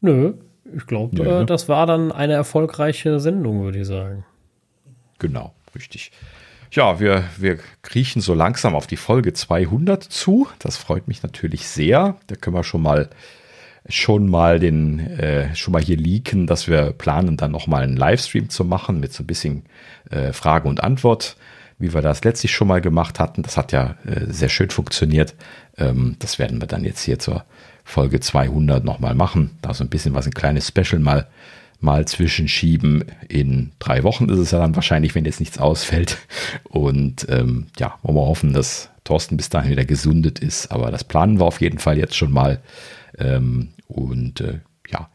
Nö, 0.00 0.34
ich 0.76 0.86
glaube, 0.86 1.22
äh, 1.22 1.40
ne? 1.40 1.46
das 1.46 1.68
war 1.68 1.86
dann 1.86 2.12
eine 2.12 2.34
erfolgreiche 2.34 3.20
Sendung, 3.20 3.62
würde 3.62 3.80
ich 3.80 3.86
sagen. 3.86 4.24
Genau, 5.18 5.52
richtig. 5.74 6.12
Ja, 6.72 7.00
wir, 7.00 7.24
wir 7.36 7.58
kriechen 7.82 8.22
so 8.22 8.32
langsam 8.32 8.76
auf 8.76 8.86
die 8.86 8.96
Folge 8.96 9.32
200 9.32 10.02
zu. 10.04 10.48
Das 10.60 10.76
freut 10.76 11.08
mich 11.08 11.22
natürlich 11.22 11.66
sehr. 11.66 12.16
Da 12.28 12.36
können 12.36 12.54
wir 12.54 12.64
schon 12.64 12.82
mal 12.82 13.10
schon 13.88 14.28
mal 14.28 14.58
den, 14.58 14.98
äh, 14.98 15.54
schon 15.56 15.72
mal 15.72 15.82
hier 15.82 15.96
leaken, 15.96 16.46
dass 16.46 16.68
wir 16.68 16.92
planen, 16.92 17.36
dann 17.36 17.52
nochmal 17.52 17.82
einen 17.82 17.96
Livestream 17.96 18.50
zu 18.50 18.64
machen 18.64 19.00
mit 19.00 19.12
so 19.12 19.22
ein 19.22 19.26
bisschen 19.26 19.62
äh, 20.10 20.32
Frage 20.32 20.68
und 20.68 20.82
Antwort, 20.82 21.36
wie 21.78 21.94
wir 21.94 22.02
das 22.02 22.22
letztlich 22.24 22.52
schon 22.52 22.68
mal 22.68 22.80
gemacht 22.80 23.18
hatten. 23.18 23.42
Das 23.42 23.56
hat 23.56 23.72
ja 23.72 23.96
äh, 24.04 24.26
sehr 24.28 24.50
schön 24.50 24.70
funktioniert. 24.70 25.34
Ähm, 25.78 26.16
das 26.18 26.38
werden 26.38 26.60
wir 26.60 26.68
dann 26.68 26.84
jetzt 26.84 27.02
hier 27.02 27.18
zur 27.18 27.44
Folge 27.84 28.20
200 28.20 28.84
nochmal 28.84 29.14
machen. 29.14 29.50
Da 29.62 29.74
so 29.74 29.82
ein 29.82 29.90
bisschen 29.90 30.14
was, 30.14 30.26
ein 30.26 30.34
kleines 30.34 30.68
Special 30.68 31.00
mal, 31.00 31.26
mal 31.80 32.06
zwischenschieben. 32.06 33.04
In 33.28 33.72
drei 33.78 34.02
Wochen 34.04 34.28
ist 34.28 34.38
es 34.38 34.50
ja 34.50 34.58
dann 34.58 34.76
wahrscheinlich, 34.76 35.14
wenn 35.14 35.24
jetzt 35.24 35.40
nichts 35.40 35.58
ausfällt. 35.58 36.18
Und 36.64 37.26
ähm, 37.30 37.68
ja, 37.78 37.94
wollen 38.02 38.16
wir 38.16 38.26
hoffen, 38.26 38.52
dass 38.52 38.90
Thorsten 39.04 39.38
bis 39.38 39.48
dahin 39.48 39.70
wieder 39.70 39.86
gesundet 39.86 40.38
ist. 40.38 40.70
Aber 40.70 40.90
das 40.90 41.04
planen 41.04 41.40
wir 41.40 41.46
auf 41.46 41.60
jeden 41.60 41.78
Fall 41.78 41.96
jetzt 41.96 42.14
schon 42.14 42.30
mal. 42.30 42.60
Ähm, 43.20 43.70
und 43.86 44.40
äh, 44.40 44.60
ja, 44.88 45.08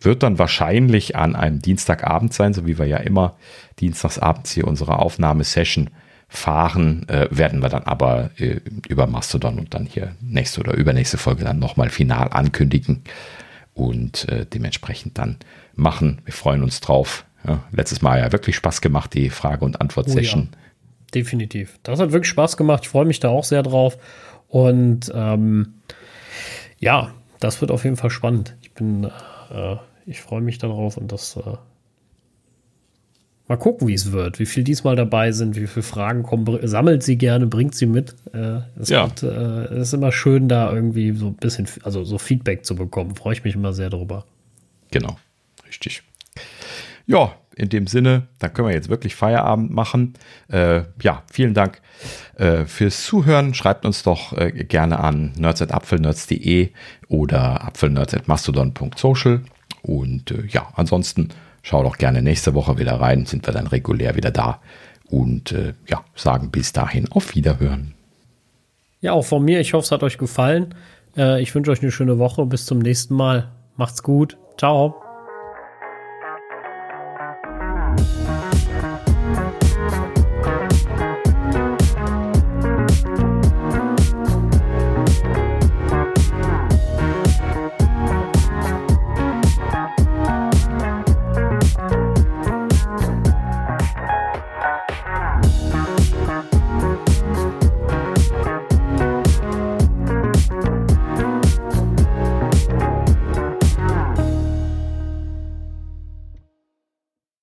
wird 0.00 0.22
dann 0.22 0.38
wahrscheinlich 0.38 1.16
an 1.16 1.36
einem 1.36 1.60
Dienstagabend 1.60 2.32
sein, 2.34 2.54
so 2.54 2.66
wie 2.66 2.78
wir 2.78 2.86
ja 2.86 2.98
immer 2.98 3.36
dienstagsabends 3.78 4.52
hier 4.52 4.66
unsere 4.66 4.98
Aufnahmesession 4.98 5.90
fahren, 6.28 7.06
äh, 7.08 7.28
werden 7.30 7.60
wir 7.60 7.68
dann 7.68 7.84
aber 7.84 8.30
äh, 8.38 8.60
über 8.88 9.06
Mastodon 9.06 9.58
und 9.58 9.74
dann 9.74 9.84
hier 9.86 10.16
nächste 10.20 10.60
oder 10.60 10.74
übernächste 10.74 11.18
Folge 11.18 11.44
dann 11.44 11.58
nochmal 11.58 11.90
final 11.90 12.28
ankündigen 12.30 13.02
und 13.74 14.28
äh, 14.28 14.46
dementsprechend 14.46 15.18
dann 15.18 15.36
machen. 15.74 16.22
Wir 16.24 16.32
freuen 16.32 16.62
uns 16.62 16.80
drauf. 16.80 17.26
Ja, 17.46 17.64
letztes 17.72 18.02
Mal 18.02 18.20
ja 18.20 18.32
wirklich 18.32 18.56
Spaß 18.56 18.80
gemacht, 18.80 19.14
die 19.14 19.28
Frage- 19.28 19.64
und 19.64 19.80
Antwort-Session. 19.80 20.48
Oh 20.50 20.54
ja, 20.54 20.58
definitiv. 21.14 21.78
Das 21.82 22.00
hat 22.00 22.12
wirklich 22.12 22.30
Spaß 22.30 22.56
gemacht. 22.56 22.84
Ich 22.84 22.88
freue 22.88 23.04
mich 23.04 23.20
da 23.20 23.28
auch 23.28 23.44
sehr 23.44 23.62
drauf. 23.62 23.98
Und 24.48 25.10
ähm, 25.14 25.74
ja, 26.78 27.12
das 27.42 27.60
wird 27.60 27.70
auf 27.70 27.84
jeden 27.84 27.96
Fall 27.96 28.10
spannend. 28.10 28.56
Ich 28.62 28.72
bin, 28.72 29.04
äh, 29.04 29.76
ich 30.06 30.20
freue 30.20 30.40
mich 30.40 30.58
darauf 30.58 30.96
und 30.96 31.10
das 31.10 31.36
äh, 31.36 31.56
mal 33.48 33.56
gucken, 33.56 33.88
wie 33.88 33.94
es 33.94 34.12
wird, 34.12 34.38
wie 34.38 34.46
viel 34.46 34.64
diesmal 34.64 34.96
dabei 34.96 35.32
sind, 35.32 35.56
wie 35.56 35.66
viele 35.66 35.82
Fragen 35.82 36.22
kommen. 36.22 36.46
Sammelt 36.66 37.02
sie 37.02 37.16
gerne, 37.16 37.46
bringt 37.46 37.74
sie 37.74 37.86
mit. 37.86 38.14
Äh, 38.32 38.60
es, 38.80 38.88
ja. 38.88 39.04
wird, 39.04 39.22
äh, 39.24 39.74
es 39.74 39.88
ist 39.88 39.94
immer 39.94 40.12
schön, 40.12 40.48
da 40.48 40.72
irgendwie 40.72 41.12
so 41.12 41.28
ein 41.28 41.34
bisschen, 41.34 41.66
also 41.82 42.04
so 42.04 42.18
Feedback 42.18 42.64
zu 42.64 42.76
bekommen. 42.76 43.14
Freue 43.14 43.34
ich 43.34 43.44
mich 43.44 43.54
immer 43.54 43.72
sehr 43.72 43.90
drüber. 43.90 44.24
Genau, 44.90 45.16
richtig. 45.66 46.02
Ja, 47.06 47.34
in 47.56 47.68
dem 47.68 47.86
Sinne, 47.86 48.28
da 48.38 48.48
können 48.48 48.68
wir 48.68 48.74
jetzt 48.74 48.88
wirklich 48.88 49.14
Feierabend 49.14 49.70
machen. 49.70 50.14
Äh, 50.48 50.82
ja, 51.02 51.22
vielen 51.30 51.54
Dank 51.54 51.80
äh, 52.36 52.64
fürs 52.64 53.04
Zuhören. 53.04 53.54
Schreibt 53.54 53.84
uns 53.84 54.02
doch 54.02 54.36
äh, 54.36 54.50
gerne 54.50 55.00
an 55.00 55.32
nerds.apfelnerds.de 55.36 56.70
oder 57.08 57.64
apfelnerds.mastodon.social. 57.64 59.42
Und 59.82 60.30
äh, 60.30 60.44
ja, 60.48 60.68
ansonsten 60.74 61.28
schau 61.62 61.82
doch 61.82 61.98
gerne 61.98 62.22
nächste 62.22 62.54
Woche 62.54 62.78
wieder 62.78 63.00
rein, 63.00 63.26
sind 63.26 63.46
wir 63.46 63.52
dann 63.52 63.66
regulär 63.66 64.16
wieder 64.16 64.30
da. 64.30 64.60
Und 65.08 65.52
äh, 65.52 65.74
ja, 65.88 66.04
sagen 66.14 66.50
bis 66.50 66.72
dahin 66.72 67.10
auf 67.10 67.34
Wiederhören. 67.34 67.94
Ja, 69.00 69.12
auch 69.12 69.24
von 69.24 69.44
mir. 69.44 69.60
Ich 69.60 69.74
hoffe, 69.74 69.84
es 69.84 69.92
hat 69.92 70.02
euch 70.02 70.16
gefallen. 70.16 70.74
Äh, 71.16 71.42
ich 71.42 71.54
wünsche 71.54 71.70
euch 71.70 71.82
eine 71.82 71.92
schöne 71.92 72.18
Woche. 72.18 72.46
Bis 72.46 72.64
zum 72.64 72.78
nächsten 72.78 73.14
Mal. 73.14 73.50
Macht's 73.76 74.02
gut. 74.02 74.38
Ciao. 74.56 75.01